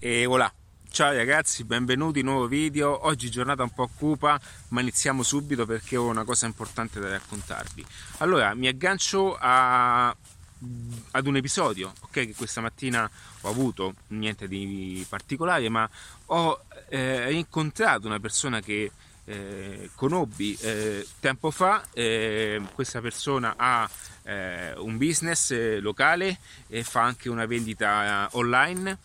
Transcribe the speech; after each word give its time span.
E 0.00 0.26
voilà. 0.26 0.52
Ciao 0.90 1.12
ragazzi, 1.12 1.64
benvenuti 1.64 2.22
nuovo 2.22 2.46
video. 2.46 3.06
Oggi 3.08 3.28
giornata 3.30 3.64
un 3.64 3.72
po' 3.72 3.90
cupa, 3.98 4.40
ma 4.68 4.80
iniziamo 4.80 5.24
subito 5.24 5.66
perché 5.66 5.96
ho 5.96 6.06
una 6.06 6.22
cosa 6.22 6.46
importante 6.46 7.00
da 7.00 7.08
raccontarvi. 7.10 7.84
Allora, 8.18 8.54
mi 8.54 8.68
aggancio 8.68 9.36
a, 9.36 10.08
ad 10.08 11.26
un 11.26 11.36
episodio, 11.36 11.92
ok, 11.98 12.10
che 12.10 12.34
questa 12.36 12.60
mattina 12.60 13.10
ho 13.40 13.48
avuto, 13.48 13.94
niente 14.08 14.46
di 14.46 15.04
particolare, 15.08 15.68
ma 15.68 15.90
ho 16.26 16.64
eh, 16.90 17.32
incontrato 17.32 18.06
una 18.06 18.20
persona 18.20 18.60
che 18.60 18.92
eh, 19.24 19.90
conobbi 19.96 20.56
eh, 20.60 21.06
tempo 21.18 21.50
fa. 21.50 21.84
Eh, 21.92 22.62
questa 22.72 23.00
persona 23.00 23.54
ha 23.56 23.90
eh, 24.22 24.74
un 24.76 24.96
business 24.96 25.50
eh, 25.50 25.80
locale 25.80 26.38
e 26.68 26.84
fa 26.84 27.02
anche 27.02 27.28
una 27.28 27.46
vendita 27.46 28.28
online 28.32 28.98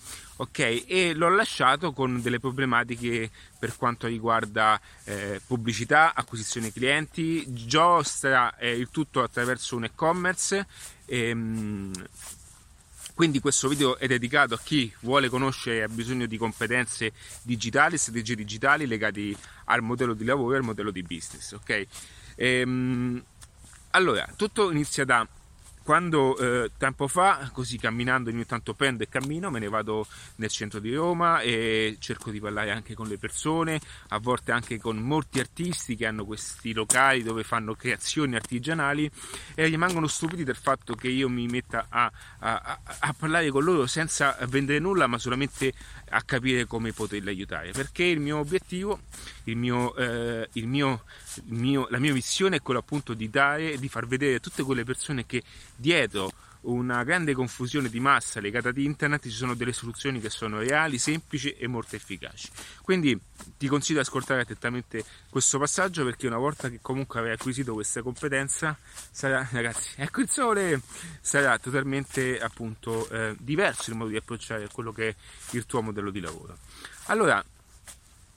ok 0.43 0.83
e 0.87 1.13
l'ho 1.13 1.29
lasciato 1.29 1.91
con 1.91 2.21
delle 2.21 2.39
problematiche 2.39 3.29
per 3.57 3.75
quanto 3.75 4.07
riguarda 4.07 4.79
eh, 5.05 5.41
pubblicità 5.45 6.13
acquisizione 6.13 6.71
clienti 6.71 7.43
giostra 7.47 8.55
eh, 8.57 8.71
il 8.71 8.89
tutto 8.89 9.21
attraverso 9.21 9.75
un 9.75 9.85
e-commerce 9.85 10.65
ehm, 11.05 11.91
quindi 13.13 13.39
questo 13.39 13.67
video 13.67 13.97
è 13.97 14.07
dedicato 14.07 14.55
a 14.55 14.59
chi 14.59 14.91
vuole 15.01 15.29
conoscere 15.29 15.77
e 15.77 15.81
ha 15.83 15.87
bisogno 15.87 16.25
di 16.25 16.35
competenze 16.35 17.11
digitali, 17.43 17.97
strategie 17.97 18.33
digitali 18.33 18.87
legate 18.87 19.35
al 19.65 19.83
modello 19.83 20.15
di 20.15 20.25
lavoro 20.25 20.55
e 20.55 20.57
al 20.57 20.63
modello 20.63 20.89
di 20.89 21.03
business. 21.03 21.51
Ok? 21.51 21.85
Ehm, 22.35 23.23
allora, 23.91 24.27
tutto 24.35 24.71
inizia 24.71 25.05
da 25.05 25.27
quando 25.83 26.37
eh, 26.37 26.71
tempo 26.77 27.07
fa, 27.07 27.49
così 27.51 27.77
camminando 27.77 28.29
ogni 28.29 28.45
tanto 28.45 28.73
prendo 28.73 29.03
e 29.03 29.09
cammino, 29.09 29.51
me 29.51 29.59
ne 29.59 29.67
vado 29.67 30.07
nel 30.37 30.49
centro 30.49 30.79
di 30.79 30.93
Roma 30.93 31.41
e 31.41 31.97
cerco 31.99 32.31
di 32.31 32.39
parlare 32.39 32.71
anche 32.71 32.93
con 32.93 33.07
le 33.07 33.17
persone, 33.17 33.79
a 34.09 34.17
volte 34.17 34.51
anche 34.51 34.79
con 34.79 34.97
molti 34.97 35.39
artisti 35.39 35.95
che 35.95 36.05
hanno 36.05 36.25
questi 36.25 36.73
locali 36.73 37.21
dove 37.21 37.43
fanno 37.43 37.75
creazioni 37.75 38.35
artigianali 38.35 39.09
e 39.55 39.65
rimangono 39.65 40.07
stupidi 40.07 40.43
del 40.43 40.55
fatto 40.55 40.95
che 40.95 41.09
io 41.09 41.29
mi 41.29 41.47
metta 41.47 41.87
a, 41.89 42.11
a, 42.39 42.79
a 42.99 43.13
parlare 43.13 43.49
con 43.49 43.63
loro 43.63 43.85
senza 43.85 44.37
vendere 44.47 44.79
nulla, 44.79 45.07
ma 45.07 45.17
solamente 45.17 45.73
a 46.09 46.21
capire 46.23 46.65
come 46.65 46.93
poterli 46.93 47.29
aiutare. 47.29 47.71
Perché 47.71 48.03
il 48.03 48.19
mio 48.19 48.37
obiettivo, 48.37 49.01
il 49.45 49.57
mio, 49.57 49.95
eh, 49.95 50.47
il 50.53 50.67
mio, 50.67 51.03
il 51.45 51.53
mio, 51.53 51.87
la 51.89 51.99
mia 51.99 52.13
missione 52.13 52.57
è 52.57 52.61
quella 52.61 52.79
appunto 52.79 53.13
di 53.13 53.29
dare, 53.29 53.77
di 53.77 53.89
far 53.89 54.07
vedere 54.07 54.35
a 54.35 54.39
tutte 54.39 54.63
quelle 54.63 54.83
persone 54.83 55.25
che 55.25 55.43
dietro 55.75 56.31
una 56.63 57.03
grande 57.03 57.33
confusione 57.33 57.89
di 57.89 57.99
massa 57.99 58.39
legata 58.39 58.69
ad 58.69 58.77
internet 58.77 59.23
ci 59.23 59.31
sono 59.31 59.53
delle 59.53 59.73
soluzioni 59.73 60.19
che 60.19 60.29
sono 60.29 60.59
reali, 60.59 60.97
semplici 60.97 61.51
e 61.51 61.67
molto 61.67 61.95
efficaci. 61.95 62.49
Quindi 62.81 63.19
ti 63.57 63.67
consiglio 63.67 63.99
di 63.99 64.05
ascoltare 64.05 64.41
attentamente 64.41 65.03
questo 65.29 65.57
passaggio 65.57 66.03
perché 66.03 66.27
una 66.27 66.37
volta 66.37 66.69
che 66.69 66.79
comunque 66.81 67.19
avrai 67.19 67.33
acquisito 67.33 67.73
questa 67.73 68.01
competenza 68.01 68.77
sarà, 69.11 69.47
ragazzi, 69.51 69.89
ecco 69.95 70.21
il 70.21 70.29
sole, 70.29 70.81
sarà 71.19 71.57
totalmente 71.57 72.39
appunto 72.39 73.09
eh, 73.09 73.35
diverso 73.39 73.89
il 73.89 73.97
modo 73.97 74.09
di 74.09 74.17
approcciare 74.17 74.67
quello 74.71 74.91
che 74.93 75.09
è 75.09 75.15
il 75.51 75.65
tuo 75.65 75.81
modello 75.81 76.11
di 76.11 76.21
lavoro. 76.21 76.57
Allora, 77.07 77.43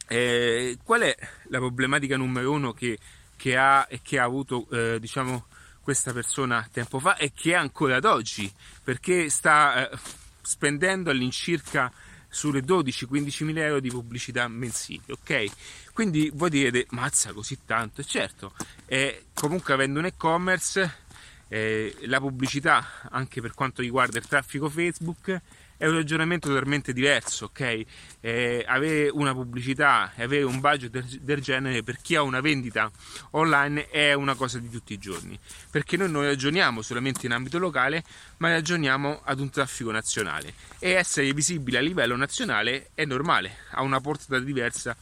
eh, 0.09 0.79
qual 0.83 1.03
è 1.03 1.17
la 1.49 1.59
problematica 1.59 2.17
numero 2.17 2.53
uno 2.53 2.73
che, 2.73 2.99
che 3.37 3.57
ha 3.57 3.87
e 3.89 4.01
che 4.03 4.19
ha 4.19 4.25
avuto, 4.25 4.69
eh, 4.71 4.99
diciamo, 5.01 5.47
questa 5.81 6.13
persona 6.13 6.69
tempo 6.73 6.99
fa 6.99 7.17
e 7.17 7.33
che 7.33 7.53
è 7.53 7.55
ancora 7.55 7.97
ad 7.97 8.05
oggi, 8.05 8.53
perché 8.83 9.29
sta 9.29 9.89
eh, 9.89 9.99
spendendo 10.43 11.11
all'incirca 11.11 11.93
sulle 12.29 12.61
12-15 12.61 13.45
mila 13.45 13.65
euro 13.65 13.81
di 13.81 13.89
pubblicità 13.89 14.47
mensili, 14.49 15.03
ok? 15.09 15.45
Quindi 15.93 16.31
voi 16.35 16.51
direte, 16.51 16.87
mazza 16.91 17.33
così 17.33 17.61
tanto? 17.65 18.01
E 18.01 18.05
certo, 18.05 18.53
eh, 18.87 19.27
comunque 19.33 19.73
avendo 19.73 19.99
un 20.01 20.07
e-commerce, 20.07 21.05
eh, 21.49 21.97
la 22.03 22.19
pubblicità, 22.19 23.09
anche 23.11 23.41
per 23.41 23.55
quanto 23.55 23.81
riguarda 23.81 24.19
il 24.19 24.27
traffico 24.27 24.69
Facebook, 24.69 25.41
è 25.77 25.87
un 25.87 25.95
ragionamento 25.95 26.49
totalmente 26.49 26.93
diverso, 26.93 27.47
ok? 27.47 27.85
Eh, 28.21 28.65
avere 28.67 29.11
una 29.11 29.33
pubblicità 29.33 30.13
e 30.15 30.23
avere 30.23 30.45
un 30.45 30.61
budget 30.61 30.91
del, 30.91 31.05
del, 31.05 31.41
genere 31.41 31.83
per 31.83 31.99
chi 32.01 32.15
ha 32.15 32.23
una 32.23 32.41
vendita 32.41 32.91
online 33.33 33.89
è 33.91 34.15
una 34.15 34.35
cosa 34.35 34.59
di 34.59 34.71
tutti 34.71 34.95
i 34.95 34.99
giorni, 34.99 35.39
perché 35.71 35.97
noi 35.97 36.11
non 36.11 36.23
ragioniamo 36.23 36.81
solamente 36.83 37.27
in 37.27 37.33
ambito 37.33 37.59
locale, 37.59 38.05
ma 38.39 38.51
ragioniamo 38.51 39.21
ad 39.25 39.41
un 39.41 39.51
traffico 39.51 39.91
nazionale 39.91 40.55
e 40.79 40.93
essere 40.93 41.33
visibile 41.33 41.79
a 41.79 41.83
livello 41.83 42.17
nazionale 42.17 42.91
è 42.95 43.05
normale, 43.05 43.59
ha 43.71 43.83
una 43.83 44.01
portata 44.01 44.39
diversa 44.39 44.97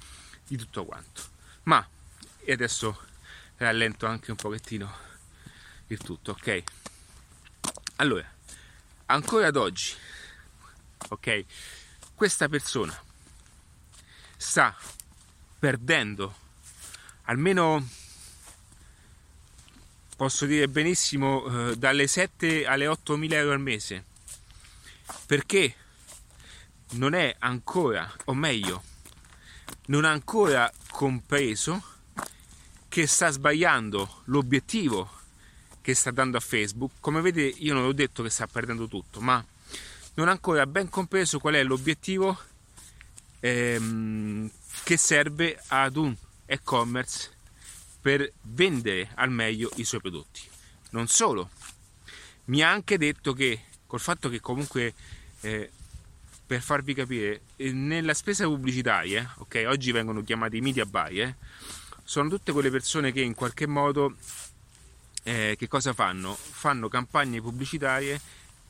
di 0.47 0.57
tutto 0.57 0.85
quanto. 0.85 1.23
Ma, 1.65 1.87
e 2.45 2.53
adesso 2.53 2.99
rallento 3.57 4.07
anche 4.07 4.31
un 4.31 4.37
pochettino 4.37 4.93
il 5.89 5.99
tutto, 5.99 6.33
ok? 6.33 6.63
Allora, 7.97 8.29
ancora 9.07 9.47
ad 9.47 9.57
oggi 9.57 9.93
ok? 11.09 11.45
Questa 12.15 12.49
persona 12.49 12.99
sta 14.37 14.77
perdendo 15.59 16.35
almeno 17.23 17.87
posso 20.17 20.47
dire 20.47 20.69
benissimo 20.69 21.71
eh, 21.71 21.77
dalle 21.77 22.07
7 22.07 22.67
alle 22.67 22.87
8 22.87 23.17
mila 23.17 23.37
euro 23.37 23.53
al 23.53 23.61
mese 23.61 24.05
perché 25.27 25.75
non 26.93 27.15
è 27.15 27.35
ancora 27.39 28.11
o 28.27 28.35
meglio 28.35 28.83
non 29.87 30.05
ha 30.05 30.11
ancora 30.11 30.71
compreso 30.91 31.83
che 32.89 33.07
sta 33.07 33.31
sbagliando 33.31 34.23
l'obiettivo 34.25 35.11
che 35.81 35.95
sta 35.95 36.11
dando 36.11 36.37
a 36.37 36.41
Facebook 36.41 36.93
come 37.01 37.21
vedete 37.21 37.59
io 37.59 37.75
non 37.75 37.85
ho 37.85 37.93
detto 37.93 38.23
che 38.23 38.31
sta 38.31 38.47
perdendo 38.47 38.87
tutto 38.87 39.21
ma 39.21 39.45
non 40.15 40.29
ha 40.29 40.33
ancora 40.33 40.67
ben 40.67 40.89
compreso 40.89 41.39
qual 41.39 41.55
è 41.55 41.63
l'obiettivo 41.63 42.39
ehm, 43.41 44.51
che 44.85 44.97
serve 44.97 45.61
ad 45.69 45.97
un 45.97 46.15
e-commerce 46.47 47.31
per 48.01 48.31
vendere 48.43 49.11
al 49.15 49.31
meglio 49.31 49.71
i 49.77 49.85
suoi 49.85 50.01
prodotti. 50.01 50.43
Non 50.91 51.09
solo, 51.09 51.51
mi 52.47 52.63
ha 52.63 52.71
anche 52.71 52.99
detto 52.99 53.33
che 53.33 53.65
col 53.87 54.01
fatto 54.01 54.29
che 54.29 54.41
comunque 54.41 54.95
eh, 55.41 55.71
per 56.47 56.61
farvi 56.61 56.95
capire, 56.95 57.41
eh, 57.57 57.73
nella 57.73 58.15
spesa 58.15 58.45
pubblicitaria, 58.45 59.35
ok, 59.39 59.65
oggi 59.67 59.93
vengono 59.93 60.23
chiamati 60.23 60.61
media 60.61 60.85
buyer, 60.85 61.35
sono 62.05 62.29
tutte 62.29 62.53
quelle 62.53 62.71
persone 62.71 63.13
che 63.13 63.23
in 63.23 63.35
qualche 63.35 63.67
modo 63.67 64.17
eh, 65.23 65.55
che 65.59 65.69
cosa 65.69 65.95
fanno? 65.95 66.35
Fanno 66.35 66.89
campagne 66.89 67.41
pubblicitarie 67.41 68.21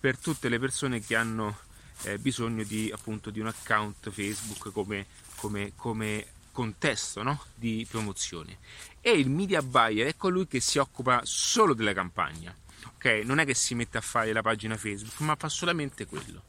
per 0.04 0.19
tutte 0.19 0.50
le 0.50 0.59
persone 0.59 1.00
che 1.00 1.16
hanno 1.16 1.60
eh, 2.03 2.19
bisogno 2.19 2.62
di, 2.62 2.91
appunto, 2.92 3.31
di 3.31 3.41
un 3.41 3.47
account 3.47 4.10
Facebook 4.10 4.70
come, 4.70 5.06
come, 5.37 5.72
come 5.76 6.26
contesto 6.53 7.22
no? 7.22 7.42
di 7.54 7.87
promozione. 7.88 8.59
E 9.00 9.12
il 9.12 9.31
media 9.31 9.62
buyer 9.62 10.06
è 10.06 10.15
colui 10.15 10.47
che 10.47 10.60
si 10.60 10.76
occupa 10.76 11.22
solo 11.25 11.72
della 11.72 11.94
campagna. 11.94 12.54
ok? 12.97 13.22
Non 13.25 13.38
è 13.38 13.47
che 13.47 13.54
si 13.54 13.75
mette 13.75 13.97
a 13.97 14.03
fare 14.03 14.34
la 14.34 14.42
pagina 14.42 14.76
Facebook, 14.76 15.19
ma 15.20 15.37
fa 15.37 15.48
solamente 15.48 16.04
quello. 16.04 16.42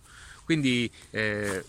Quindi 0.44 0.92
eh, 1.12 1.64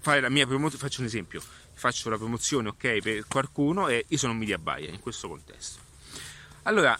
fare 0.00 0.20
la 0.20 0.28
mia 0.28 0.46
promozione, 0.46 0.84
faccio 0.84 1.00
un 1.00 1.06
esempio, 1.06 1.42
faccio 1.72 2.10
la 2.10 2.18
promozione 2.18 2.68
ok 2.68 2.98
per 2.98 3.26
qualcuno 3.26 3.88
e 3.88 4.04
io 4.06 4.18
sono 4.18 4.32
un 4.32 4.38
media 4.38 4.58
buyer 4.58 4.92
in 4.92 5.00
questo 5.00 5.28
contesto. 5.28 5.80
Allora, 6.64 6.98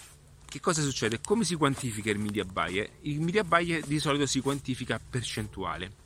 che 0.52 0.60
cosa 0.60 0.82
succede? 0.82 1.18
Come 1.24 1.44
si 1.44 1.54
quantifica 1.54 2.10
il 2.10 2.18
media 2.18 2.44
buyer? 2.44 2.86
Il 3.02 3.22
media 3.22 3.42
buyer 3.42 3.82
di 3.86 3.98
solito 3.98 4.26
si 4.26 4.40
quantifica 4.40 5.00
percentuale 5.00 6.00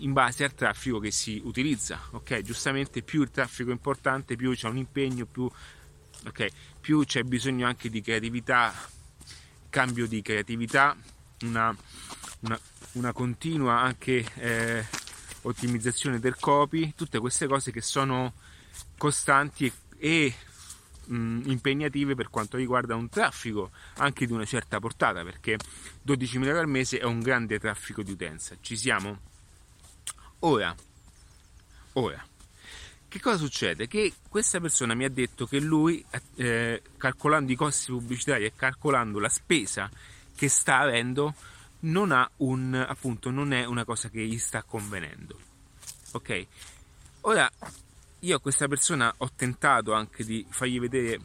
in 0.00 0.12
base 0.12 0.44
al 0.44 0.52
traffico 0.52 0.98
che 0.98 1.10
si 1.10 1.40
utilizza. 1.42 1.98
Ok, 2.10 2.42
giustamente 2.42 3.00
più 3.00 3.22
il 3.22 3.30
traffico 3.30 3.70
è 3.70 3.72
importante, 3.72 4.36
più 4.36 4.54
c'è 4.54 4.68
un 4.68 4.76
impegno, 4.76 5.24
più, 5.24 5.50
okay, 6.26 6.50
più 6.78 7.06
c'è 7.06 7.22
bisogno 7.22 7.66
anche 7.66 7.88
di 7.88 8.02
creatività, 8.02 8.70
cambio 9.70 10.06
di 10.06 10.20
creatività, 10.20 10.94
una, 11.44 11.74
una, 12.40 12.60
una 12.92 13.12
continua 13.12 13.80
anche 13.80 14.26
eh, 14.34 14.84
ottimizzazione 15.40 16.20
del 16.20 16.36
copy, 16.38 16.92
tutte 16.94 17.18
queste 17.18 17.46
cose 17.46 17.72
che 17.72 17.80
sono 17.80 18.34
costanti 18.98 19.64
e, 19.64 19.72
e 19.96 20.34
mh, 21.06 21.42
impegnative 21.46 22.14
per 22.14 22.28
quanto 22.28 22.56
riguarda 22.56 22.94
un 22.94 23.08
traffico 23.08 23.70
anche 23.96 24.26
di 24.26 24.32
una 24.32 24.44
certa 24.44 24.78
portata 24.80 25.22
perché 25.22 25.56
12.000 26.06 26.46
euro 26.46 26.60
al 26.60 26.68
mese 26.68 26.98
è 26.98 27.04
un 27.04 27.20
grande 27.20 27.58
traffico 27.58 28.02
di 28.02 28.12
utenza 28.12 28.56
ci 28.60 28.76
siamo? 28.76 29.18
ora 30.40 30.74
ora 31.94 32.26
che 33.08 33.22
cosa 33.22 33.38
succede? 33.38 33.86
Che 33.86 34.12
questa 34.28 34.60
persona 34.60 34.94
mi 34.94 35.04
ha 35.04 35.08
detto 35.08 35.46
che 35.46 35.58
lui, 35.58 36.04
eh, 36.34 36.82
calcolando 36.98 37.50
i 37.50 37.54
costi 37.54 37.90
pubblicitari 37.90 38.44
e 38.44 38.52
calcolando 38.54 39.18
la 39.18 39.30
spesa 39.30 39.88
che 40.34 40.48
sta 40.48 40.80
avendo, 40.80 41.34
non 41.80 42.12
ha 42.12 42.28
un 42.38 42.74
appunto 42.74 43.30
non 43.30 43.52
è 43.52 43.64
una 43.64 43.84
cosa 43.84 44.10
che 44.10 44.20
gli 44.26 44.38
sta 44.38 44.62
convenendo. 44.62 45.38
Ok? 46.12 46.46
Ora, 47.22 47.50
io 48.20 48.36
a 48.36 48.40
questa 48.40 48.68
persona 48.68 49.12
ho 49.18 49.30
tentato 49.34 49.92
anche 49.92 50.24
di 50.24 50.44
fargli 50.48 50.80
vedere 50.80 51.20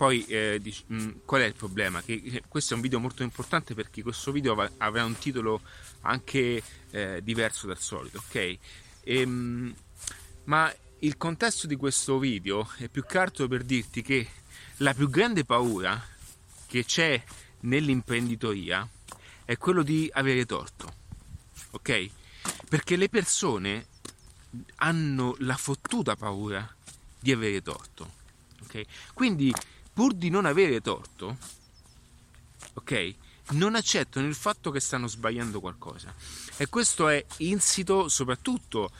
poi 0.00 0.24
eh, 0.26 0.58
di, 0.62 0.74
mh, 0.86 1.02
mm, 1.02 1.10
qual 1.26 1.42
è 1.42 1.44
il 1.44 1.54
problema? 1.54 2.00
Che, 2.00 2.42
questo 2.48 2.72
è 2.72 2.76
un 2.76 2.82
video 2.82 2.98
molto 2.98 3.22
importante 3.22 3.74
perché 3.74 4.02
questo 4.02 4.32
video 4.32 4.56
avrà 4.78 5.04
un 5.04 5.18
titolo 5.18 5.60
anche 6.00 6.62
eh, 6.90 7.20
diverso 7.22 7.66
dal 7.66 7.78
solito, 7.78 8.16
ok? 8.16 8.34
E, 8.34 8.58
ehm, 9.04 9.30
mh, 9.30 9.74
ma 10.44 10.74
il 11.00 11.16
contesto 11.18 11.66
di 11.66 11.76
questo 11.76 12.18
video 12.18 12.66
è 12.78 12.88
più 12.88 13.04
che 13.04 13.18
altro 13.18 13.46
per 13.46 13.62
dirti 13.62 14.00
che 14.00 14.26
la 14.78 14.94
più 14.94 15.10
grande 15.10 15.44
paura 15.44 16.02
che 16.66 16.84
c'è 16.84 17.22
nell'imprenditoria 17.60 18.88
è 19.44 19.58
quello 19.58 19.82
di 19.82 20.08
avere 20.14 20.46
torto, 20.46 20.94
ok? 21.72 22.08
Perché 22.68 22.96
le 22.96 23.10
persone 23.10 23.86
hanno 24.76 25.36
la 25.38 25.56
fottuta 25.56 26.16
paura 26.16 26.68
di 27.18 27.32
avere 27.32 27.62
torto, 27.62 28.12
ok? 28.62 28.82
Quindi 29.12 29.52
pur 29.92 30.14
di 30.14 30.30
non 30.30 30.44
avere 30.44 30.80
torto, 30.80 31.36
ok? 32.74 33.14
Non 33.50 33.74
accettano 33.74 34.26
il 34.26 34.34
fatto 34.34 34.70
che 34.70 34.80
stanno 34.80 35.08
sbagliando 35.08 35.60
qualcosa. 35.60 36.14
E 36.56 36.68
questo 36.68 37.08
è 37.08 37.24
insito 37.38 38.08
soprattutto 38.08 38.92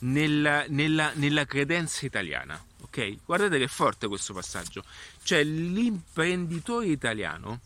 nella, 0.00 0.64
nella, 0.68 1.12
nella 1.14 1.44
credenza 1.44 2.06
italiana. 2.06 2.62
Ok? 2.80 3.24
Guardate 3.24 3.58
che 3.58 3.68
forte 3.68 4.08
questo 4.08 4.34
passaggio. 4.34 4.84
Cioè, 5.22 5.42
l'imprenditore 5.44 6.88
italiano 6.88 7.60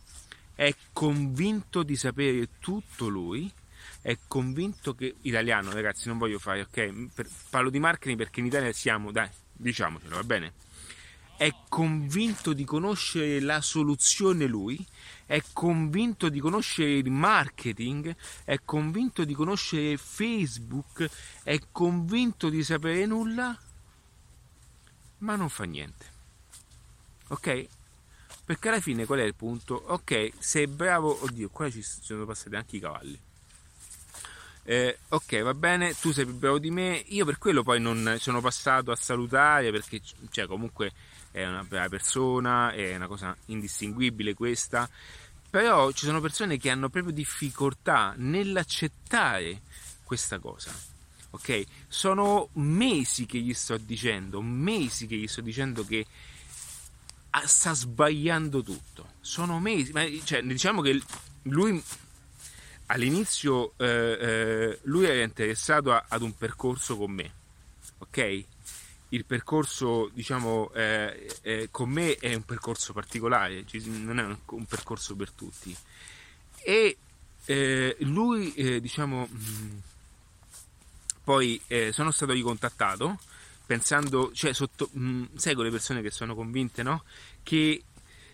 è 0.55 0.75
convinto 0.93 1.83
di 1.83 1.97
sapere 1.97 2.49
tutto 2.61 3.09
lui, 3.09 3.51
è 4.07 4.17
convinto 4.29 4.95
che 4.95 5.17
italiano, 5.23 5.73
ragazzi, 5.73 6.07
non 6.07 6.17
voglio 6.17 6.39
fare, 6.39 6.61
ok? 6.61 7.09
Per, 7.13 7.29
parlo 7.51 7.71
di 7.71 7.81
marketing 7.81 8.17
perché 8.17 8.39
in 8.39 8.47
Italia 8.47 8.73
siamo, 8.73 9.11
dai, 9.11 9.29
diciamocelo, 9.53 10.15
va 10.15 10.23
bene? 10.23 10.53
è 11.37 11.53
convinto 11.69 12.53
di 12.53 12.65
conoscere 12.65 13.41
la 13.41 13.61
soluzione 13.61 14.47
lui, 14.47 14.83
è 15.27 15.43
convinto 15.53 16.29
di 16.29 16.39
conoscere 16.39 16.93
il 16.93 17.11
marketing, 17.11 18.15
è 18.45 18.61
convinto 18.65 19.25
di 19.25 19.35
conoscere 19.35 19.97
Facebook, 19.97 21.11
è 21.43 21.59
convinto 21.73 22.49
di 22.49 22.63
sapere 22.63 23.07
nulla, 23.07 23.59
ma 25.19 25.35
non 25.35 25.49
fa 25.49 25.65
niente. 25.65 26.07
Ok? 27.27 27.67
Perché 28.45 28.69
alla 28.69 28.81
fine 28.81 29.05
qual 29.05 29.19
è 29.19 29.25
il 29.25 29.35
punto? 29.35 29.75
Ok, 29.75 30.31
sei 30.39 30.69
bravo, 30.69 31.25
oddio, 31.25 31.51
qua 31.51 31.69
ci 31.69 31.83
sono 31.83 32.25
passati 32.25 32.55
anche 32.55 32.77
i 32.77 32.81
cavalli. 32.81 33.26
Eh, 34.69 34.99
ok, 35.11 35.43
va 35.43 35.55
bene, 35.55 35.95
tu 35.95 36.11
sei 36.11 36.25
più 36.25 36.35
bravo 36.35 36.59
di 36.59 36.73
me. 36.73 37.05
Io 37.11 37.25
per 37.25 37.39
quello 37.39 37.63
poi 37.63 37.81
non 37.81 38.17
sono 38.19 38.41
passato 38.41 38.91
a 38.91 38.97
salutare 38.97 39.71
perché, 39.71 40.01
cioè, 40.31 40.47
comunque 40.47 40.93
è 41.31 41.47
una 41.47 41.63
brava 41.63 41.89
persona, 41.89 42.73
è 42.73 42.97
una 42.97 43.07
cosa 43.07 43.37
indistinguibile 43.47 44.35
questa, 44.35 44.91
però 45.49 45.93
ci 45.93 46.05
sono 46.05 46.21
persone 46.21 46.57
che 46.57 46.71
hanno 46.71 46.89
proprio 46.89 47.13
difficoltà 47.13 48.15
nell'accettare 48.17 49.61
questa 50.03 50.41
cosa. 50.41 50.75
Ok? 51.31 51.65
Sono 51.87 52.49
mesi 52.55 53.25
che 53.25 53.39
gli 53.39 53.55
sto 53.55 53.77
dicendo, 53.77 54.43
mesi 54.43 55.07
che 55.07 55.15
gli 55.15 55.29
sto 55.29 55.43
dicendo 55.43 55.85
che 55.85 56.05
ah, 57.31 57.47
sta 57.47 57.73
sbagliando 57.73 58.65
tutto. 58.65 59.11
Sono 59.21 59.61
mesi, 59.61 59.93
ma 59.93 60.05
cioè, 60.25 60.43
diciamo 60.43 60.83
che 60.83 61.01
lui 61.43 61.81
all'inizio 62.87 63.73
eh, 63.79 63.87
eh, 63.87 64.79
lui 64.83 65.07
era 65.07 65.23
interessato 65.23 65.93
a, 65.93 66.05
ad 66.09 66.23
un 66.23 66.37
percorso 66.37 66.97
con 66.97 67.13
me, 67.13 67.33
ok? 67.99 68.45
il 69.11 69.25
percorso 69.25 70.11
diciamo 70.13 70.73
eh, 70.73 71.39
eh, 71.43 71.69
con 71.71 71.89
me 71.89 72.17
è 72.17 72.35
un 72.35 72.45
percorso 72.45 72.93
particolare 72.93 73.65
non 73.85 74.19
è 74.19 74.25
un, 74.25 74.37
un 74.47 74.65
percorso 74.67 75.15
per 75.15 75.31
tutti. 75.31 75.77
E 76.63 76.97
eh, 77.45 77.97
lui 78.01 78.53
eh, 78.55 78.81
diciamo 78.81 79.29
mm, 79.31 79.79
poi 81.23 81.61
sono 81.91 82.11
stato 82.11 82.33
ricontattato 82.33 83.19
pensando 83.65 84.31
cioè 84.33 84.53
sotto 84.53 84.89
mh, 84.93 85.01
mm, 85.01 85.25
seguo 85.35 85.63
le 85.63 85.71
persone 85.71 86.03
che 86.03 86.11
sono 86.11 86.35
convinte 86.35 86.83
no? 86.83 87.05
Che 87.43 87.83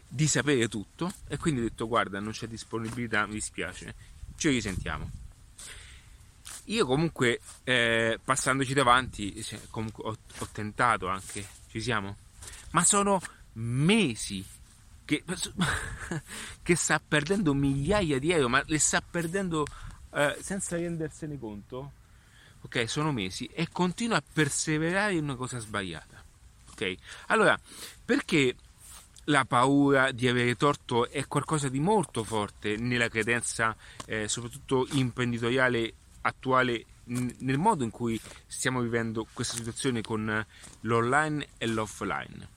di 0.08 0.26
sapere 0.26 0.69
tutto 0.69 1.10
e 1.26 1.38
quindi 1.38 1.60
ho 1.60 1.64
detto 1.64 1.88
guarda 1.88 2.20
non 2.20 2.32
c'è 2.32 2.46
disponibilità 2.46 3.26
mi 3.26 3.34
dispiace 3.34 3.94
ci 4.43 4.49
risentiamo 4.49 5.21
io 6.67 6.87
comunque, 6.87 7.41
eh, 7.65 8.21
passandoci 8.23 8.73
davanti, 8.73 9.44
comunque 9.71 10.05
ho, 10.05 10.17
ho, 10.39 10.49
tentato 10.53 11.09
anche, 11.09 11.47
ci 11.69 11.81
siamo? 11.81 12.17
Ma 12.71 12.85
sono 12.85 13.21
mesi 13.55 14.44
che, 15.05 15.25
che 16.62 16.77
sta 16.77 17.00
perdendo 17.06 17.53
migliaia 17.53 18.19
di 18.19 18.31
euro, 18.31 18.49
ma 18.49 18.62
le 18.67 18.79
sta 18.79 19.00
perdendo 19.03 19.67
eh, 20.15 20.37
senza 20.41 20.77
rendersene 20.77 21.38
conto. 21.38 21.93
Ok, 22.62 22.88
sono 22.88 23.11
mesi 23.11 23.47
e 23.47 23.69
continua 23.73 24.19
a 24.19 24.23
perseverare 24.33 25.15
in 25.15 25.25
una 25.25 25.35
cosa 25.35 25.59
sbagliata. 25.59 26.23
Ok, 26.71 26.95
allora 27.27 27.59
perché 28.05 28.55
la 29.25 29.45
paura 29.45 30.11
di 30.11 30.29
avere 30.29 30.57
torto 30.57 31.09
è 31.09 31.27
qualcosa 31.27 31.69
di 31.69 31.81
molto 31.81 32.25
forte 32.25 32.77
nella 32.77 33.09
credenza, 33.09 33.77
eh, 34.07 34.29
soprattutto 34.29 34.87
imprenditoriale 34.93 35.95
attuale 36.23 36.87
nel 37.05 37.59
modo 37.59 37.85
in 37.85 37.91
cui 37.91 38.21
stiamo 38.47 38.81
vivendo 38.81 39.27
questa 39.33 39.57
situazione 39.57 40.03
con 40.03 40.45
l'online 40.81 41.49
e 41.59 41.67
l'offline. 41.67 42.49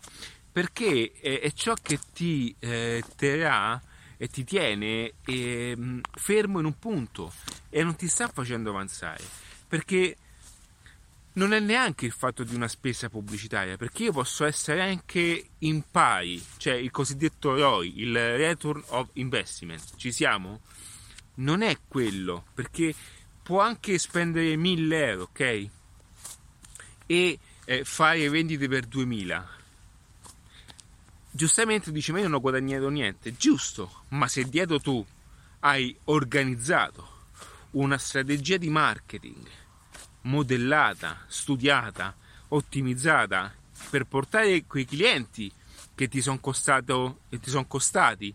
Perché 0.52 1.12
è, 1.20 1.52
ciò 1.52 1.74
che 1.82 2.00
ti 2.14 2.56
eh, 2.60 3.04
terrà 3.16 3.82
e 4.18 4.28
ti 4.28 4.46
tiene 4.46 5.14
eh, 5.26 6.02
fermo 6.14 6.60
in 6.60 6.66
un 6.66 6.80
punto 6.80 7.34
e 7.70 7.84
non 7.84 7.96
ti 7.96 8.08
sta 8.08 8.28
facendo 8.30 8.70
avanzare. 8.70 9.24
Perché 9.68 10.16
non 11.36 11.54
è 11.54 11.60
neanche 11.60 12.06
il 12.06 12.12
fatto 12.12 12.44
di 12.44 12.54
una 12.54 12.68
spesa 12.68 13.10
pubblicitaria 13.10 13.78
perché 13.78 14.04
io 14.04 14.12
posso 14.12 14.46
essere 14.46 14.82
anche 14.82 15.50
in 15.60 15.84
pari 15.90 16.44
cioè 16.58 16.74
il 16.74 16.92
cosiddetto 16.92 17.56
ROI 17.56 18.02
il 18.02 18.14
return 18.14 18.84
of 18.88 19.10
investment 19.14 19.96
ci 19.96 20.12
siamo? 20.12 20.62
non 21.36 21.62
è 21.62 21.78
quello 21.88 22.46
perché 22.54 22.94
può 23.46 23.60
anche 23.60 24.00
spendere 24.00 24.56
1000 24.56 25.08
euro, 25.08 25.24
ok? 25.24 25.70
E 27.06 27.40
eh, 27.66 27.84
fare 27.84 28.30
vendite 28.30 28.68
per 28.68 28.86
2000. 28.86 29.50
Giustamente 31.30 31.92
dici, 31.92 32.12
ma 32.12 32.18
io 32.18 32.24
non 32.24 32.36
ho 32.36 32.42
guadagnato 32.42 32.90
niente. 32.90 33.36
Giusto, 33.36 34.04
ma 34.10 34.28
se 34.28 34.46
dietro 34.46 34.80
tu 34.80 35.06
hai 35.60 35.96
organizzato 36.06 37.14
una 37.72 38.00
strategia 38.00 38.58
di 38.58 38.70
marketing 38.70 39.48
modellata, 40.26 41.24
studiata, 41.28 42.16
ottimizzata 42.50 43.54
per 43.90 44.06
portare 44.06 44.64
quei 44.66 44.86
clienti 44.86 45.52
che 45.94 46.08
ti 46.08 46.22
sono 46.22 46.40
son 46.42 47.68
costati, 47.68 48.34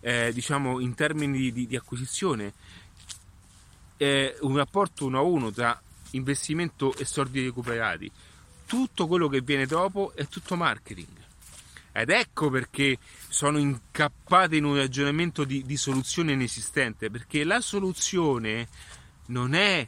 eh, 0.00 0.30
diciamo 0.32 0.80
in 0.80 0.94
termini 0.94 1.50
di, 1.50 1.66
di 1.66 1.76
acquisizione, 1.76 2.52
è 3.96 4.36
un 4.40 4.56
rapporto 4.56 5.06
uno 5.06 5.18
a 5.18 5.22
uno 5.22 5.50
tra 5.50 5.80
investimento 6.12 6.94
e 6.96 7.04
soldi 7.04 7.42
recuperati. 7.42 8.10
Tutto 8.66 9.06
quello 9.06 9.28
che 9.28 9.40
viene 9.40 9.66
dopo 9.66 10.12
è 10.14 10.26
tutto 10.28 10.56
marketing. 10.56 11.16
Ed 11.92 12.10
ecco 12.10 12.50
perché 12.50 12.98
sono 13.28 13.58
incappato 13.58 14.54
in 14.54 14.64
un 14.64 14.76
ragionamento 14.76 15.44
di, 15.44 15.64
di 15.64 15.76
soluzione 15.76 16.32
inesistente, 16.32 17.10
perché 17.10 17.44
la 17.44 17.60
soluzione 17.60 18.68
non 19.26 19.54
è 19.54 19.86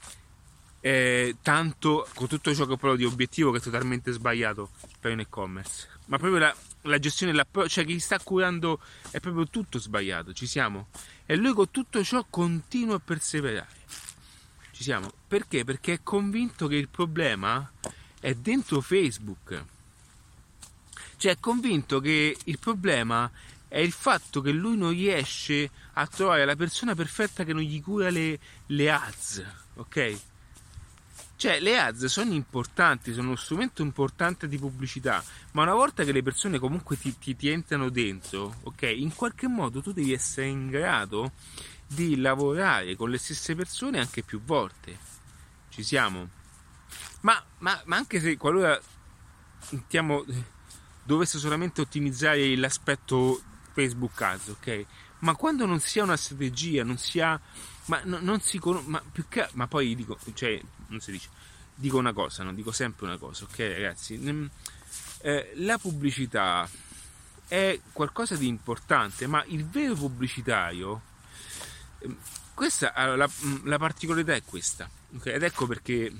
eh, 0.80 1.36
tanto 1.42 2.08
con 2.14 2.26
tutto 2.26 2.54
ciò 2.54 2.66
che 2.66 2.76
parlo 2.76 2.96
di 2.96 3.04
obiettivo 3.04 3.50
che 3.50 3.58
è 3.58 3.60
totalmente 3.60 4.12
sbagliato 4.12 4.70
per 4.98 5.12
un 5.12 5.20
e-commerce, 5.20 5.88
ma 6.06 6.18
proprio 6.18 6.40
la, 6.40 6.54
la 6.82 6.98
gestione 6.98 7.32
dell'approccio, 7.32 7.68
cioè 7.68 7.84
chi 7.84 7.98
sta 7.98 8.18
curando 8.18 8.80
è 9.10 9.20
proprio 9.20 9.46
tutto 9.48 9.78
sbagliato, 9.78 10.32
ci 10.32 10.46
siamo. 10.46 10.88
E 11.26 11.36
lui 11.36 11.52
con 11.52 11.70
tutto 11.70 12.02
ciò 12.02 12.24
continua 12.28 12.96
a 12.96 13.00
perseverare. 13.00 13.78
Ci 14.72 14.82
siamo. 14.82 15.12
Perché? 15.28 15.64
Perché 15.64 15.92
è 15.94 16.00
convinto 16.02 16.66
che 16.66 16.76
il 16.76 16.88
problema 16.88 17.70
è 18.18 18.34
dentro 18.34 18.80
Facebook. 18.80 19.64
Cioè 21.16 21.32
è 21.32 21.36
convinto 21.38 22.00
che 22.00 22.36
il 22.44 22.58
problema 22.58 23.30
è 23.68 23.78
il 23.78 23.92
fatto 23.92 24.40
che 24.40 24.50
lui 24.50 24.76
non 24.76 24.90
riesce 24.90 25.70
a 25.92 26.06
trovare 26.06 26.44
la 26.44 26.56
persona 26.56 26.94
perfetta 26.94 27.44
che 27.44 27.52
non 27.52 27.62
gli 27.62 27.80
cura 27.82 28.10
le, 28.10 28.38
le 28.66 28.90
ads, 28.90 29.44
ok? 29.74 30.18
Cioè 31.40 31.58
le 31.58 31.80
ads 31.80 32.04
sono 32.04 32.34
importanti, 32.34 33.14
sono 33.14 33.28
uno 33.28 33.36
strumento 33.36 33.80
importante 33.80 34.46
di 34.46 34.58
pubblicità, 34.58 35.24
ma 35.52 35.62
una 35.62 35.72
volta 35.72 36.04
che 36.04 36.12
le 36.12 36.22
persone 36.22 36.58
comunque 36.58 36.98
ti, 36.98 37.16
ti, 37.16 37.34
ti 37.34 37.48
entrano 37.48 37.88
dentro, 37.88 38.56
ok? 38.64 38.82
In 38.82 39.14
qualche 39.14 39.48
modo 39.48 39.80
tu 39.80 39.92
devi 39.92 40.12
essere 40.12 40.48
in 40.48 40.68
grado 40.68 41.32
di 41.86 42.16
lavorare 42.16 42.94
con 42.94 43.08
le 43.08 43.16
stesse 43.16 43.54
persone 43.54 43.98
anche 43.98 44.22
più 44.22 44.42
volte. 44.42 44.98
Ci 45.70 45.82
siamo? 45.82 46.28
Ma, 47.22 47.42
ma, 47.60 47.80
ma 47.86 47.96
anche 47.96 48.20
se 48.20 48.36
qualora 48.36 48.78
mettiamo, 49.70 50.22
dovesse 51.02 51.38
solamente 51.38 51.80
ottimizzare 51.80 52.54
l'aspetto 52.54 53.40
Facebook 53.72 54.20
Ads, 54.20 54.48
ok? 54.48 54.86
Ma 55.20 55.34
quando 55.34 55.64
non 55.64 55.80
si 55.80 56.00
ha 56.00 56.02
una 56.02 56.18
strategia, 56.18 56.84
non 56.84 56.98
si 56.98 57.18
ha. 57.18 57.40
Ma 57.90 58.00
no, 58.04 58.18
non 58.20 58.40
si 58.40 58.58
conosce. 58.58 58.88
Ma, 58.88 59.02
che, 59.28 59.48
ma 59.54 59.66
poi 59.66 59.96
dico, 59.96 60.16
cioè, 60.34 60.60
non 60.86 61.00
si 61.00 61.10
dice. 61.10 61.28
Dico 61.74 61.98
una 61.98 62.12
cosa, 62.12 62.44
non 62.44 62.54
dico 62.54 62.72
sempre 62.72 63.06
una 63.06 63.16
cosa, 63.16 63.44
ok, 63.44 63.58
ragazzi? 63.58 64.48
Eh, 65.22 65.52
la 65.56 65.78
pubblicità 65.78 66.68
è 67.48 67.80
qualcosa 67.92 68.36
di 68.36 68.46
importante, 68.46 69.26
ma 69.26 69.42
il 69.46 69.66
vero 69.66 69.94
pubblicitario. 69.94 71.02
Ehm, 71.98 72.16
questa, 72.54 72.92
la, 73.16 73.28
la, 73.64 73.78
particolarità 73.78 74.34
è 74.34 74.42
questa, 74.44 74.88
okay? 75.16 75.32
ed 75.32 75.42
ecco 75.42 75.66
perché 75.66 76.12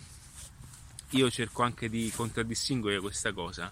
io 1.11 1.31
cerco 1.31 1.62
anche 1.62 1.91
di 1.91 2.11
contraddistinguere 2.15 2.99
questa 2.99 3.33
cosa. 3.33 3.71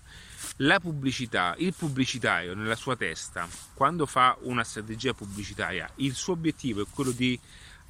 La 0.56 0.78
pubblicità, 0.78 1.54
il 1.58 1.72
pubblicitario 1.74 2.54
nella 2.54 2.76
sua 2.76 2.96
testa, 2.96 3.48
quando 3.72 4.04
fa 4.06 4.36
una 4.42 4.64
strategia 4.64 5.14
pubblicitaria, 5.14 5.90
il 5.96 6.14
suo 6.14 6.34
obiettivo 6.34 6.82
è 6.82 6.86
quello 6.92 7.12
di 7.12 7.40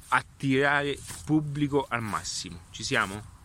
attirare 0.09 0.97
pubblico 1.25 1.85
al 1.87 2.01
massimo. 2.01 2.61
Ci 2.71 2.83
siamo? 2.83 3.37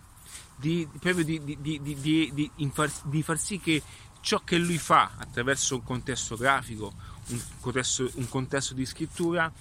Di, 0.57 0.89
proprio 1.01 1.25
di, 1.25 1.41
di, 1.61 1.81
di, 1.81 2.51
di 2.53 3.23
far 3.23 3.39
sì 3.39 3.59
che 3.59 3.83
ciò 4.21 4.41
che 4.43 4.57
lui 4.57 4.79
fa 4.79 5.13
attraverso 5.19 5.75
un 5.75 5.83
contesto 5.83 6.37
grafico, 6.37 6.93
un 7.29 7.41
contesto, 7.61 8.11
un 8.15 8.29
contesto 8.29 8.75
di 8.75 8.87
scrittura, 8.87 9.53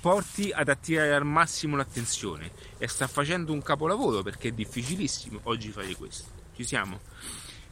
porti 0.00 0.50
ad 0.50 0.68
attirare 0.68 1.14
al 1.14 1.24
massimo 1.24 1.76
l'attenzione 1.76 2.50
e 2.76 2.88
sta 2.88 3.06
facendo 3.06 3.52
un 3.52 3.62
capolavoro 3.62 4.22
perché 4.22 4.48
è 4.48 4.52
difficilissimo 4.52 5.40
oggi 5.44 5.70
fare 5.70 5.94
questo. 5.94 6.28
Ci 6.54 6.64
siamo? 6.64 7.00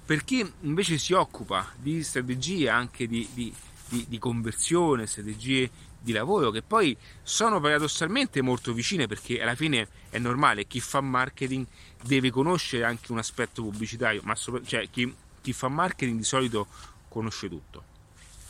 Per 0.04 0.24
chi 0.24 0.48
invece 0.62 0.98
si 0.98 1.12
occupa 1.12 1.72
di 1.76 2.02
strategie 2.02 2.68
anche 2.68 3.06
di, 3.06 3.28
di, 3.32 3.54
di, 3.88 4.06
di 4.08 4.18
conversione, 4.18 5.06
strategie 5.06 5.70
di 6.00 6.12
lavoro 6.12 6.50
che 6.50 6.62
poi 6.62 6.96
sono 7.22 7.60
paradossalmente 7.60 8.40
molto 8.42 8.72
vicine 8.72 9.06
perché 9.06 9.40
alla 9.40 9.54
fine 9.54 9.88
è 10.08 10.18
normale, 10.18 10.66
chi 10.66 10.80
fa 10.80 11.00
marketing 11.00 11.66
deve 12.02 12.30
conoscere 12.30 12.84
anche 12.84 13.12
un 13.12 13.18
aspetto 13.18 13.62
pubblicitario, 13.62 14.20
ma 14.24 14.34
sopra, 14.34 14.62
cioè 14.64 14.88
chi, 14.90 15.14
chi 15.40 15.52
fa 15.52 15.68
marketing 15.68 16.18
di 16.18 16.24
solito 16.24 16.66
conosce 17.08 17.48
tutto 17.48 17.90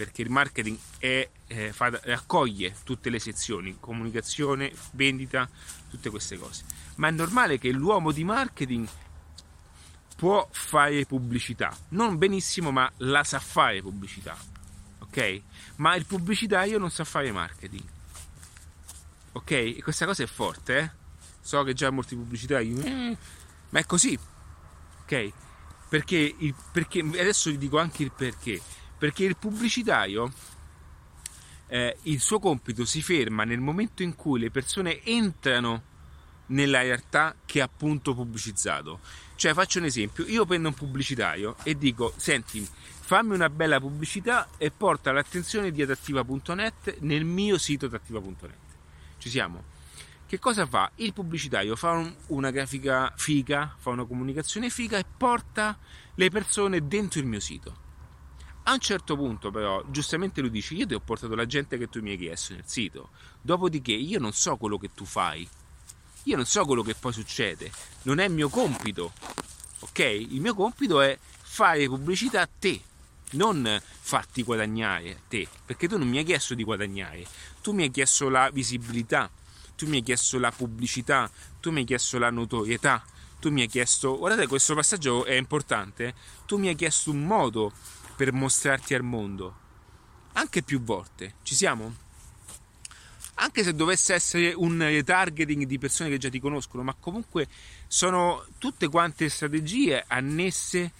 perché 0.00 0.22
il 0.22 0.30
marketing 0.30 0.78
è, 0.96 1.28
eh, 1.46 1.72
fa, 1.74 1.90
raccoglie 2.04 2.74
tutte 2.84 3.10
le 3.10 3.18
sezioni, 3.18 3.76
comunicazione, 3.78 4.72
vendita, 4.92 5.46
tutte 5.90 6.08
queste 6.08 6.38
cose. 6.38 6.64
Ma 6.94 7.08
è 7.08 7.10
normale 7.10 7.58
che 7.58 7.70
l'uomo 7.70 8.10
di 8.10 8.24
marketing 8.24 8.88
può 10.16 10.48
fare 10.50 11.04
pubblicità, 11.04 11.76
non 11.90 12.16
benissimo, 12.16 12.70
ma 12.70 12.90
la 12.98 13.24
sa 13.24 13.40
fare 13.40 13.82
pubblicità, 13.82 14.34
ok? 15.00 15.42
Ma 15.80 15.94
il 15.94 16.04
pubblicitario 16.04 16.78
non 16.78 16.90
sa 16.90 17.04
fare 17.04 17.32
marketing, 17.32 17.84
ok? 19.32 19.50
E 19.50 19.80
questa 19.82 20.04
cosa 20.04 20.22
è 20.22 20.26
forte, 20.26 20.78
eh? 20.78 20.90
So 21.40 21.62
che 21.62 21.72
già 21.72 21.90
molti 21.90 22.14
pubblicitari, 22.14 22.78
eh, 22.82 23.16
ma 23.70 23.78
è 23.78 23.86
così, 23.86 24.18
ok? 25.02 25.32
Perché, 25.88 26.34
il, 26.38 26.54
perché 26.70 27.00
adesso 27.00 27.50
vi 27.50 27.56
dico 27.56 27.78
anche 27.78 28.02
il 28.02 28.12
perché 28.12 28.60
perché 29.00 29.24
il 29.24 29.36
pubblicitario 29.38 30.30
eh, 31.66 31.96
il 32.02 32.20
suo 32.20 32.38
compito 32.38 32.84
si 32.84 33.00
ferma 33.00 33.44
nel 33.44 33.60
momento 33.60 34.02
in 34.02 34.14
cui 34.14 34.38
le 34.38 34.50
persone 34.50 35.02
entrano 35.02 35.82
nella 36.48 36.82
realtà 36.82 37.34
che 37.46 37.62
ha 37.62 37.64
appunto 37.64 38.14
pubblicizzato. 38.14 39.00
Cioè, 39.34 39.54
faccio 39.54 39.78
un 39.78 39.86
esempio: 39.86 40.26
io 40.26 40.44
prendo 40.44 40.68
un 40.68 40.74
pubblicitario 40.74 41.56
e 41.62 41.78
dico: 41.78 42.12
Senti, 42.16 42.68
fammi 43.10 43.34
una 43.34 43.50
bella 43.50 43.80
pubblicità 43.80 44.50
e 44.56 44.70
porta 44.70 45.10
l'attenzione 45.10 45.72
di 45.72 45.82
adattiva.net 45.82 46.98
nel 47.00 47.24
mio 47.24 47.58
sito 47.58 47.86
adattiva.net. 47.86 48.54
Ci 49.18 49.28
siamo? 49.28 49.64
Che 50.28 50.38
cosa 50.38 50.64
fa? 50.64 50.92
Il 50.94 51.12
pubblicitario 51.12 51.74
fa 51.74 51.90
un, 51.90 52.14
una 52.28 52.52
grafica 52.52 53.12
figa, 53.16 53.74
fa 53.76 53.90
una 53.90 54.04
comunicazione 54.04 54.70
figa 54.70 54.96
e 54.96 55.04
porta 55.16 55.76
le 56.14 56.30
persone 56.30 56.86
dentro 56.86 57.18
il 57.18 57.26
mio 57.26 57.40
sito. 57.40 57.76
A 58.62 58.74
un 58.74 58.78
certo 58.78 59.16
punto, 59.16 59.50
però, 59.50 59.84
giustamente 59.88 60.40
lui 60.40 60.50
dice: 60.50 60.74
Io 60.74 60.86
ti 60.86 60.94
ho 60.94 61.00
portato 61.00 61.34
la 61.34 61.46
gente 61.46 61.78
che 61.78 61.88
tu 61.88 62.00
mi 62.02 62.12
hai 62.12 62.16
chiesto 62.16 62.54
nel 62.54 62.62
sito. 62.64 63.08
Dopodiché, 63.40 63.90
io 63.90 64.20
non 64.20 64.32
so 64.32 64.56
quello 64.56 64.78
che 64.78 64.90
tu 64.94 65.04
fai. 65.04 65.48
Io 66.24 66.36
non 66.36 66.46
so 66.46 66.64
quello 66.64 66.82
che 66.82 66.94
poi 66.94 67.12
succede. 67.12 67.72
Non 68.02 68.20
è 68.20 68.28
mio 68.28 68.48
compito. 68.48 69.10
Ok? 69.80 69.98
Il 69.98 70.40
mio 70.40 70.54
compito 70.54 71.00
è 71.00 71.18
fare 71.42 71.88
pubblicità 71.88 72.42
a 72.42 72.48
te, 72.48 72.80
non 73.32 73.80
farti 73.82 74.42
guadagnare 74.42 75.22
te. 75.28 75.46
Perché 75.64 75.88
tu 75.88 75.98
non 75.98 76.08
mi 76.08 76.18
hai 76.18 76.24
chiesto 76.24 76.54
di 76.54 76.64
guadagnare. 76.64 77.26
Tu 77.60 77.72
mi 77.72 77.84
hai 77.84 77.90
chiesto 77.90 78.28
la 78.28 78.50
visibilità. 78.50 79.30
Tu 79.76 79.86
mi 79.86 79.96
hai 79.96 80.02
chiesto 80.02 80.38
la 80.38 80.50
pubblicità. 80.50 81.30
Tu 81.60 81.70
mi 81.70 81.80
hai 81.80 81.84
chiesto 81.84 82.18
la 82.18 82.30
notorietà. 82.30 83.04
Tu 83.38 83.50
mi 83.50 83.62
hai 83.62 83.68
chiesto. 83.68 84.18
Guardate, 84.18 84.46
questo 84.46 84.74
passaggio 84.74 85.24
è 85.24 85.34
importante. 85.34 86.14
Tu 86.46 86.58
mi 86.58 86.68
hai 86.68 86.74
chiesto 86.74 87.10
un 87.10 87.24
modo 87.24 87.72
per 88.16 88.32
mostrarti 88.32 88.94
al 88.94 89.02
mondo. 89.02 89.56
Anche 90.32 90.62
più 90.62 90.82
volte. 90.82 91.34
Ci 91.42 91.54
siamo? 91.54 92.08
Anche 93.42 93.64
se 93.64 93.74
dovesse 93.74 94.12
essere 94.12 94.52
un 94.52 94.78
retargeting 94.78 95.64
di 95.64 95.78
persone 95.78 96.10
che 96.10 96.18
già 96.18 96.28
ti 96.28 96.38
conoscono, 96.38 96.82
ma 96.82 96.94
comunque 96.98 97.48
sono 97.86 98.44
tutte 98.58 98.88
quante 98.88 99.30
strategie 99.30 100.04
annesse 100.06 100.92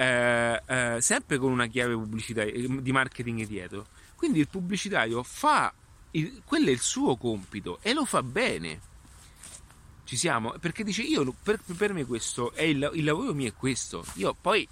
eh, 0.00 0.62
eh, 0.64 0.96
sempre 1.02 1.36
con 1.36 1.52
una 1.52 1.66
chiave 1.66 1.92
eh, 1.92 2.80
di 2.80 2.90
marketing 2.90 3.46
dietro. 3.46 3.88
Quindi 4.14 4.38
il 4.38 4.48
pubblicitario 4.48 5.22
fa 5.22 5.72
il, 6.12 6.40
quello 6.42 6.68
è 6.68 6.70
il 6.70 6.80
suo 6.80 7.16
compito 7.16 7.78
e 7.82 7.92
lo 7.92 8.06
fa 8.06 8.22
bene. 8.22 8.80
Ci 10.04 10.16
siamo? 10.16 10.52
Perché 10.58 10.84
dice 10.84 11.02
io 11.02 11.34
per, 11.42 11.60
per 11.76 11.92
me 11.92 12.06
questo 12.06 12.52
è 12.52 12.62
il, 12.62 12.90
il 12.94 13.04
lavoro 13.04 13.34
mio 13.34 13.48
è 13.48 13.54
questo. 13.54 14.02
Io 14.14 14.34
poi 14.40 14.66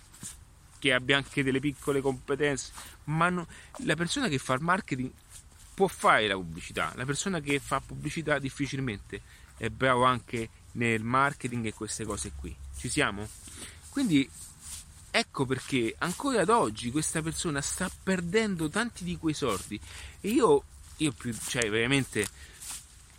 che 0.78 0.94
abbia 0.94 1.18
anche 1.18 1.42
delle 1.42 1.60
piccole 1.60 2.00
competenze, 2.00 2.72
ma 3.04 3.28
no, 3.28 3.46
la 3.84 3.96
persona 3.96 4.28
che 4.28 4.38
fa 4.38 4.54
il 4.54 4.62
marketing 4.62 5.10
può 5.74 5.88
fare 5.88 6.26
la 6.26 6.34
pubblicità, 6.34 6.92
la 6.96 7.04
persona 7.04 7.40
che 7.40 7.58
fa 7.58 7.80
pubblicità 7.80 8.38
difficilmente 8.38 9.20
è 9.58 9.68
bravo 9.68 10.04
anche 10.04 10.48
nel 10.72 11.02
marketing 11.02 11.66
e 11.66 11.74
queste 11.74 12.06
cose 12.06 12.32
qui. 12.34 12.56
Ci 12.76 12.88
siamo? 12.88 13.28
Quindi 13.90 14.28
ecco 15.10 15.46
perché 15.46 15.94
ancora 15.98 16.42
ad 16.42 16.48
oggi 16.48 16.90
questa 16.90 17.22
persona 17.22 17.60
sta 17.60 17.90
perdendo 18.02 18.68
tanti 18.68 19.04
di 19.04 19.16
quei 19.16 19.34
soldi 19.34 19.80
e 20.20 20.28
io, 20.28 20.62
io 20.98 21.12
più, 21.12 21.34
cioè 21.46 21.68
veramente, 21.70 22.26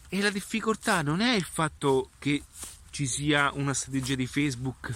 e 0.10 0.22
la 0.22 0.30
difficoltà 0.30 1.02
non 1.02 1.22
è 1.22 1.34
il 1.36 1.44
fatto 1.44 2.10
che 2.20 2.44
ci 2.90 3.06
sia 3.06 3.52
una 3.54 3.74
strategia 3.74 4.16
di 4.16 4.28
Facebook 4.28 4.96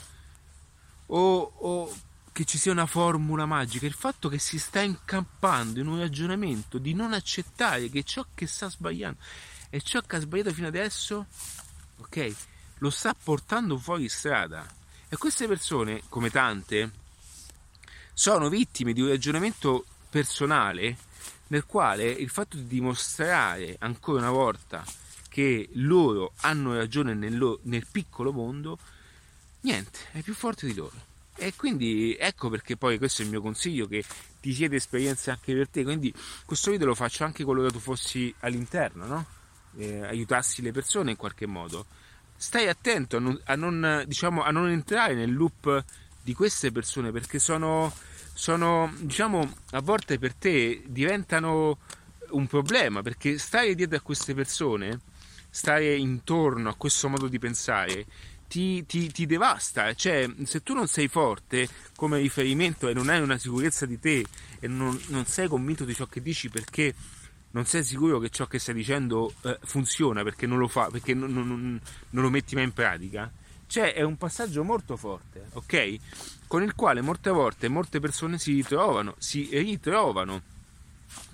o, 1.07 1.53
o 1.57 1.95
che 2.31 2.45
ci 2.45 2.57
sia 2.57 2.71
una 2.71 2.87
formula 2.87 3.45
magica, 3.45 3.85
il 3.85 3.93
fatto 3.93 4.27
che 4.27 4.39
si 4.39 4.57
sta 4.57 4.81
incampando 4.81 5.79
in 5.79 5.87
un 5.87 5.99
ragionamento 5.99 6.79
di 6.79 6.93
non 6.93 7.13
accettare 7.13 7.89
che 7.89 8.03
ciò 8.03 8.25
che 8.33 8.47
sta 8.47 8.69
sbagliando 8.69 9.19
e 9.69 9.81
ciò 9.81 10.01
che 10.01 10.15
ha 10.15 10.19
sbagliato 10.19 10.51
fino 10.51 10.67
adesso, 10.67 11.27
ok, 11.97 12.35
lo 12.79 12.89
sta 12.89 13.13
portando 13.13 13.77
fuori 13.77 14.09
strada. 14.09 14.81
E 15.13 15.17
queste 15.17 15.45
persone, 15.45 16.01
come 16.09 16.31
tante, 16.31 16.89
sono 18.15 18.49
vittime 18.49 18.93
di 18.93 19.01
un 19.01 19.09
ragionamento 19.09 19.85
personale 20.09 20.97
nel 21.49 21.67
quale 21.67 22.09
il 22.09 22.29
fatto 22.29 22.57
di 22.57 22.65
dimostrare 22.65 23.75
ancora 23.77 24.21
una 24.21 24.31
volta 24.31 24.83
che 25.29 25.69
loro 25.73 26.31
hanno 26.37 26.73
ragione 26.73 27.13
nel, 27.13 27.37
loro, 27.37 27.59
nel 27.65 27.85
piccolo 27.91 28.31
mondo, 28.31 28.79
niente, 29.61 29.99
è 30.13 30.21
più 30.23 30.33
forte 30.33 30.65
di 30.65 30.73
loro. 30.73 30.95
E 31.35 31.53
quindi 31.55 32.17
ecco 32.19 32.49
perché 32.49 32.75
poi 32.75 32.97
questo 32.97 33.21
è 33.21 33.25
il 33.25 33.29
mio 33.29 33.41
consiglio 33.41 33.85
che 33.85 34.03
ti 34.41 34.51
siete 34.51 34.77
esperienze 34.77 35.29
anche 35.29 35.53
per 35.53 35.69
te. 35.69 35.83
Quindi 35.83 36.11
questo 36.43 36.71
video 36.71 36.87
lo 36.87 36.95
faccio 36.95 37.23
anche 37.23 37.43
qualora 37.43 37.69
tu 37.69 37.77
fossi 37.77 38.33
all'interno, 38.39 39.05
no? 39.05 39.25
Eh, 39.77 40.05
aiutassi 40.05 40.63
le 40.63 40.71
persone 40.71 41.11
in 41.11 41.17
qualche 41.17 41.45
modo. 41.45 41.85
Stai 42.43 42.67
attento 42.67 43.15
a 43.15 43.19
non, 43.21 43.39
a 43.45 43.55
non, 43.55 44.03
diciamo, 44.05 44.43
a 44.43 44.51
non 44.51 44.69
entrare 44.69 45.13
nel 45.13 45.33
loop 45.33 45.85
di 46.21 46.33
queste 46.33 46.73
persone 46.73 47.09
perché 47.09 47.39
sono, 47.39 47.89
sono, 48.33 48.93
diciamo, 48.99 49.55
a 49.71 49.79
volte 49.79 50.19
per 50.19 50.33
te 50.33 50.83
diventano 50.85 51.77
un 52.31 52.45
problema 52.47 53.01
perché 53.01 53.37
stare 53.37 53.73
dietro 53.75 53.95
a 53.95 54.01
queste 54.01 54.33
persone, 54.33 54.99
stare 55.49 55.95
intorno 55.95 56.67
a 56.67 56.75
questo 56.75 57.07
modo 57.07 57.29
di 57.29 57.39
pensare 57.39 58.05
ti, 58.49 58.85
ti, 58.85 59.09
ti, 59.09 59.25
devasta. 59.25 59.93
Cioè, 59.93 60.29
se 60.43 60.61
tu 60.61 60.73
non 60.73 60.87
sei 60.87 61.07
forte 61.07 61.69
come 61.95 62.19
riferimento 62.19 62.89
e 62.89 62.93
non 62.93 63.07
hai 63.07 63.21
una 63.21 63.37
sicurezza 63.37 63.85
di 63.85 63.97
te 64.01 64.23
e 64.59 64.67
non, 64.67 64.99
non 65.07 65.25
sei 65.25 65.47
convinto 65.47 65.85
di 65.85 65.95
ciò 65.95 66.07
che 66.07 66.21
dici 66.21 66.49
perché 66.49 66.93
non 67.53 67.65
sei 67.65 67.83
sicuro 67.83 68.19
che 68.19 68.29
ciò 68.29 68.47
che 68.47 68.59
stai 68.59 68.73
dicendo 68.73 69.33
eh, 69.41 69.59
funziona 69.63 70.23
perché 70.23 70.47
non 70.47 70.57
lo 70.57 70.67
fa, 70.67 70.89
perché 70.89 71.13
non, 71.13 71.31
non, 71.31 71.47
non, 71.47 72.23
lo 72.23 72.29
metti 72.29 72.55
mai 72.55 72.63
in 72.63 72.73
pratica, 72.73 73.31
Cioè 73.67 73.93
è 73.93 74.01
un 74.01 74.17
passaggio 74.17 74.63
molto 74.63 74.97
forte, 74.97 75.47
ok? 75.53 75.97
Con 76.47 76.63
il 76.63 76.73
quale 76.73 77.01
molte 77.01 77.29
volte 77.29 77.67
molte 77.67 77.99
persone 77.99 78.39
si 78.39 78.53
ritrovano, 78.53 79.15
si 79.19 79.49
ritrovano 79.51 80.41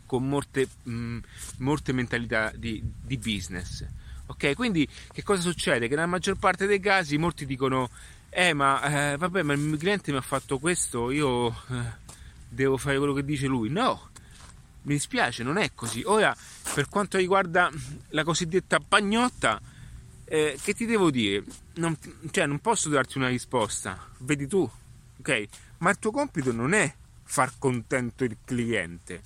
con 0.05 0.27
molte, 0.27 0.67
mh, 0.83 0.91
mm, 0.91 1.17
molte 1.59 1.93
mentalità 1.93 2.51
di, 2.55 2.81
di 2.83 3.17
business. 3.17 3.85
Ok, 4.25 4.55
quindi 4.55 4.87
che 5.11 5.23
cosa 5.23 5.41
succede? 5.41 5.87
Che 5.87 5.95
nella 5.95 6.07
maggior 6.07 6.37
parte 6.37 6.65
dei 6.65 6.79
casi 6.79 7.17
molti 7.17 7.45
dicono: 7.45 7.89
Eh, 8.29 8.53
ma 8.53 9.13
eh, 9.13 9.17
vabbè, 9.17 9.41
ma 9.43 9.53
il 9.53 9.59
mio 9.59 9.77
cliente 9.77 10.11
mi 10.11 10.17
ha 10.17 10.21
fatto 10.21 10.59
questo, 10.59 11.11
io 11.11 11.49
eh, 11.49 12.07
devo 12.47 12.77
fare 12.77 12.97
quello 12.97 13.13
che 13.13 13.23
dice 13.23 13.47
lui. 13.47 13.69
No, 13.69 14.08
mi 14.83 14.93
dispiace, 14.93 15.43
non 15.43 15.57
è 15.57 15.71
così. 15.73 16.03
Ora, 16.05 16.35
per 16.73 16.87
quanto 16.89 17.17
riguarda 17.17 17.69
la 18.09 18.23
cosiddetta 18.23 18.79
pagnotta, 18.79 19.61
eh, 20.25 20.57
che 20.61 20.73
ti 20.73 20.85
devo 20.85 21.09
dire? 21.09 21.43
Non, 21.75 21.97
cioè, 22.31 22.45
non 22.45 22.59
posso 22.59 22.89
darti 22.89 23.17
una 23.17 23.27
risposta, 23.27 24.07
vedi 24.19 24.47
tu, 24.47 24.69
ok? 25.19 25.45
Ma 25.79 25.89
il 25.89 25.99
tuo 25.99 26.11
compito 26.11 26.51
non 26.51 26.73
è 26.73 26.93
far 27.23 27.53
contento 27.57 28.23
il 28.23 28.37
cliente, 28.45 29.21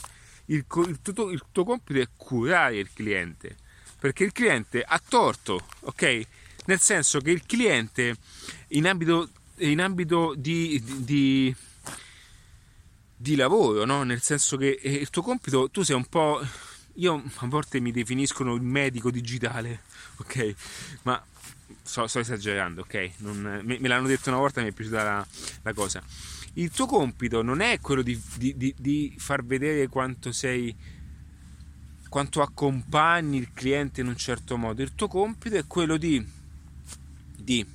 il, 0.45 0.65
il, 0.87 0.99
tuo, 1.01 1.29
il 1.29 1.43
tuo 1.51 1.63
compito 1.63 1.99
è 1.99 2.07
curare 2.15 2.77
il 2.77 2.89
cliente, 2.93 3.55
perché 3.99 4.23
il 4.23 4.31
cliente 4.31 4.81
ha 4.81 5.01
torto, 5.05 5.65
ok? 5.81 6.21
Nel 6.65 6.79
senso 6.79 7.19
che 7.19 7.31
il 7.31 7.45
cliente 7.45 8.15
in 8.69 8.87
ambito, 8.87 9.29
in 9.57 9.81
ambito 9.81 10.33
di, 10.35 10.81
di, 10.83 11.03
di 11.03 11.55
di 13.23 13.35
lavoro, 13.35 13.85
no? 13.85 14.03
nel 14.03 14.21
senso 14.21 14.57
che 14.57 14.77
eh, 14.81 14.91
il 14.91 15.09
tuo 15.09 15.21
compito, 15.21 15.69
tu 15.69 15.81
sei 15.81 15.95
un 15.95 16.05
po'... 16.05 16.45
Io 16.97 17.23
a 17.37 17.47
volte 17.47 17.79
mi 17.79 17.91
definiscono 17.91 18.53
il 18.53 18.61
medico 18.61 19.09
digitale, 19.09 19.83
ok? 20.19 20.55
Ma 21.03 21.23
sto, 21.81 22.05
sto 22.05 22.19
esagerando, 22.19 22.81
ok? 22.81 23.11
Non, 23.19 23.61
me, 23.63 23.79
me, 23.79 23.87
l'hanno 23.87 24.07
detto 24.07 24.29
una 24.29 24.39
volta 24.39 24.59
e 24.59 24.65
mi 24.65 24.69
è 24.71 24.73
piaciuta 24.73 25.03
la, 25.03 25.27
la 25.61 25.73
cosa. 25.73 26.03
Il 26.55 26.69
tuo 26.69 26.85
compito 26.85 27.41
non 27.41 27.61
è 27.61 27.79
quello 27.79 28.01
di, 28.01 28.21
di, 28.35 28.57
di, 28.57 28.75
di 28.77 29.15
far 29.17 29.43
vedere 29.43 29.87
quanto 29.87 30.33
sei 30.33 30.75
quanto 32.09 32.43
accompagni 32.43 33.37
il 33.37 33.53
cliente 33.53 34.01
in 34.01 34.07
un 34.07 34.17
certo 34.17 34.57
modo. 34.57 34.83
Il 34.83 34.93
tuo 34.93 35.07
compito 35.07 35.55
è 35.55 35.65
quello 35.65 35.95
di, 35.97 36.23
di 37.35 37.65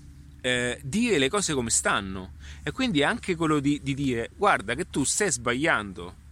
eh, 0.40 0.78
dire 0.82 1.18
le 1.18 1.28
cose 1.28 1.54
come 1.54 1.70
stanno. 1.70 2.32
E 2.62 2.70
quindi 2.70 3.02
anche 3.02 3.36
quello 3.36 3.60
di, 3.60 3.80
di, 3.82 3.94
dire 3.94 4.30
guarda 4.36 4.74
che 4.74 4.88
tu 4.90 5.04
stai 5.04 5.30
sbagliando 5.30 6.26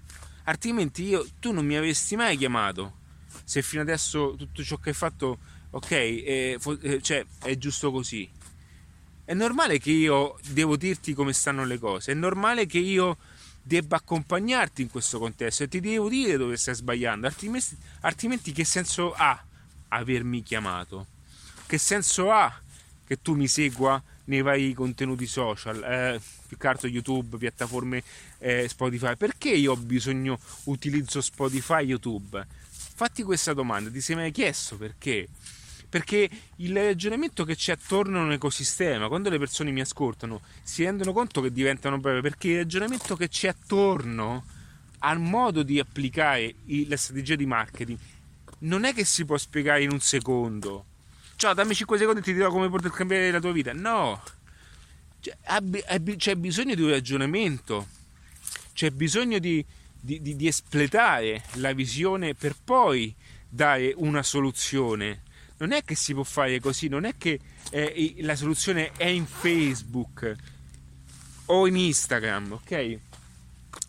altrimenti 0.46 1.04
io, 1.04 1.26
tu 1.38 1.52
non 1.52 1.64
mi 1.64 1.76
avresti 1.76 2.16
mai 2.16 2.36
chiamato. 2.36 3.04
Se 3.44 3.62
fino 3.62 3.82
adesso 3.82 4.34
tutto 4.36 4.62
ciò 4.64 4.76
che 4.78 4.90
hai 4.90 4.94
fatto 4.94 5.38
ok 5.70 5.90
eh, 5.90 6.58
eh, 6.80 7.02
cioè, 7.02 7.25
è 7.42 7.56
giusto 7.56 7.90
così. 7.92 8.28
È 9.25 9.34
normale 9.34 9.78
che 9.78 9.90
io 9.90 10.38
devo 10.48 10.76
dirti 10.76 11.12
come 11.12 11.32
stanno 11.32 11.64
le 11.64 11.78
cose 11.78 12.12
è 12.12 12.14
normale 12.14 12.66
che 12.66 12.78
io 12.78 13.16
debba 13.60 13.96
accompagnarti 13.96 14.82
in 14.82 14.88
questo 14.88 15.18
contesto 15.18 15.64
e 15.64 15.68
ti 15.68 15.80
devo 15.80 16.08
dire 16.08 16.36
dove 16.36 16.56
stai 16.56 16.76
sbagliando 16.76 17.26
altrimenti, 17.26 17.76
altrimenti 18.02 18.52
che 18.52 18.64
senso 18.64 19.12
ha 19.12 19.44
avermi 19.88 20.44
chiamato? 20.44 21.06
Che 21.66 21.78
senso 21.78 22.30
ha 22.30 22.60
che 23.06 23.22
tu 23.22 23.34
mi 23.34 23.46
segua 23.46 24.02
nei 24.25 24.42
vari 24.42 24.75
contenuti 24.75 25.26
social, 25.26 25.82
eh, 25.82 26.20
più 26.46 26.56
che 26.56 26.66
altro 26.66 26.88
YouTube, 26.88 27.36
piattaforme 27.38 28.02
eh, 28.38 28.68
Spotify. 28.68 29.16
Perché 29.16 29.50
io 29.50 29.72
ho 29.72 29.76
bisogno, 29.76 30.38
utilizzo 30.64 31.20
Spotify, 31.20 31.84
YouTube? 31.84 32.44
Fatti 32.68 33.22
questa 33.22 33.52
domanda, 33.52 33.90
ti 33.90 34.00
sei 34.00 34.16
mai 34.16 34.32
chiesto 34.32 34.76
perché? 34.76 35.28
Perché 35.88 36.28
il 36.56 36.75
ragionamento 36.75 37.44
che 37.44 37.54
c'è 37.54 37.72
attorno 37.72 38.18
a 38.18 38.25
un 38.25 38.32
ecosistema, 38.32 39.08
quando 39.08 39.30
le 39.30 39.38
persone 39.38 39.70
mi 39.70 39.80
ascoltano, 39.80 40.40
si 40.62 40.84
rendono 40.84 41.12
conto 41.12 41.40
che 41.40 41.52
diventano 41.52 41.98
breve, 41.98 42.22
perché 42.22 42.48
il 42.48 42.56
ragionamento 42.58 43.16
che 43.16 43.28
c'è 43.28 43.48
attorno 43.48 44.44
al 45.00 45.20
modo 45.20 45.62
di 45.62 45.78
applicare 45.78 46.54
la 46.88 46.96
strategia 46.96 47.37
di 47.37 47.46
marketing 47.46 47.98
non 48.59 48.85
è 48.85 48.94
che 48.94 49.04
si 49.04 49.24
può 49.24 49.37
spiegare 49.37 49.83
in 49.83 49.92
un 49.92 50.00
secondo 50.00 50.85
ciao 51.37 51.53
dammi 51.53 51.75
5 51.75 51.99
secondi 51.99 52.20
e 52.20 52.22
ti 52.22 52.33
dirò 52.33 52.51
come 52.51 52.70
poter 52.70 52.90
cambiare 52.90 53.31
la 53.31 53.40
tua 53.40 53.53
vita. 53.53 53.72
No. 53.72 54.22
C'è 55.20 56.35
bisogno 56.35 56.75
di 56.75 56.83
un 56.83 56.90
ragionamento. 56.90 57.88
C'è 58.72 58.90
bisogno 58.90 59.38
di, 59.38 59.64
di, 60.01 60.20
di, 60.22 60.35
di 60.35 60.46
espletare 60.46 61.44
la 61.55 61.72
visione 61.72 62.35
per 62.35 62.55
poi 62.62 63.14
dare 63.49 63.92
una 63.96 64.22
soluzione. 64.22 65.22
Non 65.59 65.72
è 65.72 65.85
che 65.85 65.94
si 65.94 66.14
può 66.14 66.22
fare 66.22 66.59
così 66.61 66.88
non 66.88 67.05
è 67.05 67.14
che 67.16 67.40
eh, 67.70 68.16
la 68.20 68.37
soluzione 68.37 68.92
è 68.96 69.07
in 69.07 69.27
Facebook 69.27 70.35
o 71.46 71.66
in 71.66 71.77
Instagram 71.77 72.53
ok? 72.53 72.99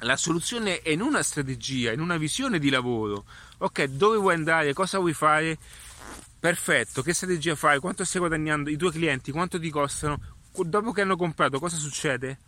La 0.01 0.15
soluzione 0.15 0.81
è 0.81 0.89
in 0.89 1.01
una 1.01 1.23
strategia, 1.23 1.91
in 1.91 2.01
una 2.01 2.17
visione 2.17 2.59
di 2.59 2.69
lavoro. 2.69 3.25
Ok, 3.59 3.85
dove 3.85 4.17
vuoi 4.17 4.35
andare, 4.35 4.73
cosa 4.73 4.99
vuoi 4.99 5.13
fare, 5.13 5.57
Perfetto, 6.47 7.01
che 7.01 7.13
strategia 7.13 7.57
fai? 7.57 7.77
Quanto 7.77 8.05
stai 8.05 8.21
guadagnando? 8.21 8.69
I 8.69 8.77
tuoi 8.77 8.91
clienti 8.91 9.33
quanto 9.33 9.59
ti 9.59 9.69
costano? 9.69 10.17
Dopo 10.53 10.93
che 10.93 11.01
hanno 11.01 11.17
comprato 11.17 11.59
cosa 11.59 11.75
succede? 11.75 12.39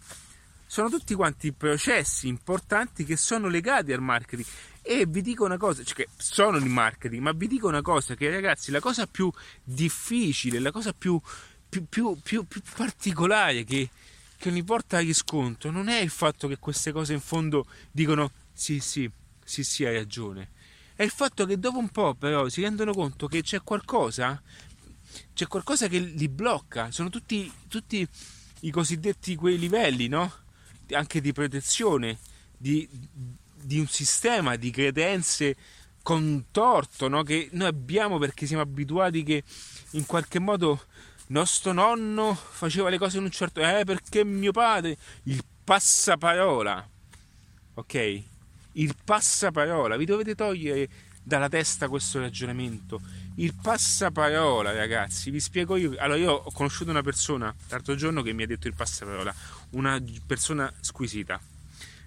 Sono 0.65 0.89
tutti 0.89 1.13
quanti 1.15 1.51
processi 1.51 2.29
importanti 2.29 3.03
che 3.03 3.17
sono 3.17 3.49
legati 3.49 3.91
al 3.91 3.99
marketing. 3.99 4.47
E 4.81 5.05
vi 5.05 5.21
dico 5.21 5.43
una 5.43 5.57
cosa, 5.57 5.83
cioè 5.83 5.95
che 5.95 6.07
sono 6.15 6.55
il 6.55 6.63
marketing, 6.63 7.21
ma 7.21 7.33
vi 7.33 7.47
dico 7.47 7.67
una 7.67 7.81
cosa, 7.81 8.15
che 8.15 8.29
ragazzi 8.29 8.71
la 8.71 8.79
cosa 8.79 9.05
più 9.05 9.29
difficile, 9.65 10.59
la 10.59 10.71
cosa 10.71 10.93
più, 10.93 11.19
più, 11.67 12.17
più, 12.23 12.45
più 12.45 12.61
particolare 12.77 13.65
che, 13.65 13.89
che 14.37 14.49
mi 14.49 14.63
porta 14.63 14.95
a 14.95 15.01
riscontro 15.01 15.71
non 15.71 15.89
è 15.89 15.99
il 15.99 16.09
fatto 16.09 16.47
che 16.47 16.57
queste 16.57 16.93
cose 16.93 17.11
in 17.11 17.19
fondo 17.19 17.65
dicono 17.91 18.31
sì 18.53 18.79
sì, 18.79 19.11
sì 19.43 19.61
sì 19.65 19.83
hai 19.83 19.95
ragione 19.95 20.51
è 20.99 21.03
il 21.03 21.11
fatto 21.11 21.45
che 21.45 21.57
dopo 21.57 21.77
un 21.77 21.87
po' 21.87 22.13
però 22.13 22.49
si 22.49 22.61
rendono 22.61 22.91
conto 22.91 23.27
che 23.27 23.41
c'è 23.41 23.61
qualcosa, 23.63 24.43
c'è 25.33 25.47
qualcosa 25.47 25.87
che 25.87 25.97
li 25.97 26.27
blocca, 26.27 26.91
sono 26.91 27.07
tutti, 27.07 27.49
tutti 27.69 28.05
i 28.59 28.69
cosiddetti 28.69 29.37
quei 29.37 29.57
livelli, 29.57 30.09
no? 30.09 30.29
Anche 30.91 31.21
di 31.21 31.31
protezione, 31.31 32.19
di, 32.57 32.85
di 33.63 33.79
un 33.79 33.87
sistema 33.87 34.57
di 34.57 34.71
credenze 34.71 35.55
contorto 36.03 37.07
no? 37.07 37.23
che 37.23 37.47
noi 37.53 37.67
abbiamo 37.67 38.17
perché 38.17 38.45
siamo 38.45 38.63
abituati 38.63 39.23
che 39.23 39.41
in 39.91 40.05
qualche 40.05 40.39
modo 40.39 40.83
nostro 41.27 41.71
nonno 41.71 42.35
faceva 42.35 42.89
le 42.89 42.97
cose 42.97 43.19
in 43.19 43.23
un 43.23 43.31
certo 43.31 43.61
eh 43.61 43.85
perché 43.85 44.25
mio 44.25 44.51
padre 44.51 44.97
il 45.23 45.41
passaparola 45.63 46.89
ok 47.75 48.23
il 48.79 48.95
passaparola, 49.03 49.97
vi 49.97 50.05
dovete 50.05 50.35
togliere 50.35 50.89
dalla 51.21 51.49
testa 51.49 51.87
questo 51.87 52.19
ragionamento. 52.19 53.01
Il 53.35 53.53
passaparola, 53.53 54.71
ragazzi, 54.71 55.29
vi 55.31 55.39
spiego 55.39 55.75
io. 55.75 55.93
Allora, 55.97 56.17
io 56.17 56.31
ho 56.31 56.51
conosciuto 56.51 56.89
una 56.89 57.03
persona 57.03 57.53
l'altro 57.69 57.95
giorno 57.95 58.21
che 58.21 58.33
mi 58.33 58.43
ha 58.43 58.47
detto 58.47 58.67
il 58.67 58.73
passaparola, 58.73 59.33
una 59.71 60.01
persona 60.25 60.71
squisita. 60.79 61.39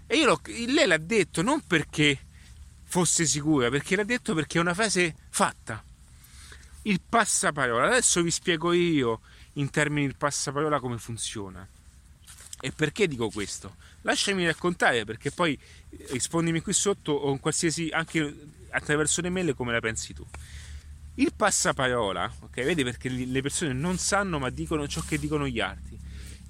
E 0.06 0.16
io 0.16 0.40
lei 0.46 0.87
l'ha 0.87 0.98
detto 0.98 1.42
non 1.42 1.61
perché 1.66 2.18
fosse 2.85 3.24
sicura, 3.24 3.70
perché 3.70 3.96
l'ha 3.96 4.04
detto 4.04 4.35
perché 4.35 4.58
è 4.58 4.61
una 4.61 4.74
frase 4.74 5.14
fatta. 5.28 5.82
Il 6.82 7.00
passaparola. 7.06 7.87
Adesso 7.87 8.22
vi 8.22 8.30
spiego 8.30 8.72
io 8.72 9.20
in 9.54 9.70
termini 9.70 10.08
di 10.08 10.14
passaparola 10.14 10.80
come 10.80 10.98
funziona. 10.98 11.66
E 12.64 12.70
perché 12.70 13.09
dico 13.09 13.29
questo? 13.29 13.75
Lasciami 14.03 14.46
raccontare 14.46 15.05
perché 15.05 15.33
poi 15.33 15.59
rispondimi 16.11 16.61
qui 16.61 16.72
sotto 16.72 17.11
o 17.11 17.33
in 17.33 17.40
qualsiasi 17.40 17.88
anche 17.88 18.51
attraverso 18.70 19.20
le 19.20 19.31
mail 19.31 19.53
come 19.57 19.72
la 19.72 19.81
pensi 19.81 20.14
tu. 20.14 20.25
Il 21.16 21.35
passaparola, 21.35 22.33
ok? 22.38 22.62
Vedi 22.62 22.85
perché 22.85 23.09
le 23.09 23.42
persone 23.42 23.72
non 23.72 23.98
sanno 23.98 24.38
ma 24.38 24.48
dicono 24.48 24.87
ciò 24.87 25.01
che 25.01 25.18
dicono 25.18 25.48
gli 25.48 25.59
altri. 25.59 25.98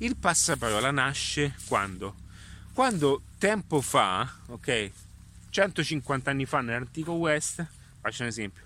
Il 0.01 0.17
passaparola 0.17 0.91
nasce 0.91 1.55
quando? 1.67 2.17
Quando 2.75 3.23
tempo 3.39 3.81
fa, 3.81 4.31
ok? 4.49 4.91
150 5.49 6.31
anni 6.31 6.45
fa 6.45 6.61
nell'antico 6.61 7.13
West, 7.13 7.67
faccio 8.03 8.21
un 8.21 8.29
esempio, 8.29 8.65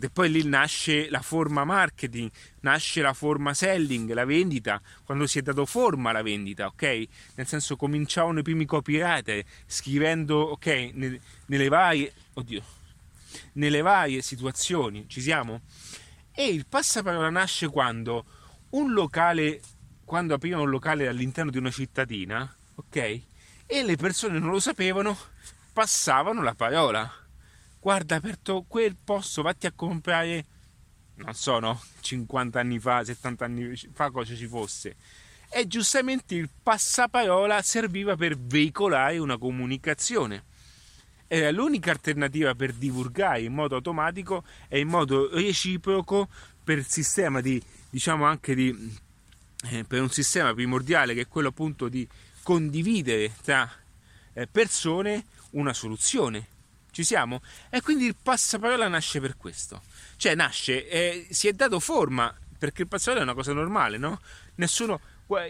e 0.00 0.10
poi 0.10 0.30
lì 0.30 0.44
nasce 0.44 1.08
la 1.10 1.22
forma 1.22 1.64
marketing, 1.64 2.30
nasce 2.60 3.00
la 3.00 3.12
forma 3.12 3.54
selling, 3.54 4.12
la 4.12 4.24
vendita, 4.24 4.80
quando 5.04 5.26
si 5.26 5.38
è 5.38 5.42
dato 5.42 5.66
forma 5.66 6.10
alla 6.10 6.22
vendita, 6.22 6.66
ok? 6.66 7.06
Nel 7.34 7.46
senso 7.46 7.76
cominciavano 7.76 8.40
i 8.40 8.42
primi 8.42 8.64
copywriter 8.64 9.44
scrivendo, 9.66 10.36
ok, 10.36 10.92
nelle 11.46 11.68
varie, 11.68 12.12
oddio, 12.34 12.62
nelle 13.54 13.80
varie 13.80 14.22
situazioni, 14.22 15.06
ci 15.08 15.20
siamo? 15.20 15.62
E 16.32 16.46
il 16.46 16.66
passaparola 16.66 17.30
nasce 17.30 17.68
quando 17.68 18.24
un 18.70 18.92
locale, 18.92 19.60
quando 20.04 20.34
aprivano 20.34 20.64
un 20.64 20.70
locale 20.70 21.08
all'interno 21.08 21.50
di 21.50 21.58
una 21.58 21.70
cittadina, 21.70 22.54
ok? 22.74 23.20
E 23.66 23.82
le 23.82 23.96
persone 23.96 24.38
non 24.38 24.50
lo 24.50 24.60
sapevano, 24.60 25.16
passavano 25.72 26.42
la 26.42 26.54
parola 26.54 27.24
guarda 27.86 28.16
aperto 28.16 28.64
quel 28.66 28.96
posto, 28.96 29.42
vatti 29.42 29.68
a 29.68 29.72
comprare 29.72 30.44
non 31.18 31.34
so, 31.34 31.60
no, 31.60 31.80
50 32.00 32.58
anni 32.58 32.80
fa, 32.80 33.04
70 33.04 33.44
anni 33.44 33.76
fa 33.92 34.10
cosa 34.10 34.34
ci 34.34 34.48
fosse. 34.48 34.96
E 35.48 35.68
giustamente 35.68 36.34
il 36.34 36.50
passaparola 36.60 37.62
serviva 37.62 38.16
per 38.16 38.36
veicolare 38.36 39.18
una 39.18 39.38
comunicazione. 39.38 40.42
Era 41.28 41.52
l'unica 41.52 41.92
alternativa 41.92 42.56
per 42.56 42.72
divulgare 42.72 43.42
in 43.42 43.52
modo 43.52 43.76
automatico 43.76 44.42
e 44.66 44.80
in 44.80 44.88
modo 44.88 45.32
reciproco 45.32 46.28
per 46.64 46.84
sistema 46.84 47.40
di, 47.40 47.62
diciamo 47.88 48.24
anche 48.24 48.56
di, 48.56 48.98
eh, 49.70 49.84
per 49.84 50.02
un 50.02 50.10
sistema 50.10 50.52
primordiale 50.52 51.14
che 51.14 51.20
è 51.20 51.28
quello 51.28 51.48
appunto 51.48 51.88
di 51.88 52.06
condividere 52.42 53.32
tra 53.42 53.70
eh, 54.32 54.48
persone 54.48 55.26
una 55.50 55.72
soluzione. 55.72 56.54
Ci 56.96 57.04
siamo? 57.04 57.42
E 57.68 57.82
quindi 57.82 58.06
il 58.06 58.16
passaparola 58.16 58.88
nasce 58.88 59.20
per 59.20 59.36
questo. 59.36 59.82
Cioè 60.16 60.34
nasce, 60.34 60.88
eh, 60.88 61.26
si 61.28 61.46
è 61.46 61.52
dato 61.52 61.78
forma, 61.78 62.34
perché 62.56 62.80
il 62.80 62.88
passaparola 62.88 63.20
è 63.20 63.24
una 63.24 63.34
cosa 63.34 63.52
normale, 63.52 63.98
no? 63.98 64.18
Nessuno... 64.54 64.98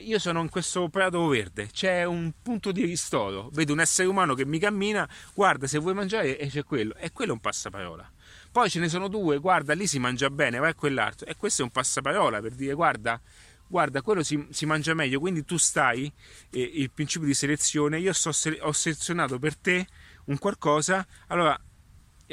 Io 0.02 0.18
sono 0.18 0.40
in 0.40 0.48
questo 0.48 0.88
prato 0.88 1.24
verde, 1.28 1.68
c'è 1.70 2.02
un 2.02 2.32
punto 2.42 2.72
di 2.72 2.84
ristoro, 2.84 3.48
vedo 3.52 3.74
un 3.74 3.80
essere 3.80 4.08
umano 4.08 4.34
che 4.34 4.44
mi 4.44 4.58
cammina, 4.58 5.08
guarda 5.34 5.68
se 5.68 5.78
vuoi 5.78 5.94
mangiare 5.94 6.36
e 6.36 6.48
c'è 6.48 6.64
quello, 6.64 6.94
e 6.96 7.12
quello 7.12 7.30
è 7.30 7.34
un 7.34 7.40
passaparola. 7.40 8.10
Poi 8.50 8.68
ce 8.68 8.80
ne 8.80 8.88
sono 8.88 9.06
due, 9.06 9.38
guarda 9.38 9.74
lì 9.74 9.86
si 9.86 10.00
mangia 10.00 10.30
bene, 10.30 10.58
vai 10.58 10.70
a 10.70 10.74
quell'altro, 10.74 11.28
e 11.28 11.36
questo 11.36 11.60
è 11.60 11.64
un 11.64 11.70
passaparola 11.70 12.40
per 12.40 12.54
dire 12.54 12.72
guarda 12.72 13.20
guarda, 13.68 14.00
quello 14.00 14.22
si, 14.22 14.46
si, 14.50 14.64
mangia 14.64 14.94
meglio, 14.94 15.20
quindi 15.20 15.44
tu 15.44 15.56
stai, 15.58 16.10
eh, 16.50 16.60
il 16.60 16.90
principio 16.90 17.26
di 17.26 17.34
selezione, 17.34 17.98
io 17.98 18.12
sto, 18.12 18.30
ho 18.60 18.72
selezionato 18.72 19.38
per 19.38 19.56
te 19.56 19.86
un 20.26 20.38
qualcosa, 20.38 21.06
allora 21.28 21.58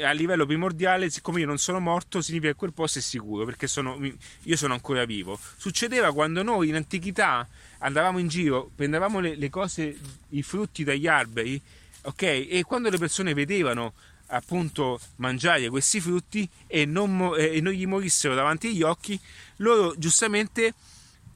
a 0.02 0.10
livello 0.10 0.44
primordiale, 0.44 1.08
siccome 1.08 1.40
io 1.40 1.46
non 1.46 1.58
sono 1.58 1.78
morto, 1.78 2.20
significa 2.20 2.52
che 2.52 2.58
quel 2.58 2.72
posto 2.72 2.98
è 2.98 3.02
sicuro, 3.02 3.44
perché 3.44 3.66
sono, 3.66 3.98
io 4.42 4.56
sono 4.56 4.74
ancora 4.74 5.04
vivo. 5.04 5.38
Succedeva 5.56 6.12
quando 6.12 6.42
noi 6.42 6.68
in 6.68 6.74
antichità 6.74 7.46
andavamo 7.78 8.18
in 8.18 8.26
giro, 8.26 8.70
prendevamo 8.74 9.20
le, 9.20 9.36
le 9.36 9.50
cose, 9.50 9.96
i 10.30 10.42
frutti 10.42 10.82
dagli 10.82 11.06
alberi, 11.06 11.60
ok? 12.02 12.22
E 12.22 12.64
quando 12.66 12.90
le 12.90 12.98
persone 12.98 13.34
vedevano 13.34 13.92
appunto 14.28 14.98
mangiare 15.16 15.68
questi 15.68 16.00
frutti 16.00 16.48
e 16.66 16.86
non, 16.86 17.34
e 17.38 17.60
non 17.60 17.72
gli 17.72 17.86
morissero 17.86 18.34
davanti 18.34 18.68
agli 18.68 18.82
occhi, 18.82 19.18
loro 19.56 19.94
giustamente 19.96 20.74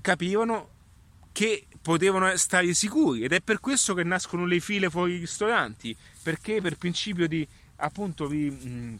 capivano 0.00 0.70
che 1.32 1.66
potevano 1.80 2.36
stare 2.36 2.74
sicuri 2.74 3.22
ed 3.22 3.32
è 3.32 3.40
per 3.40 3.60
questo 3.60 3.94
che 3.94 4.02
nascono 4.02 4.44
le 4.44 4.58
file 4.58 4.90
fuori 4.90 5.14
i 5.14 5.18
ristoranti 5.18 5.96
perché 6.28 6.60
per 6.60 6.76
principio 6.76 7.26
di 7.26 7.48
appunto 7.76 8.26
vi, 8.26 8.50
mm, 8.50 8.96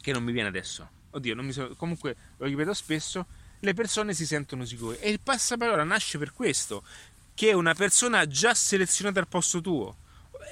che 0.00 0.10
non 0.10 0.24
mi 0.24 0.32
viene 0.32 0.48
adesso 0.48 0.88
oddio 1.10 1.36
non 1.36 1.46
mi 1.46 1.52
so, 1.52 1.72
comunque 1.76 2.16
lo 2.36 2.46
ripeto 2.46 2.74
spesso 2.74 3.26
le 3.60 3.74
persone 3.74 4.12
si 4.12 4.26
sentono 4.26 4.64
sicure 4.64 4.98
e 4.98 5.08
il 5.08 5.20
passaparola 5.20 5.84
nasce 5.84 6.18
per 6.18 6.32
questo 6.32 6.82
che 7.32 7.52
una 7.52 7.74
persona 7.74 8.26
già 8.26 8.54
selezionata 8.54 9.20
al 9.20 9.28
posto 9.28 9.60
tuo 9.60 9.96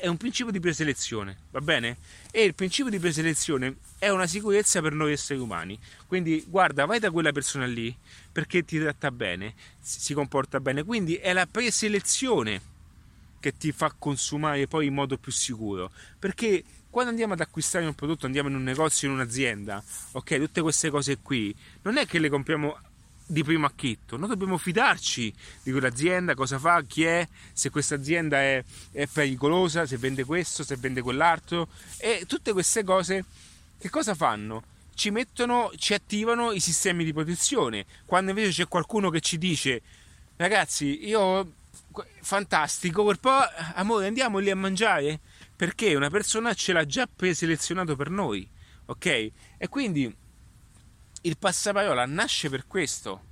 è 0.00 0.06
un 0.06 0.16
principio 0.16 0.52
di 0.52 0.60
preselezione, 0.60 1.38
va 1.50 1.60
bene? 1.62 1.96
E 2.30 2.44
il 2.44 2.54
principio 2.54 2.90
di 2.90 2.98
preselezione 2.98 3.76
è 3.98 4.10
una 4.10 4.26
sicurezza 4.26 4.82
per 4.82 4.92
noi 4.92 5.12
esseri 5.12 5.40
umani. 5.40 5.78
Quindi 6.06 6.44
guarda, 6.46 6.84
vai 6.84 6.98
da 6.98 7.10
quella 7.10 7.32
persona 7.32 7.64
lì 7.64 7.96
perché 8.30 8.62
ti 8.62 8.78
tratta 8.78 9.10
bene, 9.10 9.54
si 9.80 10.12
comporta 10.12 10.60
bene. 10.60 10.84
Quindi 10.84 11.14
è 11.14 11.32
la 11.32 11.46
preselezione 11.46 12.60
che 13.46 13.56
ti 13.56 13.70
fa 13.70 13.94
consumare 13.96 14.66
poi 14.66 14.86
in 14.86 14.94
modo 14.94 15.16
più 15.18 15.30
sicuro. 15.30 15.92
Perché 16.18 16.64
quando 16.90 17.10
andiamo 17.10 17.34
ad 17.34 17.40
acquistare 17.40 17.86
un 17.86 17.94
prodotto, 17.94 18.26
andiamo 18.26 18.48
in 18.48 18.56
un 18.56 18.64
negozio, 18.64 19.06
in 19.06 19.14
un'azienda, 19.14 19.82
ok, 20.12 20.38
tutte 20.38 20.60
queste 20.62 20.90
cose 20.90 21.18
qui, 21.18 21.54
non 21.82 21.96
è 21.96 22.06
che 22.06 22.18
le 22.18 22.28
compriamo 22.28 22.76
di 23.24 23.44
primo 23.44 23.66
acchitto. 23.66 24.16
Noi 24.16 24.30
dobbiamo 24.30 24.58
fidarci 24.58 25.32
di 25.62 25.70
quell'azienda, 25.70 26.34
cosa 26.34 26.58
fa, 26.58 26.82
chi 26.82 27.04
è, 27.04 27.28
se 27.52 27.70
questa 27.70 27.94
azienda 27.94 28.38
è, 28.38 28.64
è, 28.90 29.06
pericolosa, 29.06 29.86
se 29.86 29.96
vende 29.96 30.24
questo, 30.24 30.64
se 30.64 30.74
vende 30.74 31.02
quell'altro. 31.02 31.68
E 31.98 32.24
tutte 32.26 32.52
queste 32.52 32.82
cose 32.82 33.24
che 33.78 33.90
cosa 33.90 34.16
fanno? 34.16 34.64
Ci 34.92 35.10
mettono, 35.10 35.70
ci 35.76 35.94
attivano 35.94 36.50
i 36.50 36.58
sistemi 36.58 37.04
di 37.04 37.12
protezione. 37.12 37.84
Quando 38.06 38.30
invece 38.30 38.50
c'è 38.50 38.66
qualcuno 38.68 39.08
che 39.10 39.20
ci 39.20 39.38
dice, 39.38 39.82
ragazzi, 40.36 41.06
io 41.06 41.52
fantastico, 42.20 43.02
quel 43.04 43.18
po', 43.18 43.38
amore, 43.74 44.06
andiamo 44.06 44.38
lì 44.38 44.50
a 44.50 44.56
mangiare 44.56 45.20
perché 45.54 45.94
una 45.94 46.10
persona 46.10 46.52
ce 46.54 46.72
l'ha 46.72 46.84
già 46.84 47.06
preselezionato 47.06 47.96
per 47.96 48.10
noi, 48.10 48.48
ok? 48.86 49.06
E 49.06 49.68
quindi 49.68 50.14
il 51.22 51.38
passaparola 51.38 52.04
nasce 52.06 52.48
per 52.48 52.66
questo 52.66 53.24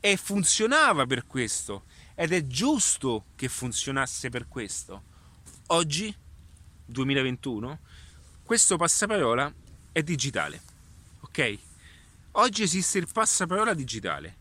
e 0.00 0.16
funzionava 0.16 1.06
per 1.06 1.26
questo 1.26 1.84
ed 2.14 2.32
è 2.32 2.46
giusto 2.46 3.26
che 3.36 3.48
funzionasse 3.48 4.28
per 4.28 4.48
questo. 4.48 5.02
Oggi, 5.68 6.14
2021, 6.84 7.78
questo 8.42 8.76
passaparola 8.76 9.52
è 9.92 10.02
digitale, 10.02 10.60
ok? 11.20 11.58
Oggi 12.32 12.62
esiste 12.62 12.98
il 12.98 13.08
passaparola 13.10 13.74
digitale 13.74 14.40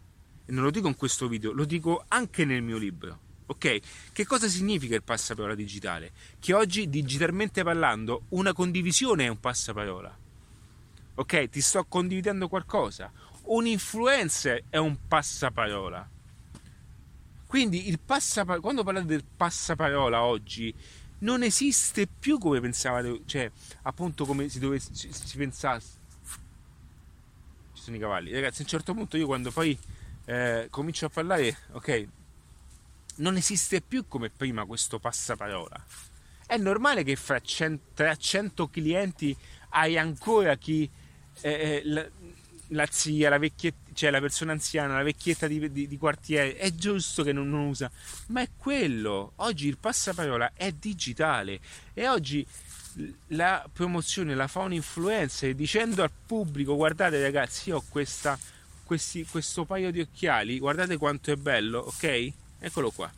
non 0.52 0.64
lo 0.64 0.72
dico 0.72 0.88
in 0.88 0.96
questo 0.96 1.28
video, 1.28 1.52
lo 1.52 1.66
dico 1.66 2.06
anche 2.08 2.46
nel 2.46 2.62
mio 2.62 2.78
libro. 2.78 3.30
Ok? 3.48 3.80
Che 4.14 4.26
cosa 4.26 4.48
significa 4.48 4.96
il 4.96 5.04
passaparola 5.04 5.56
digitale? 5.56 6.12
Che 6.40 6.54
oggi, 6.54 6.90
digitalmente 6.90 7.64
parlando, 7.64 8.24
una 8.30 8.54
condivisione 8.54 9.26
è 9.26 9.28
un 9.28 9.40
passaparola 9.40 10.18
ok? 11.22 11.50
Ti 11.50 11.62
sto 11.62 11.86
condividendo 11.86 12.48
qualcosa. 12.48 13.12
Un 13.44 13.66
influencer 13.66 14.64
è 14.70 14.78
un 14.78 14.98
passaparola. 15.08 16.10
Quindi 17.48 17.90
il 17.90 18.00
passaparola, 18.00 18.62
quando 18.62 18.84
parlate 18.84 19.08
del 19.08 19.24
passaparola 19.24 20.24
oggi, 20.24 20.74
non 21.20 21.44
esiste 21.44 22.08
più 22.08 22.38
come 22.38 22.60
pensavate, 22.60 23.22
cioè 23.26 23.52
appunto 23.84 24.26
come 24.26 24.50
si, 24.50 24.60
dovesse, 24.60 24.94
si, 24.94 25.12
si 25.12 25.38
pensasse. 25.38 26.00
Ci 27.74 27.82
sono 27.82 27.96
i 27.96 28.00
cavalli. 28.00 28.32
Ragazzi, 28.32 28.62
a 28.62 28.64
un 28.64 28.70
certo 28.70 28.94
punto 28.94 29.18
io 29.18 29.26
quando 29.26 29.52
poi 29.52 29.78
eh, 30.32 30.68
comincio 30.70 31.08
a 31.08 31.10
parlare, 31.10 31.58
ok, 31.74 32.08
non 33.16 33.36
esiste 33.36 33.82
più 33.82 34.08
come 34.08 34.30
prima 34.30 34.66
questo 34.66 34.98
passaparola. 34.98 35.84
È 36.48 36.56
normale 36.56 37.04
che 37.04 37.18
fra 37.18 37.40
100, 37.40 37.84
tra 37.94 38.16
100 38.16 38.70
clienti 38.70 39.36
hai 39.70 39.98
ancora 39.98 40.56
chi 40.56 40.90
eh, 41.42 41.52
eh, 41.52 41.82
la, 41.84 42.08
la, 42.70 42.88
zia, 42.90 43.30
la 43.30 43.40
vecchietta, 43.40 43.92
cioè 43.94 44.10
la 44.10 44.22
persona 44.22 44.54
anziana, 44.54 44.96
la 44.96 45.04
vecchietta 45.04 45.48
di, 45.48 45.70
di, 45.70 45.88
di 45.88 45.98
quartiere, 45.98 46.56
è 46.56 46.74
giusto 46.74 47.24
che 47.24 47.34
non, 47.34 47.50
non, 47.50 47.68
usa, 47.68 47.92
ma 48.28 48.42
è 48.42 48.50
quello. 48.56 49.34
Oggi 49.38 49.68
il 49.68 49.78
passaparola 49.78 50.54
è 50.54 50.72
digitale 50.72 51.60
e 51.94 52.08
oggi 52.08 52.46
la 53.28 53.68
promozione 53.72 54.34
la 54.34 54.48
fa 54.48 54.60
un 54.60 54.74
influencer 54.74 55.56
dicendo 55.56 56.04
al 56.04 56.12
pubblico 56.26 56.76
guardate 56.76 57.22
ragazzi 57.22 57.70
io 57.70 57.78
ho 57.78 57.84
questa, 57.88 58.38
questi, 58.92 59.26
questo 59.26 59.66
paio 59.66 59.92
di 59.92 60.02
occhiali 60.02 60.60
guardate 60.60 60.98
quanto 60.98 61.32
è 61.32 61.36
bello 61.36 61.80
ok 61.80 62.34
eccolo 62.60 62.92
qua 62.92 63.12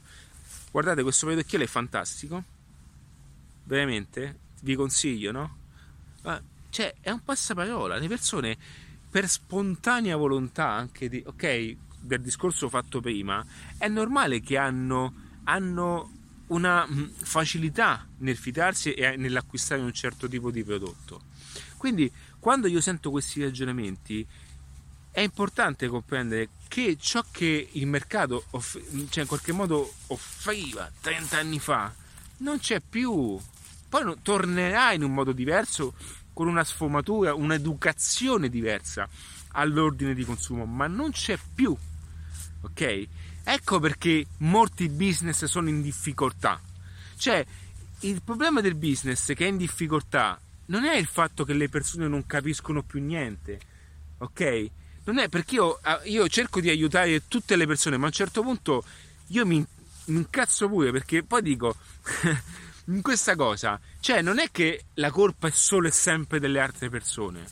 guardate 0.72 1.02
questo 1.02 1.26
paio 1.26 1.38
di 1.38 1.44
occhiali 1.44 1.66
è 1.66 1.68
fantastico 1.68 2.44
veramente 3.64 4.40
vi 4.62 4.76
consiglio 4.76 5.32
no 5.32 5.62
cioè, 6.74 6.96
è 7.02 7.12
un 7.12 7.24
passaparola. 7.24 8.00
Le 8.00 8.08
persone, 8.08 8.58
per 9.08 9.30
spontanea 9.30 10.16
volontà 10.16 10.70
anche 10.70 11.08
di, 11.08 11.24
ok, 11.24 11.76
del 12.00 12.20
discorso 12.20 12.68
fatto 12.68 13.00
prima, 13.00 13.46
è 13.78 13.88
normale 13.88 14.42
che 14.42 14.58
hanno, 14.58 15.14
hanno 15.44 16.12
una 16.48 16.84
mm, 16.88 17.04
facilità 17.22 18.08
nel 18.18 18.36
fidarsi 18.36 18.94
e 18.94 19.16
nell'acquistare 19.18 19.82
un 19.82 19.94
certo 19.94 20.28
tipo 20.28 20.50
di 20.50 20.64
prodotto. 20.64 21.22
Quindi, 21.78 22.12
quando 22.40 22.66
io 22.66 22.82
sento 22.82 23.12
questi 23.12 23.44
ragionamenti, 23.44 24.26
è 25.14 25.22
importante 25.22 25.88
comprendere 25.88 26.50
che 26.68 26.98
ciò 27.00 27.24
che 27.30 27.70
il 27.74 27.86
mercato 27.86 28.46
off- 28.50 28.82
cioè 29.10 29.22
in 29.22 29.30
qualche 29.30 29.52
modo 29.52 29.94
offriva 30.08 30.92
30 31.02 31.38
anni 31.38 31.60
fa 31.60 31.94
non 32.38 32.58
c'è 32.58 32.80
più. 32.82 33.40
Poi 33.88 34.16
tornerà 34.24 34.92
in 34.92 35.04
un 35.04 35.14
modo 35.14 35.32
diverso 35.32 35.94
con 36.34 36.48
una 36.48 36.64
sfumatura, 36.64 37.36
un'educazione 37.36 38.50
diversa 38.50 39.08
all'ordine 39.50 40.16
di 40.16 40.26
consumo, 40.26 40.66
ma 40.66 40.88
non 40.88 41.12
c'è 41.12 41.38
più. 41.54 41.78
Ok? 42.62 43.08
Ecco 43.44 43.80
perché 43.80 44.26
molti 44.38 44.90
business 44.90 45.46
sono 45.46 45.70
in 45.70 45.84
difficoltà. 45.84 46.60
Cioè, 47.18 47.46
il 48.00 48.24
problema 48.24 48.62
del 48.62 48.74
business 48.74 49.32
che 49.36 49.46
è 49.46 49.48
in 49.48 49.58
difficoltà 49.58 50.40
non 50.66 50.86
è 50.86 50.96
il 50.96 51.06
fatto 51.06 51.46
che 51.46 51.54
le 51.54 51.70
persone 51.70 52.08
non 52.08 52.26
capiscono 52.26 52.82
più 52.82 53.00
niente, 53.00 53.60
ok? 54.18 54.72
Non 55.06 55.18
è 55.18 55.28
perché 55.28 55.56
io, 55.56 55.80
io 56.06 56.28
cerco 56.28 56.62
di 56.62 56.70
aiutare 56.70 57.28
tutte 57.28 57.56
le 57.56 57.68
persone, 57.68 57.98
ma 57.98 58.06
a 58.06 58.08
un 58.08 58.14
certo 58.14 58.42
punto 58.42 58.84
io 59.28 59.46
mi, 59.46 59.66
mi 60.06 60.18
incazzo 60.18 60.68
pure 60.68 60.92
perché 60.92 61.24
poi 61.24 61.42
dico 61.42 61.76
in 62.86 63.02
questa 63.02 63.36
cosa, 63.36 63.80
cioè 64.00 64.22
non 64.22 64.40
è 64.40 64.50
che 64.52 64.86
la 64.96 65.12
colpa 65.12 65.48
è 65.48 65.52
solo 65.52 65.88
e 65.88 65.92
sempre 65.92 66.40
delle 66.40 66.60
altre 66.60 66.90
persone. 66.90 67.46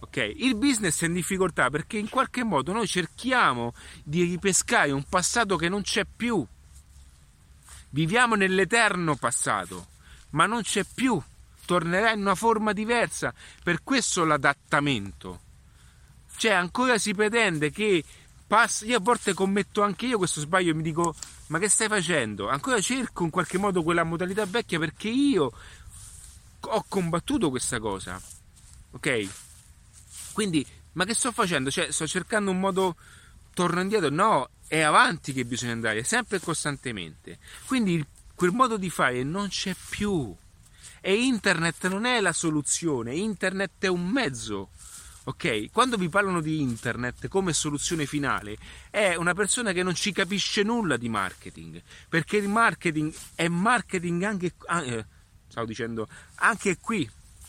Ok? 0.00 0.16
Il 0.36 0.56
business 0.56 1.02
è 1.02 1.06
in 1.06 1.12
difficoltà 1.12 1.68
perché 1.68 1.98
in 1.98 2.08
qualche 2.08 2.42
modo 2.42 2.72
noi 2.72 2.86
cerchiamo 2.86 3.74
di 4.02 4.22
ripescare 4.22 4.92
un 4.92 5.04
passato 5.04 5.56
che 5.56 5.68
non 5.68 5.82
c'è 5.82 6.04
più. 6.04 6.44
Viviamo 7.90 8.34
nell'eterno 8.34 9.16
passato, 9.16 9.88
ma 10.30 10.46
non 10.46 10.62
c'è 10.62 10.84
più. 10.84 11.20
Tornerà 11.66 12.12
in 12.12 12.20
una 12.20 12.34
forma 12.34 12.72
diversa. 12.72 13.32
Per 13.62 13.82
questo 13.82 14.24
l'adattamento. 14.24 15.48
Cioè, 16.40 16.52
ancora 16.52 16.96
si 16.96 17.12
pretende 17.12 17.70
che 17.70 18.02
passi. 18.46 18.86
Io 18.86 18.96
a 18.96 19.00
volte 19.00 19.34
commetto 19.34 19.82
anche 19.82 20.06
io 20.06 20.16
questo 20.16 20.40
sbaglio 20.40 20.70
e 20.70 20.74
mi 20.74 20.80
dico: 20.80 21.14
Ma 21.48 21.58
che 21.58 21.68
stai 21.68 21.86
facendo? 21.86 22.48
Ancora 22.48 22.80
cerco 22.80 23.24
in 23.24 23.30
qualche 23.30 23.58
modo 23.58 23.82
quella 23.82 24.04
modalità 24.04 24.46
vecchia 24.46 24.78
perché 24.78 25.10
io 25.10 25.52
ho 26.58 26.84
combattuto 26.88 27.50
questa 27.50 27.78
cosa. 27.78 28.18
Ok? 28.92 29.28
Quindi, 30.32 30.66
ma 30.92 31.04
che 31.04 31.12
sto 31.12 31.30
facendo? 31.30 31.70
Cioè, 31.70 31.92
sto 31.92 32.06
cercando 32.06 32.52
un 32.52 32.58
modo, 32.58 32.96
torno 33.52 33.82
indietro? 33.82 34.08
No, 34.08 34.48
è 34.66 34.80
avanti 34.80 35.34
che 35.34 35.44
bisogna 35.44 35.72
andare, 35.72 36.04
sempre 36.04 36.38
e 36.38 36.40
costantemente. 36.40 37.38
Quindi 37.66 38.02
quel 38.34 38.52
modo 38.52 38.78
di 38.78 38.88
fare 38.88 39.22
non 39.24 39.48
c'è 39.48 39.76
più. 39.90 40.34
E 41.02 41.14
internet 41.14 41.86
non 41.88 42.06
è 42.06 42.18
la 42.22 42.32
soluzione, 42.32 43.14
internet 43.14 43.72
è 43.80 43.88
un 43.88 44.06
mezzo. 44.06 44.70
Ok? 45.30 45.70
Quando 45.70 45.96
vi 45.96 46.08
parlano 46.08 46.40
di 46.40 46.60
internet 46.60 47.28
come 47.28 47.52
soluzione 47.52 48.04
finale, 48.04 48.56
è 48.90 49.14
una 49.14 49.32
persona 49.32 49.70
che 49.70 49.84
non 49.84 49.94
ci 49.94 50.10
capisce 50.10 50.64
nulla 50.64 50.96
di 50.96 51.08
marketing. 51.08 51.80
Perché 52.08 52.38
il 52.38 52.48
marketing 52.48 53.14
è 53.36 53.46
marketing 53.46 54.22
anche. 54.24 54.54
Eh, 54.68 55.04
stavo 55.46 55.66
dicendo, 55.66 56.08
anche 56.36 56.78
qui. 56.78 57.08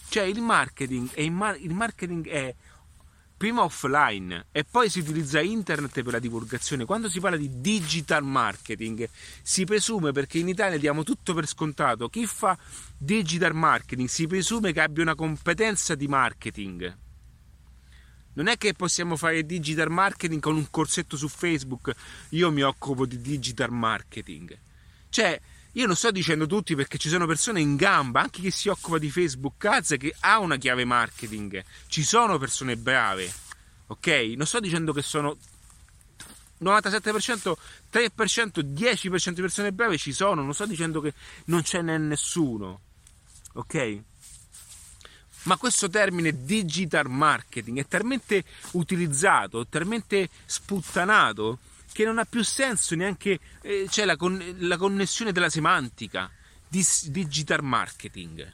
Cioè 0.09 0.23
il 0.23 0.41
marketing, 0.41 1.09
il, 1.15 1.31
mar- 1.31 1.59
il 1.59 1.73
marketing 1.73 2.27
è 2.27 2.53
prima 3.35 3.63
offline 3.63 4.45
e 4.51 4.63
poi 4.63 4.87
si 4.87 4.99
utilizza 4.99 5.41
internet 5.41 6.03
per 6.03 6.13
la 6.13 6.19
divulgazione. 6.19 6.85
Quando 6.85 7.09
si 7.09 7.19
parla 7.19 7.37
di 7.37 7.61
digital 7.61 8.23
marketing 8.23 9.09
si 9.41 9.63
presume, 9.63 10.11
perché 10.11 10.37
in 10.37 10.49
Italia 10.49 10.77
diamo 10.77 11.01
tutto 11.01 11.33
per 11.33 11.47
scontato, 11.47 12.09
chi 12.09 12.27
fa 12.27 12.55
digital 12.95 13.55
marketing 13.55 14.07
si 14.07 14.27
presume 14.27 14.71
che 14.71 14.81
abbia 14.81 15.01
una 15.01 15.15
competenza 15.15 15.95
di 15.95 16.07
marketing. 16.07 17.09
Non 18.33 18.47
è 18.47 18.57
che 18.57 18.73
possiamo 18.73 19.17
fare 19.17 19.45
digital 19.45 19.89
marketing 19.89 20.41
con 20.41 20.55
un 20.55 20.69
corsetto 20.69 21.17
su 21.17 21.27
Facebook, 21.27 21.91
io 22.29 22.51
mi 22.51 22.61
occupo 22.61 23.05
di 23.05 23.19
digital 23.19 23.71
marketing. 23.71 24.57
Cioè, 25.09 25.39
io 25.73 25.85
non 25.85 25.95
sto 25.95 26.11
dicendo 26.11 26.47
tutti 26.47 26.75
perché 26.75 26.97
ci 26.97 27.09
sono 27.09 27.25
persone 27.25 27.61
in 27.61 27.75
gamba, 27.75 28.21
anche 28.21 28.41
chi 28.41 28.51
si 28.51 28.69
occupa 28.69 28.97
di 28.97 29.09
Facebook 29.09 29.63
Ads 29.63 29.95
che 29.97 30.13
ha 30.19 30.39
una 30.39 30.57
chiave 30.57 30.85
marketing. 30.85 31.63
Ci 31.87 32.03
sono 32.03 32.37
persone 32.37 32.75
brave, 32.77 33.31
ok? 33.87 34.07
Non 34.35 34.45
sto 34.45 34.59
dicendo 34.59 34.91
che 34.91 35.01
sono 35.01 35.37
97%, 36.61 37.53
3%, 37.91 38.59
10% 38.59 39.29
di 39.31 39.41
persone 39.41 39.71
brave 39.71 39.97
ci 39.97 40.13
sono, 40.13 40.43
non 40.43 40.53
sto 40.53 40.65
dicendo 40.65 41.01
che 41.01 41.13
non 41.45 41.63
ce 41.63 41.81
n'è 41.81 41.97
nessuno, 41.97 42.81
ok? 43.53 44.01
Ma 45.43 45.57
questo 45.57 45.89
termine 45.89 46.43
digital 46.43 47.09
marketing 47.09 47.79
è 47.79 47.87
talmente 47.87 48.43
utilizzato, 48.71 49.65
talmente 49.67 50.29
sputtanato 50.45 51.59
che 51.91 52.05
non 52.05 52.19
ha 52.19 52.25
più 52.25 52.43
senso 52.43 52.95
neanche 52.95 53.39
eh, 53.61 53.85
c'è 53.89 54.05
la, 54.05 54.15
con, 54.15 54.41
la, 54.59 54.77
connessione 54.77 55.31
della 55.31 55.49
semantica 55.49 56.29
di 56.67 56.85
digital 57.05 57.63
marketing. 57.63 58.53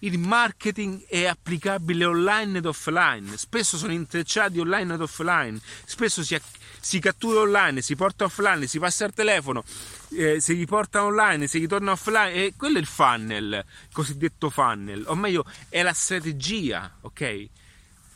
Il 0.00 0.18
marketing 0.18 1.06
è 1.06 1.26
applicabile 1.26 2.04
online 2.04 2.58
ed 2.58 2.66
offline, 2.66 3.36
spesso 3.36 3.76
sono 3.76 3.92
intrecciati 3.92 4.60
online 4.60 4.94
ed 4.94 5.00
offline, 5.00 5.58
spesso 5.84 6.22
si, 6.22 6.40
si 6.78 7.00
cattura 7.00 7.40
online, 7.40 7.82
si 7.82 7.96
porta 7.96 8.24
offline, 8.24 8.68
si 8.68 8.78
passa 8.78 9.06
al 9.06 9.12
telefono, 9.12 9.64
eh, 10.10 10.40
si 10.40 10.54
riporta 10.54 11.04
online, 11.04 11.46
si 11.46 11.58
ritorna 11.58 11.92
offline, 11.92 12.32
e 12.32 12.54
quello 12.56 12.78
è 12.78 12.80
il 12.80 12.86
funnel, 12.86 13.52
il 13.52 13.92
cosiddetto 13.92 14.50
funnel, 14.50 15.04
o 15.06 15.14
meglio 15.14 15.44
è 15.68 15.82
la 15.82 15.92
strategia, 15.92 16.98
ok? 17.00 17.48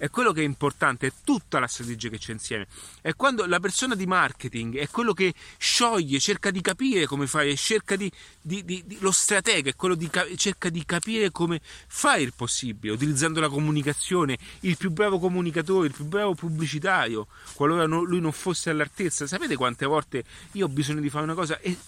È 0.02 0.10
quello 0.10 0.32
che 0.32 0.40
è 0.40 0.44
importante, 0.44 1.06
è 1.06 1.12
tutta 1.22 1.60
la 1.60 1.68
strategia 1.68 2.08
che 2.08 2.18
c'è 2.18 2.32
insieme. 2.32 2.66
È 3.00 3.14
quando 3.14 3.46
la 3.46 3.60
persona 3.60 3.94
di 3.94 4.04
marketing 4.04 4.78
è 4.78 4.88
quello 4.88 5.12
che 5.12 5.32
scioglie, 5.58 6.18
cerca 6.18 6.50
di 6.50 6.60
capire 6.60 7.06
come 7.06 7.28
fare, 7.28 7.54
cerca 7.54 7.94
di, 7.94 8.10
di, 8.40 8.64
di, 8.64 8.82
di 8.84 8.98
lo 8.98 9.12
stratega 9.12 9.70
è 9.70 9.76
quello 9.76 9.94
che 9.94 10.36
cerca 10.36 10.70
di 10.70 10.84
capire 10.84 11.30
come 11.30 11.60
fare 11.86 12.22
il 12.22 12.32
possibile, 12.34 12.94
utilizzando 12.94 13.38
la 13.38 13.48
comunicazione, 13.48 14.36
il 14.62 14.76
più 14.76 14.90
bravo 14.90 15.20
comunicatore, 15.20 15.86
il 15.86 15.94
più 15.94 16.04
bravo 16.06 16.34
pubblicitario, 16.34 17.28
qualora 17.54 17.86
no, 17.86 18.02
lui 18.02 18.18
non 18.18 18.32
fosse 18.32 18.70
all'altezza. 18.70 19.28
Sapete 19.28 19.54
quante 19.54 19.86
volte 19.86 20.24
io 20.52 20.66
ho 20.66 20.68
bisogno 20.68 21.00
di 21.00 21.10
fare 21.10 21.22
una 21.22 21.34
cosa 21.34 21.60
e 21.60 21.78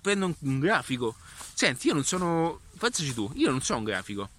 prendo 0.00 0.24
un, 0.24 0.34
un 0.38 0.58
grafico? 0.58 1.16
Senti, 1.52 1.88
io 1.88 1.92
non 1.92 2.04
sono, 2.04 2.60
pensaci 2.78 3.12
tu, 3.12 3.30
io 3.34 3.50
non 3.50 3.60
sono 3.60 3.80
un 3.80 3.84
grafico 3.84 4.30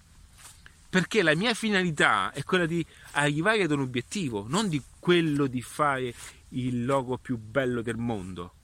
perché 0.94 1.22
la 1.22 1.34
mia 1.34 1.54
finalità 1.54 2.30
è 2.30 2.44
quella 2.44 2.66
di 2.66 2.86
arrivare 3.14 3.64
ad 3.64 3.72
un 3.72 3.80
obiettivo, 3.80 4.46
non 4.46 4.68
di 4.68 4.80
quello 5.00 5.48
di 5.48 5.60
fare 5.60 6.14
il 6.50 6.84
logo 6.84 7.18
più 7.18 7.36
bello 7.36 7.82
del 7.82 7.96
mondo. 7.96 8.54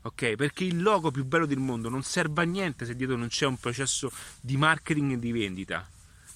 Ok? 0.00 0.36
Perché 0.36 0.64
il 0.64 0.80
logo 0.80 1.10
più 1.10 1.26
bello 1.26 1.44
del 1.44 1.58
mondo 1.58 1.90
non 1.90 2.02
serve 2.02 2.40
a 2.40 2.44
niente 2.46 2.86
se 2.86 2.96
dietro 2.96 3.14
non 3.16 3.28
c'è 3.28 3.44
un 3.44 3.58
processo 3.58 4.10
di 4.40 4.56
marketing 4.56 5.12
e 5.12 5.18
di 5.18 5.32
vendita. 5.32 5.86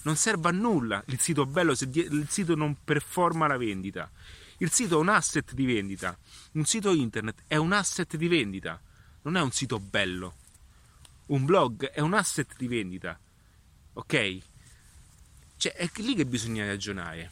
Non 0.03 0.15
serve 0.17 0.49
a 0.49 0.53
nulla 0.53 1.03
il 1.07 1.19
sito 1.19 1.47
bello 1.47 1.75
se 1.75 1.89
il 1.91 2.27
sito 2.29 2.55
non 2.55 2.77
performa 2.85 3.47
la 3.47 3.57
vendita. 3.57 4.11
Il 4.59 4.71
sito 4.71 4.99
è 4.99 5.01
un 5.01 5.09
asset 5.09 5.55
di 5.55 5.65
vendita. 5.65 6.15
Un 6.53 6.67
sito 6.67 6.93
internet 6.93 7.45
è 7.47 7.57
un 7.57 7.73
asset 7.73 8.15
di 8.15 8.29
vendita, 8.29 8.79
non 9.23 9.39
è 9.39 9.41
un 9.41 9.53
sito 9.53 9.81
bello. 9.81 10.35
Un 11.29 11.47
blog 11.47 11.87
è 11.87 12.01
un 12.01 12.13
asset 12.13 12.55
di 12.59 12.69
vendita. 12.69 13.19
Ok? 13.95 14.49
Cioè, 15.61 15.75
è 15.75 15.91
lì 15.97 16.15
che 16.15 16.25
bisogna 16.25 16.65
ragionare. 16.65 17.31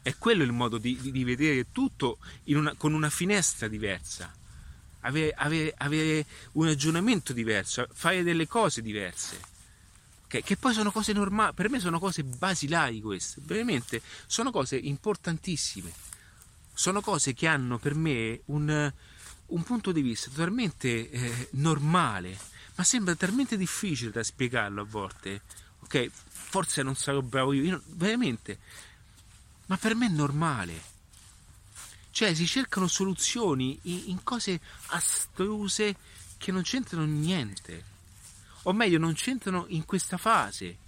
È 0.00 0.16
quello 0.16 0.42
il 0.42 0.52
modo 0.52 0.78
di, 0.78 0.98
di, 0.98 1.12
di 1.12 1.22
vedere 1.22 1.70
tutto 1.70 2.16
una, 2.44 2.74
con 2.76 2.94
una 2.94 3.10
finestra 3.10 3.68
diversa. 3.68 4.32
Avere, 5.00 5.34
avere, 5.36 5.74
avere, 5.76 6.24
un 6.52 6.64
ragionamento 6.64 7.34
diverso, 7.34 7.86
fare 7.92 8.22
delle 8.22 8.46
cose 8.46 8.80
diverse. 8.80 9.38
Okay? 10.24 10.42
Che 10.42 10.56
poi 10.56 10.72
sono 10.72 10.90
cose 10.90 11.12
normali, 11.12 11.52
per 11.52 11.68
me 11.68 11.78
sono 11.78 11.98
cose 11.98 12.24
basilari 12.24 13.02
queste, 13.02 13.42
veramente 13.44 14.00
sono 14.26 14.50
cose 14.50 14.76
importantissime. 14.76 15.92
Sono 16.72 17.02
cose 17.02 17.34
che 17.34 17.46
hanno 17.46 17.76
per 17.76 17.94
me 17.94 18.40
un, 18.46 18.92
un 19.44 19.62
punto 19.62 19.92
di 19.92 20.00
vista 20.00 20.30
totalmente 20.30 21.10
eh, 21.10 21.48
normale, 21.50 22.38
ma 22.76 22.82
sembra 22.82 23.14
talmente 23.14 23.58
difficile 23.58 24.10
da 24.10 24.22
spiegarlo 24.22 24.80
a 24.80 24.86
volte. 24.88 25.42
Ok, 25.80 26.10
forse 26.54 26.84
non 26.84 26.94
sarò 26.94 27.20
bravo 27.20 27.52
io, 27.52 27.64
io 27.64 27.82
veramente, 27.86 28.60
ma 29.66 29.76
per 29.76 29.96
me 29.96 30.06
è 30.06 30.08
normale. 30.08 30.92
Cioè 32.12 32.32
si 32.32 32.46
cercano 32.46 32.86
soluzioni 32.86 33.76
in, 33.82 34.22
cose 34.22 34.60
astruse 34.90 35.96
che 36.36 36.52
non 36.52 36.62
c'entrano 36.62 37.06
niente, 37.06 37.84
o 38.62 38.72
meglio 38.72 39.00
non 39.00 39.14
c'entrano 39.14 39.64
in 39.70 39.84
questa 39.84 40.16
fase. 40.16 40.78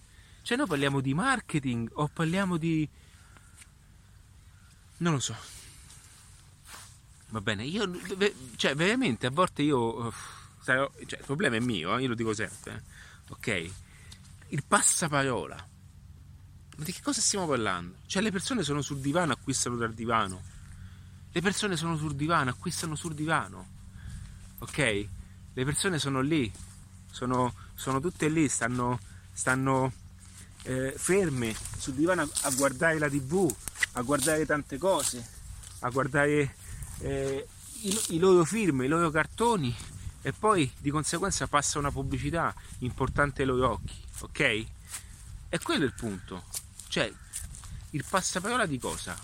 Cioè 0.43 0.57
noi 0.57 0.69
parliamo 0.69 1.01
di 1.01 1.15
marketing 1.15 1.91
o 1.95 2.07
parliamo 2.07 2.59
di... 2.59 2.89
non 4.99 5.15
lo 5.15 5.19
so. 5.19 5.37
Va 7.31 7.41
bene, 7.41 7.65
io, 7.65 7.91
cioè 8.55 8.77
veramente 8.77 9.27
a 9.27 9.31
volte 9.31 9.63
io... 9.63 10.15
Sarò, 10.61 10.89
cioè, 11.07 11.19
il 11.19 11.25
problema 11.25 11.57
è 11.57 11.61
mio, 11.61 11.97
eh, 11.97 12.03
io 12.03 12.09
lo 12.09 12.15
dico 12.15 12.33
sempre, 12.35 12.73
eh. 12.73 13.33
ok? 13.33 13.73
Il 14.49 14.65
passaparola. 14.65 15.69
Ma 16.77 16.85
di 16.85 16.93
che 16.93 17.01
cosa 17.03 17.21
stiamo 17.21 17.47
parlando? 17.47 17.97
Cioè 18.07 18.23
le 18.23 18.31
persone 18.31 18.63
sono 18.63 18.83
sul 18.83 18.99
divano, 18.99 19.33
acquistano 19.33 19.77
dal 19.77 19.95
divano. 19.95 20.43
Le 21.33 21.41
persone 21.41 21.77
sono 21.77 21.97
sul 21.97 22.15
divano, 22.15 22.51
acquistano 22.51 22.95
sul 22.95 23.15
divano. 23.15 23.69
Ok? 24.59 25.07
Le 25.53 25.65
persone 25.65 25.99
sono 25.99 26.21
lì, 26.21 26.53
sono, 27.11 27.55
sono 27.75 28.01
tutte 28.01 28.29
lì, 28.29 28.49
stanno, 28.49 28.99
stanno 29.33 29.93
eh, 30.63 30.93
ferme 30.97 31.55
sul 31.79 31.95
divano 31.95 32.23
a, 32.23 32.29
a, 32.43 32.51
guardare 32.51 32.99
la 32.99 33.09
tv, 33.09 33.55
a 33.93 34.03
guardare 34.03 34.45
tante 34.45 34.77
cose, 34.77 35.27
a 35.81 35.91
guardare 35.91 36.55
eh, 36.99 37.47
i, 37.83 38.01
i 38.11 38.19
loro 38.19 38.45
film, 38.45 38.83
i 38.83 38.89
loro 38.89 39.11
cartoni 39.11 39.75
e 40.27 40.33
poi 40.33 40.69
di 40.79 40.91
conseguenza 40.91 41.47
passa 41.47 41.79
una 41.79 41.93
pubblicità 41.93 42.53
importante 42.79 43.43
ai 43.43 43.49
loro 43.49 43.71
occhi 43.75 44.05
ok? 44.21 44.67
E 45.49 45.59
quello 45.63 45.85
è 45.85 45.87
il 45.87 45.95
punto. 45.95 46.45
Cioè, 46.89 47.13
il 47.91 48.05
passaparola 48.09 48.67
di 48.67 48.79
cosa? 48.79 49.17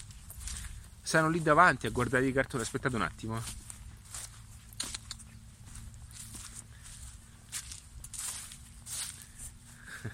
Stanno 1.01 1.29
lì 1.29 1.43
davanti 1.43 1.87
a 1.87 1.91
guardare 1.91 2.27
i 2.27 2.33
cartoni. 2.33 2.62
Aspettate 2.62 2.97
un 2.97 3.03
attimo. 3.03 3.37
Eh. 3.37 3.43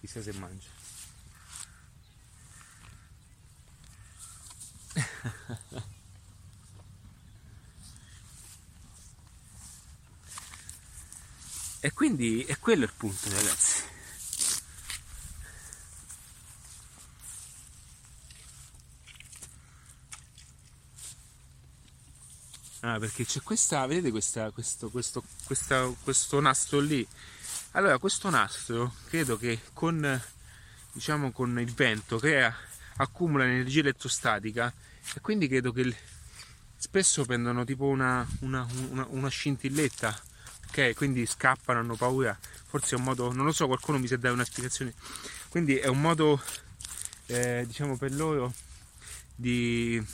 chissà 0.00 0.22
se 0.22 0.32
mangia. 0.34 0.77
e 11.80 11.92
quindi 11.92 12.44
è 12.44 12.58
quello 12.58 12.84
il 12.84 12.92
punto, 12.96 13.28
ragazzi. 13.30 13.86
Ah, 22.80 22.98
perché 22.98 23.24
c'è 23.24 23.42
questa, 23.42 23.84
vedete 23.86 24.10
questa, 24.10 24.50
questo, 24.50 24.88
questo, 24.88 25.22
questa, 25.44 25.92
questo 26.02 26.40
nastro 26.40 26.78
lì? 26.78 27.06
Allora, 27.72 27.98
questo 27.98 28.30
nastro 28.30 28.94
credo 29.08 29.36
che 29.36 29.60
con, 29.72 30.20
diciamo, 30.92 31.32
con 31.32 31.58
il 31.58 31.72
vento 31.74 32.18
crea, 32.18 32.54
accumula 32.96 33.44
energia 33.44 33.80
elettrostatica 33.80 34.72
e 35.14 35.20
quindi 35.20 35.48
credo 35.48 35.72
che 35.72 35.94
spesso 36.76 37.24
prendono 37.24 37.64
tipo 37.64 37.86
una, 37.86 38.26
una, 38.40 38.66
una, 38.90 39.06
una 39.10 39.28
scintilletta, 39.28 40.20
ok? 40.68 40.94
Quindi 40.94 41.26
scappano, 41.26 41.80
hanno 41.80 41.96
paura. 41.96 42.38
Forse 42.66 42.94
è 42.94 42.98
un 42.98 43.04
modo, 43.04 43.32
non 43.32 43.44
lo 43.44 43.52
so, 43.52 43.66
qualcuno 43.66 43.98
mi 43.98 44.06
sa 44.06 44.16
dare 44.16 44.34
una 44.34 44.44
spiegazione. 44.44 44.94
Quindi 45.48 45.76
è 45.76 45.86
un 45.86 46.00
modo, 46.00 46.42
eh, 47.26 47.64
diciamo, 47.66 47.96
per 47.96 48.14
loro 48.14 48.52
di 49.34 50.04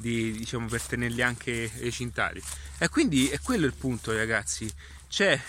di, 0.00 0.32
diciamo, 0.32 0.66
per 0.66 0.82
tenerli 0.82 1.22
anche 1.22 1.70
recintati. 1.78 2.42
E 2.78 2.88
quindi 2.88 3.28
è 3.28 3.38
quello 3.40 3.66
il 3.66 3.74
punto, 3.74 4.12
ragazzi. 4.12 4.72
Cioè, 5.06 5.40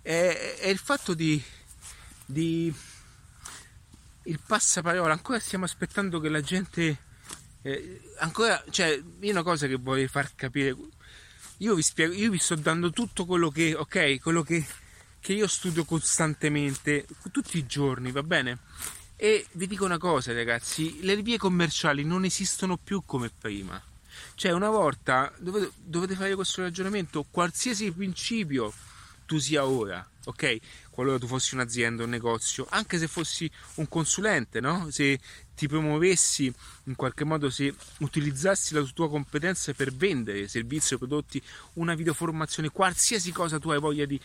è, 0.00 0.56
è 0.60 0.68
il 0.68 0.78
fatto 0.78 1.14
di, 1.14 1.42
di, 2.24 2.72
il 4.24 4.40
passaparola. 4.44 5.12
Ancora 5.12 5.38
stiamo 5.38 5.64
aspettando 5.64 6.20
che 6.20 6.28
la 6.28 6.40
gente. 6.40 6.98
Eh, 7.62 8.00
ancora, 8.18 8.62
cioè, 8.70 9.00
io 9.20 9.30
una 9.30 9.42
cosa 9.42 9.66
che 9.66 9.76
vorrei 9.76 10.08
far 10.08 10.34
capire. 10.34 10.76
Io 11.58 11.74
vi 11.74 11.82
spiego, 11.82 12.12
io 12.12 12.30
vi 12.30 12.38
sto 12.38 12.56
dando 12.56 12.90
tutto 12.90 13.24
quello 13.24 13.50
che, 13.50 13.74
ok, 13.74 14.20
quello 14.20 14.42
che, 14.42 14.64
che 15.20 15.32
io 15.32 15.46
studio 15.46 15.84
costantemente, 15.84 17.06
tutti 17.30 17.58
i 17.58 17.66
giorni, 17.66 18.10
va 18.10 18.22
bene? 18.22 18.58
E 19.16 19.46
vi 19.52 19.68
dico 19.68 19.84
una 19.84 19.98
cosa, 19.98 20.32
ragazzi: 20.32 21.02
le 21.02 21.22
vie 21.22 21.38
commerciali 21.38 22.04
non 22.04 22.24
esistono 22.24 22.76
più 22.76 23.02
come 23.06 23.30
prima. 23.30 23.80
Cioè, 24.34 24.52
una 24.52 24.70
volta 24.70 25.32
dovete, 25.38 25.70
dovete 25.76 26.14
fare 26.14 26.34
questo 26.34 26.62
ragionamento, 26.62 27.24
qualsiasi 27.30 27.92
principio 27.92 28.72
tu 29.26 29.38
sia 29.38 29.64
ora, 29.64 30.04
ok? 30.24 30.56
Qualora 30.90 31.18
tu 31.18 31.26
fossi 31.26 31.54
un'azienda, 31.54 32.04
un 32.04 32.10
negozio, 32.10 32.66
anche 32.70 32.98
se 32.98 33.08
fossi 33.08 33.50
un 33.76 33.88
consulente, 33.88 34.60
no? 34.60 34.90
Se 34.90 35.18
ti 35.54 35.68
promuovessi 35.68 36.52
in 36.84 36.94
qualche 36.94 37.24
modo, 37.24 37.50
se 37.50 37.74
utilizzassi 37.98 38.74
la 38.74 38.82
tua 38.82 39.08
competenza 39.08 39.72
per 39.72 39.92
vendere 39.92 40.48
servizi 40.48 40.94
o 40.94 40.98
prodotti, 40.98 41.42
una 41.74 41.94
videoformazione, 41.94 42.70
qualsiasi 42.70 43.32
cosa 43.32 43.58
tu 43.58 43.70
hai 43.70 43.80
voglia 43.80 44.04
di, 44.04 44.20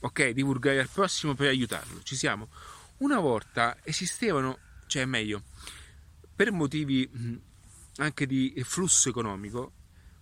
ok, 0.00 0.30
divulgare 0.30 0.80
al 0.80 0.88
prossimo 0.88 1.34
per 1.34 1.48
aiutarlo, 1.48 2.02
ci 2.02 2.16
siamo 2.16 2.48
una 2.98 3.18
volta 3.18 3.76
esistevano, 3.82 4.58
cioè 4.86 5.04
meglio, 5.04 5.42
per 6.34 6.52
motivi 6.52 7.08
anche 7.96 8.26
di 8.26 8.54
flusso 8.64 9.08
economico, 9.08 9.72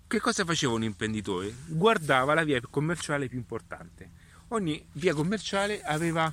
che 0.06 0.18
cosa 0.18 0.44
faceva 0.44 0.72
un 0.72 0.82
imprenditore? 0.82 1.54
Guardava 1.66 2.34
la 2.34 2.42
via 2.42 2.60
commerciale 2.68 3.28
più 3.28 3.38
importante. 3.38 4.19
Ogni 4.52 4.84
via 4.94 5.14
commerciale 5.14 5.80
aveva 5.82 6.32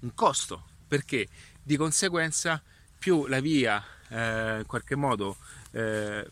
un 0.00 0.14
costo, 0.14 0.64
perché 0.88 1.28
di 1.62 1.76
conseguenza 1.76 2.60
più 2.98 3.26
la 3.26 3.38
via 3.38 3.82
eh, 4.08 4.58
in 4.58 4.64
qualche 4.66 4.96
modo 4.96 5.36
eh, 5.70 6.26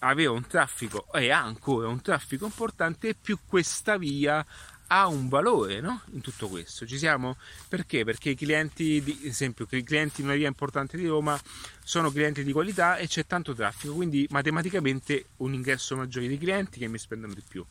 aveva 0.00 0.32
un 0.32 0.46
traffico 0.46 1.10
e 1.14 1.30
ha 1.30 1.42
ancora 1.42 1.88
un 1.88 2.02
traffico 2.02 2.44
importante, 2.44 3.14
più 3.14 3.38
questa 3.46 3.96
via 3.96 4.44
ha 4.88 5.06
un 5.06 5.30
valore 5.30 5.80
no? 5.80 6.02
in 6.12 6.20
tutto 6.20 6.48
questo. 6.48 6.86
Ci 6.86 6.98
siamo? 6.98 7.38
Perché? 7.66 8.04
Perché 8.04 8.30
i 8.30 8.36
clienti, 8.36 9.02
di, 9.02 9.20
esempio, 9.22 9.66
i 9.70 9.82
clienti 9.82 10.20
in 10.20 10.26
una 10.26 10.36
via 10.36 10.46
importante 10.46 10.98
di 10.98 11.06
Roma 11.06 11.40
sono 11.82 12.10
clienti 12.10 12.44
di 12.44 12.52
qualità 12.52 12.98
e 12.98 13.08
c'è 13.08 13.24
tanto 13.26 13.54
traffico, 13.54 13.94
quindi 13.94 14.26
matematicamente 14.28 15.28
un 15.38 15.54
ingresso 15.54 15.96
maggiore 15.96 16.28
di 16.28 16.36
clienti 16.36 16.80
che 16.80 16.86
mi 16.86 16.98
spendono 16.98 17.32
di 17.32 17.42
più. 17.48 17.64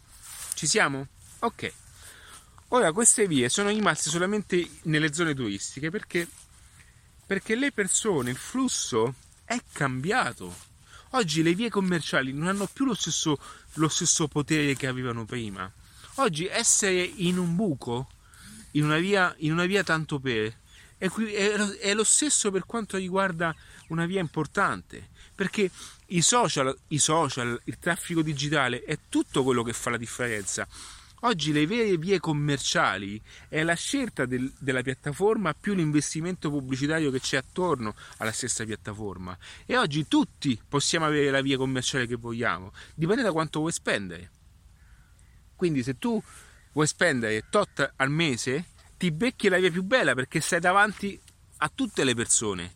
Ci 0.55 0.65
siamo? 0.65 1.07
Ok. 1.39 1.83
Ora 2.69 2.91
queste 2.91 3.27
vie 3.27 3.49
sono 3.49 3.69
rimaste 3.69 4.09
solamente 4.09 4.67
nelle 4.83 5.13
zone 5.13 5.33
turistiche 5.33 5.89
perché, 5.89 6.27
perché 7.25 7.55
le 7.55 7.71
persone, 7.71 8.31
il 8.31 8.37
flusso 8.37 9.15
è 9.45 9.61
cambiato. 9.71 10.53
Oggi 11.11 11.43
le 11.43 11.53
vie 11.53 11.69
commerciali 11.69 12.33
non 12.33 12.47
hanno 12.47 12.67
più 12.71 12.85
lo 12.85 12.93
stesso, 12.93 13.39
lo 13.73 13.87
stesso 13.87 14.27
potere 14.27 14.75
che 14.75 14.87
avevano 14.87 15.25
prima 15.25 15.71
Oggi 16.17 16.45
essere 16.45 17.01
in 17.01 17.37
un 17.37 17.55
buco, 17.55 18.07
in 18.71 18.85
una 18.85 18.99
via, 18.99 19.33
in 19.39 19.51
una 19.51 19.65
via 19.65 19.83
tanto 19.83 20.17
per, 20.17 20.53
è, 20.97 21.09
è, 21.09 21.93
lo 21.93 22.05
stesso 22.05 22.51
per 22.51 22.65
quanto 22.65 22.95
riguarda 22.95 23.53
una 23.87 24.05
via 24.05 24.21
importante, 24.21 25.09
perché 25.35 25.69
i 26.07 26.21
social, 26.21 26.73
i 26.87 26.99
social, 26.99 27.59
il 27.65 27.79
traffico 27.79 28.21
digitale 28.21 28.83
è 28.85 28.97
tutto 29.09 29.43
quello 29.43 29.61
che 29.61 29.73
fa 29.73 29.89
la 29.89 29.97
differenza. 29.97 30.65
Oggi 31.21 31.51
le 31.53 31.65
vere 31.65 31.97
vie 31.97 32.19
commerciali 32.19 33.19
è 33.47 33.63
la 33.63 33.73
scelta 33.73 34.25
del, 34.25 34.51
della 34.59 34.81
piattaforma 34.81 35.53
più 35.53 35.73
l'investimento 35.73 36.49
pubblicitario 36.49 37.09
che 37.09 37.19
c'è 37.19 37.37
attorno 37.37 37.95
alla 38.17 38.31
stessa 38.31 38.65
piattaforma. 38.65 39.35
E 39.65 39.77
oggi 39.77 40.07
tutti 40.07 40.59
possiamo 40.67 41.05
avere 41.05 41.31
la 41.31 41.41
via 41.41 41.57
commerciale 41.57 42.05
che 42.05 42.15
vogliamo, 42.15 42.73
dipende 42.93 43.23
da 43.23 43.31
quanto 43.31 43.59
vuoi 43.59 43.71
spendere. 43.71 44.31
Quindi 45.55 45.83
se 45.83 45.97
tu 45.97 46.21
vuoi 46.73 46.85
spendere 46.85 47.45
tot 47.49 47.93
al 47.95 48.11
mese, 48.11 48.65
ti 48.97 49.11
becchi 49.11 49.47
la 49.47 49.57
via 49.57 49.71
più 49.71 49.83
bella 49.83 50.13
perché 50.13 50.41
sei 50.41 50.59
davanti 50.59 51.19
a 51.57 51.71
tutte 51.73 52.03
le 52.03 52.13
persone, 52.13 52.75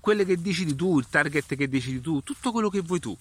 quelle 0.00 0.24
che 0.24 0.40
decidi 0.40 0.74
tu, 0.74 0.98
il 0.98 1.08
target 1.08 1.54
che 1.54 1.68
decidi 1.68 2.00
tu, 2.00 2.20
tutto 2.22 2.50
quello 2.50 2.68
che 2.68 2.80
vuoi 2.80 2.98
tu. 2.98 3.16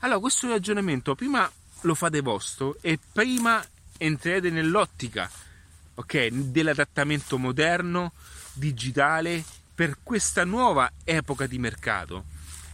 Allora 0.00 0.18
questo 0.18 0.48
ragionamento 0.48 1.14
prima 1.14 1.50
lo 1.82 1.94
fate 1.94 2.20
vostro 2.20 2.76
e 2.80 2.98
prima 3.12 3.64
entrerete 3.98 4.50
nell'ottica 4.50 5.30
ok, 5.94 6.28
dell'adattamento 6.28 7.38
moderno, 7.38 8.12
digitale 8.52 9.44
per 9.74 9.98
questa 10.02 10.44
nuova 10.44 10.90
epoca 11.04 11.46
di 11.46 11.58
mercato. 11.58 12.24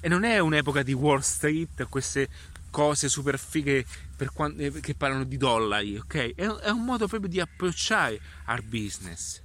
E 0.00 0.08
non 0.08 0.24
è 0.24 0.38
un'epoca 0.38 0.82
di 0.82 0.92
Wall 0.92 1.20
Street, 1.20 1.86
queste 1.88 2.28
cose 2.70 3.08
super 3.08 3.38
fighe 3.38 3.84
quando, 4.32 4.62
eh, 4.62 4.80
che 4.80 4.94
parlano 4.94 5.24
di 5.24 5.36
dollari, 5.36 5.96
ok? 5.96 6.34
È, 6.34 6.46
è, 6.46 6.70
un 6.70 6.84
modo 6.84 7.06
proprio 7.06 7.28
di 7.28 7.40
approcciare 7.40 8.20
al 8.44 8.62
business. 8.62 9.42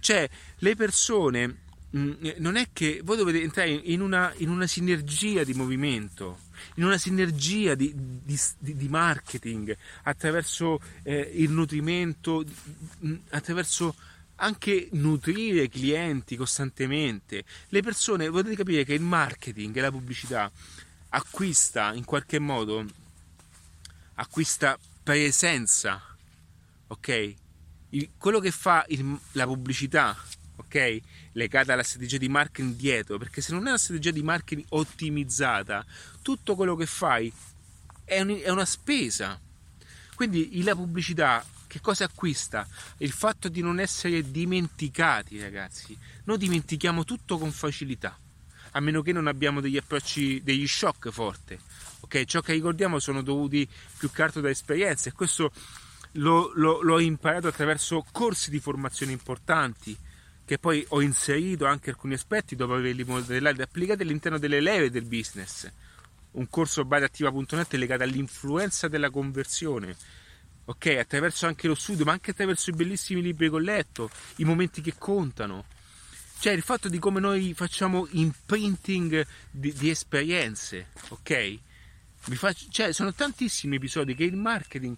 Cioè, 0.00 0.28
le 0.58 0.76
persone, 0.76 1.46
mh, 1.90 1.98
mm, 1.98 2.12
eh, 2.22 2.34
non 2.38 2.56
è 2.56 2.68
che 2.72 3.00
voi 3.02 3.16
dovete 3.16 3.40
entrare 3.40 3.70
in 3.70 4.00
una, 4.00 4.32
in 4.36 4.48
una 4.48 4.66
sinergia 4.66 5.44
di 5.44 5.54
movimento, 5.54 6.38
in 6.74 6.84
una 6.84 6.98
sinergia 6.98 7.74
di, 7.74 7.92
di, 7.94 8.38
di 8.58 8.88
marketing 8.88 9.76
attraverso 10.04 10.80
eh, 11.02 11.30
il 11.34 11.50
nutrimento, 11.50 12.44
mm, 13.04 13.14
attraverso 13.30 13.94
anche 14.36 14.88
nutrire 14.92 15.64
i 15.64 15.68
clienti 15.68 16.36
costantemente. 16.36 17.44
Le 17.68 17.82
persone, 17.82 18.30
potete 18.30 18.56
capire 18.56 18.84
che 18.84 18.94
il 18.94 19.00
marketing 19.00 19.76
e 19.76 19.80
la 19.80 19.90
pubblicità 19.90 20.50
acquista 21.14 21.92
in 21.94 22.04
qualche 22.04 22.38
modo 22.38 22.84
acquista 24.14 24.78
presenza 25.02 26.00
ok 26.86 27.34
quello 28.16 28.40
che 28.40 28.50
fa 28.50 28.84
il, 28.88 29.18
la 29.32 29.44
pubblicità 29.44 30.16
ok 30.72 31.00
legata 31.32 31.72
alla 31.72 31.82
strategia 31.82 32.16
di 32.16 32.28
marketing 32.28 32.74
dietro 32.74 33.18
perché 33.18 33.40
se 33.40 33.52
non 33.52 33.66
è 33.66 33.68
una 33.68 33.78
strategia 33.78 34.10
di 34.10 34.22
marketing 34.22 34.66
ottimizzata 34.70 35.84
tutto 36.22 36.54
quello 36.54 36.74
che 36.76 36.86
fai 36.86 37.32
è, 38.04 38.20
un, 38.20 38.40
è 38.42 38.48
una 38.48 38.64
spesa 38.64 39.38
quindi 40.14 40.62
la 40.62 40.74
pubblicità 40.74 41.44
che 41.72 41.80
cosa 41.80 42.04
acquista? 42.04 42.68
Il 42.98 43.12
fatto 43.12 43.48
di 43.48 43.62
non 43.62 43.80
essere 43.80 44.30
dimenticati, 44.30 45.40
ragazzi. 45.40 45.96
Noi 46.24 46.36
dimentichiamo 46.36 47.02
tutto 47.04 47.38
con 47.38 47.50
facilità 47.50 48.14
a 48.72 48.80
meno 48.80 49.00
che 49.00 49.12
non 49.12 49.26
abbiamo 49.26 49.62
degli 49.62 49.78
approcci, 49.78 50.42
degli 50.42 50.66
shock 50.66 51.08
forti. 51.08 51.58
Ok, 52.00 52.24
ciò 52.24 52.42
che 52.42 52.52
ricordiamo 52.52 52.98
sono 52.98 53.22
dovuti 53.22 53.66
più 53.96 54.10
che 54.10 54.22
altro 54.22 54.42
da 54.42 54.50
esperienze 54.50 55.08
e 55.08 55.12
questo 55.12 55.50
lo, 56.12 56.52
lo, 56.56 56.82
l'ho 56.82 56.98
imparato 56.98 57.48
attraverso 57.48 58.04
corsi 58.12 58.50
di 58.50 58.60
formazione 58.60 59.12
importanti 59.12 59.96
che 60.52 60.58
poi 60.58 60.84
ho 60.88 61.00
inserito 61.00 61.64
anche 61.64 61.88
alcuni 61.88 62.12
aspetti 62.12 62.54
dopo 62.54 62.74
averli 62.74 63.04
modellati 63.04 63.60
e 63.60 63.62
applicati 63.62 64.02
all'interno 64.02 64.36
delle 64.36 64.60
leve 64.60 64.90
del 64.90 65.04
business. 65.04 65.66
Un 66.32 66.46
corso 66.50 66.84
badattiva.net 66.84 67.72
legato 67.72 68.02
all'influenza 68.02 68.86
della 68.86 69.08
conversione 69.08 69.96
ok? 70.64 70.86
Attraverso 70.98 71.46
anche 71.46 71.68
lo 71.68 71.74
studio, 71.74 72.04
ma 72.04 72.12
anche 72.12 72.32
attraverso 72.32 72.68
i 72.68 72.74
bellissimi 72.74 73.22
libri 73.22 73.48
che 73.48 73.54
ho 73.54 73.58
letto, 73.58 74.10
i 74.36 74.44
momenti 74.44 74.82
che 74.82 74.94
contano. 74.98 75.64
Cioè 76.38 76.52
il 76.52 76.62
fatto 76.62 76.90
di 76.90 76.98
come 76.98 77.18
noi 77.18 77.54
facciamo 77.54 78.06
imprinting 78.10 79.26
di, 79.50 79.72
di 79.72 79.88
esperienze, 79.88 80.88
ok? 81.08 81.58
Faccio, 82.18 82.66
cioè, 82.68 82.92
sono 82.92 83.14
tantissimi 83.14 83.76
episodi 83.76 84.14
che 84.14 84.24
il 84.24 84.36
marketing 84.36 84.96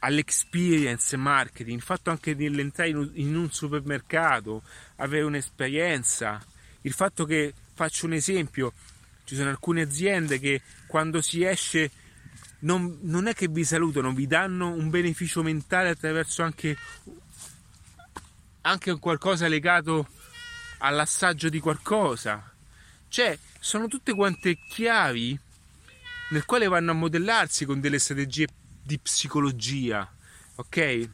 all'experience 0.00 1.16
marketing, 1.16 1.76
il 1.76 1.82
fatto 1.82 2.10
anche 2.10 2.36
di 2.36 2.46
entrare 2.46 2.90
in 2.90 3.36
un 3.36 3.50
supermercato, 3.50 4.62
avere 4.96 5.24
un'esperienza, 5.24 6.44
il 6.82 6.92
fatto 6.92 7.24
che 7.24 7.52
faccio 7.74 8.06
un 8.06 8.12
esempio, 8.12 8.72
ci 9.24 9.34
sono 9.34 9.50
alcune 9.50 9.82
aziende 9.82 10.38
che 10.38 10.62
quando 10.86 11.20
si 11.20 11.44
esce 11.44 11.90
non, 12.60 12.98
non 13.02 13.26
è 13.26 13.34
che 13.34 13.48
vi 13.48 13.64
salutano, 13.64 14.12
vi 14.12 14.26
danno 14.26 14.72
un 14.72 14.88
beneficio 14.90 15.42
mentale 15.42 15.90
attraverso 15.90 16.42
anche, 16.42 16.76
anche 18.62 18.98
qualcosa 18.98 19.48
legato 19.48 20.08
all'assaggio 20.78 21.48
di 21.48 21.60
qualcosa. 21.60 22.52
Cioè, 23.08 23.38
sono 23.58 23.86
tutte 23.86 24.14
quante 24.14 24.58
chiavi 24.68 25.38
nel 26.30 26.44
quale 26.44 26.68
vanno 26.68 26.90
a 26.90 26.94
modellarsi 26.94 27.64
con 27.64 27.80
delle 27.80 27.98
strategie 27.98 28.46
di 28.88 28.98
psicologia, 28.98 30.10
ok? 30.54 31.08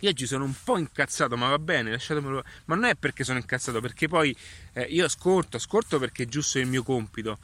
Io 0.00 0.08
oggi 0.08 0.26
sono 0.26 0.44
un 0.44 0.54
po' 0.64 0.78
incazzato, 0.78 1.36
ma 1.36 1.48
va 1.48 1.58
bene, 1.58 1.90
lasciatemelo. 1.90 2.42
Ma 2.64 2.74
non 2.74 2.84
è 2.84 2.94
perché 2.94 3.22
sono 3.22 3.38
incazzato, 3.38 3.82
perché 3.82 4.08
poi 4.08 4.34
eh, 4.72 4.84
io 4.84 5.04
ascolto, 5.04 5.58
ascolto 5.58 5.98
perché 5.98 6.22
è 6.22 6.26
giusto 6.26 6.58
il 6.58 6.66
mio 6.66 6.82
compito. 6.82 7.38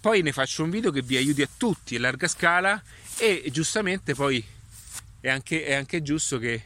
Poi 0.00 0.22
ne 0.22 0.32
faccio 0.32 0.64
un 0.64 0.70
video 0.70 0.90
che 0.90 1.02
vi 1.02 1.16
aiuti 1.16 1.42
a 1.42 1.48
tutti 1.56 1.94
a 1.94 2.00
larga 2.00 2.26
scala 2.26 2.82
e 3.16 3.48
giustamente 3.52 4.14
poi 4.14 4.44
è 5.20 5.28
anche, 5.28 5.64
è 5.64 5.74
anche 5.74 6.02
giusto 6.02 6.38
che, 6.38 6.64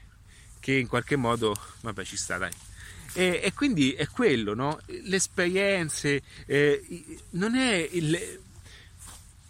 che, 0.61 0.73
in 0.73 0.87
qualche 0.87 1.17
modo, 1.17 1.55
vabbè 1.83 2.05
ci 2.05 2.17
sta 2.17 2.39
dai. 2.39 2.53
E, 3.13 3.41
e 3.43 3.53
quindi 3.53 3.93
è 3.93 4.09
quello, 4.09 4.55
no? 4.55 4.81
Le 4.87 5.17
esperienze, 5.17 6.23
eh, 6.47 7.19
non 7.31 7.55
è 7.55 7.87
il, 7.93 8.41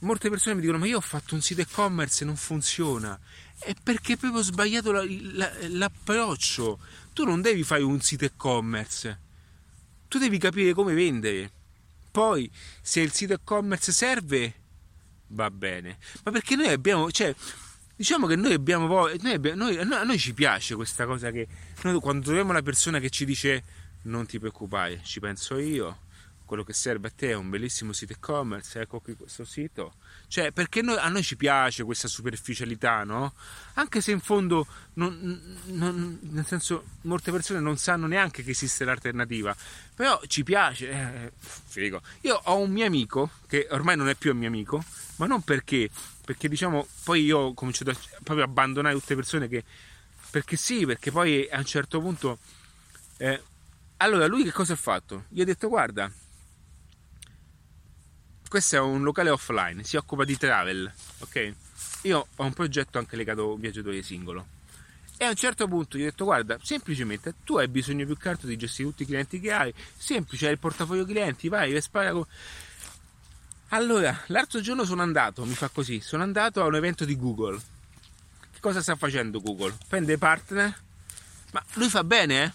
molte 0.00 0.30
persone 0.30 0.54
mi 0.54 0.60
dicono 0.60 0.78
ma 0.78 0.86
io 0.86 0.98
ho 0.98 1.02
fatto 1.02 1.34
un 1.34 1.40
sito 1.40 1.60
e-commerce 1.60 2.22
e 2.22 2.26
non 2.26 2.36
funziona. 2.36 3.18
È 3.58 3.74
perché 3.82 4.16
ho 4.20 4.42
sbagliato 4.42 4.92
la, 4.92 5.04
la, 5.32 5.50
l'approccio. 5.68 6.78
Tu 7.12 7.24
non 7.24 7.40
devi 7.40 7.62
fare 7.64 7.82
un 7.82 8.00
sito 8.00 8.24
e-commerce. 8.24 9.20
Tu 10.06 10.18
devi 10.18 10.38
capire 10.38 10.72
come 10.72 10.94
vendere. 10.94 11.50
Poi 12.10 12.50
se 12.80 13.00
il 13.00 13.12
sito 13.12 13.34
e-commerce 13.34 13.92
serve 13.92 14.54
va 15.28 15.50
bene. 15.50 15.98
Ma 16.24 16.30
perché 16.30 16.56
noi 16.56 16.68
abbiamo 16.68 17.10
cioè 17.10 17.34
diciamo 17.98 18.28
che 18.28 18.36
noi 18.36 18.52
abbiamo 18.52 18.86
noi 18.86 19.32
abbiamo, 19.32 19.64
noi, 19.64 19.76
a 19.76 20.04
noi 20.04 20.18
ci 20.18 20.32
piace 20.32 20.76
questa 20.76 21.04
cosa 21.04 21.32
che 21.32 21.48
noi 21.82 21.98
quando 22.00 22.26
troviamo 22.26 22.50
una 22.50 22.62
persona 22.62 23.00
che 23.00 23.10
ci 23.10 23.24
dice 23.24 23.64
non 24.02 24.24
ti 24.24 24.38
preoccupare 24.38 25.00
ci 25.02 25.18
penso 25.18 25.58
io 25.58 26.02
quello 26.48 26.64
che 26.64 26.72
serve 26.72 27.08
a 27.08 27.12
te 27.14 27.28
è 27.28 27.34
un 27.34 27.50
bellissimo 27.50 27.92
sito 27.92 28.14
e-commerce, 28.14 28.80
ecco 28.80 29.00
qui 29.00 29.14
questo 29.14 29.44
sito. 29.44 29.92
Cioè, 30.28 30.50
perché 30.50 30.80
noi, 30.80 30.96
a 30.96 31.08
noi 31.08 31.22
ci 31.22 31.36
piace 31.36 31.84
questa 31.84 32.08
superficialità, 32.08 33.04
no? 33.04 33.34
Anche 33.74 34.00
se 34.00 34.12
in 34.12 34.20
fondo, 34.20 34.66
non, 34.94 35.58
non, 35.66 36.18
nel 36.22 36.46
senso, 36.46 36.84
molte 37.02 37.30
persone 37.30 37.60
non 37.60 37.76
sanno 37.76 38.06
neanche 38.06 38.42
che 38.42 38.52
esiste 38.52 38.86
l'alternativa, 38.86 39.54
però 39.94 40.18
ci 40.26 40.42
piace. 40.42 40.90
Eh, 40.90 41.32
figo. 41.36 42.00
Io 42.22 42.40
ho 42.42 42.56
un 42.56 42.70
mio 42.70 42.86
amico, 42.86 43.30
che 43.46 43.68
ormai 43.70 43.96
non 43.96 44.08
è 44.08 44.14
più 44.14 44.32
un 44.32 44.38
mio 44.38 44.48
amico, 44.48 44.82
ma 45.16 45.26
non 45.26 45.42
perché, 45.42 45.90
perché 46.24 46.48
diciamo, 46.48 46.88
poi 47.04 47.24
io 47.24 47.38
ho 47.38 47.54
cominciato 47.54 47.90
a 47.90 47.96
proprio 48.22 48.44
abbandonare 48.46 48.94
tutte 48.94 49.10
le 49.10 49.16
persone 49.16 49.48
che... 49.48 49.64
Perché 50.30 50.56
sì, 50.56 50.86
perché 50.86 51.10
poi 51.10 51.46
a 51.50 51.58
un 51.58 51.66
certo 51.66 52.00
punto... 52.00 52.38
Eh, 53.18 53.42
allora, 53.98 54.26
lui 54.26 54.44
che 54.44 54.52
cosa 54.52 54.74
ha 54.74 54.76
fatto? 54.76 55.24
Gli 55.28 55.40
ho 55.40 55.44
detto, 55.44 55.68
guarda, 55.68 56.10
questo 58.48 58.76
è 58.76 58.80
un 58.80 59.02
locale 59.02 59.28
offline, 59.28 59.84
si 59.84 59.96
occupa 59.96 60.24
di 60.24 60.36
travel, 60.36 60.90
ok? 61.18 61.54
Io 62.02 62.26
ho 62.34 62.44
un 62.44 62.52
progetto 62.54 62.98
anche 62.98 63.14
legato 63.14 63.42
a 63.42 63.52
un 63.52 63.60
viaggiatore 63.60 64.02
singolo. 64.02 64.46
E 65.18 65.24
a 65.24 65.28
un 65.28 65.34
certo 65.34 65.68
punto 65.68 65.98
gli 65.98 66.02
ho 66.02 66.04
detto: 66.04 66.24
Guarda, 66.24 66.58
semplicemente 66.62 67.34
tu 67.44 67.58
hai 67.58 67.68
bisogno 67.68 68.06
più 68.06 68.16
che 68.16 68.28
altro 68.28 68.48
di 68.48 68.56
gestire 68.56 68.88
tutti 68.88 69.02
i 69.02 69.06
clienti 69.06 69.40
che 69.40 69.52
hai. 69.52 69.74
Semplice, 69.96 70.46
hai 70.46 70.52
il 70.52 70.58
portafoglio 70.58 71.04
clienti, 71.04 71.48
vai, 71.48 71.78
spara. 71.80 72.12
Con... 72.12 72.24
Allora, 73.70 74.16
l'altro 74.28 74.60
giorno 74.60 74.84
sono 74.84 75.02
andato, 75.02 75.44
mi 75.44 75.54
fa 75.54 75.68
così: 75.68 76.00
sono 76.00 76.22
andato 76.22 76.62
a 76.62 76.66
un 76.66 76.76
evento 76.76 77.04
di 77.04 77.16
Google. 77.16 77.60
Che 78.52 78.60
cosa 78.60 78.80
sta 78.80 78.96
facendo 78.96 79.40
Google? 79.40 79.76
Prende 79.88 80.16
partner, 80.16 80.82
ma 81.52 81.62
lui 81.74 81.88
fa 81.88 82.04
bene, 82.04 82.44
eh? 82.44 82.52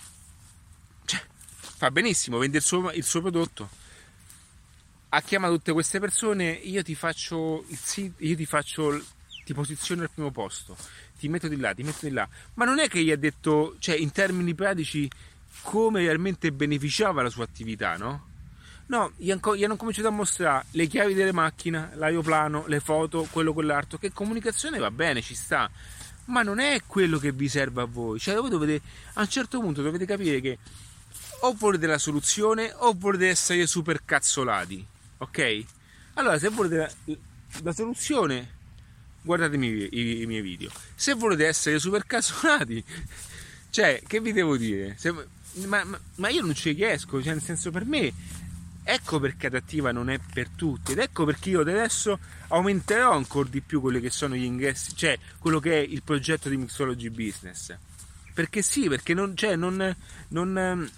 Cioè, 1.06 1.22
fa 1.60 1.92
benissimo, 1.92 2.38
vende 2.38 2.58
il 2.58 2.64
suo, 2.64 2.92
il 2.92 3.04
suo 3.04 3.22
prodotto 3.22 3.82
ha 5.16 5.22
chiamato 5.22 5.54
tutte 5.54 5.74
queste 5.74 6.00
persone, 6.00 6.50
io 6.50 6.82
ti 6.82 6.96
faccio 6.96 7.64
il 7.68 8.14
io 8.18 8.36
ti 8.36 8.46
faccio, 8.48 9.00
ti 9.46 9.54
posiziono 9.54 10.02
al 10.02 10.10
primo 10.10 10.32
posto, 10.32 10.76
ti 11.20 11.28
metto 11.30 11.48
di 11.48 11.56
là, 11.58 11.72
ti 11.72 11.84
metto 11.84 12.08
di 12.08 12.12
là. 12.12 12.28
Ma 12.56 12.66
non 12.66 12.80
è 12.80 12.88
che 12.88 13.04
gli 13.04 13.12
ha 13.12 13.16
detto, 13.16 13.76
cioè 13.78 13.96
in 13.96 14.12
termini 14.12 14.56
pratici, 14.56 15.08
come 15.62 16.00
realmente 16.00 16.52
beneficiava 16.52 17.22
la 17.22 17.30
sua 17.30 17.44
attività, 17.44 17.96
no? 17.96 18.32
No, 18.88 19.12
gli 19.16 19.30
hanno 19.30 19.76
cominciato 19.76 20.08
a 20.08 20.12
mostrare 20.12 20.66
le 20.72 20.88
chiavi 20.88 21.14
delle 21.14 21.32
macchine, 21.32 21.92
l'aeroplano, 21.94 22.66
le 22.66 22.80
foto, 22.80 23.28
quello, 23.30 23.54
quell'altro, 23.54 24.00
che 24.00 24.12
comunicazione 24.12 24.80
va 24.80 24.90
bene, 24.90 25.22
ci 25.22 25.36
sta, 25.36 25.70
ma 26.26 26.42
non 26.42 26.58
è 26.58 26.82
quello 26.88 27.20
che 27.20 27.32
vi 27.32 27.48
serve 27.48 27.84
a 27.84 27.86
voi. 27.86 28.20
Cioè, 28.20 28.36
voi 28.36 28.50
dovete, 28.50 28.82
a 29.14 29.22
un 29.22 29.30
certo 29.30 29.60
punto 29.60 29.84
dovete 29.84 30.06
capire 30.06 30.42
che 30.42 30.58
o 31.42 31.54
volete 31.54 31.86
la 31.86 32.00
soluzione 32.00 32.74
o 32.76 32.96
volete 32.98 33.30
essere 33.30 33.68
super 33.68 34.04
cazzolati 34.04 34.88
ok? 35.24 35.64
Allora, 36.16 36.38
se 36.38 36.50
volete 36.50 36.76
la, 36.76 37.16
la 37.64 37.74
soluzione, 37.74 38.52
guardatemi 39.22 39.68
i, 39.68 40.22
i, 40.22 40.26
miei 40.26 40.42
video. 40.42 40.70
Se 40.96 41.14
volete 41.14 41.48
essere 41.48 41.80
super 41.80 42.06
casolati, 42.06 42.84
cioè, 43.70 44.02
che 44.06 44.20
vi 44.22 44.32
devo 44.32 44.58
dire? 44.58 44.96
Se, 44.98 45.12
ma, 45.66 45.84
ma, 45.84 46.00
ma, 46.16 46.30
io 46.30 46.42
non 46.42 46.54
ci 46.54 46.72
riesco, 46.72 47.22
cioè, 47.22 47.34
nel 47.34 47.42
senso, 47.42 47.72
per 47.72 47.86
me, 47.86 48.14
ecco 48.84 49.20
perché 49.20 49.48
adattiva 49.48 49.92
non 49.92 50.10
è 50.10 50.20
per 50.20 50.50
tutti, 50.50 50.92
ed 50.92 51.00
ecco 51.00 51.26
perché 51.26 51.50
io 51.50 51.62
adesso 51.62 52.20
aumenterò 52.50 53.14
ancora 53.14 53.50
di 53.50 53.62
più 53.62 53.82
quelli 53.82 54.00
che 54.00 54.10
sono 54.10 54.36
gli 54.36 54.44
ingressi, 54.44 54.96
cioè, 54.96 55.18
quello 55.40 55.60
che 55.60 55.74
è 55.74 55.84
il 55.84 56.04
progetto 56.04 56.50
di 56.50 56.58
Mixology 56.58 57.10
Business. 57.10 57.76
Perché 58.34 58.64
sì, 58.64 58.88
perché 58.88 59.14
non, 59.14 59.36
cioè, 59.38 59.56
non, 59.56 59.96
non 60.30 60.90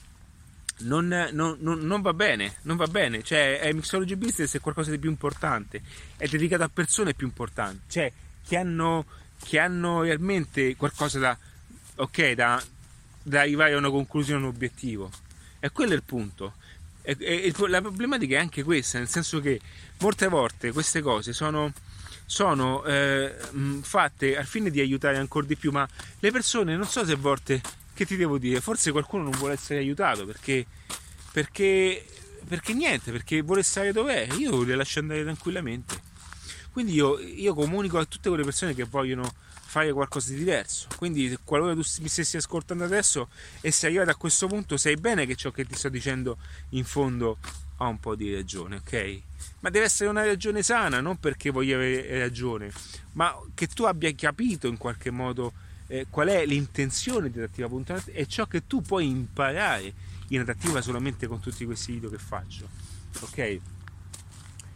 non, 0.80 1.30
non, 1.32 1.58
non, 1.60 2.02
va 2.02 2.14
bene, 2.14 2.56
non 2.64 2.76
va 2.76 2.88
bene, 2.88 3.24
cioè 3.24 3.60
è 3.60 3.72
Mixology 3.72 4.16
Business 4.16 4.56
è 4.56 4.60
qualcosa 4.60 4.92
di 4.92 5.00
più 5.00 5.10
importante, 5.10 5.82
è 6.18 6.28
dedicato 6.28 6.64
a 6.64 6.70
persone 6.70 7.14
più 7.14 7.28
importanti, 7.28 7.82
cioè 7.88 8.12
che 8.46 8.58
hanno, 8.58 9.06
che 9.44 9.60
hanno 9.60 10.02
realmente 10.02 10.76
qualcosa 10.76 11.20
da, 11.20 11.38
ok, 11.96 12.32
da, 12.34 12.62
da 13.24 13.42
arrivare 13.42 13.74
a 13.74 13.78
una 13.78 13.90
conclusione, 13.90 14.42
a 14.42 14.48
un 14.48 14.54
obiettivo. 14.54 15.10
E 15.60 15.72
quello 15.72 15.94
è 15.94 15.96
il 15.96 16.04
punto. 16.04 16.56
E, 17.02 17.16
e, 17.20 17.54
la 17.68 17.82
problematica 17.82 18.36
è 18.36 18.40
anche 18.40 18.64
questa, 18.64 18.98
nel 18.98 19.08
senso 19.08 19.40
che 19.40 19.60
molte 20.00 20.28
volte 20.28 20.72
queste 20.72 21.02
cose 21.02 21.34
sono, 21.34 21.72
sono 22.26 22.84
eh, 22.84 23.34
fatte 23.82 24.38
al 24.38 24.46
fine 24.46 24.70
di 24.70 24.82
aiutare 24.82 25.18
ancora 25.18 25.46
di 25.46 25.56
più, 25.56 25.72
ma 25.72 25.88
le 26.20 26.32
persone 26.32 26.76
non 26.76 26.86
so 26.86 27.06
se 27.06 27.14
a 27.14 27.18
volte 27.18 27.62
che 27.96 28.06
ti 28.06 28.18
devo 28.18 28.38
dire? 28.38 28.60
Forse 28.60 28.92
qualcuno 28.92 29.24
non 29.24 29.32
vuole 29.32 29.54
essere 29.54 29.80
aiutato 29.80 30.26
perché, 30.26 30.66
perché, 31.32 32.06
perché 32.46 32.74
niente, 32.74 33.12
perché 33.12 33.42
vuole 33.42 33.64
stare 33.64 33.94
dov'è. 33.94 34.28
Io 34.38 34.64
le 34.64 34.76
lascio 34.76 35.00
andare 35.00 35.24
tranquillamente. 35.24 36.14
Quindi 36.72 36.92
io, 36.92 37.18
io 37.20 37.54
comunico 37.54 37.98
a 37.98 38.04
tutte 38.06 38.28
quelle 38.28 38.44
persone 38.44 38.76
che 38.76 38.84
vogliono 38.84 39.34
fare 39.54 39.94
qualcosa 39.94 40.32
di 40.32 40.38
diverso. 40.38 40.88
Quindi, 40.98 41.38
qualora 41.44 41.74
tu 41.74 41.84
mi 42.02 42.10
stessi 42.10 42.36
ascoltando 42.36 42.84
adesso 42.84 43.30
e 43.62 43.72
sei 43.72 43.92
arrivato 43.92 44.12
a 44.12 44.16
questo 44.16 44.48
punto, 44.48 44.76
sai 44.76 44.96
bene 44.96 45.26
che 45.26 45.36
ciò 45.36 45.52
che 45.52 45.66
ti 45.66 45.76
sto 45.76 45.88
dicendo 45.88 46.38
in 46.72 46.84
fondo 46.84 47.38
ha 47.78 47.88
un 47.88 48.00
po' 48.00 48.16
di 48.16 48.34
ragione, 48.34 48.78
ok? 48.78 49.22
Ma 49.62 49.70
deve 49.70 49.86
essere 49.86 50.10
una 50.10 50.26
ragione 50.26 50.64
sana, 50.64 51.00
non 51.00 51.18
perché 51.18 51.50
voglio 51.50 51.76
avere 51.76 52.20
ragione, 52.20 52.72
ma 53.14 53.34
che 53.54 53.68
tu 53.68 53.84
abbia 53.84 54.14
capito 54.14 54.68
in 54.68 54.78
qualche 54.78 55.12
modo 55.12 55.54
eh, 55.88 56.08
qual 56.10 56.28
è 56.30 56.46
l'intenzione 56.46 57.30
di 57.30 57.38
adattiva.net 57.38 58.12
e 58.14 58.26
ciò 58.28 58.46
che 58.46 58.66
tu 58.68 58.82
puoi 58.82 59.08
imparare 59.08 59.94
in 60.30 60.40
adattiva 60.40 60.82
solamente 60.82 61.28
con 61.28 61.40
tutti 61.40 61.66
questi 61.66 61.94
video 61.94 62.10
che 62.10 62.18
faccio. 62.18 62.68
Ok? 63.22 63.60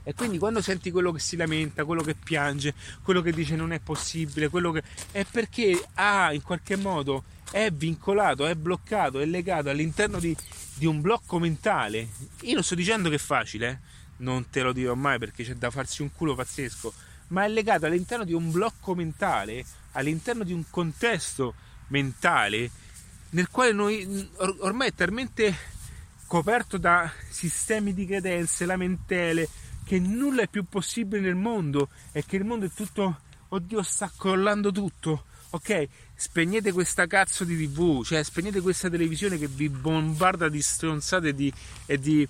E 0.03 0.13
quindi 0.15 0.37
quando 0.37 0.61
senti 0.61 0.91
quello 0.91 1.11
che 1.11 1.19
si 1.19 1.35
lamenta, 1.35 1.85
quello 1.85 2.01
che 2.01 2.15
piange, 2.15 2.73
quello 3.03 3.21
che 3.21 3.31
dice 3.31 3.55
non 3.55 3.73
è 3.73 3.79
possibile, 3.79 4.49
quello 4.49 4.71
che 4.71 4.81
è 5.11 5.23
perché 5.23 5.79
ha 5.95 6.33
in 6.33 6.41
qualche 6.41 6.75
modo 6.75 7.23
è 7.51 7.69
vincolato, 7.71 8.45
è 8.47 8.55
bloccato, 8.55 9.19
è 9.19 9.25
legato 9.25 9.69
all'interno 9.69 10.19
di, 10.19 10.35
di 10.73 10.85
un 10.85 11.01
blocco 11.01 11.37
mentale. 11.39 12.07
Io 12.41 12.53
non 12.53 12.63
sto 12.63 12.75
dicendo 12.75 13.09
che 13.09 13.15
è 13.15 13.19
facile, 13.19 13.69
eh? 13.69 13.77
non 14.17 14.49
te 14.49 14.61
lo 14.61 14.71
dirò 14.71 14.95
mai 14.95 15.19
perché 15.19 15.43
c'è 15.43 15.55
da 15.55 15.69
farsi 15.69 16.01
un 16.01 16.11
culo 16.11 16.35
pazzesco, 16.35 16.93
ma 17.27 17.43
è 17.43 17.47
legato 17.47 17.85
all'interno 17.85 18.23
di 18.23 18.33
un 18.33 18.51
blocco 18.51 18.95
mentale, 18.95 19.65
all'interno 19.93 20.43
di 20.43 20.53
un 20.53 20.63
contesto 20.69 21.53
mentale 21.87 22.69
nel 23.31 23.49
quale 23.49 23.71
noi 23.71 24.29
ormai 24.59 24.89
è 24.89 24.93
talmente 24.93 25.55
coperto 26.25 26.77
da 26.77 27.11
sistemi 27.29 27.93
di 27.93 28.05
credenze, 28.05 28.65
lamentele, 28.65 29.47
che 29.83 29.99
nulla 29.99 30.43
è 30.43 30.47
più 30.47 30.65
possibile 30.65 31.21
nel 31.21 31.35
mondo 31.35 31.89
e 32.11 32.23
che 32.25 32.37
il 32.37 32.45
mondo 32.45 32.65
è 32.65 32.71
tutto, 32.71 33.21
oddio 33.49 33.81
sta 33.81 34.11
crollando 34.15 34.71
tutto, 34.71 35.25
ok? 35.51 35.87
Spegnete 36.15 36.71
questa 36.71 37.07
cazzo 37.07 37.43
di 37.43 37.57
tv, 37.57 38.03
cioè 38.03 38.23
spegnete 38.23 38.61
questa 38.61 38.89
televisione 38.89 39.37
che 39.37 39.47
vi 39.47 39.69
bombarda 39.69 40.49
di 40.49 40.61
stronzate 40.61 41.33
di, 41.33 41.51
e 41.85 41.97
di, 41.97 42.27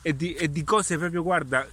e 0.00 0.16
di, 0.16 0.34
e 0.34 0.50
di 0.50 0.64
cose 0.64 0.96
proprio, 0.96 1.22
guarda, 1.22 1.66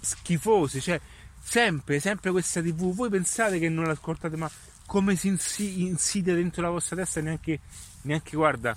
schifose, 0.00 0.80
cioè 0.80 1.00
sempre, 1.42 2.00
sempre 2.00 2.30
questa 2.30 2.62
tv, 2.62 2.94
voi 2.94 3.10
pensate 3.10 3.58
che 3.58 3.68
non 3.68 3.84
l'ascoltate 3.84 4.36
ma 4.36 4.50
come 4.88 5.16
si 5.16 5.28
insidia 5.82 6.34
dentro 6.34 6.62
la 6.62 6.70
vostra 6.70 6.96
testa 6.96 7.20
neanche, 7.20 7.60
neanche 8.02 8.34
guarda, 8.34 8.74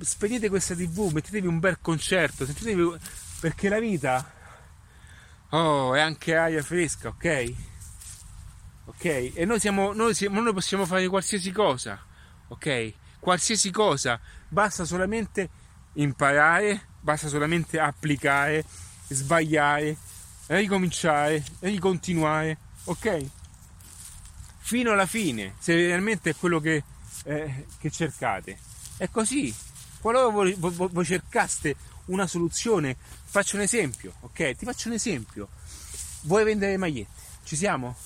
spegnete 0.00 0.48
questa 0.48 0.74
tv, 0.74 1.12
mettetevi 1.12 1.46
un 1.46 1.60
bel 1.60 1.78
concerto, 1.80 2.44
sentitevi, 2.44 2.98
perché 3.38 3.68
la 3.68 3.78
vita, 3.78 4.32
oh, 5.50 5.94
è 5.94 6.00
anche 6.00 6.34
aria 6.34 6.60
fresca, 6.64 7.10
ok? 7.10 7.54
Ok? 8.86 9.04
E 9.34 9.44
noi 9.44 9.60
siamo, 9.60 9.92
noi 9.92 10.12
siamo, 10.12 10.40
noi 10.40 10.52
possiamo 10.52 10.86
fare 10.86 11.06
qualsiasi 11.06 11.52
cosa, 11.52 12.04
ok? 12.48 12.92
Qualsiasi 13.20 13.70
cosa, 13.70 14.18
basta 14.48 14.84
solamente 14.84 15.48
imparare, 15.92 16.88
basta 17.00 17.28
solamente 17.28 17.78
applicare, 17.78 18.64
sbagliare, 19.06 19.96
ricominciare, 20.48 21.44
ricontinuare, 21.60 22.58
ok? 22.86 23.40
Fino 24.64 24.92
alla 24.92 25.06
fine, 25.06 25.56
se 25.58 25.74
realmente 25.74 26.30
è 26.30 26.36
quello 26.36 26.60
che, 26.60 26.84
eh, 27.24 27.66
che 27.78 27.90
cercate. 27.90 28.58
È 28.96 29.08
così. 29.10 29.54
Qualora 30.00 30.28
voi, 30.28 30.54
voi, 30.56 30.72
voi 30.72 31.04
cercaste 31.04 31.76
una 32.06 32.26
soluzione, 32.26 32.96
faccio 33.24 33.56
un 33.56 33.62
esempio, 33.62 34.14
ok? 34.20 34.54
Ti 34.56 34.64
faccio 34.64 34.88
un 34.88 34.94
esempio. 34.94 35.48
Vuoi 36.22 36.44
vendere 36.44 36.76
magliette? 36.76 37.20
Ci 37.44 37.56
siamo? 37.56 37.96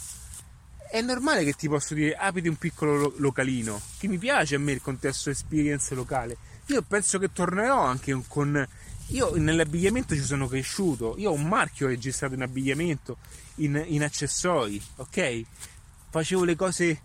È 0.90 1.00
normale 1.02 1.44
che 1.44 1.52
ti 1.52 1.68
posso 1.68 1.94
dire 1.94 2.14
apriti 2.14 2.48
un 2.48 2.56
piccolo 2.56 3.12
localino, 3.18 3.80
che 3.98 4.08
mi 4.08 4.18
piace 4.18 4.54
a 4.54 4.58
me 4.58 4.72
il 4.72 4.80
contesto 4.80 5.30
experience 5.30 5.94
locale. 5.94 6.36
Io 6.66 6.82
penso 6.82 7.18
che 7.18 7.32
tornerò 7.32 7.84
anche 7.84 8.18
con 8.26 8.66
io 9.10 9.36
nell'abbigliamento 9.36 10.14
ci 10.14 10.22
sono 10.22 10.48
cresciuto, 10.48 11.14
io 11.18 11.30
ho 11.30 11.34
un 11.34 11.46
marchio 11.46 11.86
registrato 11.86 12.34
in 12.34 12.42
abbigliamento, 12.42 13.18
in, 13.56 13.80
in 13.86 14.02
accessori, 14.02 14.82
ok? 14.96 15.44
Facevo 16.16 16.44
le 16.44 16.56
cose, 16.56 17.02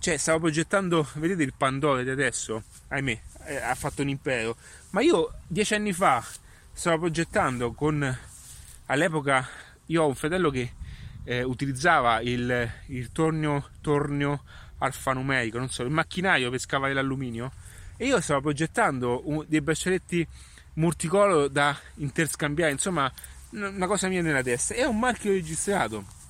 cioè 0.00 0.18
stavo 0.18 0.40
progettando, 0.40 1.08
vedete 1.14 1.42
il 1.42 1.54
Pandore 1.56 2.04
di 2.04 2.10
adesso, 2.10 2.62
ahimè, 2.88 3.20
eh, 3.46 3.56
ha 3.56 3.74
fatto 3.74 4.02
un 4.02 4.10
impero, 4.10 4.58
ma 4.90 5.00
io 5.00 5.32
dieci 5.46 5.72
anni 5.72 5.94
fa 5.94 6.22
stavo 6.70 6.98
progettando 6.98 7.72
con, 7.72 8.18
all'epoca 8.84 9.48
io 9.86 10.02
ho 10.02 10.08
un 10.08 10.14
fratello 10.14 10.50
che 10.50 10.72
eh, 11.24 11.42
utilizzava 11.42 12.20
il, 12.20 12.70
il 12.88 13.12
tornio, 13.12 13.70
tornio 13.80 14.42
alfanumerico, 14.76 15.56
non 15.56 15.70
so, 15.70 15.82
il 15.82 15.90
macchinario 15.90 16.50
per 16.50 16.60
scavare 16.60 16.92
l'alluminio 16.92 17.50
e 17.96 18.04
io 18.04 18.20
stavo 18.20 18.42
progettando 18.42 19.22
un, 19.24 19.42
dei 19.48 19.62
braccialetti 19.62 20.28
multicolor 20.74 21.48
da 21.48 21.74
interscambiare, 21.94 22.72
insomma, 22.72 23.10
una 23.52 23.86
cosa 23.86 24.08
mia 24.08 24.20
nella 24.20 24.42
testa. 24.42 24.74
È 24.74 24.84
un 24.84 24.98
marchio 24.98 25.32
registrato. 25.32 26.23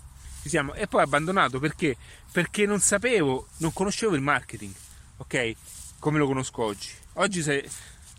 Ci 0.45 0.51
siamo. 0.51 0.75
E 0.75 0.87
poi 0.87 1.01
abbandonato 1.01 1.59
perché? 1.59 1.97
Perché 2.31 2.67
non 2.67 2.79
sapevo, 2.79 3.49
non 3.61 3.73
conoscevo 3.73 4.15
il 4.15 4.21
marketing, 4.21 4.75
ok? 5.17 5.55
Come 5.99 6.19
lo 6.19 6.27
conosco 6.27 6.65
oggi. 6.65 6.91
Oggi 7.15 7.41
sei, 7.41 7.67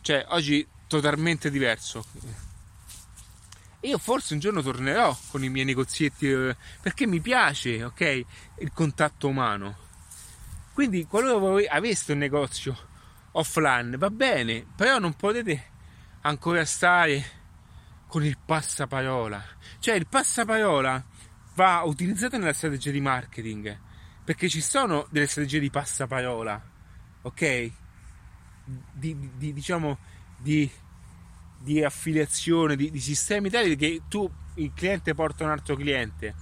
cioè, 0.01 0.26
oggi 0.30 0.67
totalmente 0.88 1.51
diverso. 1.51 2.03
io 3.82 3.97
forse 3.99 4.34
un 4.34 4.39
giorno 4.39 4.63
tornerò 4.63 5.15
con 5.30 5.43
i 5.43 5.49
miei 5.49 5.65
negozietti 5.65 6.28
eh, 6.28 6.55
perché 6.82 7.05
mi 7.05 7.19
piace, 7.19 7.84
ok? 7.84 8.26
Il 8.57 8.71
contatto 8.73 9.28
umano. 9.28 9.78
Quindi, 10.73 11.05
qualora 11.05 11.38
voi 11.38 11.67
aveste 11.67 12.13
un 12.13 12.17
negozio 12.17 12.76
offline, 13.34 13.97
va 13.97 14.09
bene, 14.09 14.65
però 14.76 14.97
non 14.97 15.13
potete 15.13 15.63
ancora 16.21 16.65
stare 16.65 17.23
con 18.07 18.26
il 18.26 18.39
passaparola. 18.43 19.45
Cioè 19.78 19.93
il 19.93 20.07
passaparola 20.07 21.13
va 21.56 21.82
utilizzato 21.84 22.38
nella 22.38 22.53
strategia 22.53 22.91
di 22.91 23.01
marketing, 23.01 23.78
perché 24.24 24.47
ci 24.47 24.62
sono 24.62 25.08
delle 25.10 25.28
strategie 25.28 25.60
di 25.60 25.70
passaparola, 25.70 26.62
ok? 27.24 27.72
Di, 28.93 29.30
di 29.38 29.53
diciamo 29.53 29.97
di, 30.38 30.70
di 31.60 31.84
affiliazione, 31.84 32.76
di, 32.76 32.91
di, 32.91 32.99
sistemi 32.99 33.49
tali 33.49 33.76
che 33.76 34.03
tu, 34.08 34.30
il 34.56 34.72
cliente, 34.74 35.14
porta 35.14 35.43
un 35.43 35.51
altro 35.51 35.76
cliente. 35.76 36.36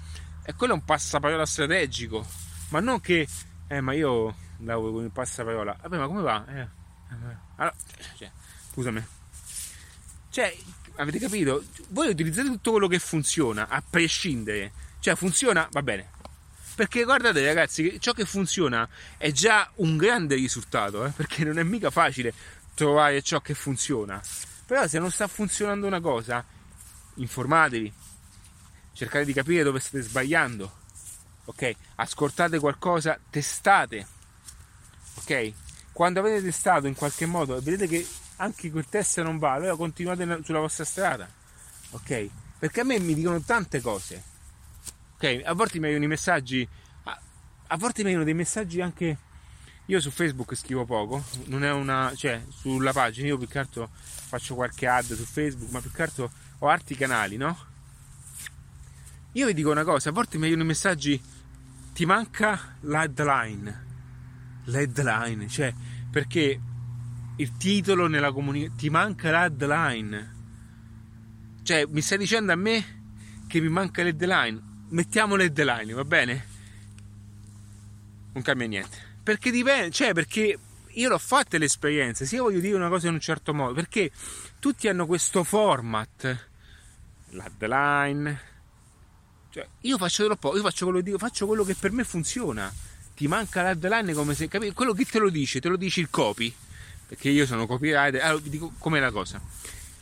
E 0.46 0.54
quello 0.56 0.74
è 0.74 0.76
un 0.76 0.84
passaparola 0.84 1.46
strategico, 1.46 2.26
ma 2.70 2.80
non 2.80 3.00
che, 3.00 3.28
eh, 3.68 3.82
ma 3.82 3.94
io 3.94 4.36
lavoro 4.60 4.94
con 4.94 5.04
il 5.04 5.12
passaparola. 5.12 5.78
Vabbè, 5.82 5.98
ma 5.98 6.08
come 6.08 6.22
va? 6.22 6.46
Eh, 6.48 6.60
eh 6.60 6.68
allora, 7.56 7.76
cioè, 8.18 8.32
scusami. 8.72 9.06
Cioè, 10.30 10.56
avete 10.96 11.20
capito? 11.20 11.64
Voi 11.90 12.10
utilizzate 12.10 12.48
tutto 12.48 12.72
quello 12.72 12.88
che 12.88 13.00
funziona, 13.00 13.68
a 13.68 13.84
prescindere. 13.88 14.72
Cioè, 15.04 15.16
funziona, 15.16 15.68
va 15.70 15.84
bene. 15.84 16.12
Perché 16.76 17.04
guardate 17.04 17.46
ragazzi, 17.46 18.00
ciò 18.00 18.14
che 18.14 18.24
funziona 18.24 18.88
è 19.18 19.32
già 19.32 19.70
un 19.76 19.98
grande 19.98 20.36
risultato, 20.36 21.04
eh? 21.04 21.10
perché 21.10 21.44
non 21.44 21.60
è 21.60 21.64
mica 21.64 21.90
facile 21.90 22.34
trovare 22.74 23.22
ciò 23.22 23.42
che 23.42 23.54
funziona. 23.54 24.22
Però 24.66 24.88
se 24.88 25.00
non 25.00 25.12
sta 25.12 25.28
funzionando 25.28 25.88
una 25.88 26.00
cosa, 26.00 26.42
informatevi, 27.16 27.92
cercate 28.94 29.26
di 29.26 29.34
capire 29.34 29.64
dove 29.64 29.82
state 29.82 30.04
sbagliando, 30.04 30.72
ok? 31.48 31.74
Ascoltate 31.96 32.58
qualcosa, 32.60 33.20
testate, 33.30 34.08
ok? 35.16 35.52
Quando 35.92 36.22
avete 36.22 36.42
testato 36.42 36.88
in 36.88 36.96
qualche 36.96 37.26
modo 37.26 37.58
e 37.58 37.60
vedete 37.60 37.88
che 37.88 38.08
anche 38.38 38.72
quel 38.72 38.88
test 38.88 39.20
non 39.20 39.38
va, 39.38 39.52
allora 39.52 39.76
continuate 39.76 40.40
sulla 40.46 40.60
vostra 40.60 40.86
strada, 40.86 41.30
ok? 41.90 42.30
Perché 42.58 42.80
a 42.80 42.86
me 42.86 43.00
mi 43.00 43.14
dicono 43.14 43.42
tante 43.42 43.82
cose, 43.82 44.32
ok? 45.24 45.42
A 45.46 45.54
volte 45.54 45.80
mi 45.80 45.86
arrivano 45.86 46.04
i 46.04 46.10
messaggi, 46.10 46.68
a, 47.04 47.22
a 47.68 47.78
volte 47.78 48.02
mi 48.02 48.08
arrivano 48.08 48.26
dei 48.26 48.34
messaggi 48.34 48.82
anche, 48.82 49.18
io 49.86 50.00
su 50.02 50.12
Facebook 50.12 50.54
scrivo 50.56 50.84
poco, 50.86 51.24
non 51.46 51.64
è 51.64 51.72
una, 51.72 52.12
cioè 52.16 52.44
sulla 52.50 52.92
pagina, 52.92 53.28
io 53.28 53.38
più 53.38 53.48
che 53.48 53.60
altro 53.60 53.90
faccio 53.94 54.56
qualche 54.56 54.86
ad 54.86 55.06
su 55.06 55.24
Facebook, 55.24 55.72
ma 55.72 55.80
più 55.80 55.92
che 55.92 56.02
altro 56.02 56.32
ho 56.60 56.68
altri 56.68 56.96
canali, 56.96 57.38
no? 57.38 57.58
Io 59.32 59.48
vi 59.48 59.54
dico 59.54 59.72
una 59.72 59.84
cosa, 59.86 60.10
a 60.10 60.12
volte 60.12 60.38
mi 60.38 60.44
arrivano 60.44 60.64
i 60.64 60.68
messaggi, 60.68 61.22
ti 61.94 62.06
manca 62.06 62.76
l'headline, 62.82 63.86
l'headline, 64.66 65.48
cioè 65.48 65.74
perché 66.12 66.60
il 67.38 67.58
titolo 67.58 68.08
nella 68.08 68.32
comunicazione, 68.32 68.78
ti 68.78 68.90
manca 68.90 69.32
l'headline. 69.32 70.32
Cioè, 71.64 71.86
mi 71.88 72.02
stai 72.02 72.20
dicendo 72.20 72.52
a 72.52 72.56
me 72.56 73.02
che 73.48 73.60
mi 73.60 73.70
manca 73.70 74.04
l'headline? 74.04 74.73
Mettiamo 74.94 75.36
l'headline, 75.36 75.92
va 75.94 76.06
bene? 76.06 76.48
Non 78.34 78.44
cambia 78.44 78.68
niente. 78.68 78.98
Perché 79.24 79.50
dipende, 79.50 79.90
cioè, 79.90 80.14
perché 80.14 80.58
io 80.88 81.10
l'ho 81.10 81.18
fatta 81.18 81.58
l'esperienza, 81.58 82.26
se 82.26 82.36
io 82.36 82.44
voglio 82.44 82.60
dire 82.60 82.76
una 82.76 82.90
cosa 82.90 83.08
in 83.08 83.14
un 83.14 83.20
certo 83.20 83.54
modo, 83.54 83.74
perché 83.74 84.12
tutti 84.60 84.88
hanno 84.88 85.08
questo 85.08 85.44
format, 85.44 86.48
l'headline. 87.30 88.42
Cioè, 89.50 89.68
io 89.82 89.98
faccio 89.98 90.26
troppo, 90.26 90.56
io 90.56 90.62
faccio 90.62 90.86
quello, 90.86 91.02
dico, 91.02 91.18
faccio 91.18 91.48
quello 91.48 91.64
che 91.64 91.74
per 91.74 91.92
me 91.92 92.04
funziona. 92.04 92.72
Ti 93.16 93.28
manca 93.28 93.64
l'headline 93.64 94.14
come 94.14 94.36
se 94.36 94.48
capi? 94.48 94.72
Quello 94.74 94.94
che 94.94 95.06
te 95.06 95.18
lo 95.18 95.30
dice, 95.30 95.60
te 95.60 95.70
lo 95.70 95.78
dice 95.78 96.02
il 96.02 96.10
copy 96.10 96.54
perché 97.08 97.30
io 97.30 97.46
sono 97.46 97.66
copywriter. 97.66 98.22
Allora 98.22 98.42
vi 98.42 98.50
dico 98.50 98.74
com'è 98.78 99.00
la 99.00 99.12
cosa. 99.12 99.42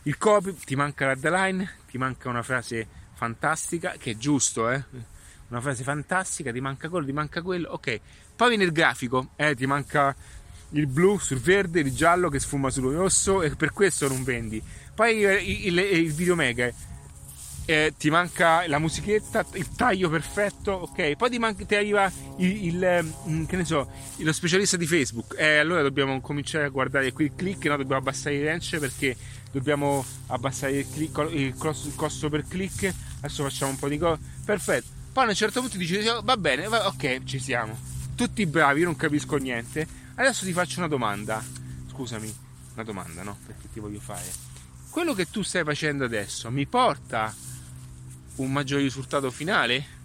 Il 0.04 0.18
copy 0.18 0.56
ti 0.66 0.76
manca 0.76 1.06
la 1.06 1.16
deadline, 1.16 1.70
ti 1.90 1.98
manca 1.98 2.30
una 2.30 2.44
frase 2.44 3.00
fantastica, 3.22 3.94
che 4.00 4.12
è 4.12 4.18
giusto, 4.18 4.68
eh? 4.72 4.84
Una 5.50 5.62
frase 5.62 5.84
fantastica, 5.84 6.52
ti 6.52 6.60
manca 6.60 6.90
quello, 6.90 7.06
ti 7.06 7.12
manca 7.12 7.44
quello, 7.44 7.70
ok. 7.70 8.00
Poi 8.36 8.50
viene 8.50 8.64
il 8.64 8.72
grafico, 8.72 9.30
eh, 9.36 9.54
ti 9.54 9.68
manca 9.68 10.16
il 10.70 10.88
blu 10.88 11.20
sul 11.20 11.38
verde, 11.38 11.82
il 11.82 11.94
giallo 11.94 12.30
che 12.30 12.40
sfuma 12.40 12.72
sul 12.72 12.96
rosso 12.96 13.44
e 13.44 13.56
per 13.56 13.74
questo 13.74 14.08
non 14.08 14.24
vendi. 14.24 14.60
Poi 14.96 15.20
il, 15.20 15.68
il, 15.68 15.78
il 15.78 16.14
video 16.14 16.34
mega 16.34 16.74
eh, 17.66 17.94
ti 17.96 18.10
manca 18.10 18.68
la 18.68 18.80
musichetta, 18.80 19.46
il 19.54 19.70
taglio 19.76 20.10
perfetto, 20.10 20.72
ok? 20.72 21.16
Poi 21.16 21.30
ti, 21.30 21.38
manca, 21.38 21.64
ti 21.64 21.76
arriva 21.76 22.12
il, 22.38 22.66
il, 22.66 23.14
mm, 23.30 23.44
che 23.44 23.56
ne 23.56 23.66
so, 23.66 23.88
lo 24.18 24.34
specialista 24.34 24.78
di 24.78 24.88
Facebook. 24.88 25.36
Eh, 25.38 25.58
allora 25.58 25.84
dobbiamo 25.84 26.20
cominciare 26.22 26.66
a 26.66 26.70
guardare 26.70 27.12
qui 27.12 27.26
il 27.26 27.34
click, 27.36 27.66
no? 27.66 27.78
Dobbiamo 27.78 28.02
abbassare 28.02 28.36
il 28.36 28.46
range 28.46 28.80
perché 28.80 29.16
dobbiamo 29.52 30.04
abbassare 30.28 30.80
il, 30.80 30.90
click, 30.90 31.28
il, 31.32 31.56
costo 31.56 32.30
per 32.30 32.48
click. 32.48 32.94
Adesso 33.20 33.44
facciamo 33.44 33.72
un 33.72 33.80
po' 33.80 33.88
di 33.88 33.98
cose. 33.98 34.22
Perfetto. 34.44 34.88
Poi 35.12 35.26
a 35.26 35.28
un 35.28 35.36
certo 35.36 35.60
punto 35.60 35.78
dici, 35.78 36.00
va 36.24 36.38
bene, 36.38 36.68
va, 36.68 36.88
ok, 36.88 37.24
ci 37.24 37.40
siamo. 37.40 37.78
Tutti 38.16 38.46
bravi, 38.46 38.80
io 38.80 38.86
non 38.86 38.96
capisco 38.96 39.36
niente. 39.36 39.86
Adesso 40.16 40.46
ti 40.46 40.54
faccio 40.54 40.80
una 40.80 40.88
domanda. 40.88 41.44
Scusami, 41.90 42.34
una 42.74 42.84
domanda, 42.84 43.24
no? 43.24 43.38
Perché 43.46 43.68
ti 43.72 43.80
voglio 43.80 44.00
fare. 44.00 44.50
Quello 44.90 45.14
che 45.14 45.30
tu 45.30 45.42
stai 45.42 45.64
facendo 45.64 46.06
adesso 46.06 46.50
mi 46.52 46.66
porta 46.66 47.34
un 48.36 48.52
maggiore 48.52 48.82
risultato 48.82 49.32
finale 49.32 50.00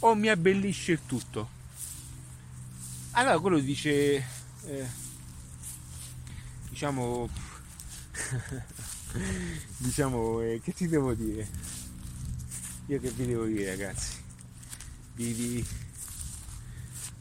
o 0.00 0.14
mi 0.14 0.28
abbellisce 0.28 0.92
il 0.92 1.00
tutto? 1.06 1.58
Allora 3.12 3.38
quello 3.38 3.58
dice, 3.58 4.24
eh, 4.66 4.86
diciamo, 6.68 7.28
diciamo, 9.78 10.40
eh, 10.40 10.60
che 10.62 10.72
ti 10.72 10.88
devo 10.88 11.14
dire? 11.14 11.46
Io 12.86 13.00
che 13.00 13.10
vi 13.10 13.26
devo 13.26 13.44
dire 13.44 13.70
ragazzi? 13.70 14.16
Vi, 15.14 15.32
vi... 15.32 15.66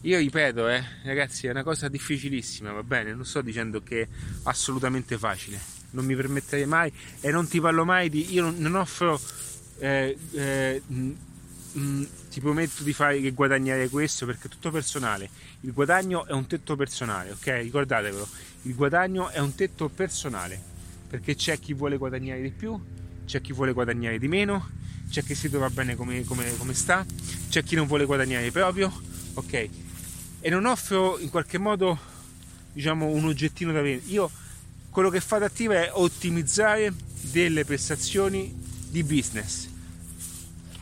Io 0.02 0.18
ripeto, 0.18 0.68
eh, 0.70 0.84
ragazzi, 1.04 1.48
è 1.48 1.52
una 1.52 1.64
cosa 1.64 1.88
difficilissima, 1.90 2.72
va 2.72 2.84
bene? 2.84 3.14
Non 3.14 3.26
sto 3.26 3.42
dicendo 3.42 3.82
che 3.82 4.02
è 4.02 4.08
assolutamente 4.44 5.18
facile, 5.18 5.60
non 5.92 6.06
mi 6.06 6.16
permetterei 6.16 6.66
mai 6.66 6.92
e 7.20 7.32
non 7.32 7.48
ti 7.48 7.60
parlo 7.60 7.86
mai 7.86 8.10
di... 8.10 8.32
Io 8.34 8.50
non, 8.50 8.76
offro... 8.76 9.20
Eh, 9.80 10.18
eh, 10.32 10.82
ti 11.72 12.40
prometto 12.40 12.82
di 12.84 12.94
fare 12.94 13.22
che 13.22 13.32
guadagnare 13.32 13.90
questo 13.90 14.26
perché 14.26 14.48
è 14.48 14.50
tutto 14.50 14.72
personale. 14.72 15.30
Il 15.62 15.72
guadagno 15.72 16.26
è 16.26 16.32
un 16.32 16.48
tetto 16.48 16.76
personale, 16.76 17.32
ok? 17.32 17.46
Ricordatevelo, 17.46 18.28
il 18.64 18.76
guadagno 18.76 19.30
è 19.30 19.40
un 19.40 19.54
tetto 19.54 19.88
personale 19.88 20.78
perché 21.10 21.36
c'è 21.36 21.58
chi 21.60 21.74
vuole 21.74 21.98
guadagnare 21.98 22.42
di 22.42 22.52
più, 22.52 22.80
c'è 23.26 23.42
chi 23.42 23.52
vuole 23.52 23.74
guadagnare 23.74 24.20
di 24.20 24.28
meno, 24.28 24.70
c'è 25.10 25.24
chi 25.24 25.34
si 25.34 25.50
trova 25.50 25.70
bene 25.72 25.96
come, 25.96 26.24
come, 26.24 26.56
come 26.58 26.74
sta, 26.76 27.04
c'è 27.50 27.64
chi 27.64 27.76
non 27.76 27.88
vuole 27.88 28.06
guadagnare 28.06 28.52
proprio, 28.52 28.94
ok? 29.34 29.70
E 30.42 30.50
non 30.50 30.66
offro 30.66 31.18
in 31.18 31.30
qualche 31.30 31.58
modo, 31.58 31.98
diciamo, 32.72 33.08
un 33.08 33.26
oggettino 33.26 33.72
da 33.72 33.82
vendere. 33.82 34.12
Io 34.12 34.30
quello 34.92 35.10
che 35.10 35.20
fate 35.20 35.46
attiva 35.46 35.74
è 35.76 35.90
ottimizzare 35.92 36.94
delle 37.32 37.66
prestazioni 37.66 38.56
di 38.90 39.04
business. 39.04 39.68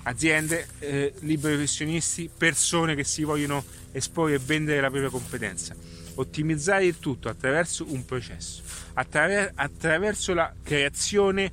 Aziende, 0.04 0.68
eh, 0.80 1.14
liberi 1.20 1.56
professionisti, 1.56 2.30
persone 2.36 2.96
che 2.96 3.04
si 3.06 3.24
vogliono 3.24 3.64
esporre 3.92 4.36
e 4.36 4.40
vendere 4.40 4.82
la 4.82 4.90
propria 4.90 5.10
competenza. 5.10 5.76
Ottimizzare 6.20 6.86
il 6.86 6.98
tutto 6.98 7.30
attraverso 7.30 7.86
un 7.92 8.04
processo, 8.04 8.64
attraver- 8.94 9.52
attraverso 9.56 10.34
la 10.34 10.52
creazione 10.64 11.52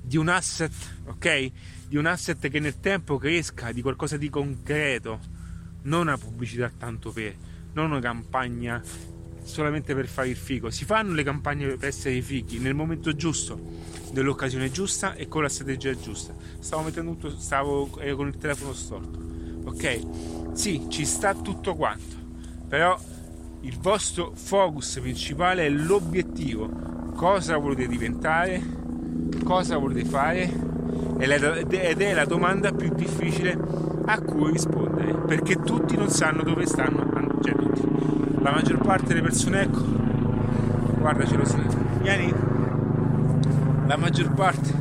di 0.00 0.16
un 0.16 0.28
asset, 0.28 0.72
ok? 1.04 1.50
Di 1.86 1.96
un 1.96 2.06
asset 2.06 2.48
che 2.48 2.58
nel 2.58 2.80
tempo 2.80 3.18
cresca, 3.18 3.70
di 3.70 3.82
qualcosa 3.82 4.16
di 4.16 4.30
concreto, 4.30 5.20
non 5.82 6.02
una 6.02 6.16
pubblicità 6.16 6.70
tanto 6.76 7.12
per, 7.12 7.34
non 7.72 7.90
una 7.90 8.00
campagna 8.00 8.82
solamente 9.42 9.94
per 9.94 10.06
fare 10.06 10.28
il 10.28 10.36
figo. 10.36 10.70
Si 10.70 10.84
fanno 10.84 11.12
le 11.12 11.22
campagne 11.22 11.76
per 11.76 11.88
essere 11.88 12.14
i 12.14 12.22
fighi 12.22 12.58
nel 12.58 12.74
momento 12.74 13.14
giusto, 13.14 13.60
nell'occasione 14.12 14.70
giusta 14.70 15.14
e 15.14 15.28
con 15.28 15.42
la 15.42 15.48
strategia 15.48 15.94
giusta. 15.94 16.34
Stavo 16.60 16.82
mettendo 16.82 17.12
tutto, 17.12 17.38
stavo 17.38 17.86
con 17.86 18.26
il 18.26 18.36
telefono 18.38 18.72
storto. 18.72 19.26
Ok? 19.64 20.54
Sì, 20.54 20.86
ci 20.88 21.04
sta 21.04 21.34
tutto 21.34 21.74
quanto, 21.74 22.16
però 22.68 22.98
il 23.60 23.78
vostro 23.80 24.32
focus 24.34 24.98
principale 25.00 25.66
è 25.66 25.68
l'obiettivo. 25.68 26.68
Cosa 27.14 27.56
volete 27.56 27.86
diventare? 27.86 28.62
Cosa 29.44 29.76
volete 29.76 30.04
fare? 30.04 30.50
Ed 31.18 32.00
è 32.00 32.14
la 32.14 32.24
domanda 32.24 32.72
più 32.72 32.94
difficile 32.94 33.58
a 34.04 34.20
cui 34.20 34.52
rispondere, 34.52 35.12
perché 35.14 35.56
tutti 35.56 35.96
non 35.96 36.08
sanno 36.08 36.42
dove 36.42 36.64
stanno, 36.66 37.40
cioè 37.42 37.54
tutti. 37.54 37.82
La 38.40 38.52
maggior 38.52 38.78
parte 38.78 39.08
delle 39.08 39.22
persone, 39.22 39.62
ecco, 39.62 39.82
guarda 40.98 41.26
ce 41.26 41.36
lo. 41.36 41.44
Vieni. 42.00 42.32
La 43.86 43.96
maggior 43.96 44.32
parte 44.32 44.72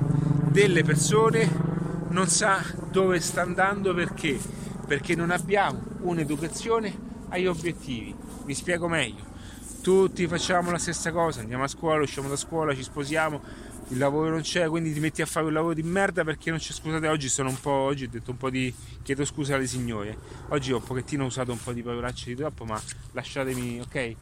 delle 0.52 0.84
persone 0.84 1.50
non 2.10 2.28
sa 2.28 2.60
dove 2.92 3.20
sta 3.20 3.42
andando 3.42 3.94
perché? 3.94 4.38
Perché 4.86 5.16
non 5.16 5.32
abbiamo 5.32 5.80
un'educazione 6.02 7.06
agli 7.30 7.46
obiettivi 7.46 8.16
mi 8.46 8.54
spiego 8.54 8.88
meglio. 8.88 9.36
Tutti 9.82 10.28
facciamo 10.28 10.72
la 10.72 10.78
stessa 10.78 11.12
cosa, 11.12 11.42
andiamo 11.42 11.64
a 11.64 11.68
scuola, 11.68 12.04
usciamo 12.04 12.28
da 12.28 12.36
scuola, 12.36 12.76
ci 12.76 12.84
sposiamo, 12.84 13.42
il 13.90 13.98
lavoro 13.98 14.30
non 14.30 14.42
c'è, 14.42 14.68
quindi 14.68 14.92
ti 14.92 15.00
metti 15.00 15.22
a 15.22 15.26
fare 15.26 15.46
un 15.46 15.54
lavoro 15.54 15.74
di 15.74 15.84
merda 15.84 16.24
perché 16.24 16.50
non 16.50 16.60
c'è. 16.60 16.74
Scusate, 16.74 17.08
oggi 17.08 17.30
sono 17.30 17.50
un 17.50 17.60
po'. 17.60 17.72
Oggi 17.72 18.04
ho 18.04 18.10
detto 18.10 18.32
un 18.32 18.38
po' 18.38 18.50
di. 18.50 18.74
chiedo 19.02 19.24
scusa 19.24 19.56
alle 19.56 19.68
signore. 19.68 20.18
Oggi 20.50 20.74
ho 20.74 20.78
un 20.78 20.84
pochettino 20.84 21.26
usato 21.26 21.52
un 21.52 21.62
po' 21.62 21.72
di 21.72 21.82
parolacce 21.82 22.30
di 22.30 22.36
troppo, 22.36 22.66
ma 22.66 22.82
lasciatemi, 23.14 23.80
ok? 23.80 24.16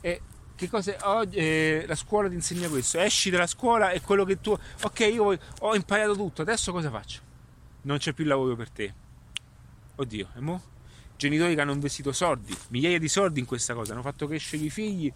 E 0.00 0.20
che 0.54 0.68
cosa 0.68 0.96
oggi 1.02 1.36
eh, 1.36 1.84
la 1.86 1.94
scuola 1.94 2.28
ti 2.28 2.34
insegna 2.34 2.68
questo? 2.68 2.98
Esci 2.98 3.28
dalla 3.28 3.46
scuola 3.46 3.90
e 3.90 4.00
quello 4.00 4.24
che 4.24 4.40
tu. 4.40 4.56
Ok, 4.82 5.00
io 5.00 5.38
ho 5.60 5.74
imparato 5.74 6.14
tutto, 6.14 6.42
adesso 6.42 6.72
cosa 6.72 6.90
faccio? 6.90 7.20
Non 7.82 7.98
c'è 7.98 8.12
più 8.12 8.24
lavoro 8.24 8.56
per 8.56 8.70
te. 8.70 8.94
Oddio, 9.96 10.28
e 10.34 10.40
mo? 10.40 10.62
Genitori 11.22 11.54
che 11.54 11.60
hanno 11.60 11.72
investito 11.72 12.10
soldi, 12.10 12.56
migliaia 12.70 12.98
di 12.98 13.06
soldi 13.06 13.38
in 13.38 13.46
questa 13.46 13.74
cosa, 13.74 13.92
hanno 13.92 14.02
fatto 14.02 14.26
crescere 14.26 14.64
i 14.64 14.70
figli 14.70 15.12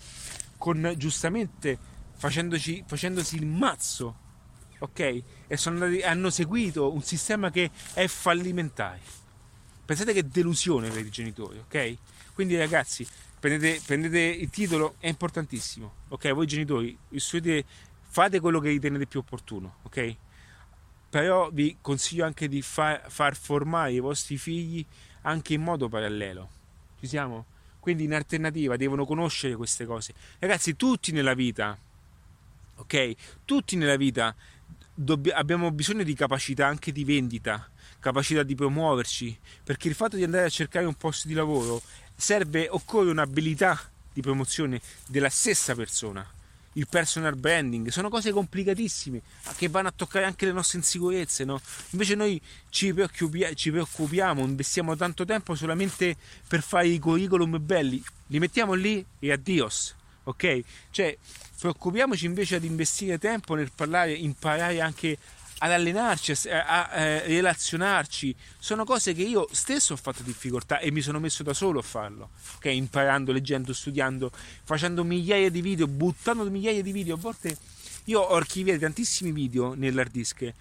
con 0.57 0.95
giustamente 0.97 1.77
facendoci, 2.15 2.85
facendosi 2.87 3.35
il 3.35 3.47
mazzo, 3.47 4.17
ok? 4.79 5.01
E 5.01 5.25
andati, 5.65 6.03
hanno 6.03 6.31
seguito 6.31 6.93
un 6.93 7.03
sistema 7.03 7.51
che 7.51 7.71
è 7.95 8.07
fallimentare. 8.07 9.01
Pensate 9.85 10.13
che 10.13 10.29
delusione 10.29 10.91
per 10.91 11.05
i 11.05 11.11
genitori, 11.11 11.59
ok? 11.59 11.97
Quindi 12.35 12.57
ragazzi, 12.57 13.05
prendete, 13.41 13.83
prendete 13.85 14.21
il 14.21 14.49
titolo, 14.49 14.95
è 15.01 15.09
importantissimo, 15.09 15.93
ok? 16.09 16.33
Voi 16.33 16.47
genitori, 16.47 16.97
fate 18.09 18.39
quello 18.39 18.61
che 18.61 18.69
ritenete 18.69 19.07
più 19.07 19.19
opportuno, 19.19 19.79
ok? 19.83 20.17
Però 21.11 21.51
vi 21.51 21.79
consiglio 21.81 22.25
anche 22.25 22.49
di 22.49 22.63
far, 22.63 23.07
far 23.09 23.37
formare 23.37 23.93
i 23.93 24.01
vostri 24.01 24.37
figli 24.37 24.87
anche 25.27 25.55
in 25.55 25.63
modo 25.63 25.89
parallelo. 25.89 26.49
Ci 27.01 27.07
siamo? 27.07 27.45
Quindi 27.81 28.05
in 28.05 28.15
alternativa 28.15 28.77
devono 28.77 29.05
conoscere 29.05 29.55
queste 29.55 29.85
cose. 29.85 30.15
Ragazzi, 30.39 30.77
tutti 30.77 31.13
nella 31.13 31.35
vita, 31.35 31.77
ok? 32.77 33.15
Tutti 33.45 33.77
nella 33.77 33.97
vita 33.97 34.35
dobb- 34.95 35.31
abbiamo 35.33 35.71
bisogno 35.71 36.03
di 36.03 36.15
capacità 36.15 36.67
anche 36.67 36.91
di 36.91 37.05
vendita, 37.05 37.69
capacità 38.01 38.43
di 38.43 38.55
promuoverci, 38.55 39.39
perché 39.63 39.89
il 39.89 39.95
fatto 39.95 40.17
di 40.17 40.25
andare 40.25 40.47
a 40.47 40.51
cercare 40.51 40.87
un 40.87 40.95
posto 40.95 41.29
di 41.29 41.35
lavoro 41.35 41.81
serve, 42.15 42.69
occorre 42.69 43.11
un'abilità 43.11 43.79
di 44.13 44.21
promozione 44.21 44.81
della 45.07 45.29
stessa 45.29 45.75
persona 45.75 46.35
il 46.77 46.87
personal 46.89 47.37
branding, 47.37 47.89
sono 47.89 48.09
cose 48.09 48.33
complicatissime 48.33 49.23
che 49.57 49.69
vanno 49.69 49.89
a 49.89 49.93
toccare 49.95 50.25
anche 50.25 50.47
le 50.47 50.53
nostre 50.53 50.79
insicurezze, 50.79 51.45
no? 51.45 51.61
Invece 51.91 52.15
noi 52.15 52.41
ci, 52.69 52.93
preoccupia- 52.93 53.53
ci 53.55 53.71
preoccupiamo, 53.71 54.43
investiamo 54.43 54.95
tanto 54.97 55.25
tempo 55.25 55.55
solamente 55.55 56.17
per 56.47 56.63
fare 56.63 56.89
i 56.89 56.99
curriculum 56.99 57.59
belli, 57.65 58.03
li 58.29 58.39
mettiamo 58.39 58.75
lì 58.75 59.05
e 59.19 59.33
addios, 59.33 59.95
ok? 60.25 60.61
Cioè, 60.91 61.17
preoccupiamoci 61.59 62.27
invece 62.27 62.61
di 62.61 62.67
investire 62.67 63.19
tempo 63.19 63.55
nel 63.55 63.71
parlare, 63.75 64.13
imparare 64.13 64.81
anche 64.81 65.17
ad 65.59 65.71
allenarci, 65.71 66.33
a, 66.49 66.67
a, 66.67 66.89
a, 66.89 67.21
relazionarci, 67.21 68.35
sono 68.59 68.85
cose 68.85 69.15
che 69.15 69.23
io 69.23 69.49
stesso 69.53 69.95
ho 69.95 69.97
fatto 69.97 70.23
difficoltà 70.23 70.79
e 70.79 70.91
mi 70.91 71.01
sono 71.01 71.19
messo 71.19 71.43
da 71.43 71.55
solo 71.55 71.79
a 71.79 71.83
farlo, 71.83 72.31
ok? 72.57 72.67
Imparando, 72.67 73.33
leggendo, 73.33 73.73
studiando, 73.73 74.31
facendo 74.65 75.03
migliaia 75.03 75.51
di 75.51 75.63
video, 75.63 75.87
buttando 75.87 76.45
migliaia 76.51 76.83
di 76.83 76.93
video, 76.93 77.15
a 77.15 77.19
volte 77.19 77.57
io 78.05 78.21
ho 78.21 78.37
archiviato 78.37 78.81
tantissimi 78.81 79.33
video 79.33 79.75
nell'hard 79.75 80.11
disk, 80.11 80.53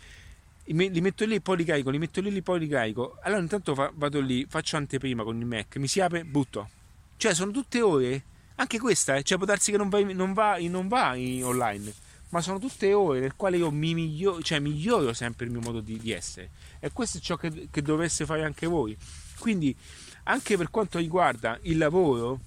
li 0.67 1.01
metto 1.01 1.25
lì 1.25 1.35
e 1.35 1.41
poi 1.41 1.57
li 1.57 1.63
carico, 1.65 1.89
li 1.89 1.99
metto 1.99 2.21
lì 2.21 2.35
e 2.35 2.41
poi 2.41 2.59
li 2.59 2.67
carico, 2.67 3.17
allora 3.21 3.41
intanto 3.41 3.73
vado 3.73 4.21
lì, 4.21 4.45
faccio 4.49 4.77
anteprima 4.77 5.23
con 5.23 5.37
il 5.37 5.45
Mac, 5.45 5.75
mi 5.75 5.87
si 5.87 5.99
apre, 5.99 6.23
butto, 6.23 6.69
cioè 7.17 7.33
sono 7.33 7.51
tutte 7.51 7.81
ore, 7.81 8.23
anche 8.55 8.79
questa, 8.79 9.15
eh? 9.15 9.23
cioè 9.23 9.37
può 9.37 9.45
darsi 9.45 9.71
che 9.71 9.77
non 9.77 9.89
va, 9.89 9.99
non 9.99 10.31
va, 10.31 10.57
non 10.61 10.87
va 10.87 11.09
online 11.09 11.93
ma 12.29 12.41
sono 12.41 12.59
tutte 12.59 12.93
ore 12.93 13.19
nel 13.19 13.35
quale 13.35 13.57
io 13.57 13.71
mi 13.71 13.93
miglioro, 13.93 14.41
cioè 14.41 14.59
miglioro 14.59 15.13
sempre 15.13 15.45
il 15.45 15.51
mio 15.51 15.61
modo 15.61 15.79
di, 15.79 15.97
di 15.97 16.11
essere 16.11 16.49
e 16.79 16.91
questo 16.91 17.17
è 17.17 17.21
ciò 17.21 17.35
che, 17.37 17.67
che 17.71 17.81
dovreste 17.81 18.25
fare 18.25 18.43
anche 18.43 18.67
voi 18.67 18.97
quindi 19.39 19.75
anche 20.23 20.57
per 20.57 20.69
quanto 20.69 20.97
riguarda 20.97 21.57
il 21.63 21.77
lavoro 21.77 22.39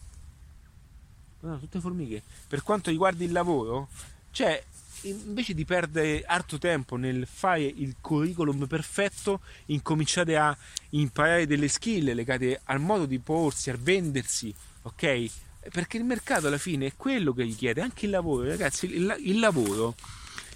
no, 1.41 1.59
tutte 1.59 1.81
formiche 1.81 2.23
per 2.47 2.63
quanto 2.63 2.91
riguarda 2.91 3.25
il 3.25 3.33
lavoro 3.33 3.89
cioè 4.31 4.63
invece 5.03 5.55
di 5.55 5.65
perdere 5.65 6.25
altro 6.27 6.59
tempo 6.59 6.97
nel 6.97 7.27
fare 7.27 7.63
il 7.63 7.97
curriculum 8.01 8.67
perfetto, 8.67 9.41
incominciate 9.67 10.37
a 10.37 10.57
imparare 10.91 11.47
delle 11.47 11.69
skill 11.69 12.13
legate 12.13 12.61
al 12.65 12.81
modo 12.81 13.07
di 13.07 13.19
porsi, 13.19 13.71
a 13.71 13.77
vendersi, 13.79 14.53
ok? 14.83 15.31
Perché 15.71 15.97
il 15.97 16.05
mercato 16.05 16.47
alla 16.47 16.59
fine 16.59 16.87
è 16.87 16.93
quello 16.97 17.33
che 17.33 17.43
richiede, 17.43 17.81
anche 17.81 18.07
il 18.07 18.13
lavoro, 18.13 18.49
ragazzi, 18.49 18.87
il, 18.87 19.17
il 19.21 19.39
lavoro, 19.39 19.95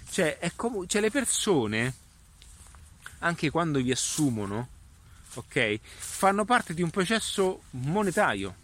cioè, 0.09 0.37
è 0.37 0.51
com- 0.55 0.85
cioè 0.87 1.01
le 1.01 1.11
persone, 1.11 1.93
anche 3.19 3.49
quando 3.49 3.79
vi 3.79 3.91
assumono, 3.91 4.67
ok? 5.33 5.79
Fanno 5.81 6.45
parte 6.45 6.73
di 6.73 6.81
un 6.81 6.89
processo 6.89 7.63
monetario. 7.71 8.61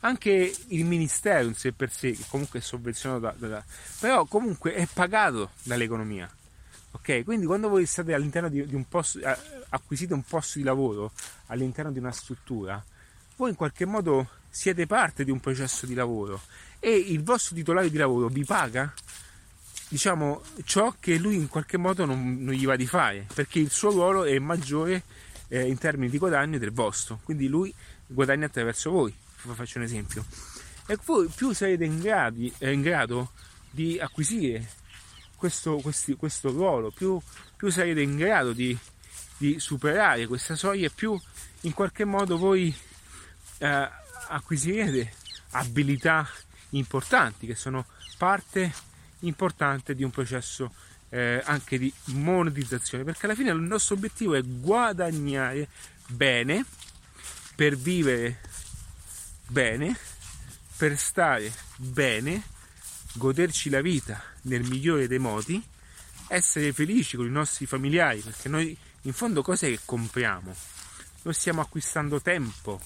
Anche 0.00 0.54
il 0.68 0.84
ministero 0.84 1.48
in 1.48 1.54
sé 1.54 1.72
per 1.72 1.90
sé, 1.90 2.12
che 2.12 2.24
comunque 2.28 2.60
è 2.60 2.62
sovvenzionato 2.62 3.36
da, 3.36 3.48
da, 3.48 3.64
però 3.98 4.24
comunque 4.26 4.74
è 4.74 4.86
pagato 4.86 5.50
dall'economia. 5.64 6.30
Ok, 6.92 7.24
quindi 7.24 7.46
quando 7.46 7.68
voi 7.68 7.84
state 7.84 8.14
all'interno 8.14 8.48
di, 8.48 8.64
di 8.64 8.74
un 8.74 8.88
posto, 8.88 9.18
eh, 9.18 9.36
acquisite 9.70 10.14
un 10.14 10.22
posto 10.22 10.58
di 10.58 10.64
lavoro 10.64 11.12
all'interno 11.46 11.90
di 11.90 11.98
una 11.98 12.12
struttura, 12.12 12.82
voi 13.36 13.50
in 13.50 13.56
qualche 13.56 13.84
modo 13.84 14.28
siete 14.50 14.86
parte 14.86 15.24
di 15.24 15.30
un 15.30 15.40
processo 15.40 15.86
di 15.86 15.94
lavoro 15.94 16.40
e 16.80 16.94
il 16.94 17.22
vostro 17.22 17.54
titolare 17.54 17.90
di 17.90 17.96
lavoro 17.96 18.28
vi 18.28 18.44
paga 18.44 18.92
diciamo 19.88 20.42
ciò 20.64 20.94
che 21.00 21.16
lui 21.16 21.36
in 21.36 21.48
qualche 21.48 21.76
modo 21.76 22.04
non, 22.04 22.42
non 22.42 22.54
gli 22.54 22.66
va 22.66 22.76
di 22.76 22.86
fare 22.86 23.26
perché 23.32 23.58
il 23.58 23.70
suo 23.70 23.90
ruolo 23.90 24.24
è 24.24 24.38
maggiore 24.38 25.02
eh, 25.48 25.66
in 25.66 25.78
termini 25.78 26.10
di 26.10 26.18
guadagno 26.18 26.58
del 26.58 26.72
vostro. 26.72 27.20
Quindi 27.24 27.48
lui 27.48 27.74
guadagna 28.06 28.46
attraverso 28.46 28.90
voi. 28.90 29.14
Faccio 29.34 29.78
un 29.78 29.84
esempio. 29.84 30.24
E 30.86 30.98
voi 31.04 31.28
più 31.28 31.52
sarete 31.52 31.84
in, 31.84 32.00
gradi, 32.00 32.52
eh, 32.58 32.72
in 32.72 32.82
grado 32.82 33.32
di 33.70 33.98
acquisire 33.98 34.66
questo, 35.36 35.76
questi, 35.76 36.14
questo 36.14 36.50
ruolo 36.50 36.90
più, 36.90 37.20
più, 37.56 37.70
sarete 37.70 38.00
in 38.00 38.16
grado 38.16 38.52
di, 38.52 38.76
di, 39.36 39.60
superare 39.60 40.26
questa 40.26 40.56
soglia 40.56 40.90
più 40.92 41.18
in 41.62 41.74
qualche 41.74 42.04
modo 42.04 42.38
voi 42.38 42.74
eh, 43.58 43.88
acquisirete 44.28 45.12
abilità 45.50 46.28
importanti 46.70 47.46
che 47.46 47.54
sono 47.54 47.86
parte 48.16 48.72
importante 49.20 49.94
di 49.94 50.04
un 50.04 50.10
processo 50.10 50.72
eh, 51.08 51.42
anche 51.44 51.78
di 51.78 51.92
monetizzazione. 52.06 53.04
Perché 53.04 53.26
alla 53.26 53.34
fine 53.34 53.50
il 53.50 53.60
nostro 53.60 53.94
obiettivo 53.94 54.34
è 54.34 54.42
guadagnare 54.42 55.68
bene 56.06 56.64
per 57.54 57.76
vivere 57.76 58.40
bene 59.46 59.96
per 60.76 60.96
stare 60.98 61.52
bene 61.76 62.42
goderci 63.14 63.68
la 63.70 63.80
vita 63.80 64.22
nel 64.42 64.62
migliore 64.62 65.08
dei 65.08 65.18
modi 65.18 65.60
essere 66.28 66.72
felici 66.72 67.16
con 67.16 67.26
i 67.26 67.30
nostri 67.30 67.66
familiari 67.66 68.20
perché 68.20 68.48
noi 68.48 68.76
in 69.02 69.12
fondo 69.12 69.42
cos'è 69.42 69.68
che 69.68 69.80
compriamo? 69.84 70.54
Noi 71.22 71.34
stiamo 71.34 71.60
acquistando 71.60 72.20
tempo 72.20 72.80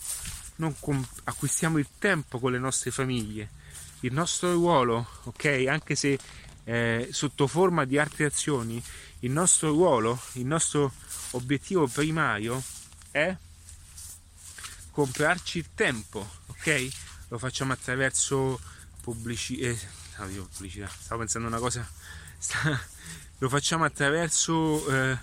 non 0.63 1.07
acquistiamo 1.25 1.79
il 1.79 1.89
tempo 1.99 2.39
con 2.39 2.53
le 2.53 2.59
nostre 2.59 2.91
famiglie 2.91 3.61
il 4.03 4.13
nostro 4.13 4.53
ruolo, 4.53 5.07
ok, 5.25 5.65
anche 5.69 5.95
se 5.95 6.19
eh, 6.65 7.09
sotto 7.13 7.47
forma 7.47 7.85
di 7.85 7.99
altre 7.99 8.25
azioni, 8.25 8.83
il 9.21 9.31
nostro 9.31 9.71
ruolo, 9.71 10.21
il 10.33 10.47
nostro 10.47 10.93
obiettivo 11.33 11.87
primario 11.87 12.63
è 13.11 13.35
comprarci 14.91 15.59
il 15.59 15.69
tempo, 15.75 16.29
ok? 16.47 16.89
Lo 17.29 17.39
facciamo 17.39 17.73
attraverso 17.73 18.61
pubblici- 19.01 19.59
eh, 19.59 19.79
no, 20.19 20.49
pubblicità, 20.53 20.89
stavo 20.89 21.21
pensando 21.21 21.47
una 21.47 21.59
cosa, 21.59 21.89
lo 23.39 23.49
facciamo 23.49 23.85
attraverso 23.85 24.89
eh, 24.89 25.19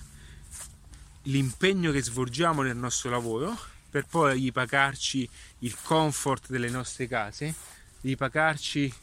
l'impegno 1.24 1.92
che 1.92 2.02
svolgiamo 2.02 2.62
nel 2.62 2.78
nostro 2.78 3.10
lavoro 3.10 3.58
per 3.90 4.06
poi 4.06 4.52
pagarci 4.52 5.28
il 5.60 5.76
comfort 5.82 6.50
delle 6.50 6.70
nostre 6.70 7.08
case 7.08 7.54
di 8.00 8.16
pagarci 8.16 8.94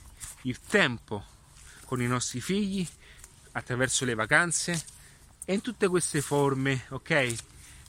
il 0.43 0.59
tempo 0.61 1.24
con 1.84 2.01
i 2.01 2.07
nostri 2.07 2.41
figli 2.41 2.87
attraverso 3.53 4.05
le 4.05 4.14
vacanze 4.14 4.84
e 5.45 5.55
in 5.55 5.61
tutte 5.61 5.89
queste 5.89 6.20
forme, 6.20 6.84
ok? 6.89 7.11
Eh, 7.11 7.37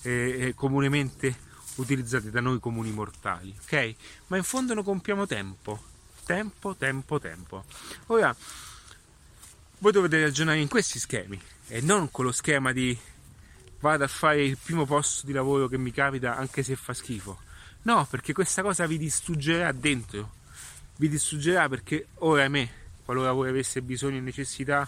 eh, 0.03 0.53
comunemente 0.55 1.45
utilizzate 1.75 2.29
da 2.29 2.39
noi 2.39 2.59
comuni 2.59 2.91
mortali, 2.91 3.53
ok? 3.63 3.95
Ma 4.27 4.37
in 4.37 4.43
fondo 4.43 4.73
noi 4.73 4.83
compiamo 4.83 5.25
tempo, 5.25 5.81
tempo, 6.25 6.75
tempo, 6.75 7.19
tempo. 7.19 7.65
Ora, 8.07 8.35
voi 9.79 9.91
dovete 9.91 10.21
ragionare 10.21 10.59
in 10.59 10.67
questi 10.67 10.99
schemi 10.99 11.39
e 11.67 11.81
non 11.81 12.09
con 12.11 12.25
lo 12.25 12.31
schema 12.31 12.71
di 12.71 12.97
vado 13.79 14.03
a 14.03 14.07
fare 14.07 14.43
il 14.43 14.57
primo 14.57 14.85
posto 14.85 15.25
di 15.25 15.33
lavoro 15.33 15.67
che 15.67 15.77
mi 15.77 15.91
capita 15.91 16.35
anche 16.35 16.63
se 16.63 16.75
fa 16.75 16.93
schifo. 16.93 17.39
No, 17.83 18.05
perché 18.09 18.33
questa 18.33 18.61
cosa 18.61 18.85
vi 18.85 18.97
distruggerà 18.97 19.71
dentro 19.71 20.35
vi 20.97 21.09
distruggerà 21.09 21.69
perché 21.69 22.07
ora 22.15 22.43
a 22.43 22.49
me, 22.49 22.69
qualora 23.05 23.31
voi 23.31 23.49
avesse 23.49 23.81
bisogno 23.81 24.17
e 24.17 24.21
necessità, 24.21 24.87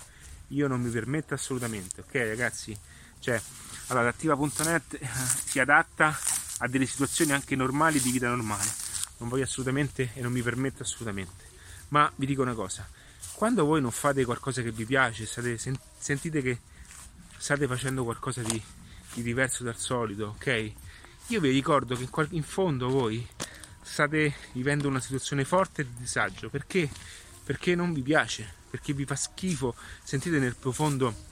io 0.50 0.68
non 0.68 0.82
mi 0.82 0.90
permetto 0.90 1.34
assolutamente, 1.34 2.02
ok 2.02 2.14
ragazzi? 2.14 2.78
Cioè, 3.20 3.40
allora, 3.88 4.10
attiva.net 4.10 5.00
si 5.46 5.60
adatta 5.60 6.18
a 6.60 6.68
delle 6.68 6.86
situazioni 6.86 7.32
anche 7.32 7.56
normali 7.56 8.00
di 8.00 8.12
vita 8.12 8.28
normale. 8.28 8.68
Non 9.18 9.30
voglio 9.30 9.44
assolutamente 9.44 10.12
e 10.14 10.22
non 10.22 10.32
mi 10.32 10.42
permetto 10.42 10.84
assolutamente. 10.84 11.48
Ma 11.90 12.12
vi 12.16 12.26
dico 12.26 12.42
una 12.42 12.54
cosa, 12.54 12.88
quando 13.34 13.66
voi 13.66 13.82
non 13.82 13.92
fate 13.92 14.24
qualcosa 14.26 14.62
che 14.62 14.72
vi 14.72 14.86
piace, 14.86 15.26
state, 15.26 15.58
sentite 15.58 16.42
che 16.42 16.60
state 17.38 17.68
facendo 17.68 18.04
qualcosa 18.04 18.42
di, 18.42 18.62
di 19.14 19.22
diverso 19.22 19.64
dal 19.64 19.78
solito, 19.78 20.36
ok? 20.36 20.72
Io 21.28 21.40
vi 21.40 21.50
ricordo 21.52 21.96
che 21.96 22.08
in, 22.32 22.44
fondo 22.44 22.90
voi 22.90 23.26
state 23.82 24.34
vivendo 24.54 24.88
una 24.88 25.00
situazione 25.00 25.46
forte 25.46 25.84
di 25.84 25.94
disagio 25.98 26.50
perché? 26.50 26.90
Perché 27.44 27.76
non 27.76 27.94
vi 27.94 28.02
piace, 28.02 28.52
perché 28.70 28.94
vi 28.94 29.06
fa 29.06 29.16
schifo, 29.16 29.76
sentite 30.04 30.40
nel 30.40 30.56
profondo 30.56 31.28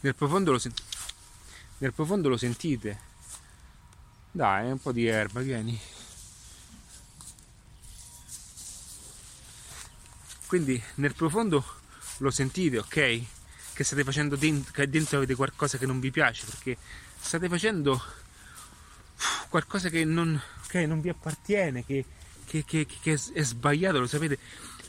nel 0.00 0.14
profondo 0.14 0.52
lo, 0.52 0.58
sen- 0.58 0.72
nel 1.78 1.92
profondo 1.92 2.28
lo 2.28 2.36
sentite. 2.36 3.08
Dai, 4.30 4.70
un 4.70 4.80
po' 4.80 4.92
di 4.92 5.06
erba, 5.06 5.40
vieni. 5.40 5.78
Quindi 10.46 10.82
nel 10.96 11.14
profondo 11.14 11.64
lo 12.18 12.30
sentite, 12.30 12.78
ok? 12.78 13.24
Che 13.80 13.86
state 13.86 14.04
facendo 14.04 14.36
dentro, 14.36 14.72
che 14.72 14.90
dentro 14.90 15.16
avete 15.16 15.34
qualcosa 15.34 15.78
che 15.78 15.86
non 15.86 16.00
vi 16.00 16.10
piace, 16.10 16.44
perché 16.44 16.76
state 17.18 17.48
facendo 17.48 17.98
qualcosa 19.48 19.88
che 19.88 20.04
non, 20.04 20.38
okay, 20.64 20.86
non 20.86 21.00
vi 21.00 21.08
appartiene, 21.08 21.86
che, 21.86 22.04
che, 22.44 22.62
che, 22.66 22.86
che, 23.00 23.18
è 23.32 23.42
sbagliato, 23.42 23.98
lo 23.98 24.06
sapete, 24.06 24.38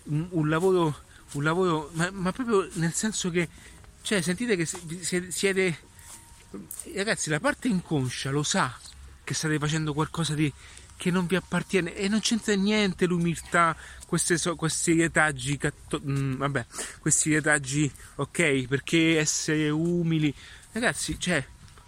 un, 0.08 0.28
un 0.32 0.50
lavoro, 0.50 1.04
un 1.32 1.44
lavoro 1.44 1.90
ma, 1.94 2.12
ma, 2.12 2.34
proprio 2.34 2.68
nel 2.74 2.92
senso 2.92 3.30
che, 3.30 3.48
cioè, 4.02 4.20
sentite 4.22 4.58
che 4.58 4.66
siete, 4.66 5.78
ragazzi, 6.94 7.30
la 7.30 7.40
parte 7.40 7.70
inconscia 7.70 8.30
lo 8.30 8.44
sa 8.44 8.78
che 9.24 9.34
state 9.34 9.58
facendo 9.58 9.94
qualcosa 9.94 10.34
di, 10.34 10.52
che 11.02 11.10
non 11.10 11.26
vi 11.26 11.36
appartiene 11.36 11.96
e 11.96 12.08
non 12.08 12.20
c'entra 12.20 12.54
niente 12.54 13.08
l'umiltà, 13.08 13.76
queste, 14.06 14.38
questi 14.56 14.94
retaggi, 14.94 15.58
catto, 15.58 16.00
mh, 16.00 16.12
mm, 16.12 16.34
vabbè, 16.36 16.66
questi 17.00 17.34
retaggi, 17.34 17.92
ok, 18.18 18.68
perché 18.68 19.18
essere 19.18 19.72
umili, 19.72 20.32
ragazzi, 20.74 21.20
cioè, 21.20 21.44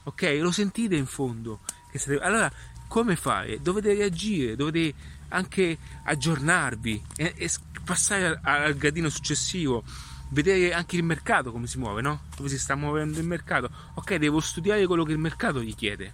ok, 0.05 0.38
lo 0.39 0.49
sentite 0.49 0.95
in 0.95 1.05
fondo, 1.05 1.59
state... 1.93 2.18
Allora, 2.22 2.51
come 2.88 3.16
fare? 3.16 3.61
Dovete 3.61 3.93
reagire, 3.93 4.55
dovete 4.55 4.95
anche 5.28 5.78
aggiornarvi 6.05 7.03
e, 7.16 7.34
e 7.38 7.51
passare 7.86 8.26
al, 8.26 8.39
al 8.41 8.76
gradino 8.76 9.09
successivo 9.09 9.84
vedere 10.30 10.74
anche 10.74 10.95
il 10.95 11.03
mercato 11.03 11.51
come 11.51 11.68
si 11.68 11.78
muove, 11.78 12.01
no? 12.01 12.22
Dove 12.36 12.49
si 12.49 12.57
sta 12.57 12.74
muovendo 12.74 13.20
il 13.20 13.28
mercato. 13.28 13.70
Ok, 13.93 14.16
devo 14.16 14.39
studiare 14.39 14.88
quello 14.88 15.03
che 15.03 15.11
il 15.11 15.20
mercato 15.20 15.61
gli 15.61 15.76
chiede, 15.76 16.14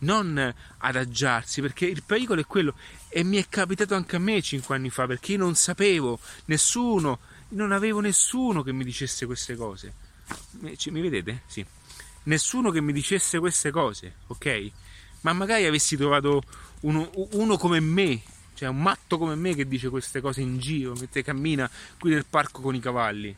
non 0.00 0.54
adagiarsi, 0.78 1.60
perché 1.60 1.86
il 1.86 2.02
pericolo 2.04 2.40
è 2.40 2.46
quello. 2.46 2.74
E 3.08 3.22
mi 3.24 3.38
è 3.38 3.46
capitato 3.48 3.94
anche 3.94 4.16
a 4.16 4.18
me 4.18 4.40
cinque 4.42 4.76
anni 4.76 4.90
fa, 4.90 5.06
perché 5.06 5.32
io 5.32 5.38
non 5.38 5.54
sapevo 5.54 6.18
nessuno, 6.46 7.18
non 7.50 7.72
avevo 7.72 8.00
nessuno 8.00 8.62
che 8.62 8.72
mi 8.72 8.84
dicesse 8.84 9.26
queste 9.26 9.56
cose. 9.56 9.94
Mi, 10.60 11.00
vedete? 11.00 11.42
Sì. 11.46 11.64
Nessuno 12.24 12.70
che 12.70 12.80
mi 12.80 12.92
dicesse 12.92 13.38
queste 13.38 13.70
cose, 13.70 14.16
ok? 14.26 14.72
ma 15.22 15.32
magari 15.32 15.66
avessi 15.66 15.96
trovato 15.96 16.42
uno, 16.80 17.10
uno 17.32 17.56
come 17.56 17.80
me, 17.80 18.22
cioè 18.54 18.68
un 18.68 18.80
matto 18.80 19.18
come 19.18 19.34
me 19.34 19.54
che 19.54 19.66
dice 19.66 19.88
queste 19.88 20.20
cose 20.20 20.40
in 20.40 20.58
giro, 20.58 20.94
mentre 20.94 21.22
cammina 21.22 21.70
qui 21.98 22.10
nel 22.10 22.26
parco 22.26 22.60
con 22.60 22.74
i 22.74 22.80
cavalli. 22.80 23.34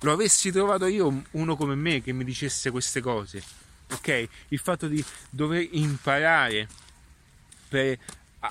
Lo 0.00 0.12
avessi 0.12 0.52
trovato 0.52 0.86
io 0.86 1.22
uno 1.32 1.56
come 1.56 1.74
me 1.74 2.02
che 2.02 2.12
mi 2.12 2.24
dicesse 2.24 2.70
queste 2.70 3.00
cose. 3.00 3.42
Ok? 3.92 4.28
Il 4.48 4.58
fatto 4.58 4.88
di 4.88 5.04
dover 5.30 5.66
imparare 5.72 6.68
per 7.68 7.98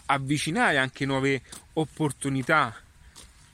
avvicinare 0.06 0.78
anche 0.78 1.06
nuove 1.06 1.42
opportunità, 1.74 2.76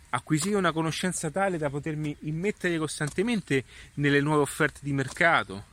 acquisire 0.09 0.55
una 0.55 0.71
conoscenza 0.71 1.29
tale 1.29 1.57
da 1.57 1.69
potermi 1.69 2.15
immettere 2.21 2.77
costantemente 2.77 3.63
nelle 3.95 4.21
nuove 4.21 4.41
offerte 4.41 4.79
di 4.81 4.93
mercato, 4.93 5.65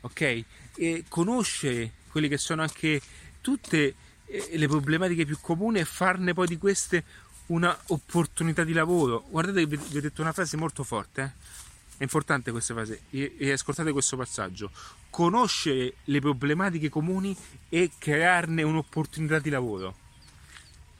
ok? 0.00 0.44
E 0.76 1.04
conoscere 1.08 1.92
quelle 2.10 2.28
che 2.28 2.38
sono 2.38 2.62
anche 2.62 3.00
tutte 3.40 3.94
eh, 4.26 4.50
le 4.52 4.68
problematiche 4.68 5.24
più 5.24 5.38
comuni 5.40 5.78
e 5.80 5.84
farne 5.84 6.34
poi 6.34 6.46
di 6.46 6.58
queste 6.58 7.04
una 7.46 7.76
opportunità 7.86 8.64
di 8.64 8.72
lavoro. 8.72 9.24
Guardate 9.28 9.66
che 9.66 9.76
vi 9.76 9.96
ho 9.96 10.00
detto 10.00 10.20
una 10.20 10.32
frase 10.32 10.56
molto 10.56 10.84
forte, 10.84 11.22
eh? 11.22 11.66
È 11.98 12.04
importante 12.04 12.52
questa 12.52 12.74
frase 12.74 13.02
e, 13.10 13.34
e 13.38 13.52
ascoltate 13.52 13.92
questo 13.92 14.16
passaggio, 14.16 14.70
conoscere 15.10 15.94
le 16.04 16.20
problematiche 16.20 16.88
comuni 16.88 17.36
e 17.68 17.90
crearne 17.98 18.62
un'opportunità 18.62 19.40
di 19.40 19.50
lavoro. 19.50 19.96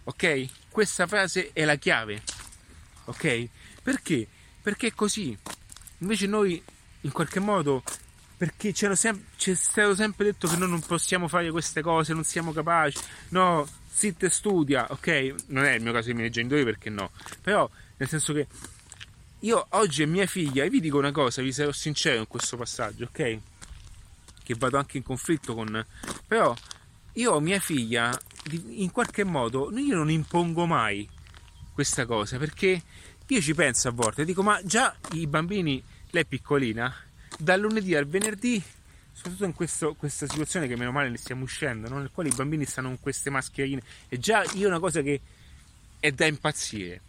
Ok? 0.05 0.46
Questa 0.70 1.07
frase 1.07 1.51
è 1.53 1.64
la 1.64 1.76
chiave. 1.76 2.22
Ok? 3.05 3.49
Perché? 3.82 4.26
Perché 4.61 4.88
è 4.88 4.92
così. 4.92 5.36
Invece 5.99 6.26
noi 6.26 6.62
in 7.03 7.12
qualche 7.12 7.40
modo 7.40 7.82
perché 8.36 8.72
ci 8.72 8.86
è 8.86 9.55
stato 9.55 9.94
sempre 9.94 10.24
detto 10.26 10.46
che 10.46 10.57
noi 10.57 10.68
non 10.68 10.80
possiamo 10.80 11.26
fare 11.26 11.51
queste 11.51 11.80
cose, 11.80 12.12
non 12.12 12.24
siamo 12.24 12.53
capaci. 12.53 12.99
No, 13.30 13.68
zitta 13.88 14.26
e 14.26 14.30
studia, 14.30 14.86
ok? 14.90 15.34
Non 15.46 15.64
è 15.64 15.72
il 15.74 15.82
mio 15.82 15.92
caso 15.92 16.07
dei 16.07 16.14
miei 16.14 16.30
genitori 16.30 16.64
perché 16.64 16.88
no. 16.88 17.11
Però, 17.42 17.68
nel 17.96 18.09
senso 18.09 18.32
che 18.32 18.46
io 19.41 19.66
oggi 19.70 20.03
è 20.03 20.07
mia 20.07 20.26
figlia, 20.26 20.64
e 20.64 20.70
vi 20.70 20.80
dico 20.80 20.99
una 20.99 21.12
cosa, 21.12 21.43
vi 21.43 21.53
sarò 21.53 21.70
sincero 21.70 22.18
in 22.18 22.26
questo 22.26 22.57
passaggio, 22.57 23.05
ok? 23.05 23.39
Che 24.43 24.55
vado 24.57 24.78
anche 24.78 24.97
in 24.97 25.03
conflitto 25.03 25.55
con... 25.55 25.84
Però 26.26 26.55
io 27.12 27.32
ho 27.32 27.41
mia 27.41 27.61
figlia, 27.61 28.18
in 28.51 28.91
qualche 28.91 29.24
modo, 29.24 29.70
io 29.78 29.97
non 29.97 30.11
impongo 30.11 30.66
mai 30.66 31.09
questa 31.72 32.07
cosa, 32.07 32.39
perché 32.39 32.82
io 33.26 33.41
ci 33.41 33.55
penso 33.55 33.89
a 33.89 33.93
volte, 33.93 34.24
dico, 34.24 34.43
ma 34.43 34.61
già 34.64 34.97
i 35.12 35.26
bambini, 35.26 35.82
lei 36.11 36.22
è 36.22 36.26
piccolina, 36.26 36.93
dal 37.39 37.61
lunedì 37.61 37.95
al 37.95 38.07
venerdì, 38.07 38.61
soprattutto 39.12 39.45
in 39.45 39.55
questo, 39.55 39.95
questa 39.95 40.26
situazione 40.26 40.66
che 40.66 40.76
meno 40.76 40.91
male 40.93 41.11
ne 41.11 41.16
stiamo 41.16 41.45
uscendo, 41.45 41.89
no? 41.89 41.99
nel 41.99 42.11
quale 42.12 42.28
i 42.28 42.34
bambini 42.34 42.64
stanno 42.64 42.89
con 42.89 43.01
queste 43.01 43.30
mascherine, 43.30 43.82
è 44.09 44.16
già 44.16 44.45
io 44.55 44.66
una 44.66 44.80
cosa 44.80 45.03
che 45.03 45.20
è 46.01 46.11
da 46.11 46.26
impazzire. 46.26 47.03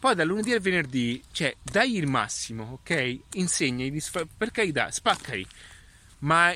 Poi 0.00 0.14
dal 0.14 0.26
lunedì 0.26 0.52
al 0.52 0.60
venerdì, 0.60 1.22
cioè, 1.32 1.54
dai 1.60 1.96
il 1.96 2.06
massimo, 2.06 2.80
ok? 2.80 3.18
Insegni, 3.32 3.92
per 4.36 4.50
carità, 4.52 4.90
spaccali. 4.90 5.46
Ma 6.20 6.54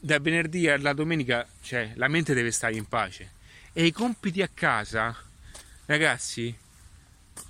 dal 0.00 0.20
venerdì 0.20 0.68
alla 0.68 0.92
domenica, 0.92 1.46
cioè, 1.62 1.92
la 1.96 2.08
mente 2.08 2.34
deve 2.34 2.52
stare 2.52 2.74
in 2.74 2.86
pace. 2.86 3.32
E 3.72 3.86
i 3.86 3.92
compiti 3.92 4.42
a 4.42 4.50
casa, 4.52 5.16
ragazzi, 5.86 6.56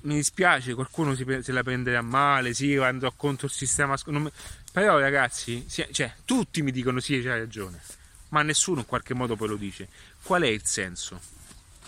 mi 0.03 0.15
dispiace, 0.15 0.75
qualcuno 0.75 1.15
si, 1.15 1.27
se 1.43 1.53
la 1.53 1.63
prenderà 1.63 2.01
male, 2.01 2.55
sì, 2.55 2.75
andrò 2.77 3.13
contro 3.15 3.47
il 3.47 3.53
sistema. 3.53 3.97
Non, 4.07 4.31
però 4.73 4.99
ragazzi, 4.99 5.67
cioè, 5.69 6.13
tutti 6.25 6.63
mi 6.63 6.73
dicono 6.73 7.01
sì, 7.01 7.21
c'hai 7.21 7.39
ragione, 7.39 7.81
ma 8.31 8.43
nessuno 8.43 8.81
in 8.81 8.87
qualche 8.87 9.13
modo 9.13 9.37
poi 9.37 9.49
lo 9.49 9.57
dice. 9.57 9.89
Qual 10.23 10.43
è 10.43 10.49
il 10.49 10.65
senso? 10.65 11.21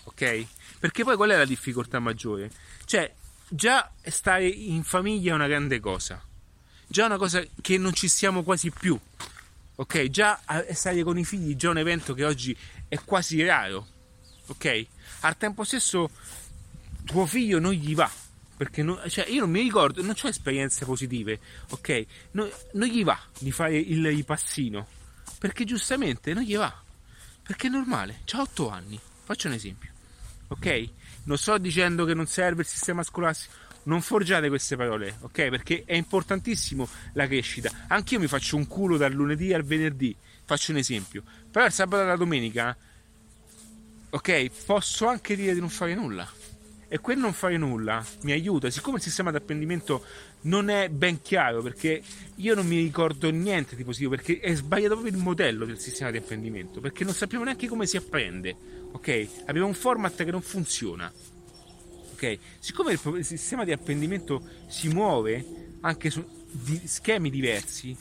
Ok? 0.05 0.47
Perché 0.79 1.05
poi 1.05 1.17
qual 1.17 1.31
è 1.31 1.37
la 1.37 1.47
difficoltà 1.47 1.99
maggiore? 1.99 2.51
Cioè, 2.85 3.13
già 3.49 3.91
stare 4.05 4.47
in 4.47 4.83
famiglia 4.83 5.33
è 5.33 5.35
una 5.35 5.47
grande 5.47 5.81
cosa. 5.81 6.23
Già 6.87 7.03
è 7.03 7.07
una 7.07 7.19
cosa 7.19 7.43
che 7.61 7.79
non 7.79 7.93
ci 7.93 8.09
stiamo 8.09 8.43
quasi 8.43 8.71
più. 8.71 8.99
Ok? 9.77 10.09
Già 10.09 10.41
stare 10.73 11.03
con 11.03 11.19
i 11.19 11.25
figli 11.25 11.57
già 11.57 11.69
è 11.69 11.71
un 11.73 11.79
evento 11.79 12.15
che 12.15 12.25
oggi 12.25 12.57
è 12.89 12.99
quasi 13.05 13.45
raro. 13.45 13.87
Ok? 14.47 14.87
Al 15.21 15.37
tempo 15.37 15.65
stesso 15.65 16.11
tuo 17.05 17.27
figlio 17.27 17.59
non 17.59 17.73
gli 17.73 17.95
va 17.95 18.11
perché 18.57 18.83
non, 18.83 19.01
cioè 19.09 19.29
io 19.29 19.41
non 19.41 19.51
mi 19.51 19.61
ricordo, 19.61 20.01
non 20.03 20.15
ho 20.21 20.29
esperienze 20.29 20.85
positive, 20.85 21.39
ok? 21.71 22.07
No, 22.33 22.49
non 22.73 22.89
gli 22.89 23.05
va 23.05 23.19
di 23.39 23.53
fare 23.53 23.77
il, 23.77 24.05
il 24.07 24.25
passino, 24.25 24.87
perché 25.39 25.65
giustamente 25.65 26.33
non 26.33 26.43
gli 26.43 26.57
va, 26.57 26.75
perché 27.43 27.67
è 27.67 27.71
normale, 27.71 28.23
ha 28.33 28.41
8 28.41 28.71
anni, 28.71 28.99
faccio 29.25 29.49
un 29.49 29.55
esempio, 29.55 29.91
ok? 30.49 30.89
Non 31.27 31.39
sto 31.39 31.59
dicendo 31.59 32.05
che 32.05 32.15
non 32.15 32.27
serve 32.27 32.63
il 32.63 32.69
sistema 32.69 33.03
scolastico, 33.03 33.55
non 33.85 34.01
forgiate 34.01 34.49
queste 34.49 34.77
parole, 34.77 35.17
ok? 35.21 35.49
Perché 35.49 35.83
è 35.85 35.95
importantissimo 35.95 36.89
la 37.13 37.27
crescita. 37.27 37.71
Anch'io 37.89 38.19
mi 38.19 38.27
faccio 38.27 38.57
un 38.57 38.67
culo 38.67 38.97
dal 38.97 39.13
lunedì 39.13 39.53
al 39.53 39.65
venerdì, 39.65 40.15
faccio 40.45 40.73
un 40.73 40.79
esempio. 40.79 41.23
Però 41.51 41.65
il 41.65 41.73
sabato 41.73 42.03
e 42.03 42.07
la 42.07 42.17
domenica, 42.17 42.77
ok? 44.11 44.51
Posso 44.65 45.07
anche 45.07 45.37
dire 45.37 45.55
di 45.55 45.61
non 45.61 45.69
fare 45.69 45.95
nulla 45.95 46.29
e 46.89 46.99
quel 47.01 47.19
non 47.19 47.33
fare 47.33 47.57
nulla 47.57 48.05
mi 48.23 48.33
aiuta, 48.33 48.71
siccome 48.71 48.99
il 48.99 49.03
sistema 49.03 49.31
di 49.31 49.37
apprendimento 49.37 50.05
non 50.43 50.69
è 50.69 50.89
ben 50.89 51.21
chiaro, 51.21 51.61
perché 51.61 52.01
io 52.37 52.55
non 52.55 52.67
mi 52.67 52.81
ricordo 52.81 53.31
niente 53.31 53.75
di 53.75 53.83
positivo, 53.83 54.11
perché 54.11 54.39
è 54.39 54.55
sbagliato 54.55 54.95
proprio 54.95 55.13
il 55.13 55.21
modello 55.21 55.65
del 55.65 55.79
sistema 55.79 56.11
di 56.11 56.19
apprendimento, 56.19 56.81
perché 56.81 57.03
non 57.03 57.15
sappiamo 57.15 57.45
neanche 57.45 57.67
come 57.67 57.87
si 57.87 57.97
apprende, 57.97 58.55
ok? 58.97 59.29
Abbiamo 59.47 59.69
un 59.69 59.75
format 59.75 60.25
che 60.25 60.31
non 60.31 60.41
funziona, 60.41 61.13
ok? 62.13 62.39
Siccome 62.59 62.93
il, 62.93 63.01
il 63.17 63.25
sistema 63.25 63.65
di 63.65 63.73
apprendimento 63.73 64.43
si 64.69 64.89
muove 64.89 65.75
anche 65.81 66.11
su 66.11 66.25
di 66.51 66.81
schemi 66.87 67.31
diversi, 67.31 67.95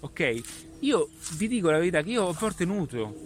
ok? 0.00 0.40
Io 0.80 1.08
vi 1.36 1.48
dico 1.48 1.70
la 1.70 1.78
verità 1.78 2.02
che 2.02 2.10
io 2.10 2.28
a 2.28 2.32
volte 2.32 2.64
nutro, 2.64 3.16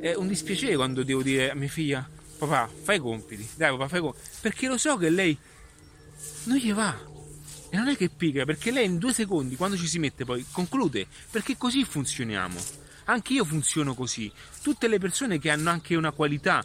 è 0.00 0.14
un 0.14 0.28
dispiacere 0.28 0.76
quando 0.76 1.02
devo 1.02 1.22
dire 1.22 1.50
a 1.50 1.54
mia 1.54 1.68
figlia 1.68 2.08
papà, 2.38 2.68
fai 2.82 2.96
i 2.96 3.00
compiti, 3.00 3.48
dai 3.56 3.70
papà, 3.70 3.88
fai 3.88 3.98
i 3.98 4.02
compiti, 4.02 4.28
perché 4.40 4.68
lo 4.68 4.76
so 4.76 4.96
che 4.96 5.08
lei 5.08 5.36
non 6.44 6.56
gli 6.56 6.72
va. 6.72 7.16
E 7.70 7.76
non 7.76 7.88
è 7.88 7.96
che 7.96 8.08
pigra, 8.08 8.44
perché 8.44 8.70
lei 8.70 8.86
in 8.86 8.96
due 8.96 9.12
secondi, 9.12 9.56
quando 9.56 9.76
ci 9.76 9.86
si 9.86 9.98
mette 9.98 10.24
poi, 10.24 10.44
conclude, 10.50 11.06
perché 11.30 11.56
così 11.56 11.84
funzioniamo. 11.84 12.87
Anche 13.08 13.32
io 13.32 13.44
funziono 13.44 13.94
così. 13.94 14.30
Tutte 14.62 14.86
le 14.86 14.98
persone 14.98 15.38
che 15.38 15.50
hanno 15.50 15.70
anche 15.70 15.94
una 15.94 16.12
qualità, 16.12 16.62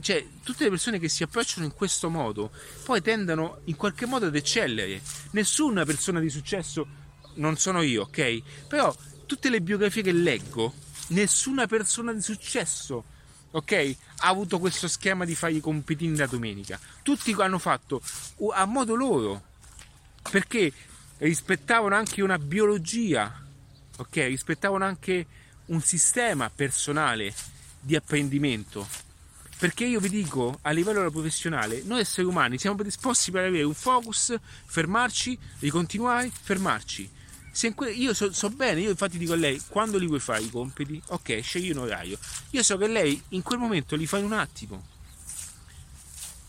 cioè 0.00 0.26
tutte 0.42 0.64
le 0.64 0.70
persone 0.70 0.98
che 0.98 1.08
si 1.08 1.22
approcciano 1.22 1.64
in 1.64 1.72
questo 1.72 2.10
modo, 2.10 2.50
poi 2.84 3.00
tendono 3.00 3.60
in 3.64 3.76
qualche 3.76 4.04
modo 4.04 4.26
ad 4.26 4.34
eccellere. 4.34 5.00
Nessuna 5.30 5.84
persona 5.84 6.18
di 6.18 6.30
successo, 6.30 6.86
non 7.34 7.56
sono 7.56 7.82
io, 7.82 8.02
ok? 8.02 8.42
Però 8.66 8.94
tutte 9.26 9.48
le 9.50 9.60
biografie 9.60 10.02
che 10.02 10.12
leggo, 10.12 10.74
nessuna 11.08 11.66
persona 11.66 12.12
di 12.12 12.22
successo 12.22 13.04
ok? 13.52 13.96
Ha 14.18 14.28
avuto 14.28 14.58
questo 14.58 14.88
schema 14.88 15.24
di 15.24 15.36
fare 15.36 15.52
i 15.52 15.60
compitini 15.60 16.16
da 16.16 16.26
domenica. 16.26 16.76
Tutti 17.02 17.32
hanno 17.38 17.58
fatto 17.58 18.02
a 18.52 18.64
modo 18.64 18.96
loro, 18.96 19.42
perché 20.28 20.72
rispettavano 21.18 21.94
anche 21.94 22.20
una 22.20 22.36
biologia, 22.36 23.32
ok? 23.96 24.16
Rispettavano 24.16 24.84
anche 24.84 25.26
un 25.66 25.80
sistema 25.80 26.50
personale 26.50 27.34
di 27.80 27.96
apprendimento. 27.96 28.86
Perché 29.58 29.84
io 29.84 30.00
vi 30.00 30.08
dico, 30.08 30.58
a 30.62 30.70
livello 30.70 31.10
professionale, 31.10 31.82
noi 31.84 32.00
esseri 32.00 32.26
umani 32.26 32.58
siamo 32.58 32.76
predisposti 32.76 33.30
per 33.30 33.44
avere 33.44 33.62
un 33.62 33.74
focus, 33.74 34.34
fermarci, 34.66 35.38
ricontinuare, 35.60 36.30
fermarci 36.30 37.22
Que- 37.74 37.92
io 37.92 38.12
so, 38.14 38.32
so, 38.32 38.50
bene, 38.50 38.80
io 38.80 38.90
infatti 38.90 39.16
dico 39.16 39.32
a 39.32 39.36
lei, 39.36 39.60
quando 39.68 39.96
li 39.96 40.06
vuoi 40.06 40.18
fare 40.18 40.42
i 40.42 40.50
compiti? 40.50 41.00
Ok, 41.10 41.40
scegli 41.40 41.70
un 41.70 41.78
orario. 41.78 42.18
Io 42.50 42.62
so 42.64 42.76
che 42.76 42.88
lei 42.88 43.20
in 43.28 43.42
quel 43.42 43.60
momento 43.60 43.94
li 43.94 44.06
fa 44.06 44.18
in 44.18 44.24
un 44.24 44.32
attimo. 44.32 44.84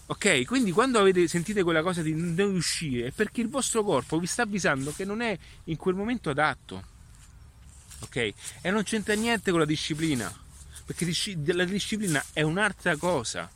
Ok, 0.08 0.46
quindi 0.46 0.72
quando 0.72 1.00
avete, 1.00 1.28
sentite 1.28 1.62
quella 1.62 1.84
cosa 1.84 2.02
di 2.02 2.14
non 2.14 2.36
riuscire 2.36 3.08
è 3.08 3.12
perché 3.12 3.42
il 3.42 3.50
vostro 3.50 3.84
corpo 3.84 4.20
vi 4.20 4.26
sta 4.26 4.44
avvisando 4.44 4.94
che 4.94 5.06
non 5.06 5.22
è 5.22 5.38
in 5.66 5.78
quel 5.78 5.94
momento 5.94 6.32
adatto. 6.32 6.94
Ok? 8.06 8.34
E 8.62 8.72
non 8.72 8.84
c'entra 8.84 9.14
niente 9.14 9.52
con 9.52 9.60
la 9.60 9.66
disciplina. 9.66 10.34
Perché 10.86 11.06
la 11.54 11.66
disciplina 11.66 12.24
è 12.32 12.42
un'altra 12.42 12.96
cosa. 12.96 13.50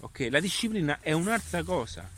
Ok? 0.00 0.28
La 0.30 0.40
disciplina 0.40 0.98
è 1.00 1.12
un'altra 1.12 1.62
cosa. 1.62 2.08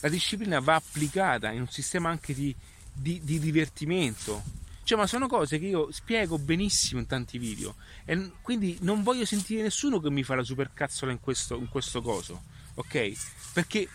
La 0.00 0.08
disciplina 0.08 0.60
va 0.60 0.76
applicata 0.76 1.50
in 1.50 1.62
un 1.62 1.68
sistema 1.68 2.08
anche 2.08 2.32
di 2.34 2.54
di, 2.98 3.20
di 3.22 3.38
divertimento. 3.38 4.42
Cioè, 4.82 4.98
ma 4.98 5.06
sono 5.06 5.28
cose 5.28 5.58
che 5.58 5.66
io 5.66 5.92
spiego 5.92 6.38
benissimo 6.38 7.00
in 7.00 7.06
tanti 7.06 7.38
video. 7.38 7.76
E 8.04 8.32
quindi 8.40 8.78
non 8.80 9.02
voglio 9.02 9.24
sentire 9.24 9.62
nessuno 9.62 10.00
che 10.00 10.10
mi 10.10 10.22
fa 10.22 10.34
la 10.34 10.42
supercazzola 10.42 11.12
in 11.12 11.20
questo, 11.20 11.56
in 11.56 11.68
questo 11.68 12.02
coso. 12.02 12.42
Ok? 12.74 13.12
Perché 13.52 13.88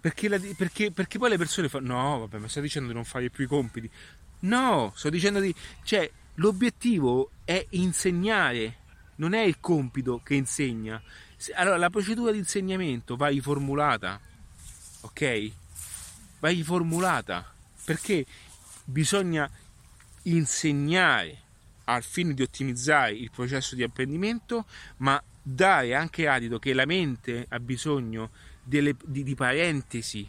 perché, 0.00 0.28
la, 0.28 0.38
perché, 0.56 0.92
perché, 0.92 1.18
poi 1.18 1.30
le 1.30 1.38
persone 1.38 1.68
fanno: 1.68 1.94
No, 1.94 2.18
vabbè, 2.20 2.38
ma 2.38 2.48
stai 2.48 2.62
dicendo 2.62 2.88
di 2.88 2.94
non 2.94 3.04
fare 3.04 3.30
più 3.30 3.44
i 3.44 3.48
compiti. 3.48 3.90
No, 4.40 4.92
sto 4.94 5.10
dicendo 5.10 5.40
di. 5.40 5.54
Cioè, 5.82 6.10
l'obiettivo 6.34 7.30
è 7.44 7.64
insegnare, 7.70 8.76
non 9.16 9.32
è 9.32 9.40
il 9.40 9.58
compito 9.60 10.20
che 10.22 10.34
insegna. 10.34 11.00
Allora, 11.54 11.76
la 11.76 11.90
procedura 11.90 12.32
di 12.32 12.38
insegnamento 12.38 13.16
va 13.16 13.28
riformulata, 13.28 14.20
ok? 15.02 15.52
va 16.40 16.48
riformulata 16.48 17.52
perché 17.84 18.24
bisogna 18.84 19.50
insegnare 20.22 21.46
al 21.84 22.02
fine 22.02 22.34
di 22.34 22.42
ottimizzare 22.42 23.12
il 23.12 23.30
processo 23.30 23.74
di 23.74 23.82
apprendimento, 23.82 24.66
ma 24.98 25.22
dare 25.42 25.94
anche 25.94 26.28
adito 26.28 26.58
che 26.58 26.74
la 26.74 26.84
mente 26.84 27.46
ha 27.48 27.58
bisogno 27.58 28.30
delle, 28.62 28.94
di, 29.04 29.22
di, 29.22 29.34
parentesi, 29.34 30.28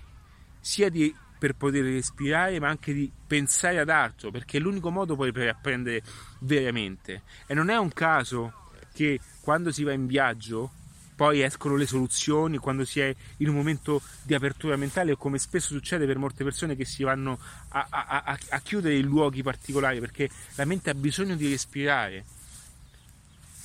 sia 0.62 0.90
di, 0.90 1.14
per 1.40 1.56
poter 1.56 1.84
respirare, 1.84 2.60
ma 2.60 2.68
anche 2.68 2.94
di 2.94 3.10
pensare 3.26 3.80
ad 3.80 3.90
altro, 3.90 4.30
perché 4.30 4.58
è 4.58 4.60
l'unico 4.60 4.92
modo 4.92 5.16
poi 5.16 5.32
per 5.32 5.48
apprendere 5.48 6.04
veramente. 6.40 7.24
E 7.48 7.54
non 7.54 7.70
è 7.70 7.78
un 7.78 7.92
caso 7.94 8.54
che 8.94 9.20
quando 9.40 9.72
si 9.72 9.84
va 9.84 9.94
in 9.94 10.06
viaggio, 10.06 10.72
poi 11.16 11.42
escono 11.42 11.76
le 11.76 11.88
soluzioni 11.88 12.58
quando 12.58 12.86
si 12.86 13.00
è 13.00 13.14
in 13.38 13.50
un 13.50 13.56
momento 13.56 14.02
di 14.22 14.34
apertura 14.34 14.78
mentale 14.78 15.14
o 15.14 15.18
come 15.18 15.38
spesso 15.38 15.70
succede 15.70 16.06
per 16.06 16.18
molte 16.18 16.46
persone 16.46 16.78
che 16.78 16.86
si 16.86 17.04
vanno 17.04 17.38
a, 17.70 17.88
a, 17.90 18.24
a, 18.24 18.40
a 18.50 18.60
chiudere 18.62 18.96
in 18.96 19.06
luoghi 19.06 19.44
particolari 19.44 20.00
perché 20.00 20.30
la 20.56 20.64
mente 20.64 20.90
ha 20.90 20.94
bisogno 20.94 21.36
di 21.36 21.50
respirare 21.50 22.24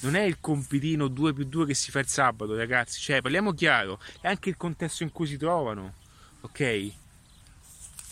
non 0.00 0.16
è 0.16 0.22
il 0.22 0.38
compitino 0.40 1.08
2 1.08 1.32
più 1.32 1.44
2 1.44 1.66
che 1.66 1.74
si 1.74 1.90
fa 1.90 2.00
il 2.00 2.06
sabato, 2.06 2.54
ragazzi. 2.54 3.00
Cioè, 3.00 3.22
parliamo 3.22 3.52
chiaro, 3.52 3.98
è 4.20 4.28
anche 4.28 4.50
il 4.50 4.56
contesto 4.56 5.02
in 5.02 5.10
cui 5.10 5.26
si 5.26 5.38
trovano, 5.38 5.94
ok? 6.42 6.92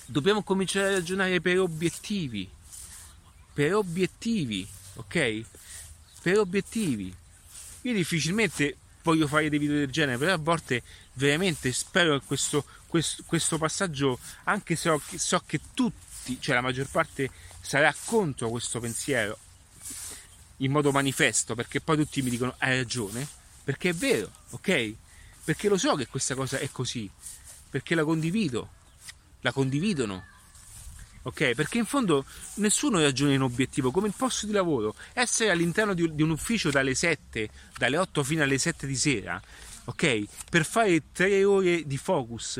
Dobbiamo 0.06 0.42
cominciare 0.42 0.88
a 0.88 0.92
ragionare 0.92 1.40
per 1.40 1.60
obiettivi. 1.60 2.48
Per 3.52 3.74
obiettivi, 3.74 4.66
ok? 4.94 5.44
Per 6.22 6.38
obiettivi. 6.38 7.14
Io 7.82 7.92
difficilmente 7.92 8.76
voglio 9.02 9.26
fare 9.26 9.48
dei 9.48 9.58
video 9.58 9.76
del 9.76 9.90
genere, 9.90 10.18
però 10.18 10.32
a 10.32 10.38
volte 10.38 10.82
veramente 11.14 11.72
spero 11.72 12.18
che 12.18 12.26
questo, 12.26 12.64
questo, 12.86 13.22
questo 13.26 13.58
passaggio, 13.58 14.18
anche 14.44 14.76
se 14.76 14.88
so, 14.88 15.02
so 15.16 15.42
che 15.44 15.60
tutti, 15.74 16.40
cioè 16.40 16.54
la 16.54 16.60
maggior 16.60 16.88
parte 16.88 17.30
sarà 17.60 17.94
contro 18.04 18.48
questo 18.48 18.80
pensiero, 18.80 19.38
in 20.58 20.70
modo 20.70 20.92
manifesto, 20.92 21.54
perché 21.54 21.80
poi 21.80 21.96
tutti 21.96 22.22
mi 22.22 22.30
dicono 22.30 22.54
hai 22.58 22.76
ragione, 22.76 23.26
perché 23.64 23.90
è 23.90 23.94
vero, 23.94 24.30
ok? 24.50 24.94
Perché 25.44 25.68
lo 25.68 25.76
so 25.76 25.94
che 25.96 26.06
questa 26.06 26.34
cosa 26.34 26.58
è 26.58 26.70
così, 26.70 27.10
perché 27.68 27.94
la 27.94 28.04
condivido, 28.04 28.70
la 29.42 29.52
condividono, 29.52 30.24
ok? 31.22 31.52
Perché 31.52 31.78
in 31.78 31.84
fondo 31.84 32.24
nessuno 32.54 32.98
ragiona 32.98 33.34
in 33.34 33.42
obiettivo, 33.42 33.92
come 33.92 34.08
il 34.08 34.14
posto 34.16 34.46
di 34.46 34.52
lavoro, 34.52 34.96
essere 35.12 35.50
all'interno 35.50 35.94
di, 35.94 36.22
un 36.22 36.30
ufficio 36.30 36.70
dalle 36.70 36.94
7, 36.94 37.48
dalle 37.76 37.98
8 37.98 38.24
fino 38.24 38.42
alle 38.42 38.58
7 38.58 38.86
di 38.86 38.96
sera, 38.96 39.40
ok? 39.84 40.24
Per 40.50 40.64
fare 40.64 41.02
3 41.12 41.44
ore 41.44 41.86
di 41.86 41.98
focus, 41.98 42.58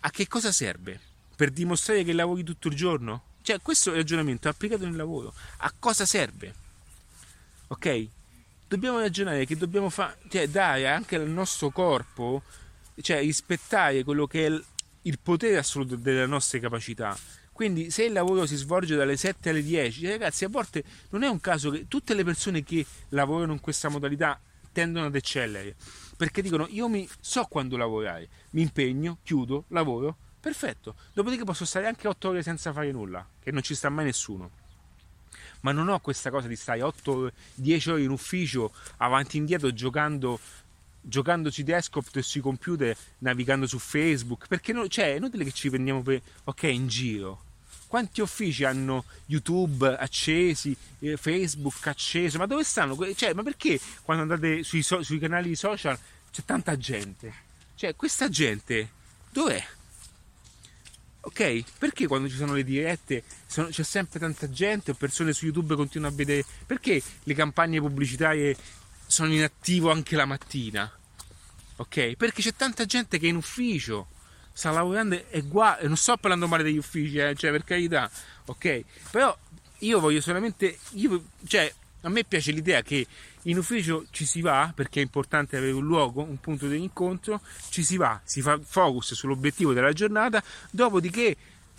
a 0.00 0.10
che 0.10 0.28
cosa 0.28 0.52
serve? 0.52 1.00
Per 1.34 1.50
dimostrare 1.50 2.04
che 2.04 2.12
lavori 2.12 2.42
tutto 2.42 2.68
il 2.68 2.74
giorno? 2.74 3.22
Cioè, 3.40 3.60
questo 3.62 3.92
è 3.92 3.96
ragionamento 3.96 4.48
applicato 4.48 4.84
nel 4.84 4.96
lavoro. 4.96 5.32
A 5.58 5.72
cosa 5.78 6.04
serve? 6.04 6.64
ok? 7.68 8.06
Dobbiamo 8.68 8.98
ragionare 8.98 9.44
che 9.46 9.56
dobbiamo 9.56 9.90
fa- 9.90 10.14
cioè, 10.28 10.48
dare 10.48 10.88
anche 10.88 11.16
al 11.16 11.28
nostro 11.28 11.70
corpo, 11.70 12.42
cioè 13.00 13.20
rispettare 13.20 14.04
quello 14.04 14.26
che 14.26 14.46
è 14.46 14.60
il 15.06 15.18
potere 15.20 15.56
assoluto 15.56 15.96
delle 15.96 16.26
nostre 16.26 16.60
capacità. 16.60 17.16
Quindi 17.52 17.90
se 17.90 18.04
il 18.04 18.12
lavoro 18.12 18.44
si 18.44 18.56
svolge 18.56 18.96
dalle 18.96 19.16
7 19.16 19.50
alle 19.50 19.62
10, 19.62 20.00
cioè, 20.00 20.10
ragazzi, 20.10 20.44
a 20.44 20.48
volte 20.48 20.84
non 21.10 21.22
è 21.22 21.28
un 21.28 21.40
caso 21.40 21.70
che 21.70 21.88
tutte 21.88 22.14
le 22.14 22.22
persone 22.22 22.62
che 22.62 22.84
lavorano 23.10 23.52
in 23.52 23.60
questa 23.60 23.88
modalità 23.88 24.38
tendono 24.72 25.06
ad 25.06 25.14
eccellere, 25.14 25.74
perché 26.16 26.42
dicono 26.42 26.66
io 26.68 26.86
mi 26.88 27.08
so 27.18 27.44
quando 27.44 27.78
lavorare, 27.78 28.28
mi 28.50 28.60
impegno, 28.60 29.18
chiudo, 29.22 29.64
lavoro, 29.68 30.16
perfetto. 30.38 30.96
Dopodiché 31.14 31.44
posso 31.44 31.64
stare 31.64 31.86
anche 31.86 32.08
8 32.08 32.28
ore 32.28 32.42
senza 32.42 32.72
fare 32.74 32.92
nulla, 32.92 33.26
che 33.40 33.50
non 33.52 33.62
ci 33.62 33.74
sta 33.74 33.88
mai 33.88 34.04
nessuno 34.04 34.64
ma 35.60 35.72
non 35.72 35.88
ho 35.88 35.98
questa 35.98 36.30
cosa 36.30 36.46
di 36.46 36.54
stare 36.54 36.80
8-10 36.80 37.90
ore 37.90 38.02
in 38.02 38.10
ufficio 38.10 38.72
avanti 38.98 39.36
e 39.36 39.40
indietro 39.40 39.72
giocando 39.72 40.38
giocando 41.08 41.50
sui 41.50 41.62
desktop 41.62 42.20
sui 42.20 42.40
computer 42.40 42.96
navigando 43.18 43.66
su 43.66 43.78
Facebook 43.78 44.46
perché 44.48 44.72
no, 44.72 44.88
cioè, 44.88 45.12
è 45.12 45.16
inutile 45.16 45.44
che 45.44 45.52
ci 45.52 45.70
prendiamo 45.70 46.02
per 46.02 46.20
ok 46.44 46.62
in 46.64 46.88
giro 46.88 47.44
quanti 47.86 48.20
uffici 48.20 48.64
hanno 48.64 49.04
YouTube 49.26 49.96
accesi, 49.96 50.76
eh, 50.98 51.16
Facebook 51.16 51.86
acceso, 51.86 52.38
ma 52.38 52.46
dove 52.46 52.64
stanno? 52.64 52.96
Cioè, 53.14 53.32
ma 53.32 53.42
perché 53.42 53.80
quando 54.02 54.22
andate 54.22 54.62
sui, 54.62 54.82
so, 54.82 55.02
sui 55.02 55.18
canali 55.18 55.54
social 55.54 55.98
c'è 56.30 56.42
tanta 56.44 56.76
gente? 56.76 57.32
Cioè, 57.74 57.94
questa 57.94 58.28
gente 58.28 58.90
dov'è? 59.30 59.64
Ok? 61.20 61.64
Perché 61.78 62.06
quando 62.06 62.28
ci 62.28 62.36
sono 62.36 62.54
le 62.54 62.64
dirette 62.64 63.22
sono, 63.46 63.68
c'è 63.68 63.82
sempre 63.82 64.20
tanta 64.20 64.48
gente 64.48 64.92
o 64.92 64.94
persone 64.94 65.32
su 65.32 65.44
YouTube 65.44 65.74
continuano 65.74 66.12
a 66.12 66.16
vedere? 66.16 66.44
Perché 66.66 67.02
le 67.22 67.34
campagne 67.34 67.80
pubblicitarie 67.80 68.56
sono 69.06 69.32
in 69.32 69.42
attivo 69.42 69.90
anche 69.90 70.16
la 70.16 70.24
mattina? 70.24 70.90
Ok? 71.76 72.16
Perché 72.16 72.42
c'è 72.42 72.54
tanta 72.54 72.84
gente 72.84 73.18
che 73.18 73.26
è 73.26 73.28
in 73.28 73.36
ufficio, 73.36 74.08
sta 74.52 74.70
lavorando 74.70 75.22
e 75.28 75.42
guarda, 75.42 75.86
non 75.86 75.96
sto 75.96 76.16
parlando 76.16 76.48
male 76.48 76.62
degli 76.62 76.78
uffici, 76.78 77.18
eh, 77.18 77.34
cioè 77.34 77.50
per 77.50 77.64
carità, 77.64 78.10
ok? 78.46 78.84
Però 79.10 79.36
io 79.80 80.00
voglio 80.00 80.20
solamente, 80.20 80.78
io, 80.92 81.26
cioè 81.46 81.72
a 82.02 82.08
me 82.08 82.24
piace 82.24 82.52
l'idea 82.52 82.82
che 82.82 83.06
in 83.42 83.58
ufficio 83.58 84.06
ci 84.10 84.24
si 84.24 84.40
va 84.40 84.72
perché 84.74 85.00
è 85.00 85.02
importante 85.02 85.56
avere 85.56 85.72
un 85.72 85.84
luogo, 85.84 86.22
un 86.22 86.40
punto 86.40 86.68
di 86.68 86.80
incontro, 86.80 87.40
ci 87.68 87.84
si 87.84 87.96
va, 87.96 88.20
si 88.24 88.40
fa 88.40 88.58
focus 88.62 89.14
sull'obiettivo 89.14 89.72
della 89.72 89.92
giornata, 89.92 90.42
dopodiché 90.70 91.36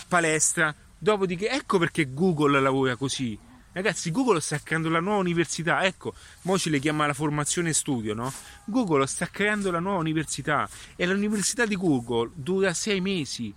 palestra, 0.08 0.74
dopodiché 0.98 1.50
ecco 1.50 1.80
perché 1.80 2.14
Google 2.14 2.60
lavora 2.60 2.96
così. 2.96 3.38
Ragazzi, 3.78 4.10
Google 4.10 4.42
sta 4.42 4.58
creando 4.58 4.90
la 4.90 5.00
nuova 5.00 5.20
università, 5.20 5.84
ecco, 5.86 6.16
mo 6.42 6.58
ci 6.58 6.72
le 6.72 6.80
chiama 6.80 7.06
la 7.06 7.14
formazione 7.14 7.74
studio, 7.74 8.16
no? 8.16 8.34
Google 8.66 9.06
sta 9.06 9.28
creando 9.28 9.70
la 9.70 9.78
nuova 9.78 10.00
università 10.00 10.68
e 10.96 11.06
l'università 11.06 11.64
di 11.64 11.76
Google 11.76 12.32
dura 12.34 12.74
sei 12.74 13.02
mesi. 13.02 13.54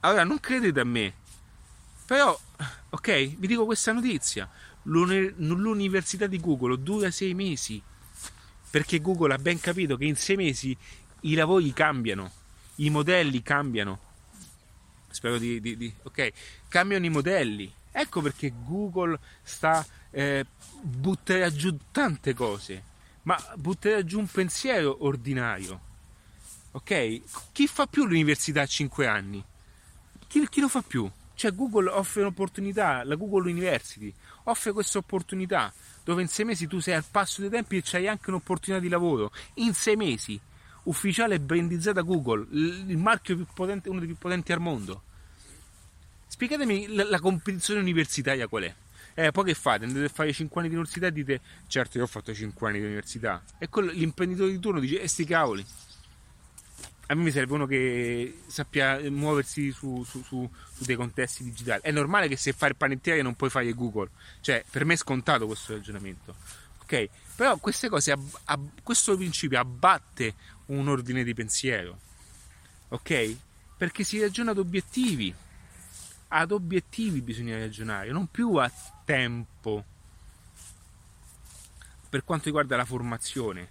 Allora, 0.00 0.22
non 0.24 0.38
credete 0.38 0.80
a 0.80 0.84
me, 0.84 1.14
però, 2.04 2.38
ok, 2.90 3.36
vi 3.38 3.46
dico 3.46 3.64
questa 3.64 3.92
notizia 3.92 4.46
l'università 4.82 6.26
di 6.26 6.38
Google 6.38 6.82
dura 6.82 7.10
sei 7.10 7.32
mesi 7.32 7.82
perché 8.70 9.00
Google 9.00 9.32
ha 9.32 9.38
ben 9.38 9.58
capito 9.60 9.96
che 9.96 10.04
in 10.04 10.16
sei 10.16 10.36
mesi 10.36 10.76
i 11.20 11.34
lavori 11.34 11.72
cambiano, 11.72 12.30
i 12.76 12.90
modelli 12.90 13.42
cambiano. 13.42 13.98
Spero 15.08 15.38
di, 15.38 15.58
di, 15.58 15.74
di 15.74 15.90
ok, 16.02 16.32
cambiano 16.68 17.06
i 17.06 17.08
modelli. 17.08 17.76
Ecco 18.00 18.20
perché 18.20 18.52
Google 18.64 19.18
sta 19.42 19.84
eh, 20.12 20.46
butterà 20.80 21.50
giù 21.50 21.76
tante 21.90 22.32
cose, 22.32 22.84
ma 23.22 23.36
butterà 23.56 24.04
giù 24.04 24.20
un 24.20 24.28
pensiero 24.28 25.04
ordinario. 25.04 25.80
Ok? 26.70 27.22
Chi 27.50 27.66
fa 27.66 27.86
più 27.86 28.04
l'università 28.04 28.62
a 28.62 28.66
5 28.66 29.04
anni? 29.08 29.44
Chi, 30.28 30.48
chi 30.48 30.60
lo 30.60 30.68
fa 30.68 30.80
più? 30.80 31.10
Cioè 31.34 31.52
Google 31.52 31.90
offre 31.90 32.20
un'opportunità, 32.20 33.02
la 33.02 33.16
Google 33.16 33.50
University 33.50 34.14
offre 34.44 34.70
questa 34.70 34.98
opportunità 34.98 35.72
dove 36.04 36.22
in 36.22 36.28
sei 36.28 36.44
mesi 36.44 36.68
tu 36.68 36.78
sei 36.78 36.94
al 36.94 37.04
passo 37.10 37.40
dei 37.40 37.50
tempi 37.50 37.78
e 37.78 37.82
c'hai 37.82 38.06
anche 38.06 38.30
un'opportunità 38.30 38.80
di 38.80 38.88
lavoro. 38.88 39.32
In 39.54 39.74
sei 39.74 39.96
mesi, 39.96 40.38
ufficiale 40.84 41.40
brandizzata 41.40 42.02
Google, 42.02 42.46
il 42.52 42.96
marchio 42.96 43.34
più 43.34 43.46
potente, 43.52 43.88
uno 43.88 43.98
dei 43.98 44.06
più 44.06 44.16
potenti 44.16 44.52
al 44.52 44.60
mondo. 44.60 45.02
Spiegatemi 46.28 46.94
la, 46.94 47.04
la 47.04 47.20
competizione 47.20 47.80
universitaria 47.80 48.46
qual 48.46 48.62
è. 48.64 48.74
Eh, 49.14 49.32
poi 49.32 49.44
che 49.46 49.54
fate? 49.54 49.84
Andate 49.84 50.04
a 50.04 50.08
fare 50.08 50.32
5 50.32 50.60
anni 50.60 50.70
di 50.70 50.76
università 50.76 51.08
e 51.08 51.12
dite, 51.12 51.40
certo 51.66 51.98
io 51.98 52.04
ho 52.04 52.06
fatto 52.06 52.32
5 52.32 52.68
anni 52.68 52.78
di 52.78 52.84
università. 52.84 53.42
E 53.58 53.68
quello, 53.68 53.90
l'imprenditore 53.90 54.50
di 54.50 54.60
turno 54.60 54.78
dice, 54.78 55.00
e 55.00 55.08
sti 55.08 55.24
cavoli 55.24 55.66
a 57.10 57.14
me 57.14 57.22
mi 57.22 57.30
serve 57.30 57.54
uno 57.54 57.66
che 57.66 58.40
sappia 58.46 59.00
muoversi 59.10 59.70
su, 59.72 60.04
su, 60.04 60.22
su, 60.22 60.48
su, 60.74 60.84
dei 60.84 60.96
contesti 60.96 61.42
digitali. 61.42 61.80
È 61.82 61.90
normale 61.90 62.28
che 62.28 62.36
se 62.36 62.52
fai 62.52 62.70
il 62.70 62.76
panettiere 62.76 63.22
non 63.22 63.34
puoi 63.34 63.48
fare 63.48 63.72
Google, 63.72 64.10
cioè 64.40 64.62
per 64.70 64.84
me 64.84 64.92
è 64.92 64.96
scontato 64.96 65.46
questo 65.46 65.72
ragionamento, 65.72 66.34
ok? 66.82 67.08
Però 67.34 67.56
queste 67.56 67.88
cose, 67.88 68.12
ab- 68.12 68.38
ab- 68.44 68.82
questo 68.82 69.16
principio 69.16 69.58
abbatte 69.58 70.34
un 70.66 70.86
ordine 70.86 71.24
di 71.24 71.32
pensiero, 71.32 71.98
ok? 72.88 73.36
Perché 73.78 74.04
si 74.04 74.20
ragiona 74.20 74.50
ad 74.50 74.58
obiettivi, 74.58 75.34
ad 76.28 76.52
obiettivi 76.52 77.20
bisogna 77.20 77.58
ragionare, 77.58 78.10
non 78.10 78.30
più 78.30 78.54
a 78.54 78.70
tempo. 79.04 79.84
Per 82.08 82.24
quanto 82.24 82.46
riguarda 82.46 82.76
la 82.76 82.84
formazione, 82.84 83.68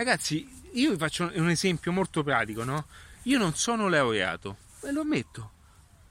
Ragazzi, 0.00 0.48
io 0.72 0.92
vi 0.92 0.96
faccio 0.96 1.30
un 1.34 1.50
esempio 1.50 1.92
molto 1.92 2.22
pratico, 2.22 2.64
no? 2.64 2.86
Io 3.24 3.36
non 3.36 3.54
sono 3.54 3.86
laureato, 3.86 4.56
e 4.82 4.92
lo 4.92 5.02
ammetto. 5.02 5.50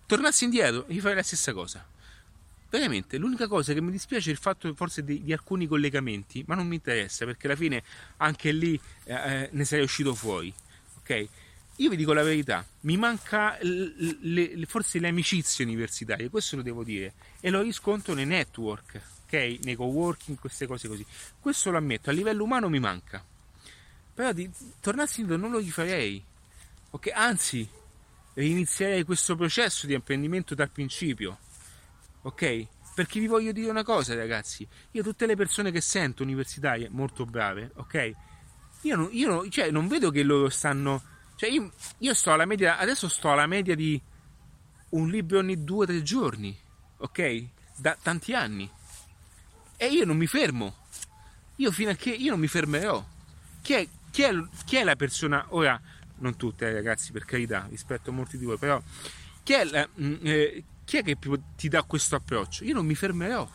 Tornassi 0.06 0.44
indietro, 0.44 0.86
gli 0.88 1.00
farei 1.00 1.16
la 1.16 1.24
stessa 1.24 1.54
cosa. 1.54 1.84
Veramente, 2.70 3.18
l'unica 3.18 3.48
cosa 3.48 3.74
che 3.74 3.82
mi 3.82 3.90
dispiace 3.90 4.30
è 4.30 4.34
il 4.34 4.38
fatto 4.38 4.72
forse 4.76 5.04
di, 5.04 5.24
di 5.24 5.34
alcuni 5.34 5.66
collegamenti, 5.66 6.44
ma 6.46 6.54
non 6.54 6.68
mi 6.68 6.76
interessa 6.76 7.26
perché 7.26 7.48
alla 7.48 7.56
fine 7.56 7.82
anche 8.18 8.52
lì 8.52 8.80
eh, 9.06 9.14
eh 9.14 9.50
ne 9.54 9.66
sarei 9.66 9.86
uscito 9.86 10.14
fuori. 10.14 10.54
Ok? 11.00 11.28
Io 11.80 11.90
vi 11.90 11.96
dico 11.96 12.14
la 12.14 12.24
verità, 12.24 12.66
mi 12.82 12.98
manca 12.98 13.58
le, 13.62 14.18
le, 14.20 14.66
forse 14.66 15.00
le 15.00 15.08
amicizie 15.08 15.66
universitarie, 15.66 16.30
questo 16.30 16.56
lo 16.56 16.62
devo 16.62 16.84
dire, 16.84 17.14
e 17.40 17.50
lo 17.50 17.62
riscontro 17.62 18.14
nei 18.14 18.26
network, 18.26 19.02
ok? 19.26 19.60
Nei 19.64 19.76
coworking, 19.76 20.38
queste 20.40 20.68
cose 20.68 20.88
così. 20.88 21.06
Questo 21.40 21.72
lo 21.72 21.78
ammetto, 21.78 22.10
a 22.10 22.14
livello 22.14 22.44
umano 22.44 22.70
mi 22.70 22.80
manca 22.80 23.24
però 24.20 24.34
di, 24.34 24.52
tornassi 24.82 25.22
indietro 25.22 25.42
non 25.42 25.54
lo 25.54 25.60
rifarei. 25.60 26.22
Ok, 26.90 27.10
anzi, 27.14 27.66
rinizierei 28.34 29.04
questo 29.04 29.38
processo 29.38 29.88
di 29.88 29.94
apprendimento 29.94 30.56
dal 30.56 30.70
principio. 30.70 31.38
Ok? 32.24 32.68
Perché 32.96 33.22
vi 33.22 33.28
voglio 33.28 33.54
dire 33.54 33.70
una 33.70 33.84
cosa, 33.84 34.16
ragazzi. 34.16 34.68
Io 34.92 35.04
tutte 35.04 35.26
le 35.26 35.38
persone 35.38 35.72
che 35.72 35.80
sento 35.80 36.24
universitarie 36.24 36.90
molto 36.90 37.26
brave, 37.26 37.72
ok? 37.76 38.14
io 38.82 38.96
non, 38.98 39.08
io, 39.14 39.48
cioè, 39.48 39.72
non 39.72 39.88
vedo 39.88 40.12
che 40.12 40.22
loro 40.24 40.50
stanno. 40.50 41.02
Cioè, 41.40 41.50
io, 41.50 41.72
io 42.00 42.14
sto 42.14 42.34
alla 42.34 42.44
media. 42.44 42.78
Adesso 42.78 43.08
sto 43.08 43.32
alla 43.32 43.48
media 43.48 43.74
di 43.74 44.00
un 44.90 45.08
libro 45.08 45.40
ogni 45.40 45.64
due 45.64 45.84
o 45.84 45.88
tre 45.88 46.04
giorni, 46.04 46.54
ok? 46.98 47.46
Da 47.78 47.98
tanti 48.02 48.34
anni. 48.34 48.70
E 49.78 49.88
io 49.88 50.04
non 50.04 50.18
mi 50.18 50.28
fermo. 50.28 50.76
Io 51.56 51.72
fino 51.72 51.92
a 51.92 51.94
che 51.94 52.10
io 52.10 52.32
non 52.32 52.42
mi 52.42 52.48
fermerò. 52.48 53.02
Chi 53.62 53.72
è, 53.72 53.88
chi 54.12 54.24
è, 54.24 54.34
chi 54.66 54.76
è 54.76 54.84
la 54.84 54.98
persona. 54.98 55.46
Ora, 55.52 55.80
non 56.18 56.36
tutte, 56.36 56.68
eh, 56.68 56.74
ragazzi, 56.74 57.14
per 57.14 57.24
carità, 57.24 57.66
rispetto 57.70 58.10
a 58.10 58.14
molti 58.14 58.38
di 58.38 58.44
voi, 58.44 58.58
però. 58.58 58.82
Chi 59.42 59.54
è, 59.54 59.64
la, 59.64 59.88
mm, 59.98 60.16
eh, 60.24 60.64
chi 60.84 60.98
è 60.98 61.04
che 61.04 61.16
ti 61.56 61.70
dà 61.70 61.84
questo 61.84 62.18
approccio? 62.18 62.66
Io 62.66 62.74
non 62.74 62.86
mi 62.86 62.96
fermerò. 62.96 63.50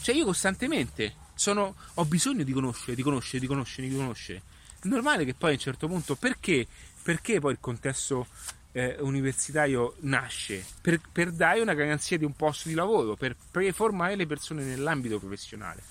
Cioè, 0.00 0.14
io 0.14 0.26
costantemente 0.26 1.16
sono, 1.34 1.74
ho 1.94 2.04
bisogno 2.04 2.44
di 2.44 2.52
conoscere, 2.52 2.94
di 2.94 3.02
conoscere, 3.02 3.40
di 3.40 3.46
conoscere, 3.48 3.88
di 3.88 3.96
conoscere. 3.96 4.42
È 4.80 4.86
normale 4.86 5.24
che 5.24 5.34
poi 5.34 5.50
a 5.50 5.52
un 5.54 5.58
certo 5.58 5.88
punto, 5.88 6.14
perché, 6.14 6.68
perché 7.06 7.38
poi 7.38 7.52
il 7.52 7.58
contesto 7.60 8.26
eh, 8.72 8.96
universitario 8.98 9.94
nasce? 10.00 10.64
Per, 10.80 10.98
per, 11.12 11.30
dare 11.30 11.60
una 11.60 11.72
garanzia 11.72 12.18
di 12.18 12.24
un 12.24 12.34
posto 12.34 12.68
di 12.68 12.74
lavoro, 12.74 13.14
per 13.14 13.36
preformare 13.48 14.16
le 14.16 14.26
persone 14.26 14.64
nell'ambito 14.64 15.20
professionale. 15.20 15.84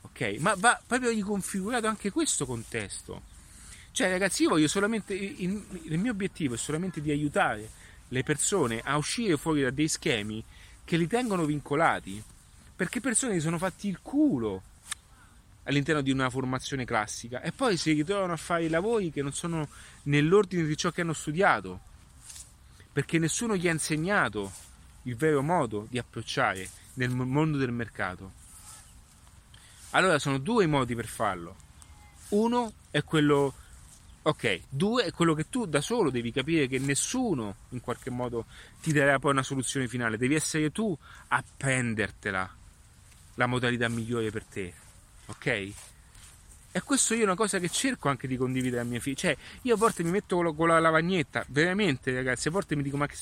Ok? 0.00 0.36
Ma 0.38 0.54
va 0.56 0.80
proprio 0.86 1.10
riconfigurato 1.10 1.86
anche 1.86 2.10
questo 2.10 2.46
contesto. 2.46 3.24
Cioè, 3.92 4.08
ragazzi, 4.08 4.44
io 4.44 4.48
voglio 4.48 4.66
solamente. 4.66 5.12
Il, 5.12 5.62
il 5.82 5.98
mio 5.98 6.12
obiettivo 6.12 6.54
è 6.54 6.56
solamente 6.56 7.02
di 7.02 7.10
aiutare 7.10 7.68
le 8.08 8.22
persone 8.22 8.80
a 8.82 8.96
uscire 8.96 9.36
fuori 9.36 9.60
da 9.60 9.70
dei 9.70 9.88
schemi 9.88 10.42
che 10.82 10.96
li 10.96 11.06
tengono 11.06 11.44
vincolati. 11.44 12.22
Perché 12.74 13.02
persone 13.02 13.34
si 13.34 13.40
sono 13.40 13.58
fatti 13.58 13.86
il 13.86 14.00
culo 14.00 14.62
all'interno 15.64 16.00
di 16.00 16.10
una 16.10 16.30
formazione 16.30 16.84
classica 16.84 17.40
e 17.42 17.52
poi 17.52 17.76
si 17.76 17.92
ritrovano 17.92 18.32
a 18.32 18.36
fare 18.36 18.64
i 18.64 18.68
lavori 18.68 19.10
che 19.10 19.22
non 19.22 19.32
sono 19.32 19.68
nell'ordine 20.04 20.64
di 20.64 20.76
ciò 20.76 20.90
che 20.90 21.00
hanno 21.00 21.12
studiato, 21.12 21.80
perché 22.92 23.18
nessuno 23.18 23.56
gli 23.56 23.68
ha 23.68 23.72
insegnato 23.72 24.52
il 25.02 25.16
vero 25.16 25.42
modo 25.42 25.86
di 25.90 25.98
approcciare 25.98 26.68
nel 26.94 27.10
mondo 27.10 27.58
del 27.58 27.72
mercato. 27.72 28.42
Allora 29.90 30.18
sono 30.18 30.38
due 30.38 30.64
i 30.64 30.68
modi 30.68 30.94
per 30.94 31.06
farlo. 31.06 31.56
Uno 32.30 32.72
è 32.90 33.02
quello 33.04 33.54
Ok, 34.26 34.62
due 34.70 35.04
è 35.04 35.10
quello 35.10 35.34
che 35.34 35.50
tu 35.50 35.66
da 35.66 35.82
solo 35.82 36.08
devi 36.08 36.32
capire 36.32 36.66
che 36.66 36.78
nessuno 36.78 37.56
in 37.70 37.82
qualche 37.82 38.08
modo 38.08 38.46
ti 38.80 38.90
darà 38.90 39.18
poi 39.18 39.32
una 39.32 39.42
soluzione 39.42 39.86
finale, 39.86 40.16
devi 40.16 40.34
essere 40.34 40.72
tu 40.72 40.96
a 41.28 41.44
prendertela 41.54 42.56
la 43.34 43.46
modalità 43.46 43.86
migliore 43.88 44.30
per 44.30 44.44
te 44.44 44.72
ok? 45.26 45.72
E 46.76 46.82
questo 46.82 47.14
io 47.14 47.20
è 47.20 47.24
una 47.24 47.36
cosa 47.36 47.60
che 47.60 47.68
cerco 47.68 48.08
anche 48.08 48.26
di 48.26 48.36
condividere 48.36 48.82
a 48.82 48.84
mia 48.84 48.98
figlia. 48.98 49.16
Cioè, 49.16 49.36
io 49.62 49.74
a 49.74 49.76
volte 49.76 50.02
mi 50.02 50.10
metto 50.10 50.42
con, 50.54 50.66
la 50.66 50.80
lavagnetta, 50.80 51.44
veramente 51.50 52.12
ragazzi, 52.12 52.48
a 52.48 52.50
volte 52.50 52.74
mi 52.74 52.82
dico, 52.82 52.96
ma 52.96 53.06
che... 53.06 53.14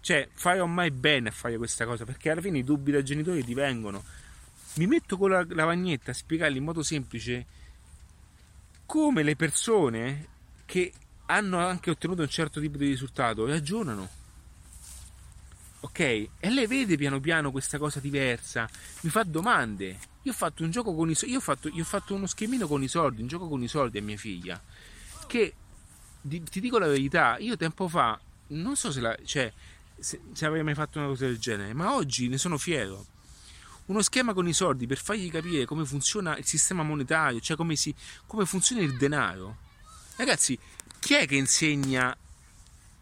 Cioè, 0.00 0.28
farò 0.32 0.66
mai 0.66 0.92
bene 0.92 1.30
a 1.30 1.32
fare 1.32 1.56
questa 1.56 1.84
cosa? 1.84 2.04
Perché 2.04 2.30
alla 2.30 2.40
fine 2.40 2.58
i 2.58 2.62
dubbi 2.62 2.92
dai 2.92 3.02
genitori 3.02 3.42
ti 3.42 3.54
vengono. 3.54 4.04
Mi 4.74 4.86
metto 4.86 5.16
con 5.16 5.30
la 5.30 5.44
lavagnetta 5.48 6.12
a 6.12 6.14
spiegargli 6.14 6.58
in 6.58 6.62
modo 6.62 6.84
semplice 6.84 7.44
come 8.86 9.24
le 9.24 9.34
persone 9.34 10.28
che 10.64 10.92
hanno 11.26 11.58
anche 11.58 11.90
ottenuto 11.90 12.22
un 12.22 12.28
certo 12.28 12.60
tipo 12.60 12.76
di 12.76 12.86
risultato 12.86 13.44
ragionano. 13.46 14.08
Ok? 15.80 15.98
E 15.98 16.30
lei 16.38 16.68
vede 16.68 16.96
piano 16.96 17.18
piano 17.18 17.50
questa 17.50 17.78
cosa 17.78 17.98
diversa, 17.98 18.70
mi 19.00 19.10
fa 19.10 19.24
domande 19.24 20.10
io 20.22 20.32
ho 20.32 20.34
fatto 20.34 20.62
un 20.62 20.70
gioco 20.70 20.94
con 20.94 21.10
i 21.10 21.14
soldi, 21.14 21.34
io, 21.34 21.42
io 21.72 21.82
ho 21.82 21.84
fatto, 21.84 22.14
uno 22.14 22.26
schemino 22.26 22.66
con 22.66 22.82
i 22.82 22.88
soldi, 22.88 23.22
un 23.22 23.28
gioco 23.28 23.48
con 23.48 23.62
i 23.62 23.68
soldi 23.68 23.98
a 23.98 24.02
mia 24.02 24.16
figlia. 24.16 24.60
Che 25.26 25.54
di, 26.20 26.42
ti 26.42 26.60
dico 26.60 26.78
la 26.78 26.86
verità, 26.86 27.36
io 27.38 27.56
tempo 27.56 27.88
fa, 27.88 28.18
non 28.48 28.76
so 28.76 28.92
se, 28.92 29.00
la, 29.00 29.16
cioè, 29.24 29.52
se, 29.98 30.20
se 30.32 30.46
avrei 30.46 30.62
mai 30.62 30.74
fatto 30.74 30.98
una 30.98 31.08
cosa 31.08 31.26
del 31.26 31.38
genere, 31.38 31.74
ma 31.74 31.94
oggi 31.94 32.28
ne 32.28 32.38
sono 32.38 32.56
fiero. 32.56 33.06
Uno 33.86 34.00
schema 34.00 34.32
con 34.32 34.46
i 34.46 34.52
soldi 34.52 34.86
per 34.86 34.98
fargli 34.98 35.28
capire 35.28 35.64
come 35.64 35.84
funziona 35.84 36.36
il 36.36 36.44
sistema 36.44 36.84
monetario, 36.84 37.40
cioè 37.40 37.56
come, 37.56 37.74
si, 37.74 37.92
come 38.26 38.46
funziona 38.46 38.82
il 38.82 38.96
denaro. 38.96 39.56
Ragazzi, 40.16 40.56
chi 41.00 41.14
è 41.14 41.26
che 41.26 41.34
insegna 41.34 42.16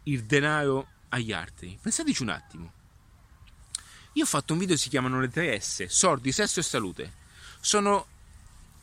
il 0.05 0.25
denaro 0.25 0.87
agli 1.11 1.33
altri? 1.33 1.79
Pensateci 1.81 2.23
un 2.23 2.31
attimo. 2.31 2.73
Io 4.15 4.25
ho 4.25 4.27
fatto 4.27 4.55
un 4.55 4.59
video 4.59 4.75
che 4.75 4.81
si 4.81 4.89
chiamano 4.89 5.21
le 5.21 5.31
3S, 5.31 5.87
sordi, 5.87 6.33
sesso 6.33 6.59
e 6.59 6.63
salute. 6.65 7.13
Sono 7.61 8.07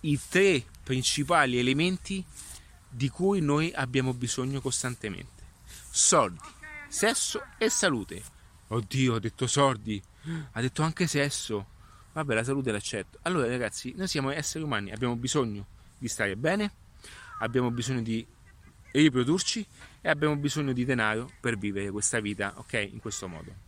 i 0.01 0.17
tre 0.29 0.63
principali 0.83 1.59
elementi 1.59 2.23
di 2.89 3.09
cui 3.09 3.41
noi 3.41 3.73
abbiamo 3.73 4.13
bisogno 4.13 4.61
costantemente. 4.61 5.43
Soldi, 5.89 6.39
sesso 6.87 7.43
e 7.57 7.69
salute. 7.69 8.23
Oddio, 8.67 9.15
ha 9.15 9.19
detto 9.19 9.47
sordi, 9.47 10.01
ha 10.51 10.61
detto 10.61 10.81
anche 10.81 11.07
sesso. 11.07 11.75
Vabbè, 12.13 12.33
la 12.33 12.43
salute 12.45 12.71
l'accetto. 12.71 13.19
Allora, 13.23 13.47
ragazzi, 13.47 13.93
noi 13.97 14.07
siamo 14.07 14.31
esseri 14.31 14.63
umani, 14.63 14.91
abbiamo 14.91 15.17
bisogno 15.17 15.65
di 15.97 16.07
stare 16.07 16.37
bene, 16.37 16.71
abbiamo 17.39 17.69
bisogno 17.69 18.01
di 18.01 18.25
riprodurci 18.91 19.65
e 19.99 20.09
abbiamo 20.09 20.37
bisogno 20.37 20.71
di 20.71 20.85
denaro 20.85 21.29
per 21.41 21.57
vivere 21.57 21.91
questa 21.91 22.21
vita, 22.21 22.53
ok? 22.55 22.89
In 22.91 22.99
questo 22.99 23.27
modo. 23.27 23.66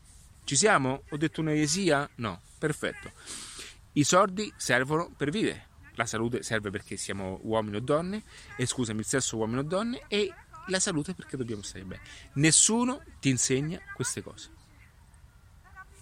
Ci 0.50 0.56
siamo? 0.56 1.04
Ho 1.10 1.16
detto 1.16 1.42
un'eresia? 1.42 2.10
No, 2.16 2.42
perfetto. 2.58 3.12
I 3.92 4.04
soldi 4.04 4.52
servono 4.58 5.14
per 5.16 5.30
vivere, 5.30 5.68
la 5.94 6.08
salute 6.08 6.42
serve 6.42 6.72
perché 6.72 6.98
siamo 6.98 7.38
uomini 7.44 7.76
o 7.76 7.80
donne, 7.80 8.24
e 8.58 8.66
scusami, 8.66 9.02
il 9.02 9.06
sesso 9.06 9.38
uomini 9.38 9.60
o 9.60 9.62
donne, 9.62 10.06
e 10.08 10.34
la 10.70 10.80
salute 10.80 11.14
perché 11.14 11.38
dobbiamo 11.38 11.62
stare 11.62 11.84
bene. 11.84 12.02
Nessuno 12.34 13.04
ti 13.20 13.30
insegna 13.30 13.80
queste 13.94 14.24
cose. 14.24 14.50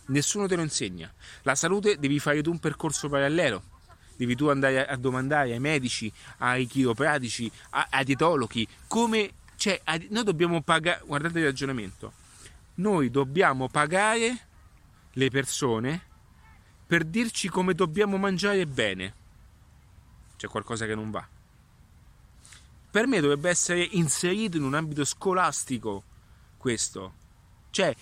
Nessuno 0.05 0.47
te 0.47 0.55
lo 0.55 0.61
insegna. 0.61 1.13
La 1.41 1.55
salute 1.55 1.99
devi 1.99 2.17
fare 2.17 2.41
tu 2.41 2.49
un 2.49 2.59
percorso 2.59 3.09
parallelo. 3.09 3.61
Devi 4.15 4.33
tu 4.33 4.47
andare 4.47 4.87
a 4.87 4.95
domandare 4.95 5.51
ai 5.51 5.59
medici, 5.59 6.09
ai 6.37 6.67
chiropratici, 6.67 7.51
ai 7.71 8.05
dietologhi, 8.05 8.65
come... 8.87 9.29
Cioè, 9.57 9.81
noi 10.07 10.23
dobbiamo 10.23 10.61
pagare... 10.61 11.01
Guardate 11.05 11.39
il 11.39 11.45
ragionamento 11.45 12.25
noi 12.77 13.09
dobbiamo 13.09 13.67
pagare 13.67 14.47
le 15.11 15.29
persone 15.29 16.01
per 16.85 17.03
dirci 17.03 17.49
come 17.49 17.73
dobbiamo 17.73 18.17
mangiare 18.17 18.65
bene. 18.65 19.15
C'è 20.37 20.47
qualcosa 20.47 20.85
che 20.85 20.95
non 20.95 21.09
va. 21.09 21.27
Per 22.89 23.07
me 23.07 23.19
dovrebbe 23.19 23.49
essere 23.49 23.81
inserito 23.91 24.57
in 24.57 24.63
un 24.63 24.75
ambito 24.75 25.03
scolastico 25.03 26.03
questo. 26.57 27.13
Cioè, 27.71 27.93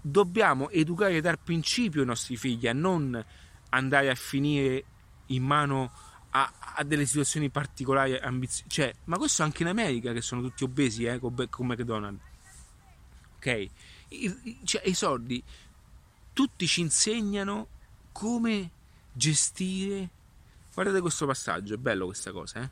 dobbiamo 0.00 0.68
educare 0.70 1.20
dal 1.20 1.38
principio 1.38 2.02
i 2.02 2.06
nostri 2.06 2.36
figli 2.36 2.66
a 2.66 2.72
non 2.72 3.24
andare 3.70 4.10
a 4.10 4.14
finire 4.14 4.84
in 5.26 5.42
mano 5.42 5.90
a, 6.30 6.52
a 6.74 6.84
delle 6.84 7.06
situazioni 7.06 7.50
particolari 7.50 8.16
ambiziose. 8.16 8.68
Cioè, 8.68 8.94
ma 9.04 9.16
questo 9.16 9.42
anche 9.42 9.62
in 9.62 9.68
America 9.68 10.12
che 10.12 10.20
sono 10.20 10.42
tutti 10.42 10.64
obesi, 10.64 11.04
eh, 11.04 11.18
come 11.18 11.74
McDonald's 11.74 12.34
ok? 13.46 13.70
I, 14.08 14.58
cioè, 14.64 14.82
i 14.86 14.94
soldi, 14.94 15.42
tutti 16.32 16.66
ci 16.66 16.80
insegnano 16.80 17.68
come 18.12 18.70
gestire. 19.12 20.10
Guardate 20.74 21.00
questo 21.00 21.26
passaggio, 21.26 21.74
è 21.74 21.78
bello 21.78 22.06
questa 22.06 22.32
cosa, 22.32 22.62
eh? 22.62 22.70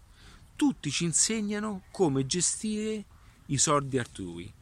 Tutti 0.57 0.91
ci 0.91 1.05
insegnano 1.05 1.85
come 1.91 2.27
gestire 2.27 3.05
i 3.47 3.59
soldi 3.59 3.99
altrui, 3.99 4.53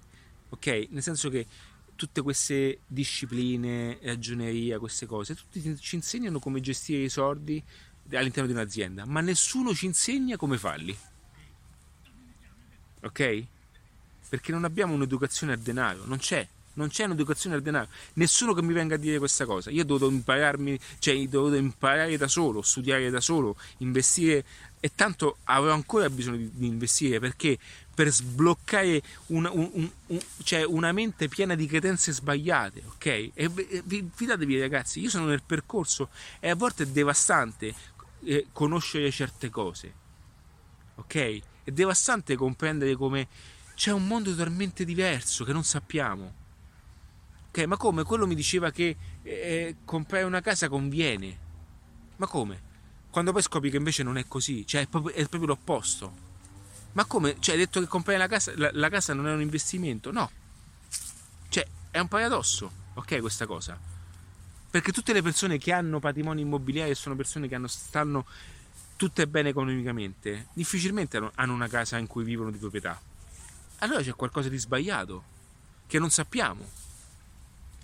ok? 0.50 0.86
Nel 0.90 1.02
senso 1.02 1.28
che 1.28 1.46
tutte 1.96 2.22
queste 2.22 2.80
discipline, 2.86 3.98
ragioneria, 4.02 4.78
queste 4.78 5.06
cose, 5.06 5.34
tutti 5.34 5.78
ci 5.78 5.96
insegnano 5.96 6.38
come 6.38 6.60
gestire 6.60 7.02
i 7.02 7.08
soldi 7.08 7.62
all'interno 8.12 8.46
di 8.46 8.54
un'azienda, 8.54 9.04
ma 9.04 9.20
nessuno 9.20 9.74
ci 9.74 9.86
insegna 9.86 10.36
come 10.36 10.56
farli. 10.56 10.96
Ok? 13.02 13.46
Perché 14.32 14.50
non 14.50 14.64
abbiamo 14.64 14.94
un'educazione 14.94 15.52
al 15.52 15.58
denaro, 15.58 16.04
non 16.06 16.16
c'è, 16.16 16.48
non 16.74 16.88
c'è 16.88 17.04
un'educazione 17.04 17.54
al 17.54 17.60
denaro. 17.60 17.88
Nessuno 18.14 18.54
che 18.54 18.62
mi 18.62 18.72
venga 18.72 18.94
a 18.94 18.96
dire 18.98 19.18
questa 19.18 19.44
cosa. 19.44 19.68
Io 19.68 19.84
dovuto 19.84 20.10
impararmi, 20.10 20.80
cioè 21.00 21.28
ho 21.34 21.54
imparare 21.54 22.16
da 22.16 22.28
solo, 22.28 22.62
studiare 22.62 23.10
da 23.10 23.20
solo, 23.20 23.56
investire 23.80 24.42
e 24.80 24.90
tanto 24.94 25.36
avrò 25.44 25.74
ancora 25.74 26.08
bisogno 26.08 26.38
di, 26.38 26.50
di 26.50 26.66
investire 26.66 27.20
perché 27.20 27.58
per 27.94 28.08
sbloccare 28.08 29.02
una, 29.26 29.50
un, 29.50 29.90
un, 30.06 30.20
cioè 30.44 30.64
una, 30.64 30.92
mente 30.92 31.28
piena 31.28 31.54
di 31.54 31.66
credenze 31.66 32.10
sbagliate, 32.10 32.84
ok? 32.86 33.06
E, 33.06 33.32
e 33.34 34.04
fidatevi 34.14 34.58
ragazzi, 34.58 35.00
io 35.00 35.10
sono 35.10 35.26
nel 35.26 35.42
percorso 35.44 36.08
e 36.40 36.48
a 36.48 36.54
volte 36.54 36.84
è 36.84 36.86
devastante 36.86 37.74
eh, 38.24 38.46
conoscere 38.50 39.10
certe 39.10 39.50
cose, 39.50 39.92
ok? 40.94 41.40
È 41.64 41.70
devastante 41.70 42.34
comprendere 42.34 42.96
come 42.96 43.28
c'è 43.82 43.90
un 43.90 44.06
mondo 44.06 44.30
totalmente 44.30 44.84
diverso 44.84 45.42
che 45.42 45.52
non 45.52 45.64
sappiamo. 45.64 46.32
Ok, 47.48 47.64
ma 47.64 47.76
come? 47.76 48.04
Quello 48.04 48.28
mi 48.28 48.36
diceva 48.36 48.70
che 48.70 48.96
eh, 49.24 49.74
comprare 49.84 50.22
una 50.22 50.40
casa 50.40 50.68
conviene. 50.68 51.36
Ma 52.14 52.28
come? 52.28 52.62
Quando 53.10 53.32
poi 53.32 53.42
scopri 53.42 53.70
che 53.70 53.78
invece 53.78 54.04
non 54.04 54.18
è 54.18 54.28
così, 54.28 54.64
cioè 54.68 54.82
è 54.82 54.86
proprio, 54.86 55.16
è 55.16 55.26
proprio 55.26 55.46
l'opposto. 55.46 56.14
Ma 56.92 57.04
come? 57.06 57.38
Cioè, 57.40 57.56
hai 57.56 57.60
detto 57.60 57.80
che 57.80 57.88
comprare 57.88 58.20
la 58.20 58.28
casa, 58.28 58.52
la, 58.54 58.70
la 58.72 58.88
casa 58.88 59.14
non 59.14 59.26
è 59.26 59.32
un 59.32 59.40
investimento? 59.40 60.12
No. 60.12 60.30
Cioè, 61.48 61.66
è 61.90 61.98
un 61.98 62.06
paradosso, 62.06 62.70
ok, 62.94 63.18
questa 63.18 63.46
cosa. 63.46 63.76
Perché 64.70 64.92
tutte 64.92 65.12
le 65.12 65.22
persone 65.22 65.58
che 65.58 65.72
hanno 65.72 65.98
patrimonio 65.98 66.44
immobiliare 66.44 66.94
sono 66.94 67.16
persone 67.16 67.48
che 67.48 67.56
hanno, 67.56 67.66
stanno 67.66 68.26
tutte 68.94 69.26
bene 69.26 69.48
economicamente, 69.48 70.46
difficilmente 70.52 71.32
hanno 71.34 71.52
una 71.52 71.66
casa 71.66 71.98
in 71.98 72.06
cui 72.06 72.22
vivono 72.22 72.52
di 72.52 72.58
proprietà. 72.58 73.10
Allora 73.82 74.02
c'è 74.02 74.14
qualcosa 74.14 74.48
di 74.48 74.58
sbagliato 74.58 75.24
che 75.86 75.98
non 75.98 76.10
sappiamo. 76.10 76.64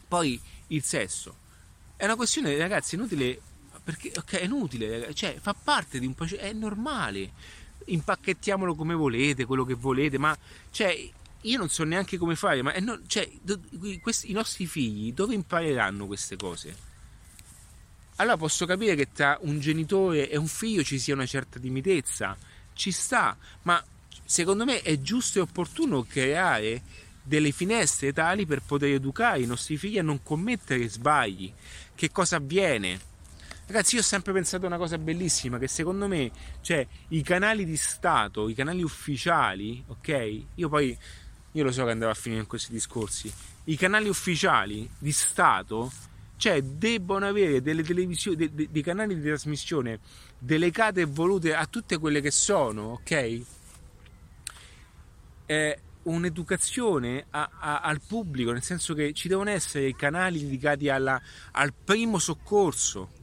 Poi 0.07 0.41
il 0.69 0.83
sesso 0.83 1.37
è 1.97 2.05
una 2.05 2.17
questione, 2.17 2.57
ragazzi, 2.57 2.95
inutile 2.95 3.41
perché 3.83 4.13
okay, 4.17 4.41
è 4.41 4.45
inutile, 4.45 5.15
cioè 5.15 5.39
fa 5.41 5.55
parte 5.55 5.99
di 5.99 6.07
un 6.07 6.15
processo, 6.15 6.43
è 6.43 6.53
normale. 6.53 7.33
Impacchettiamolo 7.87 8.75
come 8.75 8.95
volete, 8.95 9.47
quello 9.47 9.65
che 9.65 9.75
volete, 9.75 10.19
ma 10.19 10.37
cioè 10.71 11.11
io 11.43 11.59
non 11.59 11.69
so 11.69 11.85
neanche 11.85 12.19
come 12.19 12.37
fare, 12.37 12.63
ma 12.63 12.73
no, 12.81 13.01
cioè, 13.07 13.31
questi, 14.01 14.31
i 14.31 14.35
nostri 14.35 14.67
figli 14.67 15.13
dove 15.13 15.35
impareranno 15.35 16.07
queste 16.07 16.37
cose? 16.37 16.87
allora 18.19 18.37
posso 18.37 18.67
capire 18.67 18.95
che 18.97 19.13
tra 19.13 19.39
un 19.43 19.61
genitore 19.61 20.29
e 20.29 20.37
un 20.37 20.49
figlio 20.49 20.83
ci 20.83 20.99
sia 20.99 21.15
una 21.15 21.27
certa 21.27 21.61
timidezza, 21.61 22.37
ci 22.73 22.91
sta, 22.91 23.37
ma 23.63 23.83
secondo 24.29 24.67
me 24.67 24.83
è 24.83 25.01
giusto 25.01 25.39
e 25.39 25.41
opportuno 25.41 26.03
creare 26.03 26.83
delle 27.23 27.51
finestre 27.51 28.13
tali 28.13 28.45
per 28.45 28.61
poter 28.61 28.93
educare 28.93 29.41
i 29.41 29.47
nostri 29.47 29.79
figli 29.79 29.97
a 29.97 30.03
non 30.03 30.23
commettere 30.23 30.87
sbagli. 30.87 31.51
Che 31.95 32.11
cosa 32.11 32.37
avviene? 32.37 33.01
Ragazzi, 33.65 33.95
io 33.95 34.03
ho 34.03 34.05
sempre 34.05 34.35
pensato 34.35 34.65
a 34.65 34.69
una 34.69 34.77
cosa 34.77 34.99
bellissima, 34.99 35.59
che 35.59 35.67
secondo 35.67 36.07
me, 36.09 36.31
cioè, 36.61 36.87
i 37.09 37.23
canali 37.23 37.65
di 37.65 37.77
Stato, 37.79 38.51
i 38.51 38.55
canali 38.55 38.83
ufficiali, 38.83 39.83
ok? 39.87 40.43
Io 40.57 40.69
poi, 40.69 40.97
io 41.53 41.65
lo 41.65 41.73
so 41.73 41.87
che 41.87 41.91
andrò 41.91 42.11
a 42.11 42.15
finire 42.15 42.43
in 42.43 42.47
questi 42.47 42.71
discorsi, 42.71 43.33
i 43.65 43.77
canali 43.77 44.11
ufficiali 44.11 44.89
di 44.99 45.13
Stato 45.13 45.91
cioè 46.37 46.63
debbono 46.63 47.27
avere 47.27 47.63
delle 47.63 47.83
televisioni, 47.83 48.37
dei, 48.37 48.69
dei 48.71 48.83
canali 48.83 49.17
di 49.17 49.23
trasmissione 49.23 49.99
delegate 50.39 51.01
e 51.01 51.05
volute 51.07 51.55
a 51.55 51.67
tutte 51.67 51.99
quelle 51.99 52.21
che 52.21 52.31
sono, 52.31 53.01
ok? 53.01 53.57
Eh, 55.51 55.81
un'educazione 56.03 57.27
a, 57.31 57.51
a, 57.59 57.81
al 57.81 58.01
pubblico, 58.07 58.53
nel 58.53 58.63
senso 58.63 58.95
che 58.95 59.13
ci 59.13 59.29
devono 59.29 59.51
essere 59.51 59.95
canali 59.95 60.41
dedicati 60.41 60.89
alla, 60.89 61.21
al 61.53 61.73
primo 61.73 62.19
soccorso. 62.19 63.17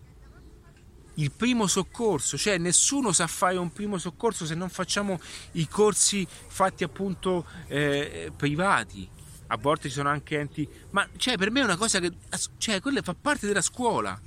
Il 1.16 1.32
primo 1.32 1.68
soccorso, 1.68 2.38
cioè 2.38 2.58
nessuno 2.58 3.14
sa 3.14 3.28
fare 3.28 3.58
un 3.58 3.72
primo 3.72 3.98
soccorso 3.98 4.46
se 4.46 4.54
non 4.54 4.70
facciamo 4.70 5.20
i 5.54 5.68
corsi 5.68 6.28
fatti 6.30 6.84
appunto 6.84 7.46
eh, 7.68 8.32
privati 8.36 9.10
a 9.48 9.58
volte 9.58 9.90
ci 9.90 9.96
sono 9.96 10.10
anche 10.10 10.40
enti, 10.40 10.68
ma 10.92 11.08
cioè, 11.18 11.38
per 11.38 11.52
me 11.52 11.62
è 11.62 11.64
una 11.64 11.78
cosa 11.78 12.00
che 12.00 12.12
cioè, 12.58 12.82
quella 12.82 13.02
fa 13.02 13.14
parte 13.14 13.46
della 13.48 13.62
scuola. 13.62 14.20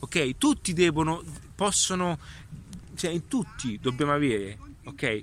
Ok? 0.00 0.36
Tutti 0.36 0.72
devono, 0.72 1.22
possono, 1.54 2.18
cioè, 2.96 3.10
in 3.10 3.26
tutti 3.28 3.78
dobbiamo 3.80 4.12
avere, 4.12 4.58
ok? 4.84 5.22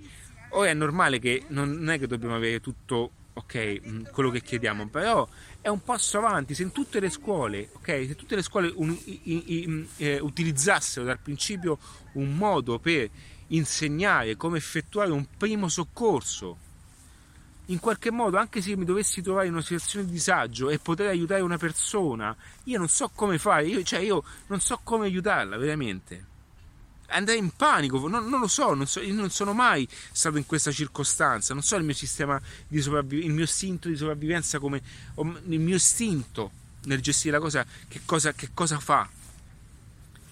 Ora 0.55 0.69
è 0.69 0.73
normale 0.73 1.19
che 1.19 1.43
non 1.49 1.89
è 1.89 1.99
che 1.99 2.07
dobbiamo 2.07 2.35
avere 2.35 2.61
tutto, 2.61 3.11
ok, 3.33 3.81
mm, 3.85 4.03
quello 4.13 4.29
che 4.29 4.41
chiediamo, 4.41 4.87
però 4.87 5.27
è 5.59 5.67
un 5.67 5.83
passo 5.83 6.17
avanti. 6.17 6.55
Se 6.55 6.63
in 6.63 6.71
tutte 6.71 7.01
le 7.01 7.09
scuole, 7.09 7.69
ok, 7.73 8.05
se 8.07 8.15
tutte 8.15 8.35
le 8.35 8.41
scuole 8.41 8.71
un, 8.73 8.97
i, 9.03 9.19
i, 9.23 9.65
mm, 9.67 9.83
eh, 9.97 10.19
utilizzassero 10.21 11.05
dal 11.05 11.19
principio 11.19 11.77
un 12.13 12.35
modo 12.35 12.79
per 12.79 13.09
insegnare 13.47 14.37
come 14.37 14.57
effettuare 14.57 15.11
un 15.11 15.25
primo 15.37 15.67
soccorso 15.67 16.57
in 17.65 17.79
qualche 17.79 18.11
modo, 18.11 18.37
anche 18.37 18.61
se 18.61 18.77
mi 18.77 18.85
dovessi 18.85 19.21
trovare 19.21 19.47
in 19.47 19.53
una 19.53 19.61
situazione 19.61 20.05
di 20.05 20.13
disagio 20.13 20.69
e 20.69 20.79
poter 20.79 21.09
aiutare 21.09 21.41
una 21.41 21.57
persona, 21.57 22.33
io 22.63 22.77
non 22.77 22.87
so 22.87 23.11
come 23.13 23.37
fare, 23.39 23.65
io, 23.65 23.83
cioè 23.83 23.99
io 23.99 24.23
non 24.47 24.61
so 24.61 24.79
come 24.83 25.07
aiutarla 25.07 25.57
veramente. 25.57 26.33
Andrei 27.07 27.37
in 27.37 27.51
panico, 27.55 28.07
non, 28.07 28.27
non 28.27 28.39
lo 28.39 28.47
so, 28.47 28.73
non 28.73 28.87
so, 28.87 28.99
io 28.99 29.13
non 29.13 29.29
sono 29.29 29.53
mai 29.53 29.87
stato 30.11 30.37
in 30.37 30.45
questa 30.45 30.71
circostanza, 30.71 31.53
non 31.53 31.63
so 31.63 31.75
il 31.75 31.83
mio 31.83 31.93
sistema 31.93 32.41
di 32.67 32.81
sopravvivenza, 32.81 33.27
il 33.27 33.33
mio 33.33 33.43
istinto 33.43 33.87
di 33.87 33.95
sopravvivenza 33.95 34.59
come 34.59 34.81
il 35.15 35.59
mio 35.59 35.75
istinto 35.75 36.51
nel 36.85 37.01
gestire 37.01 37.37
la 37.37 37.41
cosa, 37.41 37.65
che 37.87 38.01
cosa, 38.05 38.33
che 38.33 38.49
cosa 38.53 38.79
fa. 38.79 39.07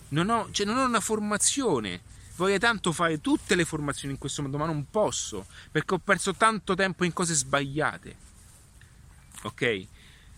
Non 0.10 0.30
ho, 0.30 0.48
cioè 0.52 0.66
non 0.66 0.78
ho 0.78 0.86
una 0.86 1.00
formazione 1.00 2.02
Vorrei 2.36 2.58
tanto 2.58 2.92
fare 2.92 3.22
tutte 3.22 3.54
le 3.54 3.64
formazioni 3.64 4.14
in 4.14 4.20
questo 4.20 4.42
modo, 4.42 4.58
ma 4.58 4.66
non 4.66 4.88
posso 4.90 5.46
perché 5.72 5.94
ho 5.94 6.00
perso 6.00 6.34
tanto 6.34 6.74
tempo 6.74 7.04
in 7.04 7.14
cose 7.14 7.36
sbagliate. 7.36 8.16
Ok? 9.44 9.88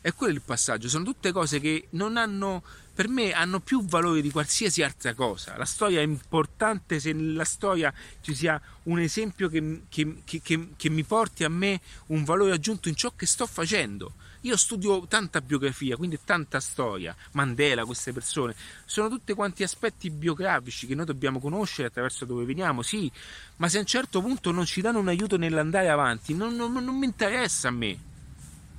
E 0.05 0.13
quello 0.13 0.33
è 0.33 0.35
il 0.35 0.43
passaggio. 0.43 0.87
Sono 0.87 1.03
tutte 1.03 1.31
cose 1.31 1.59
che 1.59 1.87
non 1.93 2.15
hanno, 2.15 2.61
per 2.93 3.07
me, 3.07 3.31
hanno 3.31 3.59
più 3.59 3.83
valore 3.83 4.21
di 4.21 4.29
qualsiasi 4.29 4.83
altra 4.83 5.15
cosa. 5.15 5.57
La 5.57 5.65
storia 5.65 5.99
è 5.99 6.03
importante 6.03 6.99
se 6.99 7.11
nella 7.11 7.43
storia 7.43 7.91
ci 8.21 8.35
sia 8.35 8.61
un 8.83 8.99
esempio 8.99 9.49
che, 9.49 9.81
che, 9.89 10.21
che, 10.23 10.67
che 10.77 10.89
mi 10.91 11.03
porti 11.03 11.43
a 11.43 11.49
me 11.49 11.81
un 12.09 12.23
valore 12.23 12.51
aggiunto 12.51 12.87
in 12.87 12.93
ciò 12.93 13.13
che 13.15 13.25
sto 13.25 13.47
facendo 13.47 14.13
io 14.41 14.57
studio 14.57 15.07
tanta 15.07 15.41
biografia, 15.41 15.97
quindi 15.97 16.19
tanta 16.23 16.59
storia, 16.59 17.15
Mandela, 17.31 17.83
queste 17.83 18.13
persone, 18.13 18.53
sono 18.85 19.09
tutti 19.09 19.33
quanti 19.33 19.63
aspetti 19.63 20.11
biografici 20.11 20.85
che 20.85 20.93
noi 20.93 21.05
dobbiamo 21.05 21.39
conoscere 21.39 21.87
attraverso 21.87 22.25
dove 22.25 22.45
veniamo, 22.45 22.83
sì, 22.83 23.11
ma 23.55 23.67
se 23.67 23.77
a 23.77 23.79
un 23.79 23.87
certo 23.87 24.21
punto 24.21 24.51
non 24.51 24.65
ci 24.65 24.81
danno 24.81 24.99
un 24.99 25.07
aiuto 25.07 25.35
nell'andare 25.35 25.89
avanti, 25.89 26.35
non, 26.35 26.55
non, 26.55 26.71
non 26.73 26.95
mi 26.95 27.07
interessa 27.07 27.69
a 27.69 27.71
me. 27.71 28.13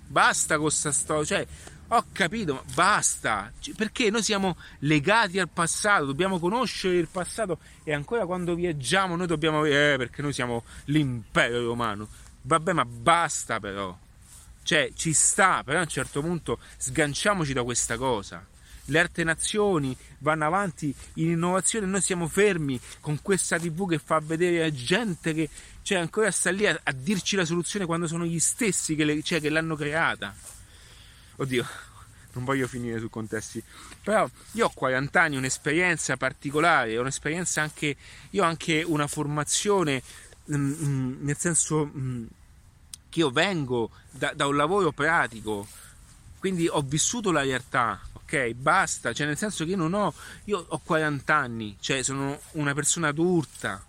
Basta 0.06 0.54
con 0.54 0.64
questa 0.64 0.92
storia, 0.92 1.24
cioè, 1.24 1.46
ho 1.88 2.04
capito, 2.12 2.54
ma 2.54 2.62
basta, 2.74 3.52
perché 3.76 4.10
noi 4.10 4.22
siamo 4.22 4.56
legati 4.80 5.38
al 5.38 5.48
passato, 5.48 6.06
dobbiamo 6.06 6.38
conoscere 6.38 6.96
il 6.96 7.08
passato 7.08 7.58
e 7.84 7.92
ancora 7.92 8.26
quando 8.26 8.54
viaggiamo 8.54 9.14
noi 9.14 9.26
dobbiamo, 9.26 9.64
eh, 9.64 9.94
perché 9.96 10.22
noi 10.22 10.32
siamo 10.32 10.64
l'impero 10.86 11.64
romano. 11.64 12.08
Vabbè, 12.42 12.72
ma 12.72 12.84
basta 12.84 13.60
però. 13.60 13.96
Cioè, 14.62 14.90
ci 14.94 15.12
sta, 15.12 15.62
però 15.64 15.78
a 15.78 15.82
un 15.82 15.88
certo 15.88 16.20
punto 16.20 16.58
sganciamoci 16.76 17.52
da 17.52 17.62
questa 17.62 17.96
cosa. 17.96 18.44
Le 18.86 18.98
altre 18.98 19.24
nazioni 19.24 19.96
vanno 20.18 20.46
avanti 20.46 20.94
in 21.14 21.30
innovazione, 21.30 21.86
noi 21.86 22.00
siamo 22.00 22.28
fermi 22.28 22.80
con 23.00 23.20
questa 23.20 23.58
TV 23.58 23.88
che 23.88 23.98
fa 23.98 24.20
vedere 24.20 24.72
gente 24.72 25.34
che 25.34 25.48
cioè, 25.82 25.98
ancora 25.98 26.30
sta 26.30 26.50
lì 26.50 26.66
a, 26.66 26.78
a 26.82 26.92
dirci 26.92 27.36
la 27.36 27.44
soluzione 27.44 27.86
quando 27.86 28.06
sono 28.06 28.24
gli 28.24 28.38
stessi 28.38 28.94
che, 28.94 29.04
le, 29.04 29.22
cioè, 29.22 29.40
che 29.40 29.48
l'hanno 29.48 29.76
creata. 29.76 30.34
Oddio, 31.36 31.66
non 32.34 32.44
voglio 32.44 32.66
finire 32.66 32.98
su 32.98 33.08
contesti, 33.08 33.62
però 34.02 34.28
io 34.52 34.66
ho 34.66 34.72
40 34.74 35.20
anni, 35.20 35.36
un'esperienza 35.36 36.16
particolare, 36.16 36.96
un'esperienza 36.96 37.62
anche, 37.62 37.96
io 38.30 38.42
ho 38.42 38.46
anche 38.46 38.82
una 38.82 39.06
formazione, 39.06 40.02
mm, 40.52 40.72
mm 40.84 41.24
nel 41.24 41.36
senso... 41.36 41.90
Mm, 41.96 42.26
che 43.08 43.20
io 43.20 43.30
vengo 43.30 43.90
da, 44.10 44.34
da 44.34 44.46
un 44.46 44.56
lavoro 44.56 44.92
pratico, 44.92 45.66
quindi 46.46 46.68
ho 46.68 46.80
vissuto 46.82 47.32
la 47.32 47.42
realtà, 47.42 48.00
ok? 48.12 48.52
Basta, 48.52 49.12
cioè 49.12 49.26
nel 49.26 49.36
senso 49.36 49.64
che 49.64 49.70
io 49.70 49.76
non 49.76 49.94
ho, 49.94 50.14
io 50.44 50.64
ho 50.68 50.78
40 50.78 51.34
anni, 51.34 51.76
cioè 51.80 52.04
sono 52.04 52.38
una 52.52 52.72
persona 52.72 53.08
adulta, 53.08 53.84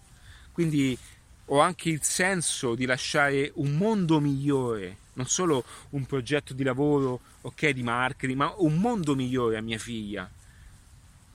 quindi 0.54 0.98
ho 1.46 1.60
anche 1.60 1.90
il 1.90 2.02
senso 2.02 2.74
di 2.74 2.88
lasciare 2.88 3.52
un 3.58 3.78
mondo 3.78 4.20
migliore, 4.20 4.98
non 5.14 5.28
solo 5.28 5.64
un 5.92 6.08
progetto 6.08 6.56
di 6.56 6.64
lavoro, 6.64 7.20
ok, 7.42 7.70
di 7.70 7.84
marketing, 7.84 8.40
ma 8.40 8.52
un 8.58 8.78
mondo 8.78 9.14
migliore 9.14 9.58
a 9.58 9.62
mia 9.62 9.78
figlia. 9.78 10.28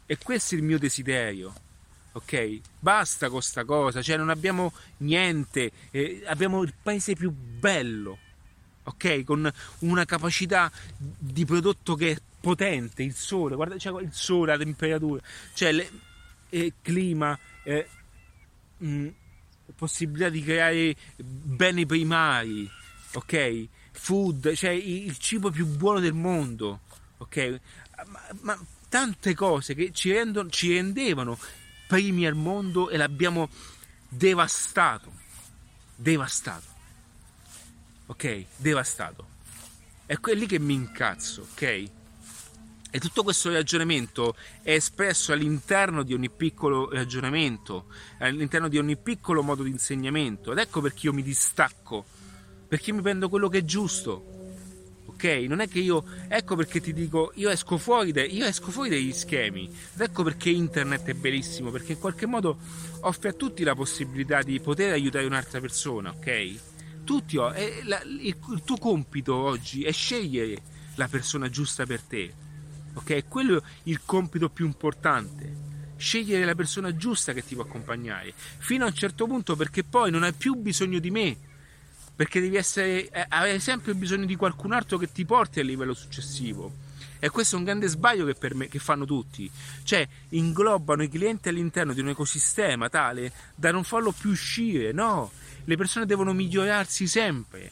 E 0.04 0.18
questo 0.18 0.56
è 0.56 0.58
il 0.58 0.64
mio 0.64 0.80
desiderio 0.80 1.54
ok? 2.14 2.60
Basta 2.80 3.30
con 3.30 3.40
sta 3.40 3.64
cosa, 3.64 4.02
cioè 4.02 4.16
non 4.16 4.28
abbiamo 4.28 4.72
niente, 4.98 5.70
eh, 5.92 6.22
abbiamo 6.26 6.62
il 6.62 6.74
paese 6.82 7.14
più 7.14 7.30
bello, 7.30 8.18
ok? 8.84 9.24
Con 9.24 9.50
una 9.80 10.04
capacità 10.04 10.70
di 10.96 11.44
prodotto 11.44 11.94
che 11.94 12.10
è 12.12 12.16
potente, 12.40 13.02
il 13.02 13.14
sole, 13.14 13.54
guarda, 13.54 13.78
cioè, 13.78 14.02
il 14.02 14.12
sole, 14.12 14.52
la 14.52 14.58
temperatura, 14.58 15.22
cioè 15.54 15.68
il 15.70 15.88
eh, 16.50 16.72
clima, 16.82 17.38
eh, 17.62 17.88
mh, 18.78 18.86
mm, 18.86 19.08
possibilità 19.76 20.28
di 20.28 20.42
creare 20.42 20.96
beni 21.16 21.86
primari, 21.86 22.68
ok? 23.12 23.68
Food, 23.92 24.52
cioè 24.54 24.70
il 24.70 25.16
cibo 25.18 25.50
più 25.50 25.66
buono 25.66 26.00
del 26.00 26.14
mondo, 26.14 26.80
ok? 27.18 27.60
Ma, 28.06 28.20
ma 28.40 28.66
tante 28.88 29.34
cose 29.34 29.74
che 29.74 29.92
ci, 29.92 30.12
rendono, 30.12 30.50
ci 30.50 30.74
rendevano 30.74 31.38
primi 31.86 32.26
al 32.26 32.34
mondo 32.34 32.90
e 32.90 32.96
l'abbiamo 32.96 33.48
devastato. 34.08 35.12
Devastato. 35.94 36.71
Ok? 38.06 38.44
Devastato. 38.56 39.26
È 40.06 40.18
lì 40.34 40.46
che 40.46 40.58
mi 40.58 40.74
incazzo, 40.74 41.46
ok? 41.52 41.90
E 42.94 43.00
tutto 43.00 43.22
questo 43.22 43.50
ragionamento 43.50 44.36
è 44.60 44.72
espresso 44.72 45.32
all'interno 45.32 46.02
di 46.02 46.12
ogni 46.12 46.28
piccolo 46.28 46.90
ragionamento, 46.90 47.86
all'interno 48.18 48.68
di 48.68 48.76
ogni 48.76 48.98
piccolo 48.98 49.42
modo 49.42 49.62
di 49.62 49.70
insegnamento. 49.70 50.52
Ed 50.52 50.58
ecco 50.58 50.82
perché 50.82 51.06
io 51.06 51.14
mi 51.14 51.22
distacco, 51.22 52.04
perché 52.68 52.92
mi 52.92 53.00
prendo 53.00 53.30
quello 53.30 53.48
che 53.48 53.58
è 53.58 53.64
giusto. 53.64 54.40
Ok? 55.06 55.24
Non 55.48 55.60
è 55.60 55.68
che 55.68 55.78
io. 55.78 56.04
Ecco 56.28 56.54
perché 56.54 56.82
ti 56.82 56.92
dico, 56.92 57.32
io 57.36 57.48
esco 57.48 57.78
fuori, 57.78 58.12
de, 58.12 58.24
io 58.24 58.44
esco 58.44 58.70
fuori 58.70 58.90
dagli 58.90 59.12
schemi. 59.14 59.74
Ed 59.94 60.00
ecco 60.02 60.22
perché 60.22 60.50
internet 60.50 61.06
è 61.06 61.14
bellissimo, 61.14 61.70
perché 61.70 61.92
in 61.92 61.98
qualche 61.98 62.26
modo 62.26 62.58
offre 63.00 63.30
a 63.30 63.32
tutti 63.32 63.64
la 63.64 63.74
possibilità 63.74 64.42
di 64.42 64.60
poter 64.60 64.92
aiutare 64.92 65.24
un'altra 65.24 65.60
persona, 65.60 66.10
ok? 66.10 66.71
Tutti, 67.04 67.36
oh, 67.36 67.52
la, 67.84 68.02
il, 68.02 68.20
il 68.20 68.62
tuo 68.64 68.76
compito 68.76 69.34
oggi 69.34 69.82
è 69.82 69.92
scegliere 69.92 70.62
la 70.96 71.08
persona 71.08 71.48
giusta 71.48 71.84
per 71.86 72.00
te 72.00 72.42
ok? 72.94 73.24
Quello 73.28 73.58
è 73.58 73.62
il 73.84 74.00
compito 74.04 74.48
più 74.48 74.66
importante. 74.66 75.70
Scegliere 75.96 76.44
la 76.44 76.54
persona 76.54 76.96
giusta 76.96 77.32
che 77.32 77.44
ti 77.44 77.54
può 77.54 77.64
accompagnare 77.64 78.32
fino 78.34 78.84
a 78.84 78.88
un 78.88 78.94
certo 78.94 79.26
punto 79.26 79.54
perché 79.54 79.84
poi 79.84 80.10
non 80.10 80.24
hai 80.24 80.32
più 80.32 80.54
bisogno 80.54 80.98
di 80.98 81.10
me 81.10 81.36
perché 82.14 82.40
devi 82.40 82.56
essere, 82.56 83.08
eh, 83.08 83.58
sempre 83.60 83.94
bisogno 83.94 84.26
di 84.26 84.36
qualcun 84.36 84.72
altro 84.72 84.98
che 84.98 85.10
ti 85.10 85.24
porti 85.24 85.60
al 85.60 85.66
livello 85.66 85.94
successivo. 85.94 86.90
E 87.18 87.30
questo 87.30 87.54
è 87.54 87.58
un 87.58 87.64
grande 87.64 87.86
sbaglio 87.86 88.26
che, 88.26 88.54
me, 88.54 88.66
che 88.66 88.80
fanno 88.80 89.04
tutti. 89.04 89.48
Cioè, 89.84 90.06
inglobano 90.30 91.04
i 91.04 91.08
clienti 91.08 91.48
all'interno 91.48 91.92
di 91.92 92.00
un 92.00 92.08
ecosistema 92.08 92.88
tale 92.88 93.32
da 93.54 93.70
non 93.70 93.84
farlo 93.84 94.10
più 94.10 94.30
uscire. 94.30 94.92
No, 94.92 95.30
le 95.64 95.76
persone 95.76 96.06
devono 96.06 96.32
migliorarsi 96.32 97.06
sempre, 97.06 97.70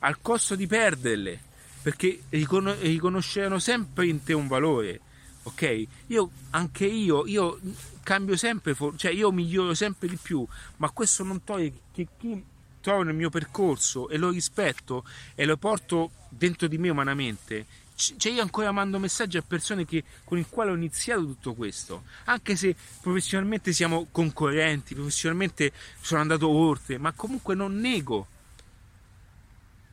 al 0.00 0.20
costo 0.20 0.54
di 0.54 0.66
perderle 0.66 1.50
perché 1.82 2.22
ricon- 2.30 2.78
riconosceranno 2.80 3.58
sempre 3.58 4.06
in 4.06 4.22
te 4.22 4.32
un 4.32 4.46
valore, 4.46 5.00
ok? 5.42 5.86
Io, 6.06 6.30
anche 6.50 6.86
io, 6.86 7.26
io 7.26 7.58
cambio 8.04 8.36
sempre, 8.36 8.76
cioè 8.96 9.10
io 9.10 9.32
miglioro 9.32 9.74
sempre 9.74 10.06
di 10.06 10.16
più, 10.16 10.46
ma 10.76 10.90
questo 10.90 11.24
non 11.24 11.42
toglie 11.42 11.72
che 11.92 12.06
chi 12.16 12.42
trovo 12.80 13.02
nel 13.02 13.14
mio 13.14 13.30
percorso 13.30 14.08
e 14.08 14.16
lo 14.16 14.30
rispetto 14.30 15.04
e 15.34 15.44
lo 15.44 15.56
porto 15.56 16.12
dentro 16.28 16.68
di 16.68 16.78
me 16.78 16.88
umanamente, 16.88 17.66
cioè 18.16 18.32
io 18.32 18.42
ancora 18.42 18.72
mando 18.72 18.98
messaggi 18.98 19.36
a 19.36 19.42
persone 19.42 19.84
che, 19.84 20.02
con 20.24 20.38
il 20.38 20.46
quale 20.48 20.70
ho 20.70 20.74
iniziato 20.74 21.22
tutto 21.22 21.54
questo, 21.54 22.04
anche 22.24 22.56
se 22.56 22.74
professionalmente 23.00 23.72
siamo 23.72 24.08
concorrenti, 24.10 24.94
professionalmente 24.94 25.72
sono 26.00 26.20
andato 26.20 26.48
oltre, 26.48 26.98
ma 26.98 27.12
comunque 27.12 27.54
non 27.54 27.78
nego 27.78 28.26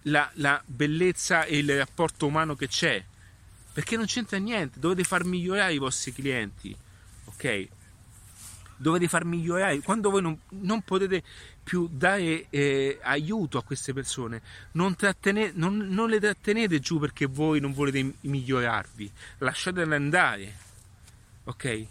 la, 0.03 0.29
la 0.35 0.61
bellezza 0.65 1.43
e 1.43 1.57
il 1.57 1.77
rapporto 1.77 2.25
umano 2.25 2.55
che 2.55 2.67
c'è, 2.67 3.03
perché 3.71 3.95
non 3.95 4.05
c'entra 4.05 4.37
niente, 4.37 4.79
dovete 4.79 5.03
far 5.03 5.23
migliorare 5.23 5.73
i 5.73 5.77
vostri 5.77 6.11
clienti, 6.11 6.75
ok? 7.25 7.67
Dovete 8.77 9.07
far 9.07 9.25
migliorare, 9.25 9.79
quando 9.81 10.09
voi 10.09 10.21
non, 10.21 10.39
non 10.49 10.81
potete 10.81 11.21
più 11.69 11.87
dare 11.87 12.47
eh, 12.49 12.97
aiuto 13.03 13.59
a 13.59 13.63
queste 13.63 13.93
persone, 13.93 14.41
non, 14.71 14.95
trattene, 14.95 15.51
non, 15.53 15.77
non 15.77 16.09
le 16.09 16.19
trattenete 16.19 16.79
giù 16.79 16.97
perché 16.97 17.27
voi 17.27 17.59
non 17.59 17.73
volete 17.73 18.15
migliorarvi, 18.21 19.11
lasciatele 19.37 19.95
andare, 19.95 20.55
ok? 21.43 21.85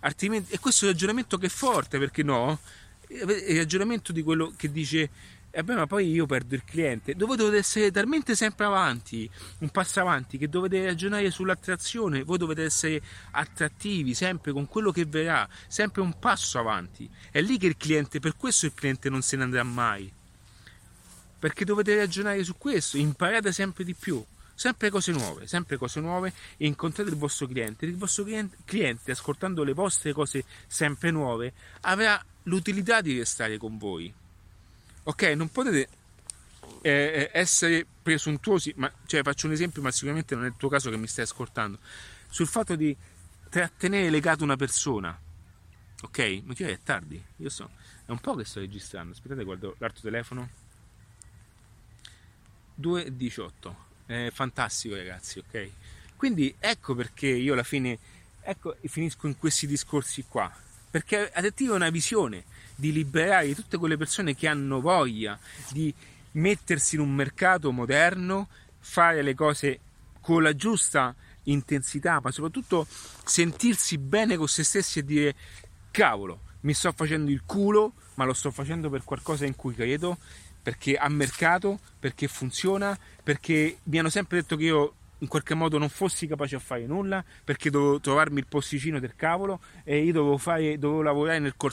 Altrimenti, 0.00 0.52
e 0.52 0.58
questo 0.58 0.84
è 0.84 0.88
un 0.88 0.94
ragionamento 0.94 1.38
che 1.38 1.46
è 1.46 1.48
forte, 1.48 2.00
perché 2.00 2.24
no? 2.24 2.58
È 3.06 3.22
il 3.22 3.58
ragionamento 3.58 4.10
di 4.10 4.22
quello 4.24 4.52
che 4.56 4.72
dice 4.72 5.10
e 5.52 5.64
beh, 5.64 5.74
ma 5.74 5.86
poi 5.86 6.08
io 6.08 6.26
perdo 6.26 6.54
il 6.54 6.64
cliente. 6.64 7.14
Dove 7.14 7.34
dovete 7.34 7.56
essere 7.56 7.90
talmente 7.90 8.36
sempre 8.36 8.66
avanti, 8.66 9.28
un 9.58 9.70
passo 9.70 10.00
avanti, 10.00 10.38
che 10.38 10.48
dovete 10.48 10.84
ragionare 10.84 11.28
sull'attrazione. 11.30 12.22
Voi 12.22 12.38
dovete 12.38 12.62
essere 12.62 13.02
attrattivi 13.32 14.14
sempre 14.14 14.52
con 14.52 14.66
quello 14.66 14.92
che 14.92 15.04
verrà, 15.06 15.48
sempre 15.66 16.02
un 16.02 16.16
passo 16.20 16.60
avanti. 16.60 17.10
È 17.32 17.40
lì 17.40 17.58
che 17.58 17.66
il 17.66 17.76
cliente, 17.76 18.20
per 18.20 18.36
questo 18.36 18.66
il 18.66 18.74
cliente 18.74 19.10
non 19.10 19.22
se 19.22 19.36
ne 19.36 19.42
andrà 19.42 19.64
mai. 19.64 20.12
Perché 21.38 21.64
dovete 21.64 21.96
ragionare 21.96 22.44
su 22.44 22.56
questo, 22.56 22.96
imparate 22.96 23.50
sempre 23.50 23.82
di 23.82 23.94
più. 23.94 24.24
Sempre 24.54 24.90
cose 24.90 25.10
nuove, 25.10 25.46
sempre 25.46 25.78
cose 25.78 26.00
nuove 26.00 26.34
e 26.58 26.66
incontrate 26.66 27.08
il 27.08 27.16
vostro 27.16 27.46
cliente. 27.46 27.86
Il 27.86 27.96
vostro 27.96 28.24
cliente, 28.64 29.10
ascoltando 29.10 29.64
le 29.64 29.72
vostre 29.72 30.12
cose 30.12 30.44
sempre 30.66 31.10
nuove, 31.10 31.54
avrà 31.80 32.22
l'utilità 32.44 33.00
di 33.00 33.16
restare 33.16 33.56
con 33.56 33.78
voi 33.78 34.14
ok, 35.04 35.22
non 35.36 35.50
potete 35.50 35.88
eh, 36.82 36.90
eh, 36.90 37.30
essere 37.32 37.86
presuntuosi, 38.02 38.72
ma 38.76 38.90
cioè, 39.06 39.22
faccio 39.22 39.46
un 39.46 39.52
esempio, 39.52 39.82
ma 39.82 39.90
sicuramente 39.90 40.34
non 40.34 40.44
è 40.44 40.48
il 40.48 40.54
tuo 40.56 40.68
caso 40.68 40.90
che 40.90 40.96
mi 40.96 41.06
stai 41.06 41.24
ascoltando, 41.24 41.78
sul 42.28 42.46
fatto 42.46 42.76
di 42.76 42.96
trattenere 43.48 44.10
legato 44.10 44.44
una 44.44 44.56
persona. 44.56 45.18
Ok? 46.02 46.42
Ma 46.44 46.54
che 46.54 46.70
è 46.70 46.78
tardi, 46.82 47.22
io 47.36 47.48
so, 47.50 47.70
è 48.06 48.10
un 48.10 48.20
po' 48.20 48.34
che 48.34 48.44
sto 48.44 48.60
registrando, 48.60 49.12
aspettate, 49.12 49.44
guardo 49.44 49.74
l'altro 49.78 50.00
telefono. 50.00 50.48
2.18, 52.80 53.74
è 54.06 54.30
fantastico 54.32 54.96
ragazzi, 54.96 55.38
ok? 55.38 55.70
Quindi 56.16 56.54
ecco 56.58 56.94
perché 56.94 57.26
io 57.26 57.52
alla 57.52 57.62
fine, 57.62 57.98
ecco, 58.40 58.76
finisco 58.86 59.26
in 59.26 59.36
questi 59.36 59.66
discorsi 59.66 60.24
qua, 60.26 60.50
perché 60.90 61.30
adattivo 61.30 61.74
è 61.74 61.76
una 61.76 61.90
visione, 61.90 62.44
di 62.80 62.92
liberare 62.92 63.54
tutte 63.54 63.76
quelle 63.76 63.96
persone 63.96 64.34
che 64.34 64.48
hanno 64.48 64.80
voglia 64.80 65.38
di 65.70 65.94
mettersi 66.32 66.96
in 66.96 67.02
un 67.02 67.14
mercato 67.14 67.70
moderno, 67.70 68.48
fare 68.80 69.22
le 69.22 69.34
cose 69.34 69.80
con 70.20 70.42
la 70.42 70.54
giusta 70.56 71.14
intensità, 71.44 72.20
ma 72.22 72.30
soprattutto 72.30 72.86
sentirsi 73.24 73.98
bene 73.98 74.36
con 74.36 74.48
se 74.48 74.64
stessi 74.64 75.00
e 75.00 75.04
dire 75.04 75.34
cavolo, 75.90 76.40
mi 76.60 76.74
sto 76.74 76.92
facendo 76.92 77.30
il 77.30 77.42
culo, 77.44 77.92
ma 78.14 78.24
lo 78.24 78.32
sto 78.32 78.50
facendo 78.50 78.90
per 78.90 79.04
qualcosa 79.04 79.44
in 79.44 79.56
cui 79.56 79.74
credo, 79.74 80.18
perché 80.62 80.96
ha 80.96 81.08
mercato, 81.08 81.78
perché 81.98 82.28
funziona, 82.28 82.98
perché 83.22 83.78
mi 83.84 83.98
hanno 83.98 84.10
sempre 84.10 84.40
detto 84.40 84.56
che 84.56 84.64
io 84.64 84.94
in 85.20 85.28
qualche 85.28 85.54
modo 85.54 85.78
non 85.78 85.88
fossi 85.88 86.26
capace 86.26 86.56
a 86.56 86.58
fare 86.58 86.86
nulla 86.86 87.24
perché 87.44 87.70
dovevo 87.70 88.00
trovarmi 88.00 88.38
il 88.38 88.46
posticino 88.46 88.98
del 88.98 89.14
cavolo 89.16 89.60
e 89.84 90.02
io 90.02 90.12
dovevo, 90.12 90.38
fare, 90.38 90.78
dovevo 90.78 91.02
lavorare 91.02 91.38
nel 91.38 91.54
call 91.56 91.72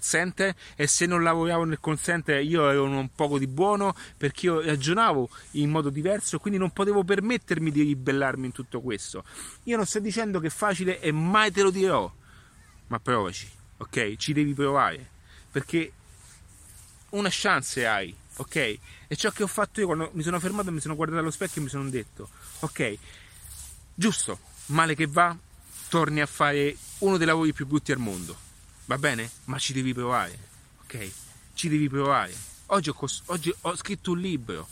e 0.75 0.87
se 0.87 1.05
non 1.05 1.23
lavoravo 1.23 1.63
nel 1.63 1.79
call 1.79 1.97
io 2.43 2.69
ero 2.69 2.83
un 2.83 3.09
poco 3.13 3.37
di 3.37 3.47
buono 3.47 3.95
perché 4.17 4.47
io 4.47 4.61
ragionavo 4.61 5.29
in 5.51 5.69
modo 5.69 5.89
diverso 5.89 6.39
quindi 6.39 6.59
non 6.59 6.71
potevo 6.71 7.03
permettermi 7.03 7.71
di 7.71 7.83
ribellarmi 7.83 8.47
in 8.47 8.51
tutto 8.51 8.81
questo. 8.81 9.23
Io 9.63 9.75
non 9.75 9.85
sto 9.85 9.99
dicendo 9.99 10.39
che 10.39 10.47
è 10.47 10.51
facile 10.51 10.99
e 10.99 11.11
mai 11.11 11.51
te 11.51 11.61
lo 11.61 11.71
dirò 11.71 12.11
ma 12.87 12.99
provaci 12.99 13.49
ok? 13.77 14.15
Ci 14.15 14.33
devi 14.33 14.53
provare 14.53 15.09
perché 15.51 15.91
una 17.11 17.29
chance 17.31 17.85
hai 17.85 18.15
ok? 18.37 18.55
E 19.07 19.15
ciò 19.15 19.29
che 19.31 19.43
ho 19.43 19.47
fatto 19.47 19.79
io 19.79 19.85
quando 19.85 20.09
mi 20.13 20.21
sono 20.21 20.39
fermato 20.39 20.71
mi 20.71 20.79
sono 20.79 20.95
guardato 20.95 21.21
allo 21.21 21.31
specchio 21.31 21.61
e 21.61 21.63
mi 21.63 21.69
sono 21.69 21.89
detto 21.89 22.29
ok 22.59 22.97
Giusto, 23.99 24.37
male 24.67 24.93
che 24.93 25.07
va, 25.07 25.35
torni 25.89 26.21
a 26.21 26.27
fare 26.27 26.77
uno 26.99 27.17
dei 27.17 27.25
lavori 27.25 27.51
più 27.51 27.65
brutti 27.65 27.91
al 27.91 27.97
mondo. 27.97 28.37
Va 28.85 28.99
bene? 28.99 29.27
Ma 29.45 29.57
ci 29.57 29.73
devi 29.73 29.91
provare, 29.91 30.37
ok? 30.83 31.11
Ci 31.55 31.67
devi 31.67 31.89
provare. 31.89 32.31
Oggi 32.67 32.89
ho, 32.89 32.93
cos- 32.93 33.23
oggi 33.25 33.51
ho 33.61 33.75
scritto 33.75 34.11
un 34.11 34.19
libro 34.19 34.67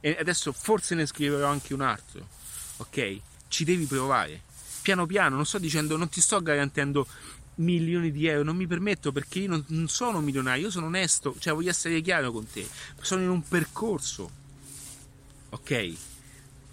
e 0.00 0.14
adesso 0.20 0.52
forse 0.52 0.94
ne 0.94 1.06
scriverò 1.06 1.48
anche 1.48 1.72
un 1.72 1.80
altro, 1.80 2.28
ok? 2.76 3.18
Ci 3.48 3.64
devi 3.64 3.86
provare. 3.86 4.42
Piano 4.82 5.06
piano, 5.06 5.36
non 5.36 5.46
sto 5.46 5.56
dicendo, 5.56 5.96
non 5.96 6.10
ti 6.10 6.20
sto 6.20 6.42
garantendo 6.42 7.06
milioni 7.54 8.12
di 8.12 8.26
euro, 8.26 8.44
non 8.44 8.56
mi 8.56 8.66
permetto 8.66 9.10
perché 9.10 9.38
io 9.38 9.64
non, 9.68 9.88
sono 9.88 10.20
milionario, 10.20 10.64
io 10.64 10.70
sono 10.70 10.84
onesto, 10.84 11.34
cioè 11.38 11.54
voglio 11.54 11.70
essere 11.70 12.02
chiaro 12.02 12.30
con 12.30 12.46
te, 12.46 12.68
sono 13.00 13.22
in 13.22 13.30
un 13.30 13.42
percorso, 13.42 14.30
ok? 15.48 15.92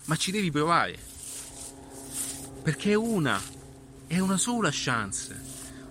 Ma 0.03 0.17
ci 0.17 0.31
devi 0.31 0.51
provare 0.51 1.11
perché 2.63 2.91
è 2.91 2.95
una, 2.95 3.39
è 4.07 4.19
una 4.19 4.37
sola 4.37 4.69
chance, 4.71 5.37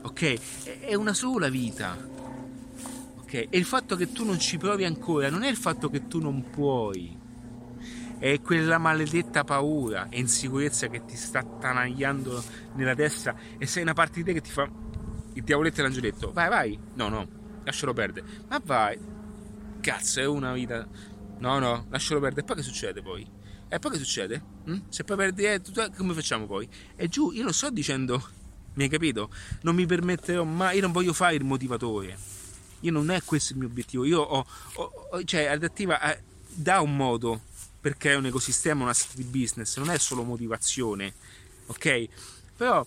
ok? 0.01 0.81
È 0.81 0.94
una 0.94 1.12
sola 1.12 1.51
vita, 1.51 1.94
ok? 3.20 3.35
E 3.35 3.49
il 3.51 3.66
fatto 3.66 3.94
che 3.94 4.11
tu 4.11 4.24
non 4.24 4.39
ci 4.39 4.57
provi 4.57 4.85
ancora 4.85 5.28
non 5.28 5.43
è 5.43 5.51
il 5.51 5.57
fatto 5.57 5.90
che 5.90 6.09
tu 6.09 6.19
non 6.19 6.49
puoi, 6.49 7.15
è 8.19 8.40
quella 8.40 8.78
maledetta 8.78 9.44
paura 9.44 10.09
e 10.09 10.19
insicurezza 10.19 10.86
che 10.86 11.05
ti 11.05 11.16
sta 11.16 11.43
tanagliando 11.43 12.43
nella 12.74 12.94
testa 12.94 13.35
e 13.59 13.66
sei 13.66 13.82
una 13.82 13.93
parte 13.93 14.20
di 14.20 14.24
te 14.24 14.32
che 14.32 14.40
ti 14.40 14.51
fa 14.51 14.66
il 15.35 15.43
diavoletto 15.43 15.81
e 15.81 15.82
l'angioletto, 15.82 16.32
vai 16.32 16.49
vai, 16.49 16.78
no 16.94 17.09
no, 17.09 17.28
lascialo 17.65 17.93
perdere, 17.93 18.27
ma 18.49 18.62
vai, 18.65 18.99
cazzo 19.81 20.20
è 20.20 20.27
una 20.27 20.55
vita, 20.55 20.86
no 21.39 21.59
no, 21.59 21.85
lascialo 21.90 22.20
perdere, 22.20 22.40
e 22.40 22.44
poi 22.44 22.57
che 22.57 22.62
succede 22.62 23.03
poi? 23.03 23.40
E 23.73 23.78
poi 23.78 23.93
che 23.93 23.97
succede? 23.97 24.43
Mm? 24.69 24.81
Se 24.90 25.03
poi 25.03 25.16
perdi, 25.16 25.44
eh, 25.44 25.62
come 25.97 26.12
facciamo 26.12 26.44
poi? 26.44 26.69
E 26.94 27.09
giù, 27.09 27.31
io 27.31 27.43
non 27.43 27.55
sto 27.55 27.70
dicendo, 27.70 28.23
mi 28.74 28.82
hai 28.82 28.90
capito? 28.90 29.31
Non 29.62 29.74
mi 29.74 29.86
permetterò 29.86 30.44
mai, 30.44 30.74
io 30.74 30.82
non 30.82 30.93
voglio 30.93 31.15
fare 31.15 31.36
il 31.36 31.44
motivatore. 31.44 32.19
Io 32.81 32.93
non 32.93 33.11
è 33.11 33.23
questo 33.24 33.55
il 33.55 33.61
mio 33.61 33.69
obiettivo. 33.69 34.05
Io 34.05 34.20
ho, 34.20 34.47
ho 34.74 35.24
cioè, 35.24 35.47
adattiva 35.47 36.03
eh, 36.03 36.23
dà 36.51 36.82
un 36.82 36.94
modo 36.94 37.40
per 37.81 37.97
creare 37.97 38.19
un 38.19 38.27
ecosistema, 38.27 38.82
una 38.82 38.93
strada 38.93 39.23
di 39.23 39.40
business, 39.40 39.78
non 39.78 39.89
è 39.89 39.97
solo 39.97 40.23
motivazione, 40.23 41.15
ok? 41.69 42.09
Però 42.55 42.86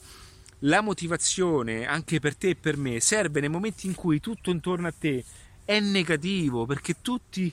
la 0.60 0.82
motivazione, 0.82 1.88
anche 1.88 2.20
per 2.20 2.36
te 2.36 2.50
e 2.50 2.56
per 2.56 2.78
me, 2.78 3.00
serve 3.00 3.40
nei 3.40 3.50
momenti 3.50 3.88
in 3.88 3.96
cui 3.96 4.20
tutto 4.20 4.52
intorno 4.52 4.86
a 4.86 4.94
te 4.96 5.26
è 5.66 5.80
negativo, 5.80 6.68
perché 6.68 7.02
tutti 7.02 7.52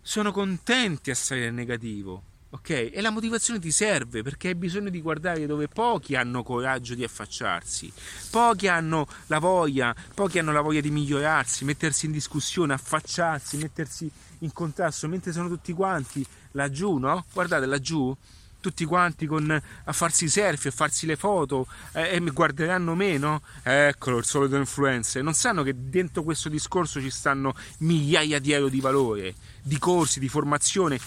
sono 0.00 0.30
contenti 0.30 1.10
a 1.10 1.14
essere 1.14 1.50
negativo. 1.50 2.28
Ok? 2.52 2.90
E 2.92 3.00
la 3.00 3.10
motivazione 3.10 3.60
ti 3.60 3.70
serve 3.70 4.22
perché 4.22 4.48
hai 4.48 4.54
bisogno 4.56 4.90
di 4.90 5.00
guardare 5.00 5.46
dove 5.46 5.68
pochi 5.68 6.16
hanno 6.16 6.42
coraggio 6.42 6.96
di 6.96 7.04
affacciarsi, 7.04 7.92
pochi 8.30 8.66
hanno 8.66 9.06
la 9.26 9.38
voglia, 9.38 9.94
pochi 10.14 10.40
hanno 10.40 10.50
la 10.50 10.60
voglia 10.60 10.80
di 10.80 10.90
migliorarsi, 10.90 11.64
mettersi 11.64 12.06
in 12.06 12.12
discussione, 12.12 12.72
affacciarsi, 12.72 13.56
mettersi 13.56 14.10
in 14.40 14.52
contrasto, 14.52 15.06
mentre 15.06 15.30
sono 15.30 15.46
tutti 15.46 15.72
quanti 15.72 16.26
laggiù, 16.52 16.96
no? 16.96 17.24
Guardate 17.32 17.66
laggiù, 17.66 18.16
tutti 18.60 18.84
quanti 18.84 19.26
con, 19.26 19.50
a 19.84 19.92
farsi 19.92 20.24
i 20.24 20.28
selfie, 20.28 20.70
a 20.70 20.72
farsi 20.72 21.06
le 21.06 21.16
foto 21.16 21.66
eh, 21.92 22.14
e 22.14 22.20
mi 22.20 22.30
guarderanno 22.30 22.94
meno. 22.94 23.42
Eccolo 23.62 24.18
il 24.18 24.24
solito 24.24 24.56
influencer. 24.56 25.22
Non 25.22 25.34
sanno 25.34 25.62
che 25.62 25.74
dentro 25.76 26.22
questo 26.22 26.48
discorso 26.48 27.00
ci 27.00 27.10
stanno 27.10 27.54
migliaia 27.78 28.38
di 28.38 28.52
euro 28.52 28.68
di 28.68 28.80
valore, 28.80 29.34
di 29.62 29.78
corsi, 29.78 30.20
di 30.20 30.28
formazione, 30.28 30.98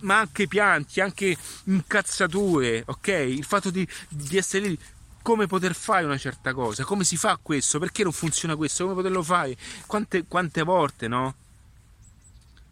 ma 0.00 0.18
anche 0.18 0.46
pianti, 0.46 1.00
anche 1.00 1.36
incazzature, 1.64 2.82
ok? 2.86 3.08
Il 3.08 3.44
fatto 3.44 3.70
di, 3.70 3.86
di 4.08 4.36
essere 4.36 4.68
lì 4.68 4.78
come 5.22 5.46
poter 5.46 5.74
fare 5.74 6.04
una 6.04 6.18
certa 6.18 6.52
cosa, 6.52 6.84
come 6.84 7.02
si 7.02 7.16
fa 7.16 7.38
questo, 7.40 7.78
perché 7.78 8.04
non 8.04 8.12
funziona 8.12 8.54
questo, 8.54 8.84
come 8.84 8.94
poterlo 8.94 9.22
fare, 9.22 9.56
quante, 9.86 10.24
quante 10.26 10.62
volte, 10.62 11.08
no? 11.08 11.34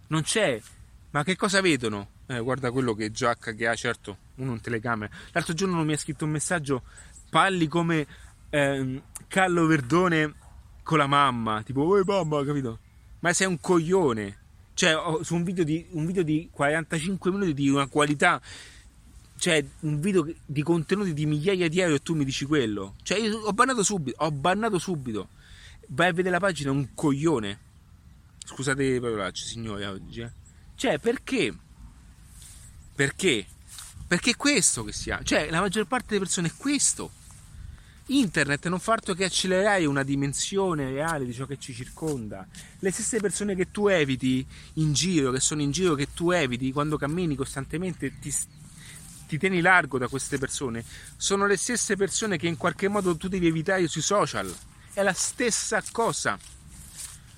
Non 0.06 0.22
c'è, 0.22 0.60
ma 1.10 1.24
che 1.24 1.34
cosa 1.34 1.60
vedono? 1.60 2.10
Eh, 2.26 2.38
guarda 2.38 2.70
quello 2.70 2.94
che 2.94 3.10
giacca 3.10 3.52
che 3.52 3.66
ha, 3.66 3.74
certo, 3.74 4.18
uno 4.36 4.52
in 4.52 4.60
telecamera. 4.60 5.12
L'altro 5.32 5.52
giorno 5.52 5.82
mi 5.82 5.94
ha 5.94 5.98
scritto 5.98 6.24
un 6.24 6.30
messaggio, 6.30 6.82
parli 7.28 7.66
come 7.66 8.06
eh, 8.50 9.02
Callo 9.26 9.66
Verdone 9.66 10.34
con 10.84 10.98
la 10.98 11.06
mamma, 11.06 11.62
tipo, 11.62 11.80
oh 11.80 12.04
mamma, 12.04 12.44
capito? 12.44 12.78
Ma 13.18 13.32
sei 13.32 13.48
un 13.48 13.58
coglione. 13.58 14.38
Cioè, 14.84 15.24
su 15.24 15.34
un 15.34 15.44
video, 15.44 15.64
di, 15.64 15.86
un 15.92 16.04
video 16.04 16.22
di 16.22 16.50
45 16.52 17.30
minuti 17.30 17.54
di 17.54 17.70
una 17.70 17.86
qualità, 17.86 18.38
cioè 19.38 19.64
un 19.80 19.98
video 19.98 20.30
di 20.44 20.62
contenuti 20.62 21.14
di 21.14 21.24
migliaia 21.24 21.68
di 21.68 21.80
euro 21.80 21.94
e 21.94 22.02
tu 22.02 22.14
mi 22.14 22.22
dici 22.22 22.44
quello. 22.44 22.94
Cioè, 23.02 23.18
io 23.18 23.38
ho 23.38 23.52
bannato 23.54 23.82
subito, 23.82 24.22
ho 24.22 24.30
bannato 24.30 24.78
subito. 24.78 25.30
Vai 25.88 26.08
a 26.08 26.12
vedere 26.12 26.34
la 26.34 26.38
pagina, 26.38 26.70
un 26.70 26.88
coglione. 26.92 27.58
Scusate 28.44 28.82
le 28.86 29.00
parolacce, 29.00 29.46
signore, 29.46 29.86
oggi. 29.86 30.20
Eh. 30.20 30.30
Cioè, 30.74 30.98
perché? 30.98 31.56
Perché? 32.94 33.46
Perché 34.06 34.32
è 34.32 34.36
questo 34.36 34.84
che 34.84 34.92
si 34.92 35.10
ha, 35.10 35.22
cioè 35.22 35.48
la 35.48 35.60
maggior 35.60 35.86
parte 35.86 36.08
delle 36.08 36.20
persone 36.20 36.48
è 36.48 36.52
questo. 36.58 37.10
Internet 38.06 38.68
non 38.68 38.80
fa 38.80 38.92
altro 38.92 39.14
che 39.14 39.24
accelerare 39.24 39.86
una 39.86 40.02
dimensione 40.02 40.90
reale 40.90 41.24
di 41.24 41.32
ciò 41.32 41.46
che 41.46 41.58
ci 41.58 41.72
circonda. 41.72 42.46
Le 42.80 42.90
stesse 42.90 43.18
persone 43.18 43.54
che 43.54 43.70
tu 43.70 43.88
eviti 43.88 44.46
in 44.74 44.92
giro, 44.92 45.30
che 45.30 45.40
sono 45.40 45.62
in 45.62 45.70
giro, 45.70 45.94
che 45.94 46.08
tu 46.12 46.30
eviti 46.30 46.70
quando 46.70 46.98
cammini 46.98 47.34
costantemente, 47.34 48.18
ti, 48.18 48.30
ti 49.26 49.38
tieni 49.38 49.62
largo 49.62 49.96
da 49.96 50.08
queste 50.08 50.36
persone, 50.36 50.84
sono 51.16 51.46
le 51.46 51.56
stesse 51.56 51.96
persone 51.96 52.36
che 52.36 52.46
in 52.46 52.58
qualche 52.58 52.88
modo 52.88 53.16
tu 53.16 53.28
devi 53.28 53.46
evitare 53.46 53.88
sui 53.88 54.02
social. 54.02 54.54
È 54.92 55.02
la 55.02 55.14
stessa 55.14 55.82
cosa. 55.90 56.38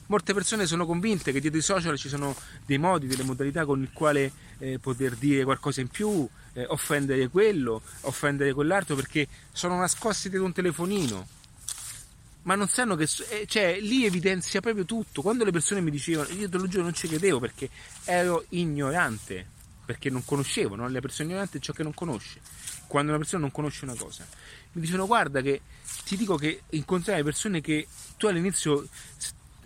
Molte 0.09 0.35
persone 0.35 0.67
sono 0.67 0.85
convinte 0.85 1.33
che 1.33 1.41
dietro 1.41 1.59
i 1.59 1.63
social 1.63 1.97
ci 1.97 2.09
sono 2.09 2.35
dei 2.65 2.79
modi, 2.79 3.07
delle 3.07 3.25
modalità 3.25 3.65
con 3.65 3.83
il 3.83 3.91
quale 3.93 4.33
eh, 4.59 4.79
poter 4.79 5.15
dire 5.15 5.45
qualcosa 5.45 5.81
in 5.81 5.89
più, 5.89 6.29
eh, 6.57 6.65
offendere 6.69 7.29
quello, 7.29 7.83
offendere 8.03 8.53
quell'altro 8.55 8.97
perché 8.97 9.29
sono 9.53 9.79
nascosti 9.79 10.29
dietro 10.29 10.47
un 10.47 10.53
telefonino. 10.53 11.29
Ma 12.43 12.55
non 12.55 12.69
sanno 12.69 12.97
che. 12.97 13.09
Eh, 13.31 13.47
cioè, 13.47 13.79
lì 13.81 14.05
evidenzia 14.05 14.61
proprio 14.61 14.85
tutto. 14.85 15.21
Quando 15.21 15.45
le 15.45 15.51
persone 15.51 15.81
mi 15.81 15.91
dicevano, 15.91 16.29
io 16.31 16.49
te 16.49 16.57
lo 16.57 16.67
giuro, 16.67 16.85
non 16.85 16.95
ci 16.95 17.09
credevo 17.09 17.41
perché 17.41 17.69
ero 18.05 18.45
ignorante, 18.51 19.47
perché 19.85 20.11
non 20.11 20.25
conoscevo, 20.25 20.77
no? 20.77 20.89
La 20.89 21.01
persona 21.01 21.29
ignorante 21.29 21.59
è 21.59 21.61
ciò 21.61 21.73
che 21.73 21.83
non 21.83 21.93
conosce. 21.93 22.41
Quando 22.87 23.11
una 23.11 23.21
persona 23.21 23.43
non 23.43 23.51
conosce 23.51 23.85
una 23.85 23.97
cosa, 23.97 24.25
mi 24.73 24.81
dicevano, 24.81 25.07
guarda 25.07 25.41
che 25.43 25.61
ti 26.05 26.17
dico 26.17 26.37
che 26.37 26.63
incontrai 26.71 27.25
persone 27.25 27.61
che 27.61 27.89
tu 28.17 28.29
all'inizio 28.29 28.87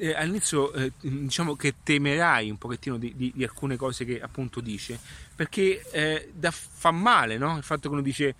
eh, 0.00 0.14
all'inizio 0.14 0.72
eh, 0.72 0.92
diciamo 1.00 1.54
che 1.54 1.74
temerai 1.82 2.48
un 2.48 2.56
pochettino 2.56 2.96
di, 2.96 3.14
di, 3.14 3.32
di, 3.34 3.42
alcune 3.44 3.76
cose 3.76 4.06
che 4.06 4.20
appunto 4.20 4.60
dice, 4.60 4.98
perché 5.34 5.82
eh, 5.90 6.30
da, 6.34 6.50
fa 6.50 6.90
male 6.90 7.36
no? 7.36 7.58
il 7.58 7.62
fatto 7.62 7.82
che 7.82 7.94
uno 7.94 8.02
dice 8.02 8.34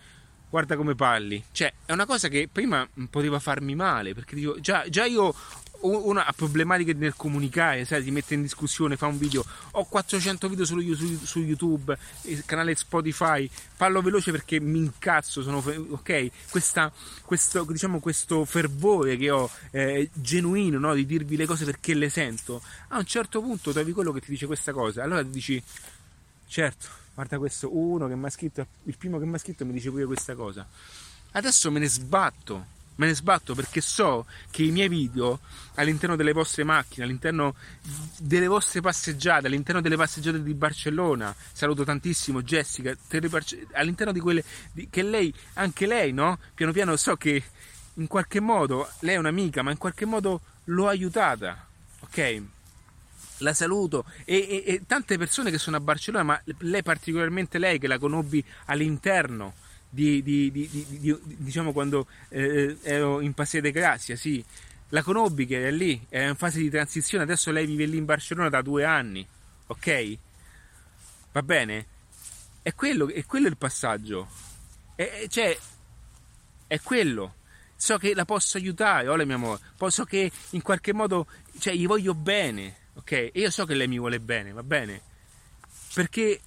guarda 0.49 0.75
come 0.77 0.95
parli, 0.95 1.45
cioè 1.53 1.73
è 1.85 1.93
una 1.93 2.07
cosa 2.07 2.29
che 2.29 2.49
prima 2.51 2.89
poteva 3.11 3.39
farmi 3.39 3.75
male, 3.75 4.15
perché 4.15 4.35
dico, 4.35 4.59
già, 4.59 4.89
già 4.89 5.05
io 5.05 5.35
una 5.83 6.27
ha 6.27 6.33
problematiche 6.33 6.93
nel 6.93 7.15
comunicare, 7.15 7.85
sai, 7.85 8.03
ti 8.03 8.11
mette 8.11 8.35
in 8.35 8.43
discussione, 8.43 8.97
fa 8.97 9.07
un 9.07 9.19
video, 9.19 9.45
ho 9.73 9.85
400 9.85 10.49
video 10.49 10.65
su, 10.65 10.79
su, 10.95 11.25
su 11.25 11.41
YouTube, 11.41 11.97
canale 12.45 12.75
Spotify, 12.75 13.49
parlo 13.77 14.03
veloce 14.03 14.31
perché 14.31 14.61
mi 14.61 14.79
incazzo, 14.79 15.43
sono, 15.43 15.59
ok, 15.59 16.31
Questa, 16.51 16.93
questo, 17.25 17.65
diciamo, 17.65 18.01
questo 18.01 18.45
fervore 18.45 19.17
che 19.17 19.31
ho 19.31 19.51
eh, 19.71 20.11
genuino 20.13 20.79
no? 20.79 20.95
di 20.95 21.07
dirvi 21.07 21.37
le 21.37 21.47
cose 21.47 21.65
perché 21.65 21.95
le 21.95 22.09
sento, 22.09 22.63
a 22.89 22.99
un 22.99 23.05
certo 23.07 23.41
punto 23.41 23.73
trovi 23.73 23.93
quello 23.93 24.13
che 24.13 24.21
ti 24.21 24.31
dice 24.31 24.47
questa 24.47 24.73
cosa, 24.73 25.03
allora 25.03 25.23
ti 25.23 25.31
dici, 25.31 25.63
certo, 26.47 26.87
guarda 27.15 27.39
questo, 27.39 27.75
uno 27.75 28.07
che 28.07 28.17
mi 28.17 28.27
ha 28.27 28.31
scritto, 28.31 28.67
il 28.85 28.97
primo 28.97 29.19
che 29.19 29.25
mi 29.25 29.35
ha 29.35 29.39
scritto 29.39 29.65
mi 29.65 29.73
dice 29.73 29.91
pure 29.91 30.05
questa 30.05 30.35
cosa, 30.35 30.67
adesso 31.33 31.71
me 31.71 31.79
ne 31.79 31.89
sbatto 31.89 32.79
me 33.01 33.07
ne 33.07 33.15
sbatto 33.15 33.55
perché 33.55 33.81
so 33.81 34.27
che 34.51 34.63
i 34.63 34.71
miei 34.71 34.89
video 34.89 35.41
all'interno 35.77 36.17
delle 36.17 36.33
vostre 36.33 36.65
macchine, 36.65 37.07
all'interno 37.07 37.55
delle 38.19 38.47
vostre 38.47 38.83
passeggiate, 38.83 39.47
all'interno 39.47 39.81
delle 39.81 39.97
passeggiate 39.97 40.43
di 40.43 40.53
Barcellona, 40.53 41.35
saluto 41.53 41.83
tantissimo 41.83 42.43
Jessica, 42.43 42.95
all'interno 43.73 44.13
di 44.13 44.21
quelle 44.21 44.45
di, 44.73 44.89
che 44.91 45.03
lei, 45.03 45.33
anche 45.55 45.87
lei, 45.87 46.13
no? 46.13 46.39
Piano 46.55 46.73
piano 46.73 46.95
so 46.97 47.17
che 47.17 47.43
in 47.95 48.07
qualche 48.07 48.41
modo, 48.41 48.87
lei 49.01 49.15
è 49.15 49.19
un'amica, 49.19 49.63
ma 49.63 49.71
in 49.71 49.79
qualche 49.79 50.05
modo 50.05 50.43
l'ho 50.65 50.87
aiutata, 50.87 51.67
ok? 52.01 52.43
La 53.39 53.55
saluto 53.55 54.05
e, 54.27 54.37
e, 54.37 54.75
e 54.75 54.83
tante 54.87 55.17
persone 55.17 55.51
che 55.51 55.57
sono 55.57 55.79
a 55.79 55.81
Barcellona, 55.81 56.25
ma 56.25 56.43
lei 56.59 56.83
particolarmente 56.83 57.59
lei 57.59 57.79
che 57.79 57.87
la 57.87 57.99
conobbi 57.99 58.45
all'interno 58.67 59.55
di, 59.91 60.23
di, 60.23 60.51
di, 60.53 61.19
diciamo 61.23 61.73
quando 61.73 62.07
eh, 62.29 62.77
ero 62.83 63.21
in 63.21 63.35
Paseo 63.35 63.61
de 63.61 63.73
Grazia, 63.73 64.15
sì, 64.15 64.43
la 64.91 65.03
conobbi 65.03 65.47
che 65.47 65.61
era 65.61 65.71
lì, 65.71 66.07
era 66.09 66.29
in 66.29 66.37
fase 66.37 66.61
di 66.61 66.71
transizione, 66.71 67.25
adesso 67.25 67.51
lei 67.51 67.67
vive 67.67 67.87
lì 67.87 67.97
in 67.97 68.05
Barcellona 68.05 68.49
da 68.49 68.63
due 68.63 68.85
anni, 68.85 69.27
ok? 69.67 70.19
Va 71.33 71.43
bene? 71.43 71.87
È 72.63 72.73
quello, 72.75 73.09
è 73.09 73.25
quello 73.25 73.49
il 73.49 73.57
passaggio, 73.57 74.29
è, 74.95 75.27
cioè, 75.29 75.57
è 76.67 76.81
quello. 76.81 77.35
So 77.77 77.97
che 77.97 78.15
la 78.15 78.27
posso 78.27 78.59
aiutare, 78.59 79.09
oh 79.09 79.17
mio 79.25 79.35
amore, 79.35 79.61
so 79.89 80.05
che 80.05 80.31
in 80.51 80.61
qualche 80.61 80.93
modo, 80.93 81.27
cioè, 81.59 81.73
gli 81.75 81.87
voglio 81.87 82.15
bene, 82.15 82.77
ok? 82.95 83.13
E 83.13 83.33
io 83.33 83.51
so 83.51 83.65
che 83.65 83.75
lei 83.75 83.89
mi 83.89 83.99
vuole 83.99 84.21
bene, 84.21 84.53
va 84.53 84.63
bene? 84.63 85.01
Perché 85.95 86.41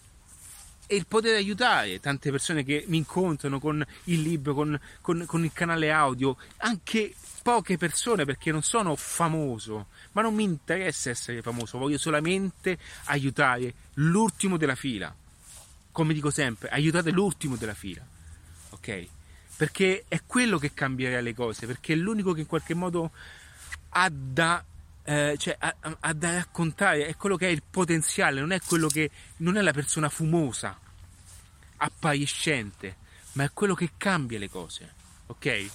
e 0.93 0.95
il 0.95 1.07
poter 1.07 1.35
aiutare 1.35 1.99
tante 1.99 2.29
persone 2.29 2.63
che 2.63 2.85
mi 2.87 2.97
incontrano 2.97 3.59
con 3.59 3.83
il 4.05 4.21
libro, 4.21 4.53
con, 4.53 4.79
con, 5.01 5.25
con, 5.25 5.43
il 5.43 5.51
canale 5.51 5.89
audio, 5.89 6.37
anche 6.57 7.15
poche 7.41 7.77
persone 7.77 8.25
perché 8.25 8.51
non 8.51 8.61
sono 8.61 8.95
famoso, 8.95 9.87
ma 10.11 10.21
non 10.21 10.35
mi 10.35 10.43
interessa 10.43 11.09
essere 11.09 11.41
famoso, 11.41 11.79
voglio 11.79 11.97
solamente 11.97 12.77
aiutare 13.05 13.73
l'ultimo 13.95 14.57
della 14.57 14.75
fila. 14.75 15.13
Come 15.91 16.13
dico 16.13 16.29
sempre, 16.29 16.69
aiutate 16.69 17.09
l'ultimo 17.09 17.55
della 17.55 17.73
fila, 17.73 18.05
ok? 18.69 19.07
Perché 19.57 20.05
è 20.07 20.21
quello 20.27 20.59
che 20.59 20.75
cambierà 20.75 21.21
le 21.21 21.33
cose, 21.33 21.65
perché 21.65 21.93
è 21.93 21.95
l'unico 21.95 22.33
che 22.33 22.41
in 22.41 22.47
qualche 22.47 22.75
modo 22.75 23.11
ha 23.89 24.11
da 24.11 24.63
eh, 25.05 25.35
cioè, 25.37 25.55
a, 25.59 25.75
a, 25.99 26.13
da 26.13 26.33
raccontare 26.33 27.07
è 27.07 27.15
quello 27.15 27.35
che 27.35 27.47
è 27.47 27.51
il 27.51 27.63
potenziale, 27.69 28.39
non 28.39 28.51
è 28.51 28.59
quello 28.61 28.87
che 28.87 29.09
non 29.37 29.57
è 29.57 29.61
la 29.61 29.73
persona 29.73 30.07
fumosa, 30.07 30.79
appariscente, 31.83 32.95
ma 33.33 33.43
è 33.43 33.51
quello 33.53 33.75
che 33.75 33.91
cambia 33.97 34.39
le 34.39 34.49
cose, 34.49 34.93
ok? 35.27 35.71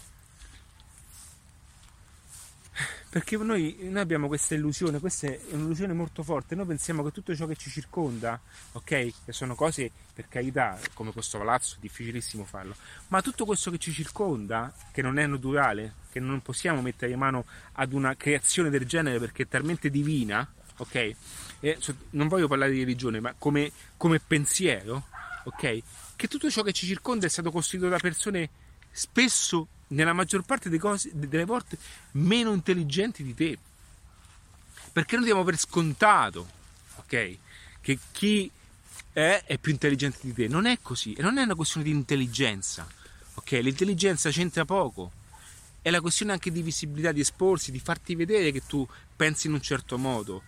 Perché 3.10 3.36
noi, 3.36 3.76
noi, 3.80 4.00
abbiamo 4.00 4.26
questa 4.26 4.54
illusione, 4.54 5.00
questa 5.00 5.26
è 5.26 5.40
un'illusione 5.50 5.92
molto 5.92 6.22
forte, 6.22 6.54
noi 6.54 6.66
pensiamo 6.66 7.02
che 7.02 7.10
tutto 7.10 7.34
ciò 7.34 7.46
che 7.46 7.56
ci 7.56 7.70
circonda, 7.70 8.40
ok, 8.72 9.12
che 9.24 9.32
sono 9.32 9.54
cose 9.54 9.90
per 10.12 10.28
carità, 10.28 10.78
come 10.92 11.12
questo 11.12 11.38
palazzo, 11.38 11.76
è 11.76 11.78
difficilissimo 11.80 12.44
farlo, 12.44 12.74
ma 13.08 13.22
tutto 13.22 13.44
questo 13.44 13.70
che 13.70 13.78
ci 13.78 13.92
circonda, 13.92 14.72
che 14.92 15.02
non 15.02 15.18
è 15.18 15.26
naturale, 15.26 15.94
che 16.10 16.20
non 16.20 16.40
possiamo 16.42 16.82
mettere 16.82 17.16
mano 17.16 17.46
ad 17.72 17.92
una 17.92 18.14
creazione 18.14 18.70
del 18.70 18.86
genere 18.86 19.18
perché 19.18 19.44
è 19.44 19.48
talmente 19.48 19.90
divina, 19.90 20.46
ok? 20.76 21.14
E 21.60 21.78
non 22.10 22.28
voglio 22.28 22.46
parlare 22.46 22.72
di 22.72 22.80
religione, 22.80 23.20
ma 23.20 23.34
come, 23.36 23.72
come 23.96 24.20
pensiero, 24.20 25.06
ok? 25.44 25.82
Che 26.16 26.28
tutto 26.28 26.50
ciò 26.50 26.62
che 26.62 26.72
ci 26.72 26.86
circonda 26.86 27.26
è 27.26 27.28
stato 27.28 27.50
costruito 27.50 27.88
da 27.88 27.98
persone 27.98 28.48
spesso, 28.90 29.68
nella 29.88 30.12
maggior 30.12 30.42
parte 30.42 30.76
cose, 30.78 31.10
delle 31.14 31.44
volte, 31.44 31.78
meno 32.12 32.52
intelligenti 32.52 33.22
di 33.22 33.34
te. 33.34 33.58
Perché 34.92 35.16
noi 35.16 35.26
diamo 35.26 35.44
per 35.44 35.58
scontato, 35.58 36.48
ok? 36.96 37.36
Che 37.80 37.98
chi 38.12 38.50
è, 39.12 39.42
è 39.46 39.58
più 39.58 39.72
intelligente 39.72 40.18
di 40.22 40.32
te. 40.32 40.48
Non 40.48 40.66
è 40.66 40.78
così, 40.82 41.12
e 41.12 41.22
non 41.22 41.38
è 41.38 41.42
una 41.42 41.54
questione 41.54 41.86
di 41.86 41.92
intelligenza, 41.92 42.86
ok? 43.34 43.50
L'intelligenza 43.52 44.30
c'entra 44.30 44.64
poco. 44.64 45.12
È 45.80 45.90
la 45.90 46.00
questione 46.00 46.32
anche 46.32 46.50
di 46.50 46.60
visibilità, 46.62 47.12
di 47.12 47.20
esporsi, 47.20 47.70
di 47.70 47.78
farti 47.78 48.14
vedere 48.14 48.50
che 48.50 48.66
tu 48.66 48.86
pensi 49.16 49.46
in 49.46 49.54
un 49.54 49.62
certo 49.62 49.96
modo 49.96 50.42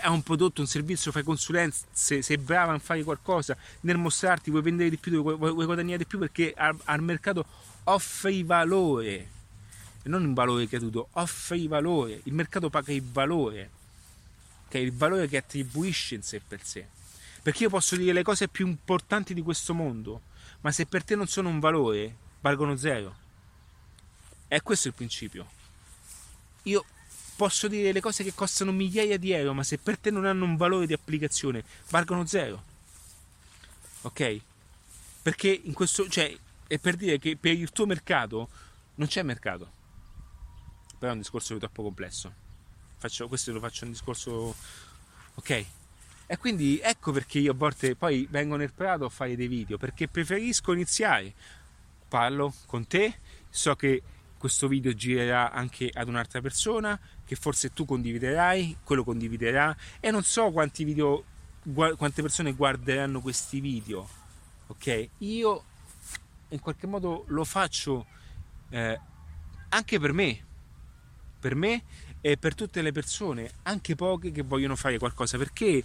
ha 0.00 0.10
un 0.10 0.22
prodotto, 0.22 0.60
un 0.60 0.66
servizio, 0.66 1.10
fai 1.10 1.22
consulenze, 1.22 1.86
sei 1.92 2.36
brava 2.36 2.74
a 2.74 2.78
fare 2.78 3.02
qualcosa, 3.02 3.56
nel 3.80 3.96
mostrarti, 3.96 4.50
vuoi 4.50 4.62
vendere 4.62 4.90
di 4.90 4.98
più, 4.98 5.22
vuoi, 5.22 5.36
vuoi 5.36 5.64
guadagnare 5.64 5.98
di 5.98 6.06
più 6.06 6.18
perché 6.18 6.52
al, 6.54 6.76
al 6.84 7.02
mercato 7.02 7.44
offri 7.84 8.42
valore, 8.42 9.30
e 10.02 10.08
non 10.08 10.24
un 10.24 10.34
valore 10.34 10.66
gratuito, 10.66 11.08
offri 11.12 11.66
valore, 11.66 12.20
il 12.24 12.34
mercato 12.34 12.68
paga 12.68 12.92
il 12.92 13.02
valore, 13.02 13.70
che 14.68 14.78
è 14.78 14.82
il 14.82 14.92
valore 14.92 15.26
che 15.26 15.38
attribuisce 15.38 16.14
in 16.14 16.22
sé 16.22 16.40
per 16.46 16.62
sé. 16.62 16.86
Perché 17.40 17.62
io 17.62 17.70
posso 17.70 17.96
dire 17.96 18.12
le 18.12 18.22
cose 18.22 18.48
più 18.48 18.66
importanti 18.66 19.32
di 19.32 19.40
questo 19.40 19.72
mondo, 19.72 20.20
ma 20.60 20.70
se 20.70 20.84
per 20.84 21.02
te 21.02 21.14
non 21.14 21.26
sono 21.28 21.48
un 21.48 21.60
valore, 21.60 22.14
valgono 22.40 22.76
zero. 22.76 23.16
E 24.48 24.60
questo 24.60 24.88
è 24.88 24.90
il 24.90 24.96
principio. 24.96 25.46
Io 26.64 26.84
posso 27.38 27.68
dire 27.68 27.92
le 27.92 28.00
cose 28.00 28.24
che 28.24 28.34
costano 28.34 28.72
migliaia 28.72 29.16
di 29.16 29.30
euro, 29.30 29.54
ma 29.54 29.62
se 29.62 29.78
per 29.78 29.96
te 29.96 30.10
non 30.10 30.26
hanno 30.26 30.44
un 30.44 30.56
valore 30.56 30.88
di 30.88 30.92
applicazione, 30.92 31.62
valgono 31.90 32.26
zero. 32.26 32.60
Ok? 34.00 34.40
Perché 35.22 35.60
in 35.62 35.72
questo, 35.72 36.08
cioè, 36.08 36.36
è 36.66 36.78
per 36.78 36.96
dire 36.96 37.20
che 37.20 37.36
per 37.36 37.52
il 37.52 37.70
tuo 37.70 37.86
mercato 37.86 38.48
non 38.96 39.06
c'è 39.06 39.22
mercato. 39.22 39.70
Però 40.98 41.12
è 41.12 41.14
un 41.14 41.20
discorso 41.20 41.56
troppo 41.58 41.84
complesso. 41.84 42.32
Faccio, 42.96 43.28
questo 43.28 43.52
lo 43.52 43.60
faccio 43.60 43.84
un 43.84 43.92
discorso. 43.92 44.56
Ok? 45.34 45.64
E 46.26 46.36
quindi 46.38 46.80
ecco 46.82 47.12
perché 47.12 47.38
io 47.38 47.52
a 47.52 47.54
volte 47.54 47.94
poi 47.94 48.26
vengo 48.28 48.56
nel 48.56 48.72
prato 48.72 49.04
a 49.04 49.08
fare 49.08 49.36
dei 49.36 49.46
video, 49.46 49.78
perché 49.78 50.08
preferisco 50.08 50.72
iniziare. 50.72 51.32
Parlo 52.08 52.52
con 52.66 52.84
te, 52.88 53.20
so 53.48 53.76
che 53.76 54.02
questo 54.36 54.66
video 54.66 54.92
girerà 54.92 55.52
anche 55.52 55.88
ad 55.92 56.08
un'altra 56.08 56.40
persona 56.40 56.98
che 57.28 57.36
forse 57.36 57.74
tu 57.74 57.84
condividerai, 57.84 58.78
quello 58.82 59.04
condividerà 59.04 59.76
e 60.00 60.10
non 60.10 60.22
so 60.22 60.50
quanti 60.50 60.82
video, 60.82 61.22
quante 61.62 62.22
persone 62.22 62.54
guarderanno 62.54 63.20
questi 63.20 63.60
video, 63.60 64.08
ok? 64.68 65.08
Io 65.18 65.64
in 66.48 66.60
qualche 66.60 66.86
modo 66.86 67.24
lo 67.26 67.44
faccio 67.44 68.06
eh, 68.70 68.98
anche 69.68 70.00
per 70.00 70.14
me, 70.14 70.42
per 71.38 71.54
me 71.54 71.82
e 72.22 72.38
per 72.38 72.54
tutte 72.54 72.80
le 72.80 72.92
persone, 72.92 73.50
anche 73.64 73.94
poche 73.94 74.32
che 74.32 74.40
vogliono 74.42 74.74
fare 74.74 74.96
qualcosa, 74.96 75.36
perché 75.36 75.84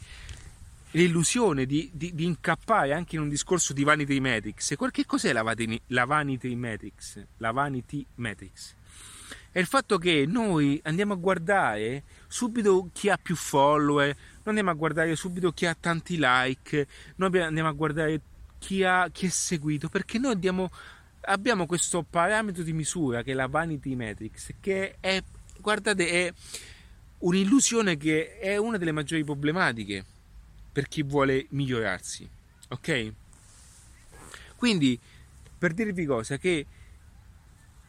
l'illusione 0.91 1.65
di, 1.65 1.89
di, 1.91 2.15
di, 2.15 2.23
incappare 2.23 2.93
anche 2.93 3.17
in 3.17 3.21
un 3.21 3.27
discorso 3.27 3.73
di 3.73 3.83
vanity 3.83 4.21
metrics. 4.21 4.75
Che 4.91 5.05
cos'è 5.05 5.33
la 5.33 5.41
vanity, 5.41 5.81
la 5.87 6.05
vanity 6.05 6.55
metrics? 6.55 7.21
La 7.39 7.51
vanity 7.51 8.05
metrics 8.15 8.75
è 9.53 9.59
il 9.59 9.67
fatto 9.67 9.99
che 9.99 10.25
noi 10.27 10.79
andiamo 10.83 11.13
a 11.13 11.15
guardare 11.15 12.03
subito 12.27 12.89
chi 12.91 13.09
ha 13.09 13.19
più 13.21 13.35
follower, 13.35 14.07
non 14.07 14.45
andiamo 14.45 14.71
a 14.71 14.73
guardare 14.73 15.15
subito 15.15 15.51
chi 15.51 15.67
ha 15.67 15.77
tanti 15.79 16.15
like, 16.19 16.87
noi 17.17 17.39
andiamo 17.39 17.69
a 17.69 17.73
guardare 17.73 18.19
chi, 18.57 18.83
ha, 18.83 19.07
chi 19.11 19.27
è 19.27 19.29
seguito, 19.29 19.89
perché 19.89 20.17
noi 20.17 20.31
andiamo, 20.31 20.71
abbiamo 21.21 21.67
questo 21.67 22.01
parametro 22.01 22.63
di 22.63 22.73
misura 22.73 23.21
che 23.21 23.33
è 23.33 23.35
la 23.35 23.45
vanity 23.45 23.93
metrics, 23.93 24.53
che 24.59 24.95
è, 24.99 25.21
guardate, 25.59 26.09
è 26.09 26.33
un'illusione 27.19 27.95
che 27.95 28.39
è 28.39 28.57
una 28.57 28.79
delle 28.79 28.91
maggiori 28.91 29.23
problematiche 29.23 30.03
per 30.71 30.87
chi 30.87 31.03
vuole 31.03 31.45
migliorarsi. 31.49 32.27
Ok? 32.69 33.13
Quindi, 34.55 34.99
per 35.59 35.75
dirvi 35.75 36.05
cosa, 36.05 36.37
che 36.37 36.65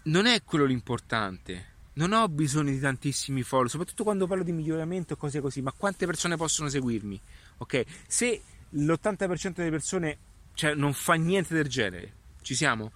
non 0.05 0.27
è 0.27 0.43
quello 0.43 0.65
l'importante. 0.65 1.73
Non 1.95 2.13
ho 2.13 2.29
bisogno 2.29 2.71
di 2.71 2.81
tantissimi 2.81 3.43
follow, 3.43 3.69
soprattutto 3.69 4.03
quando 4.03 4.27
parlo 4.27 4.43
di 4.43 4.53
miglioramento 4.53 5.15
e 5.15 5.17
cose 5.17 5.41
così, 5.41 5.63
ma 5.63 5.73
quante 5.73 6.07
persone 6.07 6.37
possono 6.37 6.69
seguirmi? 6.69 7.21
Ok? 7.59 7.85
Se 8.07 8.43
l'80% 8.71 9.53
delle 9.55 9.71
persone 9.71 10.19
cioè, 10.55 10.75
non 10.75 10.93
fa 10.93 11.15
niente 11.15 11.55
del 11.55 11.69
genere, 11.69 12.13
ci 12.43 12.55
siamo? 12.55 12.91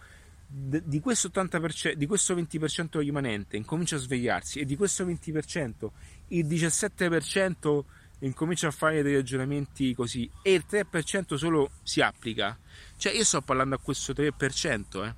di 0.50 0.98
questo, 1.00 1.28
80%, 1.28 1.92
di 1.92 2.06
questo 2.06 2.34
20% 2.34 3.00
rimanente 3.00 3.58
incomincia 3.58 3.96
a 3.96 3.98
svegliarsi 3.98 4.60
e 4.60 4.64
di 4.64 4.76
questo 4.76 5.04
20% 5.04 5.90
il 6.28 6.46
17% 6.46 7.84
incomincia 8.20 8.68
a 8.68 8.70
fare 8.70 9.02
dei 9.02 9.14
ragionamenti 9.14 9.94
così 9.94 10.28
e 10.42 10.54
il 10.54 10.64
3% 10.68 11.34
solo 11.34 11.70
si 11.82 12.00
applica. 12.00 12.58
Cioè 12.96 13.12
io 13.12 13.24
sto 13.24 13.42
parlando 13.42 13.74
a 13.74 13.78
questo 13.78 14.12
3%, 14.12 15.04
eh. 15.04 15.14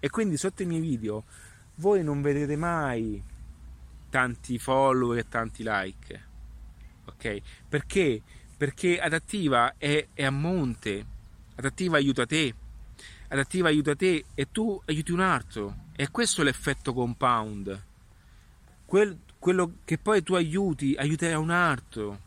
E 0.00 0.10
quindi 0.10 0.36
sotto 0.36 0.62
i 0.62 0.66
miei 0.66 0.80
video 0.80 1.24
voi 1.76 2.02
non 2.02 2.22
vedrete 2.22 2.56
mai 2.56 3.22
tanti 4.10 4.58
follower 4.58 5.18
e 5.18 5.28
tanti 5.28 5.62
like. 5.64 6.26
Ok? 7.06 7.40
Perché? 7.68 8.22
Perché 8.56 8.98
adattiva 8.98 9.74
è, 9.76 10.08
è 10.12 10.24
a 10.24 10.30
monte, 10.30 11.06
adattiva 11.54 11.96
aiuta 11.96 12.26
te, 12.26 12.54
adattiva 13.28 13.68
aiuta 13.68 13.94
te 13.94 14.24
e 14.34 14.50
tu 14.50 14.80
aiuti 14.86 15.12
un 15.12 15.20
altro. 15.20 15.86
E 15.94 16.10
questo 16.10 16.40
è 16.40 16.44
l'effetto 16.44 16.92
compound. 16.92 17.84
Quel, 18.84 19.18
quello 19.38 19.74
che 19.84 19.98
poi 19.98 20.22
tu 20.22 20.34
aiuti 20.34 20.94
aiuterà 20.96 21.38
un 21.38 21.50
altro 21.50 22.26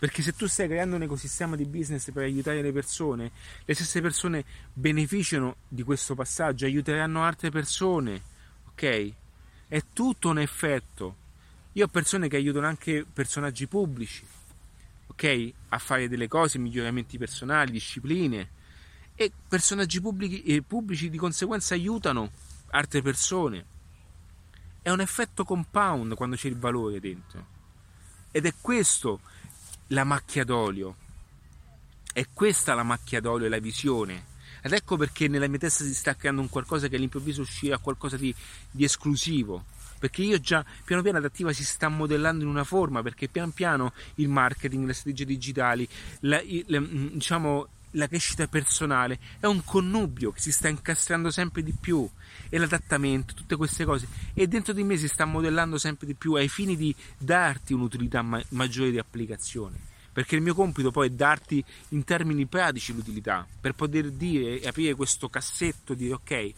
perché 0.00 0.22
se 0.22 0.32
tu 0.32 0.46
stai 0.46 0.66
creando 0.66 0.96
un 0.96 1.02
ecosistema 1.02 1.56
di 1.56 1.66
business 1.66 2.10
per 2.10 2.22
aiutare 2.22 2.62
le 2.62 2.72
persone, 2.72 3.32
le 3.66 3.74
stesse 3.74 4.00
persone 4.00 4.46
beneficiano 4.72 5.56
di 5.68 5.82
questo 5.82 6.14
passaggio, 6.14 6.64
aiuteranno 6.64 7.22
altre 7.22 7.50
persone, 7.50 8.22
ok? 8.68 9.12
È 9.68 9.82
tutto 9.92 10.30
un 10.30 10.38
effetto. 10.38 11.16
Io 11.72 11.84
ho 11.84 11.88
persone 11.88 12.28
che 12.28 12.36
aiutano 12.36 12.66
anche 12.66 13.04
personaggi 13.12 13.66
pubblici, 13.66 14.24
ok? 15.08 15.52
A 15.68 15.78
fare 15.78 16.08
delle 16.08 16.28
cose, 16.28 16.58
miglioramenti 16.58 17.18
personali, 17.18 17.72
discipline. 17.72 18.48
E 19.14 19.30
personaggi 19.46 20.00
pubblici, 20.00 20.42
e 20.44 20.62
pubblici 20.62 21.10
di 21.10 21.18
conseguenza 21.18 21.74
aiutano 21.74 22.30
altre 22.70 23.02
persone. 23.02 23.66
È 24.80 24.88
un 24.88 25.00
effetto 25.02 25.44
compound 25.44 26.14
quando 26.14 26.36
c'è 26.36 26.48
il 26.48 26.56
valore 26.56 27.00
dentro. 27.00 27.58
Ed 28.30 28.46
è 28.46 28.54
questo 28.62 29.20
la 29.90 30.04
macchia 30.04 30.44
d'olio. 30.44 30.96
È 32.12 32.26
questa 32.32 32.74
la 32.74 32.82
macchia 32.82 33.20
d'olio 33.20 33.48
la 33.48 33.58
visione. 33.58 34.26
Ed 34.62 34.72
ecco 34.72 34.96
perché 34.96 35.28
nella 35.28 35.48
mia 35.48 35.58
testa 35.58 35.84
si 35.84 35.94
sta 35.94 36.14
creando 36.14 36.42
un 36.42 36.48
qualcosa 36.48 36.88
che 36.88 36.96
all'improvviso 36.96 37.40
uscirà 37.40 37.78
qualcosa 37.78 38.16
di, 38.16 38.34
di 38.70 38.84
esclusivo. 38.84 39.64
Perché 39.98 40.22
io 40.22 40.40
già 40.40 40.64
piano 40.84 41.02
piano 41.02 41.18
adattiva 41.18 41.52
si 41.52 41.64
sta 41.64 41.88
modellando 41.88 42.42
in 42.42 42.48
una 42.48 42.64
forma, 42.64 43.02
perché 43.02 43.28
pian 43.28 43.52
piano 43.52 43.92
il 44.16 44.28
marketing, 44.28 44.86
le 44.86 44.94
strategie 44.94 45.26
digitali, 45.26 45.88
la, 46.20 46.40
la, 46.66 46.80
mm, 46.80 47.06
diciamo, 47.12 47.68
la 47.92 48.06
crescita 48.06 48.46
personale 48.46 49.18
è 49.40 49.46
un 49.46 49.64
connubio 49.64 50.30
che 50.30 50.40
si 50.40 50.52
sta 50.52 50.68
incastrando 50.68 51.30
sempre 51.30 51.62
di 51.62 51.72
più 51.72 52.08
e 52.48 52.58
l'adattamento, 52.58 53.34
tutte 53.34 53.56
queste 53.56 53.84
cose. 53.84 54.06
E 54.34 54.46
dentro 54.46 54.72
di 54.72 54.84
me 54.84 54.96
si 54.96 55.08
sta 55.08 55.24
modellando 55.24 55.78
sempre 55.78 56.06
di 56.06 56.14
più 56.14 56.34
ai 56.34 56.48
fini 56.48 56.76
di 56.76 56.94
darti 57.18 57.72
un'utilità 57.72 58.22
ma- 58.22 58.42
maggiore 58.50 58.90
di 58.90 58.98
applicazione. 58.98 59.88
Perché 60.12 60.34
il 60.34 60.42
mio 60.42 60.54
compito 60.54 60.90
poi 60.90 61.08
è 61.08 61.10
darti 61.10 61.64
in 61.90 62.04
termini 62.04 62.46
pratici 62.46 62.92
l'utilità 62.92 63.46
per 63.60 63.74
poter 63.74 64.10
dire 64.10 64.60
e 64.60 64.66
aprire 64.66 64.94
questo 64.94 65.28
cassetto 65.28 65.94
dire 65.94 66.14
ok 66.14 66.52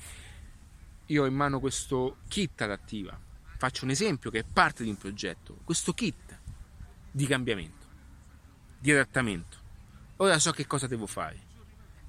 io 1.06 1.24
ho 1.24 1.26
in 1.26 1.34
mano 1.34 1.60
questo 1.60 2.16
kit 2.28 2.62
adattiva. 2.62 3.18
Faccio 3.59 3.84
un 3.84 3.90
esempio 3.90 4.30
che 4.30 4.40
è 4.40 4.44
parte 4.50 4.82
di 4.82 4.88
un 4.88 4.96
progetto. 4.96 5.59
Questo 5.62 5.92
kit 5.92 6.40
di 7.10 7.26
cambiamento 7.26 7.86
di 8.78 8.90
adattamento 8.90 9.61
ora 10.23 10.39
so 10.39 10.53
che 10.53 10.66
cosa 10.66 10.86
devo 10.86 11.07
fare. 11.07 11.51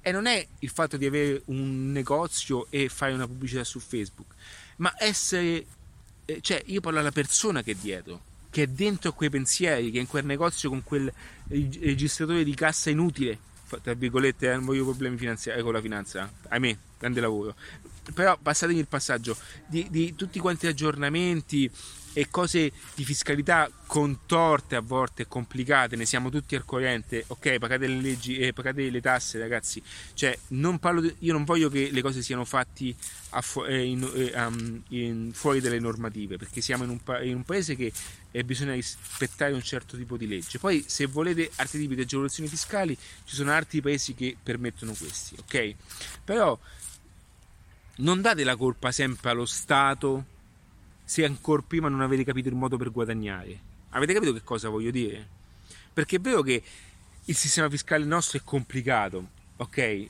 E 0.00 0.12
non 0.12 0.26
è 0.26 0.46
il 0.60 0.68
fatto 0.68 0.96
di 0.96 1.06
avere 1.06 1.42
un 1.46 1.90
negozio 1.90 2.66
e 2.70 2.88
fare 2.88 3.12
una 3.12 3.26
pubblicità 3.26 3.64
su 3.64 3.80
Facebook, 3.80 4.34
ma 4.76 4.94
essere, 4.98 5.64
eh, 6.26 6.40
cioè 6.40 6.62
io 6.66 6.80
parlo 6.80 6.98
alla 6.98 7.10
persona 7.10 7.62
che 7.62 7.72
è 7.72 7.74
dietro, 7.74 8.20
che 8.50 8.64
è 8.64 8.66
dentro 8.66 9.12
quei 9.12 9.30
pensieri, 9.30 9.90
che 9.90 9.98
è 9.98 10.00
in 10.00 10.06
quel 10.06 10.26
negozio 10.26 10.68
con 10.68 10.84
quel 10.84 11.12
registratore 11.48 12.44
di 12.44 12.54
cassa 12.54 12.90
inutile, 12.90 13.38
tra 13.82 13.94
virgolette, 13.94 14.50
eh, 14.50 14.54
non 14.54 14.66
voglio 14.66 14.84
problemi 14.84 15.16
finanziari 15.16 15.62
con 15.62 15.72
la 15.72 15.80
finanza, 15.80 16.30
ahimè, 16.48 16.76
grande 16.98 17.20
lavoro. 17.20 17.54
Però 18.12 18.38
passatemi 18.40 18.78
il 18.78 18.86
passaggio 18.86 19.34
di, 19.66 19.86
di 19.88 20.14
tutti 20.14 20.38
quanti 20.38 20.66
aggiornamenti 20.66 21.70
e 22.14 22.30
cose 22.30 22.72
di 22.94 23.04
fiscalità 23.04 23.68
contorte 23.86 24.76
a 24.76 24.80
volte, 24.80 25.26
complicate, 25.26 25.96
ne 25.96 26.06
siamo 26.06 26.30
tutti 26.30 26.54
al 26.54 26.64
corrente, 26.64 27.24
ok, 27.26 27.58
pagate 27.58 27.86
le 27.86 28.00
leggi 28.00 28.38
eh, 28.38 28.52
pagate 28.52 28.88
le 28.88 29.00
tasse 29.00 29.38
ragazzi, 29.38 29.82
cioè 30.14 30.36
non 30.48 30.78
parlo 30.78 31.00
di, 31.00 31.14
io 31.18 31.32
non 31.32 31.44
voglio 31.44 31.68
che 31.68 31.90
le 31.90 32.02
cose 32.02 32.22
siano 32.22 32.44
fatte 32.44 32.94
fu, 33.40 33.64
eh, 33.64 33.90
eh, 33.92 34.44
um, 34.44 35.32
fuori 35.32 35.60
dalle 35.60 35.80
normative, 35.80 36.36
perché 36.36 36.60
siamo 36.60 36.84
in 36.84 36.90
un, 36.90 37.00
in 37.24 37.34
un 37.34 37.42
paese 37.42 37.74
che 37.74 37.92
eh, 38.30 38.44
bisogna 38.44 38.74
rispettare 38.74 39.52
un 39.52 39.62
certo 39.62 39.96
tipo 39.96 40.16
di 40.16 40.28
legge, 40.28 40.58
poi 40.58 40.84
se 40.86 41.06
volete 41.06 41.50
altri 41.56 41.80
tipi 41.80 41.96
di 41.96 42.02
agevolazioni 42.02 42.48
fiscali 42.48 42.96
ci 43.24 43.34
sono 43.34 43.50
altri 43.50 43.80
paesi 43.80 44.14
che 44.14 44.36
permettono 44.40 44.92
questi, 44.92 45.36
ok? 45.38 45.74
Però 46.24 46.56
non 47.96 48.20
date 48.20 48.44
la 48.44 48.56
colpa 48.56 48.92
sempre 48.92 49.30
allo 49.30 49.46
Stato 49.46 50.32
se 51.04 51.24
ancora 51.24 51.62
prima 51.66 51.88
non 51.88 52.00
avete 52.00 52.24
capito 52.24 52.48
il 52.48 52.54
modo 52.54 52.76
per 52.76 52.90
guadagnare. 52.90 53.72
Avete 53.90 54.14
capito 54.14 54.32
che 54.32 54.42
cosa 54.42 54.68
voglio 54.68 54.90
dire? 54.90 55.28
Perché 55.92 56.16
è 56.16 56.20
vero 56.20 56.42
che 56.42 56.62
il 57.26 57.36
sistema 57.36 57.68
fiscale 57.68 58.04
nostro 58.04 58.38
è 58.38 58.42
complicato, 58.44 59.28
ok? 59.56 60.06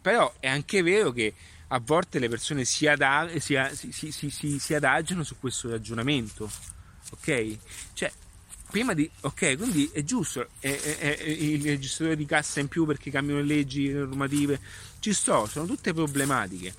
Però 0.00 0.32
è 0.40 0.48
anche 0.48 0.82
vero 0.82 1.12
che 1.12 1.34
a 1.68 1.80
volte 1.80 2.18
le 2.18 2.28
persone 2.28 2.64
si, 2.64 2.86
adag- 2.86 3.36
si, 3.36 3.56
si, 4.30 4.58
si, 4.60 4.74
adagiano 4.74 5.24
su 5.24 5.36
questo 5.38 5.68
ragionamento, 5.68 6.48
ok? 7.10 7.58
Cioè, 7.92 8.12
prima 8.70 8.94
di... 8.94 9.08
ok, 9.20 9.56
quindi 9.56 9.90
è 9.92 10.04
giusto, 10.04 10.48
è, 10.60 10.70
è, 10.70 11.18
è 11.18 11.22
il 11.24 11.62
registratore 11.62 12.16
di 12.16 12.24
cassa 12.24 12.60
in 12.60 12.68
più 12.68 12.86
perché 12.86 13.10
cambiano 13.10 13.40
le 13.40 13.46
leggi, 13.46 13.88
le 13.88 14.00
normative, 14.00 14.60
ci 15.00 15.12
sto, 15.12 15.46
sono 15.46 15.66
tutte 15.66 15.92
problematiche. 15.92 16.72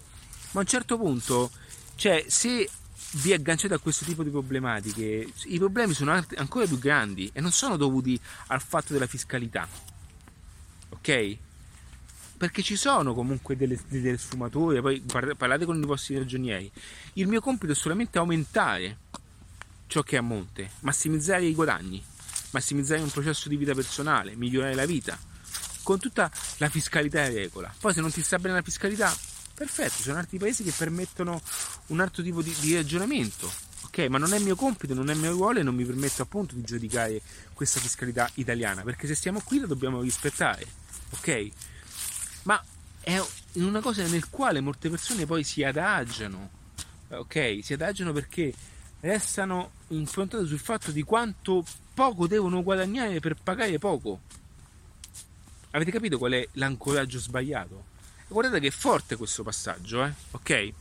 Ma 0.52 0.60
a 0.60 0.64
un 0.64 0.70
certo 0.70 0.98
punto, 0.98 1.52
cioè, 1.96 2.26
se 2.28 2.70
vi 3.12 3.34
agganciate 3.34 3.74
a 3.74 3.80
questo 3.80 4.06
tipo 4.06 4.24
di 4.24 4.30
problematiche, 4.30 5.32
i 5.46 5.58
problemi 5.58 5.94
sono 5.94 6.12
ancora 6.36 6.66
più 6.66 6.78
grandi 6.78 7.30
e 7.34 7.42
non 7.42 7.52
sono 7.52 7.78
dovuti 7.78 8.20
al 8.48 8.62
fatto 8.62 8.94
della 8.94 9.08
fiscalità. 9.08 9.68
Ok? 10.90 11.38
Perché 12.38 12.62
ci 12.62 12.76
sono 12.76 13.14
comunque 13.14 13.56
delle, 13.56 13.80
delle 13.88 14.18
sfumature, 14.18 14.82
poi 14.82 15.02
parlate 15.36 15.66
con 15.66 15.82
i 15.82 15.86
vostri 15.86 16.18
ragionieri. 16.18 16.72
Il 17.14 17.28
mio 17.28 17.42
compito 17.42 17.72
è 17.72 17.76
solamente 17.76 18.18
aumentare 18.18 18.98
ciò 19.88 20.04
che 20.04 20.18
è 20.18 20.20
a 20.20 20.22
monte, 20.22 20.72
massimizzare 20.82 21.46
i 21.46 21.56
guadagni, 21.56 22.04
massimizzare 22.52 23.02
un 23.02 23.10
processo 23.10 23.50
di 23.50 23.56
vita 23.56 23.74
personale, 23.74 24.36
migliorare 24.36 24.76
la 24.76 24.86
vita, 24.86 25.18
con 25.82 25.98
tutta 26.00 26.30
la 26.58 26.70
fiscalità 26.70 27.26
in 27.26 27.34
regola. 27.34 27.74
Poi 27.80 27.94
se 27.94 28.02
non 28.02 28.12
ti 28.12 28.22
sta 28.22 28.38
bene 28.38 28.56
la 28.56 28.62
fiscalità, 28.62 29.16
perfetto, 29.58 29.96
ci 29.96 30.04
sono 30.04 30.20
altri 30.20 30.38
paesi 30.38 30.62
che 30.62 30.72
permettono 30.72 31.42
un 31.88 32.00
altro 32.00 32.22
tipo 32.22 32.44
di, 32.44 32.56
di 32.60 32.76
ragionamento. 32.76 33.52
Ok, 33.86 34.06
ma 34.08 34.20
non 34.20 34.32
è 34.34 34.40
mio 34.40 34.56
compito, 34.56 34.94
non 34.94 35.10
è 35.10 35.16
mio 35.16 35.32
ruolo 35.32 35.60
e 35.60 35.64
non 35.64 35.74
mi 35.74 35.84
permetto 35.84 36.22
appunto 36.22 36.54
di 36.54 36.62
giudicare 36.62 37.20
questa 37.54 37.80
fiscalità 37.80 38.30
italiana, 38.36 38.84
perché 38.84 39.08
se 39.08 39.16
stiamo 39.16 39.42
qui 39.44 39.60
la 39.60 39.66
dobbiamo 39.66 40.02
rispettare, 40.02 40.64
ok? 41.10 41.50
Ma 42.44 42.64
è 43.00 43.20
una 43.54 43.80
cosa 43.80 44.06
nel 44.06 44.30
quale 44.30 44.62
molte 44.62 44.90
persone 44.92 45.26
poi 45.26 45.44
si 45.44 45.64
adagiano, 45.64 46.50
ok? 47.10 47.60
Si 47.64 47.74
adagiano 47.74 48.14
perché 48.14 48.54
restano 49.00 49.72
improntate 49.88 50.46
sul 50.46 50.60
fatto 50.60 50.92
di 50.92 51.02
quanto 51.02 51.66
poco 51.96 52.28
devono 52.28 52.62
guadagnare 52.62 53.20
per 53.20 53.36
pagare 53.42 53.80
poco. 53.80 54.20
Avete 55.72 55.90
capito 55.90 56.20
qual 56.20 56.34
è 56.34 56.48
l'ancoraggio 56.54 57.18
sbagliato? 57.18 57.87
Guardate 58.28 58.60
che 58.60 58.68
è 58.68 58.72
forte 58.72 59.16
questo 59.16 59.44
passaggio, 59.44 60.04
eh? 60.04 60.14
ok? 60.32 60.74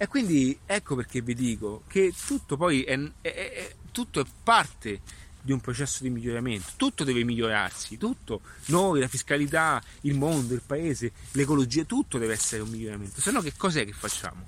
E 0.00 0.06
quindi 0.06 0.58
ecco 0.64 0.94
perché 0.94 1.22
vi 1.22 1.34
dico 1.34 1.82
che 1.88 2.12
tutto 2.26 2.56
poi 2.56 2.82
è, 2.82 2.98
è, 3.20 3.32
è, 3.32 3.74
tutto 3.90 4.20
è 4.20 4.24
parte 4.42 5.00
di 5.40 5.52
un 5.52 5.60
processo 5.60 6.02
di 6.02 6.10
miglioramento, 6.10 6.72
tutto 6.76 7.04
deve 7.04 7.24
migliorarsi, 7.24 7.96
tutto, 7.96 8.42
noi, 8.66 9.00
la 9.00 9.08
fiscalità, 9.08 9.82
il 10.02 10.14
mondo, 10.14 10.54
il 10.54 10.62
paese, 10.64 11.12
l'ecologia, 11.32 11.84
tutto 11.84 12.18
deve 12.18 12.34
essere 12.34 12.62
un 12.62 12.70
miglioramento, 12.70 13.20
se 13.20 13.30
no 13.30 13.40
che 13.40 13.54
cos'è 13.56 13.84
che 13.84 13.92
facciamo? 13.92 14.46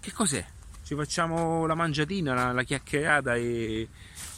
Che 0.00 0.12
cos'è? 0.12 0.44
Ci 0.82 0.94
facciamo 0.94 1.66
la 1.66 1.74
mangiatina, 1.74 2.34
la, 2.34 2.52
la 2.52 2.62
chiacchierata 2.62 3.34
e 3.36 3.88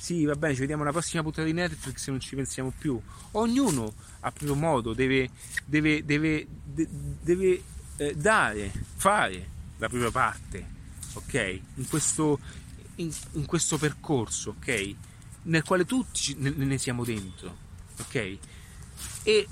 sì, 0.06 0.24
va 0.24 0.36
bene, 0.36 0.54
ci 0.54 0.60
vediamo 0.60 0.82
alla 0.82 0.92
prossima 0.92 1.22
puntata 1.22 1.44
di 1.44 1.52
Netflix 1.52 1.96
se 1.96 2.10
non 2.12 2.20
ci 2.20 2.36
pensiamo 2.36 2.72
più. 2.76 3.00
Ognuno 3.32 3.92
a 4.26 4.32
proprio 4.32 4.56
modo 4.56 4.92
deve, 4.92 5.30
deve, 5.64 6.04
deve, 6.04 6.46
deve 6.64 7.62
eh, 7.96 8.14
dare, 8.16 8.72
fare 8.96 9.48
la 9.78 9.88
propria 9.88 10.10
parte, 10.10 10.66
ok? 11.12 11.60
In 11.76 11.88
questo, 11.88 12.40
in, 12.96 13.12
in 13.32 13.46
questo 13.46 13.78
percorso, 13.78 14.56
ok? 14.58 14.94
Nel 15.42 15.62
quale 15.62 15.84
tutti 15.84 16.34
ne, 16.38 16.50
ne 16.50 16.76
siamo 16.76 17.04
dentro, 17.04 17.56
ok? 18.00 18.38
E 19.22 19.48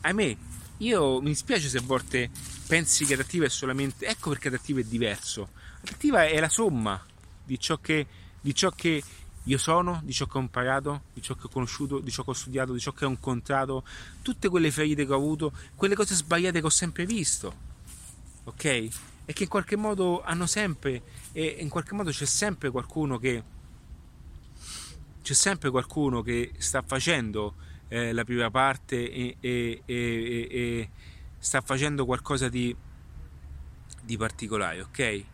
ahimè, 0.00 0.36
io 0.78 1.20
mi 1.20 1.28
dispiace 1.28 1.68
se 1.68 1.76
a 1.76 1.82
volte 1.82 2.30
pensi 2.66 3.04
che 3.04 3.12
adattiva 3.12 3.44
è 3.44 3.50
solamente. 3.50 4.06
Ecco 4.06 4.30
perché 4.30 4.48
adattiva 4.48 4.80
è 4.80 4.84
diverso. 4.84 5.50
Adattiva 5.82 6.26
è 6.26 6.40
la 6.40 6.48
somma 6.48 7.04
di 7.44 7.58
ciò 7.60 7.76
che, 7.76 8.06
di 8.40 8.54
ciò 8.54 8.70
che 8.70 9.02
io 9.44 9.58
sono, 9.58 10.00
di 10.04 10.12
ciò 10.12 10.26
che 10.26 10.38
ho 10.38 10.40
imparato, 10.40 11.02
di 11.12 11.20
ciò 11.20 11.34
che 11.34 11.46
ho 11.46 11.48
conosciuto, 11.48 11.98
di 11.98 12.10
ciò 12.10 12.22
che 12.22 12.30
ho 12.30 12.34
studiato, 12.34 12.72
di 12.72 12.78
ciò 12.78 12.92
che 12.92 13.04
ho 13.04 13.08
incontrato, 13.08 13.84
tutte 14.22 14.48
quelle 14.48 14.70
ferite 14.70 15.04
che 15.04 15.12
ho 15.12 15.16
avuto, 15.16 15.52
quelle 15.74 15.94
cose 15.94 16.14
sbagliate 16.14 16.60
che 16.60 16.66
ho 16.66 16.70
sempre 16.70 17.06
visto, 17.06 17.54
ok? 18.44 18.64
E 19.24 19.32
che 19.32 19.42
in 19.44 19.48
qualche 19.48 19.76
modo 19.76 20.22
hanno 20.22 20.46
sempre, 20.46 21.02
e 21.32 21.56
in 21.58 21.68
qualche 21.68 21.94
modo 21.94 22.10
c'è 22.10 22.24
sempre 22.24 22.70
qualcuno 22.70 23.18
che, 23.18 23.42
c'è 25.22 25.34
sempre 25.34 25.70
qualcuno 25.70 26.22
che 26.22 26.52
sta 26.58 26.82
facendo 26.82 27.54
eh, 27.88 28.12
la 28.12 28.24
prima 28.24 28.50
parte 28.50 29.10
e, 29.10 29.36
e, 29.40 29.82
e, 29.84 30.48
e, 30.50 30.90
sta 31.38 31.60
facendo 31.60 32.04
qualcosa 32.04 32.48
di, 32.48 32.74
di 34.02 34.16
particolare, 34.16 34.82
ok? 34.82 35.24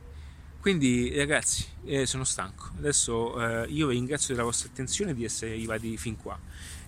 Quindi 0.60 1.14
ragazzi, 1.16 1.64
eh, 1.84 2.04
sono 2.04 2.24
stanco. 2.24 2.70
Adesso 2.78 3.64
eh, 3.64 3.68
io 3.68 3.86
vi 3.86 3.94
ringrazio 3.94 4.34
della 4.34 4.44
vostra 4.44 4.68
attenzione 4.68 5.14
di 5.14 5.24
essere 5.24 5.52
arrivati 5.52 5.96
fin 5.96 6.16
qua. 6.16 6.38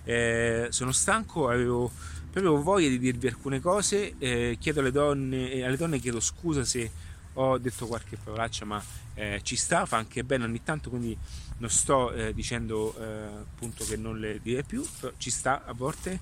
Eh, 0.03 0.67
sono 0.71 0.91
stanco, 0.91 1.47
avevo 1.47 1.89
proprio 2.29 2.61
voglia 2.61 2.89
di 2.89 2.99
dirvi 2.99 3.27
alcune 3.27 3.61
cose. 3.61 4.15
Eh, 4.17 4.57
chiedo 4.59 4.81
alle 4.81 4.91
donne, 4.91 5.63
alle 5.63 5.77
donne 5.77 5.99
chiedo 5.99 6.19
scusa 6.19 6.65
se 6.65 6.91
ho 7.33 7.57
detto 7.57 7.87
qualche 7.87 8.17
parolaccia, 8.17 8.65
ma 8.65 8.83
eh, 9.13 9.39
ci 9.41 9.55
sta, 9.55 9.85
fa 9.85 9.95
anche 9.95 10.25
bene 10.25 10.43
ogni 10.43 10.61
tanto, 10.63 10.89
quindi 10.89 11.17
non 11.59 11.69
sto 11.69 12.11
eh, 12.11 12.33
dicendo 12.33 12.93
appunto 12.93 13.85
che 13.85 13.95
non 13.95 14.19
le 14.19 14.41
direi 14.41 14.65
più, 14.65 14.85
però 14.99 15.13
ci 15.15 15.29
sta 15.29 15.63
a 15.63 15.71
volte. 15.73 16.19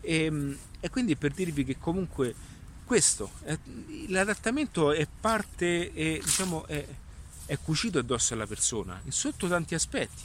E, 0.00 0.24
ehm, 0.24 0.56
e 0.80 0.90
quindi 0.90 1.16
per 1.16 1.32
dirvi 1.32 1.64
che 1.64 1.78
comunque 1.78 2.34
questo, 2.86 3.32
l'adattamento 4.06 4.92
è 4.92 5.08
parte, 5.20 5.92
è, 5.92 6.20
diciamo, 6.22 6.66
è, 6.66 6.86
è 7.46 7.58
cucito 7.58 7.98
addosso 7.98 8.34
alla 8.34 8.46
persona, 8.46 9.02
sotto 9.08 9.48
tanti 9.48 9.74
aspetti, 9.74 10.22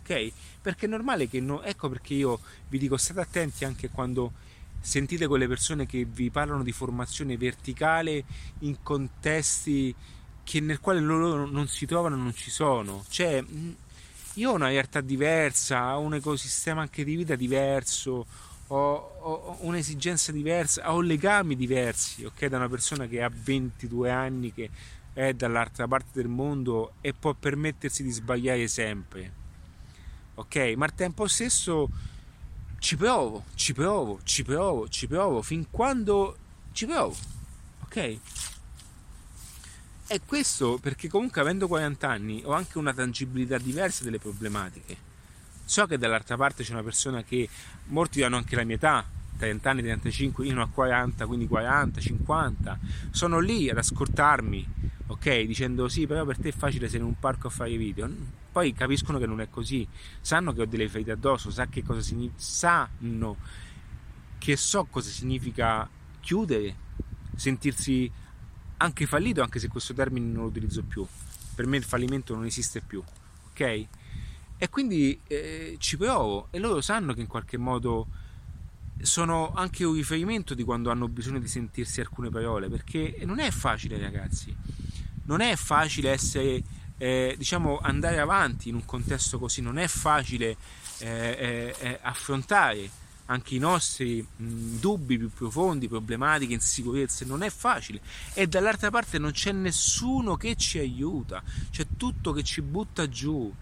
ok? 0.00 0.32
Perché 0.60 0.84
è 0.84 0.88
normale 0.88 1.28
che 1.28 1.40
non, 1.40 1.62
ecco 1.64 1.88
perché 1.88 2.12
io 2.12 2.40
vi 2.68 2.78
dico 2.78 2.98
state 2.98 3.20
attenti 3.20 3.64
anche 3.64 3.88
quando 3.88 4.32
sentite 4.80 5.26
quelle 5.26 5.48
persone 5.48 5.86
che 5.86 6.04
vi 6.04 6.28
parlano 6.28 6.62
di 6.62 6.72
formazione 6.72 7.38
verticale 7.38 8.24
in 8.60 8.82
contesti 8.82 9.94
che 10.44 10.60
nel 10.60 10.80
quale 10.80 11.00
loro 11.00 11.46
non 11.46 11.66
si 11.68 11.86
trovano, 11.86 12.16
non 12.16 12.34
ci 12.34 12.50
sono. 12.50 13.02
Cioè, 13.08 13.42
io 14.34 14.50
ho 14.50 14.54
una 14.54 14.68
realtà 14.68 15.00
diversa, 15.00 15.96
ho 15.96 16.00
un 16.00 16.14
ecosistema 16.14 16.82
anche 16.82 17.02
di 17.02 17.16
vita 17.16 17.34
diverso, 17.34 18.26
ho, 18.68 19.16
ho, 19.20 19.56
un'esigenza 19.60 20.32
diversa, 20.32 20.92
ho 20.92 21.00
legami 21.00 21.56
diversi, 21.56 22.24
ok? 22.24 22.46
Da 22.46 22.56
una 22.56 22.68
persona 22.68 23.06
che 23.06 23.22
ha 23.22 23.30
22 23.32 24.10
anni, 24.10 24.52
che 24.52 24.70
è 25.12 25.32
dall'altra 25.32 25.86
parte 25.86 26.10
del 26.14 26.28
mondo 26.28 26.94
e 27.00 27.12
può 27.12 27.34
permettersi 27.34 28.02
di 28.02 28.10
sbagliare 28.10 28.66
sempre, 28.68 29.32
ok? 30.34 30.74
Ma 30.76 30.86
al 30.86 30.94
tempo 30.94 31.26
stesso 31.26 31.88
ci 32.78 32.96
provo, 32.96 33.44
ci 33.54 33.72
provo, 33.72 34.20
ci 34.24 34.42
provo, 34.42 34.88
ci 34.88 35.06
provo, 35.06 35.42
fin 35.42 35.70
quando 35.70 36.36
ci 36.72 36.86
provo, 36.86 37.14
ok? 37.82 38.18
E 40.06 40.20
questo 40.26 40.78
perché 40.78 41.08
comunque 41.08 41.40
avendo 41.40 41.66
40 41.66 42.08
anni 42.08 42.42
ho 42.44 42.52
anche 42.52 42.76
una 42.76 42.92
tangibilità 42.92 43.56
diversa 43.56 44.04
delle 44.04 44.18
problematiche 44.18 45.12
So 45.66 45.86
che 45.86 45.96
dall'altra 45.96 46.36
parte 46.36 46.62
c'è 46.62 46.72
una 46.72 46.82
persona 46.82 47.22
che 47.22 47.48
molti 47.86 48.22
hanno 48.22 48.36
anche 48.36 48.56
la 48.56 48.64
mia 48.64 48.76
età, 48.76 49.04
30 49.36 49.70
anni, 49.70 49.82
35, 49.82 50.46
io 50.46 50.54
ne 50.54 50.62
ho 50.62 50.68
40, 50.68 51.26
quindi 51.26 51.46
40, 51.46 52.00
50. 52.00 52.78
Sono 53.10 53.38
lì 53.40 53.68
ad 53.68 53.78
ascoltarmi, 53.78 54.66
ok? 55.08 55.40
Dicendo 55.42 55.88
sì, 55.88 56.06
però 56.06 56.24
per 56.24 56.38
te 56.38 56.50
è 56.50 56.52
facile 56.52 56.86
essere 56.86 57.02
in 57.02 57.06
un 57.06 57.18
parco 57.18 57.48
a 57.48 57.50
fare 57.50 57.76
video. 57.76 58.08
Poi 58.52 58.72
capiscono 58.72 59.18
che 59.18 59.26
non 59.26 59.40
è 59.40 59.50
così, 59.50 59.86
sanno 60.20 60.52
che 60.52 60.62
ho 60.62 60.66
delle 60.66 60.88
ferite 60.88 61.10
addosso, 61.10 61.50
sa 61.50 61.66
che 61.66 61.82
cosa 61.82 62.00
significa, 62.00 62.40
sanno 62.40 63.36
che 64.38 64.56
so 64.56 64.84
cosa 64.84 65.10
significa 65.10 65.88
chiudere, 66.20 66.76
sentirsi 67.34 68.10
anche 68.76 69.06
fallito, 69.06 69.42
anche 69.42 69.58
se 69.58 69.68
questo 69.68 69.94
termine 69.94 70.26
non 70.26 70.42
lo 70.42 70.48
utilizzo 70.48 70.82
più. 70.82 71.06
per 71.54 71.66
me 71.66 71.76
il 71.76 71.84
fallimento 71.84 72.34
non 72.34 72.44
esiste 72.44 72.80
più, 72.80 73.02
ok? 73.50 73.86
E 74.56 74.68
quindi 74.68 75.20
eh, 75.26 75.76
ci 75.78 75.96
provo 75.96 76.48
e 76.50 76.58
loro 76.58 76.80
sanno 76.80 77.12
che 77.12 77.20
in 77.20 77.26
qualche 77.26 77.56
modo 77.56 78.06
sono 79.02 79.52
anche 79.54 79.84
un 79.84 79.94
riferimento 79.94 80.54
di 80.54 80.62
quando 80.62 80.90
hanno 80.90 81.08
bisogno 81.08 81.38
di 81.38 81.48
sentirsi 81.48 82.00
alcune 82.00 82.30
parole, 82.30 82.68
perché 82.68 83.18
non 83.24 83.38
è 83.40 83.50
facile 83.50 83.98
ragazzi, 83.98 84.54
non 85.24 85.40
è 85.40 85.56
facile 85.56 86.10
essere, 86.10 86.62
eh, 86.98 87.34
diciamo, 87.36 87.78
andare 87.82 88.20
avanti 88.20 88.68
in 88.68 88.76
un 88.76 88.84
contesto 88.84 89.38
così, 89.38 89.60
non 89.60 89.78
è 89.78 89.86
facile 89.88 90.56
eh, 90.98 91.06
eh, 91.08 91.74
eh 91.78 91.98
affrontare 92.02 93.02
anche 93.26 93.54
i 93.54 93.58
nostri 93.58 94.20
mh, 94.20 94.78
dubbi 94.78 95.18
più 95.18 95.30
profondi, 95.30 95.88
problematiche, 95.88 96.52
insicurezze, 96.52 97.24
non 97.24 97.42
è 97.42 97.50
facile. 97.50 98.00
E 98.34 98.46
dall'altra 98.46 98.90
parte 98.90 99.18
non 99.18 99.32
c'è 99.32 99.52
nessuno 99.52 100.36
che 100.36 100.56
ci 100.56 100.78
aiuta, 100.78 101.42
c'è 101.70 101.86
tutto 101.96 102.32
che 102.32 102.42
ci 102.42 102.60
butta 102.60 103.08
giù. 103.08 103.52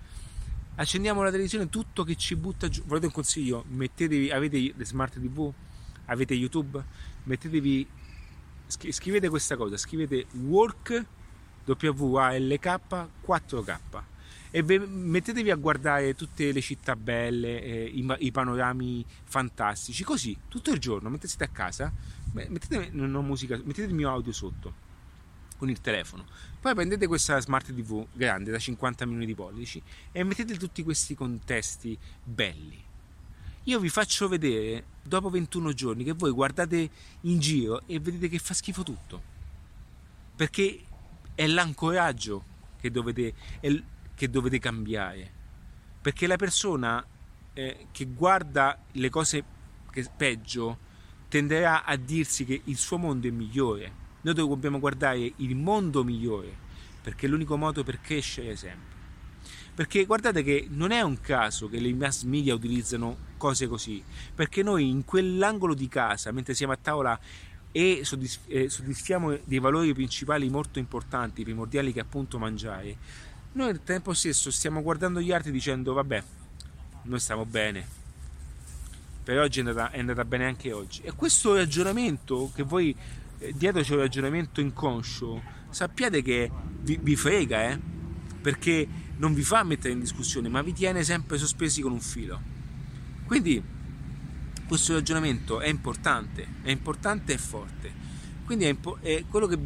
Accendiamo 0.74 1.22
la 1.22 1.30
televisione, 1.30 1.68
tutto 1.68 2.02
che 2.02 2.16
ci 2.16 2.34
butta 2.34 2.68
giù. 2.68 2.82
Volete 2.84 3.06
un 3.06 3.12
consiglio? 3.12 3.64
Mettetevi, 3.68 4.30
avete 4.30 4.72
le 4.74 4.84
smart 4.84 5.20
TV? 5.20 5.52
Avete 6.06 6.32
YouTube? 6.32 6.82
Mettetevi, 7.24 7.86
scrivete 8.66 9.28
questa 9.28 9.56
cosa, 9.56 9.76
scrivete 9.76 10.26
work 10.40 11.04
WALK 11.64 12.80
4K 13.24 14.02
e 14.50 14.62
mettetevi 14.62 15.50
a 15.50 15.56
guardare 15.56 16.14
tutte 16.14 16.52
le 16.52 16.60
città 16.60 16.94
belle, 16.96 17.62
eh, 17.62 17.84
i, 17.84 18.06
i, 18.18 18.30
panorami 18.30 19.04
fantastici, 19.24 20.04
così 20.04 20.36
tutto 20.48 20.72
il 20.72 20.78
giorno, 20.78 21.08
mentre 21.08 21.28
siete 21.28 21.44
a 21.44 21.48
casa, 21.48 21.90
mettete, 22.32 22.90
musica, 22.92 23.56
mettete 23.56 23.88
il 23.88 23.94
mio 23.94 24.10
audio 24.10 24.32
sotto 24.32 24.81
con 25.62 25.70
il 25.70 25.80
telefono. 25.80 26.26
Poi 26.60 26.74
prendete 26.74 27.06
questa 27.06 27.40
smart 27.40 27.72
TV 27.72 28.04
grande 28.12 28.50
da 28.50 28.58
50 28.58 29.04
milioni 29.06 29.26
di 29.26 29.34
pollici 29.36 29.80
e 30.10 30.24
mettete 30.24 30.56
tutti 30.56 30.82
questi 30.82 31.14
contesti 31.14 31.96
belli. 32.20 32.82
Io 33.64 33.78
vi 33.78 33.88
faccio 33.88 34.26
vedere 34.26 34.84
dopo 35.04 35.30
21 35.30 35.72
giorni 35.72 36.02
che 36.02 36.14
voi 36.14 36.32
guardate 36.32 36.90
in 37.20 37.38
giro 37.38 37.82
e 37.86 38.00
vedete 38.00 38.28
che 38.28 38.40
fa 38.40 38.54
schifo 38.54 38.82
tutto. 38.82 39.22
Perché 40.34 40.82
è 41.36 41.46
l'ancoraggio 41.46 42.42
che 42.80 42.90
dovete, 42.90 43.32
che 44.16 44.28
dovete 44.28 44.58
cambiare. 44.58 45.30
Perché 46.00 46.26
la 46.26 46.34
persona 46.34 47.06
eh, 47.52 47.86
che 47.92 48.06
guarda 48.06 48.76
le 48.90 49.10
cose 49.10 49.44
peggio 50.16 50.76
tenderà 51.28 51.84
a 51.84 51.94
dirsi 51.94 52.44
che 52.44 52.62
il 52.64 52.76
suo 52.76 52.98
mondo 52.98 53.28
è 53.28 53.30
migliore. 53.30 54.01
Noi 54.22 54.34
dobbiamo 54.34 54.78
guardare 54.78 55.32
il 55.36 55.54
mondo 55.56 56.02
migliore, 56.04 56.56
perché 57.02 57.26
è 57.26 57.28
l'unico 57.28 57.56
modo 57.56 57.84
per 57.84 58.00
crescere 58.00 58.56
sempre. 58.56 58.90
Perché 59.74 60.04
guardate 60.04 60.42
che 60.42 60.66
non 60.70 60.90
è 60.90 61.00
un 61.00 61.20
caso 61.20 61.68
che 61.68 61.80
le 61.80 61.92
mass 61.94 62.22
media 62.24 62.54
utilizzano 62.54 63.16
cose 63.36 63.66
così, 63.66 64.02
perché 64.34 64.62
noi 64.62 64.88
in 64.88 65.04
quell'angolo 65.04 65.74
di 65.74 65.88
casa, 65.88 66.30
mentre 66.30 66.54
siamo 66.54 66.72
a 66.72 66.78
tavola 66.80 67.18
e 67.72 68.02
soddisfiamo 68.04 69.38
dei 69.44 69.58
valori 69.58 69.94
principali 69.94 70.50
molto 70.50 70.78
importanti, 70.78 71.42
primordiali 71.42 71.92
che 71.92 72.00
appunto 72.00 72.38
mangiare, 72.38 72.96
noi 73.52 73.70
al 73.70 73.82
tempo 73.82 74.12
stesso 74.12 74.50
stiamo 74.50 74.82
guardando 74.82 75.20
gli 75.20 75.32
altri 75.32 75.50
dicendo 75.50 75.94
vabbè, 75.94 76.22
noi 77.04 77.18
stiamo 77.18 77.46
bene, 77.46 78.00
per 79.24 79.38
oggi 79.38 79.60
è 79.60 79.64
andata, 79.66 79.90
è 79.90 80.00
andata 80.00 80.24
bene 80.24 80.46
anche 80.46 80.72
oggi. 80.72 81.00
E 81.02 81.12
questo 81.12 81.54
ragionamento 81.54 82.50
che 82.54 82.62
voi, 82.62 82.94
dietro 83.54 83.82
c'è 83.82 83.94
un 83.94 84.00
ragionamento 84.00 84.60
inconscio, 84.60 85.42
sappiate 85.70 86.22
che 86.22 86.50
vi, 86.80 86.98
vi 87.00 87.16
frega, 87.16 87.70
eh? 87.70 87.78
perché 88.40 88.86
non 89.16 89.34
vi 89.34 89.42
fa 89.42 89.62
mettere 89.62 89.92
in 89.92 90.00
discussione, 90.00 90.48
ma 90.48 90.62
vi 90.62 90.72
tiene 90.72 91.04
sempre 91.04 91.38
sospesi 91.38 91.80
con 91.80 91.92
un 91.92 92.00
filo. 92.00 92.40
Quindi 93.24 93.62
questo 94.66 94.94
ragionamento 94.94 95.60
è 95.60 95.68
importante, 95.68 96.46
è 96.62 96.70
importante 96.70 97.32
e 97.32 97.38
forte. 97.38 97.92
Quindi 98.44 98.64
è, 98.64 98.68
impo- 98.68 98.98
è 99.00 99.24
quello 99.28 99.46
che 99.46 99.58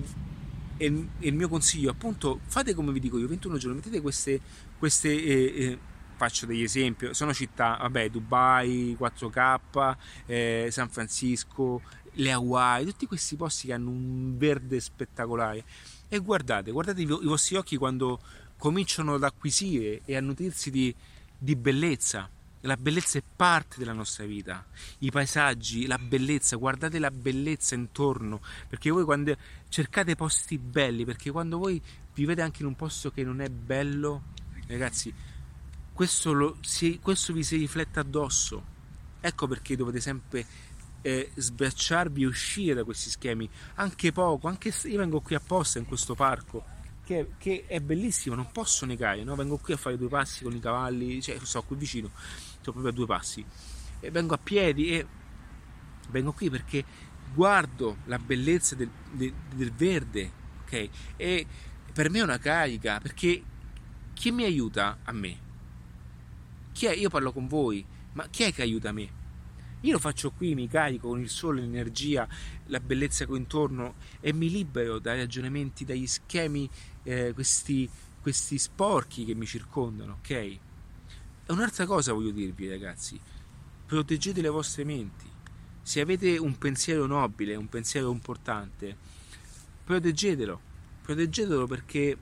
il, 0.79 1.09
il, 1.21 1.35
mio 1.35 1.49
consiglio 1.49 1.91
appunto 1.91 2.41
fate 2.47 2.75
come 2.75 2.93
vi 2.93 3.01
dico 3.01 3.19
io 3.19 3.27
21 3.27 3.57
giorni 3.57 3.77
mettete 3.77 4.01
queste, 4.01 4.41
queste 4.79 5.09
eh, 5.09 5.65
eh, 5.65 5.79
faccio 6.17 6.45
degli 6.45 6.63
esempi 6.63 7.15
sono 7.15 7.33
città 7.33 7.79
vabbè 7.81 8.11
Dubai 8.11 8.97
4K 9.01 9.97
eh, 10.27 10.69
San 10.71 10.91
Francisco 10.91 11.81
le 12.17 12.33
Hawaii 12.33 12.85
tutti 12.85 13.07
questi 13.07 13.37
posti 13.37 13.67
che 13.69 13.73
hanno 13.73 13.91
un 13.91 14.37
verde 14.37 14.81
spettacolare. 14.81 15.65
E 16.09 16.19
guardate 16.19 16.71
guardate 16.71 17.01
i, 17.01 17.07
vostri 17.07 17.57
occhi 17.57 17.77
quando 17.77 18.21
cominciano 18.59 19.15
ad 19.15 19.25
acquisire 19.25 20.03
e 20.05 20.17
a 20.17 20.21
nutrirsi 20.21 20.71
di, 20.71 20.95
di 21.37 21.57
bellezza. 21.57 22.29
La 22.61 22.77
bellezza 22.77 23.19
è 23.19 23.23
parte 23.37 23.77
della 23.79 23.93
nostra 23.93 24.25
vita, 24.25 24.65
i 24.99 25.11
paesaggi, 25.11 25.87
la 25.87 25.99
bellezza, 25.99 26.57
guardate 26.57 26.99
la 26.99 27.13
bellezza 27.13 27.77
intorno, 27.77 28.41
perché 28.69 28.91
voi 28.91 29.05
quando 29.05 29.37
cercate 29.69 30.17
posti 30.17 30.59
belli, 30.59 31.05
perché 31.05 31.31
quando 31.31 31.59
voi 31.59 31.81
vivete 32.15 32.43
anche 32.43 32.63
in 32.63 32.69
un 32.69 32.75
posto 32.75 33.13
che 33.13 33.23
non 33.23 33.41
è 33.41 33.49
bello, 33.51 34.23
ragazzi, 34.67 35.15
questo, 35.93 36.33
lo, 36.33 36.59
questo 37.01 37.33
vi 37.33 37.45
si 37.45 37.57
riflette 37.57 38.01
addosso. 38.01 38.75
Ecco 39.21 39.47
perché 39.47 39.77
dovete 39.77 40.01
sempre 40.01 40.45
eh, 41.07 41.31
sbracciarvi 41.37 42.25
e 42.25 42.27
uscire 42.27 42.75
da 42.75 42.83
questi 42.83 43.11
schemi, 43.11 43.49
anche 43.77 44.11
poco, 44.11 44.49
anche 44.49 44.73
se 44.73 44.89
io 44.89 44.99
vengo 44.99 45.21
qui 45.21 45.37
apposta 45.37 45.79
in 45.79 45.87
questo 45.87 46.17
parco 46.17 46.65
che, 47.05 47.35
che, 47.39 47.65
è 47.69 47.79
bellissimo, 47.79 48.35
non 48.35 48.51
posso 48.51 48.85
negare, 48.87 49.23
no? 49.23 49.37
vengo 49.37 49.57
qui 49.57 49.73
a 49.73 49.77
fare 49.77 49.97
due 49.97 50.09
passi 50.09 50.43
con 50.43 50.53
i 50.53 50.59
cavalli, 50.59 51.23
cioè 51.23 51.39
sto 51.45 51.63
qui 51.63 51.77
vicino, 51.77 52.11
sto 52.15 52.73
proprio 52.73 52.89
a 52.89 52.93
due 52.93 53.07
passi, 53.07 53.45
e 54.01 54.11
vengo 54.11 54.35
a 54.35 54.39
piedi 54.39 54.99
e 54.99 55.07
vengo 56.11 56.33
qui 56.33 56.51
perché 56.51 56.85
guardo 57.33 57.99
la 58.07 58.19
bellezza 58.19 58.75
del, 58.75 58.91
del, 59.13 59.33
del 59.55 59.73
verde, 59.73 60.33
ok? 60.63 60.89
E 61.15 61.47
per 61.93 62.11
me 62.11 62.19
è 62.19 62.23
una 62.23 62.39
carica, 62.39 62.99
perché 62.99 63.41
chi 64.13 64.33
mi 64.33 64.43
aiuta 64.43 64.99
a 65.05 65.13
me? 65.13 65.39
Chi 66.73 66.87
è? 66.87 66.93
Io 66.95 67.11
parlo 67.11 67.31
con 67.31 67.47
voi, 67.47 67.87
ma 68.15 68.27
chi 68.27 68.43
è 68.43 68.53
che 68.53 68.63
aiuta 68.63 68.91
me? 68.91 69.16
Io 69.87 69.93
lo 69.93 69.99
faccio 70.01 70.33
qui, 70.33 70.57
mi 70.57 70.67
carico 70.67 71.07
con 71.07 71.21
il 71.21 71.31
sole, 71.31 71.61
l'energia, 71.61 72.27
la 72.67 72.81
bellezza 72.81 73.25
che 73.25 73.31
ho 73.31 73.37
intorno 73.37 73.95
e 74.19 74.33
mi 74.33 74.51
libero 74.51 74.99
dai 74.99 75.19
ragionamenti, 75.19 75.85
dagli 75.85 76.09
schemi, 76.09 76.69
eh, 77.05 77.31
questi, 77.33 77.89
questi 78.21 78.59
sporchi 78.59 79.25
che 79.25 79.37
mi 79.37 79.47
circondano, 79.47 80.19
ok? 80.19 80.31
E 80.31 80.61
un'altra 81.47 81.87
cosa 81.87 82.13
voglio 82.13 82.33
dirvi, 82.33 82.69
ragazzi, 82.69 83.17
proteggete 83.87 84.41
le 84.41 84.49
vostre 84.49 84.83
menti. 84.83 85.31
Se 85.83 86.01
avete 86.01 86.37
un 86.37 86.59
pensiero 86.59 87.07
nobile, 87.07 87.55
un 87.55 87.69
pensiero 87.69 88.11
importante, 88.11 88.97
proteggetelo, 89.85 90.61
proteggetelo 91.03 91.65
perché 91.69 92.17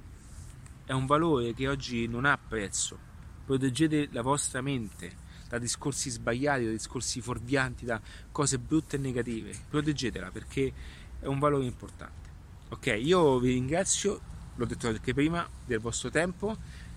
è 0.85 0.93
un 0.93 1.07
valore 1.07 1.55
che 1.55 1.66
oggi 1.66 2.07
non 2.09 2.27
ha 2.27 2.36
prezzo. 2.36 2.99
Proteggete 3.47 4.11
la 4.12 4.20
vostra 4.20 4.61
mente 4.61 5.23
da 5.55 5.60
discorsi 5.60 6.10
sbagliati, 6.10 6.64
da 6.64 6.70
discorsi 6.70 7.20
fuorvianti, 7.20 7.85
da 7.85 8.01
cose 8.32 8.59
brutte 8.59 8.97
e 8.97 8.98
negative. 8.98 9.52
Proteggetela 9.68 10.31
perché 10.31 10.72
è 11.20 11.26
un 11.26 11.39
valore 11.39 11.64
importante. 11.64 12.31
Ok, 12.70 12.98
io 13.01 13.39
vi 13.39 13.52
ringrazio, 13.52 14.20
l'ho 14.56 14.64
detto 14.64 14.89
anche 14.89 15.14
prima, 15.14 15.48
del 15.64 15.78
vostro 15.78 16.10
tempo. 16.10 16.56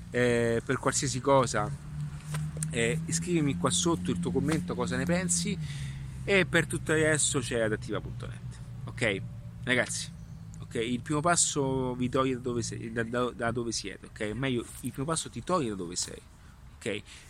Eh, 0.09 0.61
per 0.65 0.77
qualsiasi 0.77 1.19
cosa 1.19 1.69
eh, 2.71 2.99
iscrivimi 3.05 3.57
qua 3.57 3.69
sotto 3.69 4.11
il 4.11 4.19
tuo 4.19 4.31
commento 4.31 4.73
cosa 4.73 4.95
ne 4.95 5.03
pensi 5.03 5.57
e 6.23 6.45
per 6.45 6.65
tutto 6.65 6.93
il 6.93 7.03
resto 7.03 7.39
c'è 7.39 7.59
adattiva.net 7.59 8.59
ok 8.85 9.21
ragazzi 9.63 10.09
ok 10.61 10.75
il 10.75 11.01
primo 11.01 11.19
passo 11.19 11.93
vi 11.95 12.07
toglie 12.07 12.35
da 12.35 12.39
dove, 12.39 12.61
sei, 12.61 12.91
da, 12.93 13.03
da, 13.03 13.31
da 13.31 13.51
dove 13.51 13.73
siete 13.73 14.05
ok 14.05 14.31
meglio 14.33 14.65
il 14.81 14.91
primo 14.91 15.05
passo 15.05 15.29
ti 15.29 15.43
toglie 15.43 15.69
da 15.69 15.75
dove 15.75 15.97
sei 15.97 16.21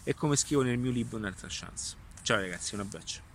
È 0.04 0.14
come 0.14 0.36
scrivo 0.36 0.62
nel 0.62 0.78
mio 0.78 0.92
libro 0.92 1.18
Un'altra 1.18 1.48
chance. 1.50 1.96
Ciao 2.22 2.40
ragazzi, 2.40 2.76
un 2.76 2.82
abbraccio. 2.82 3.27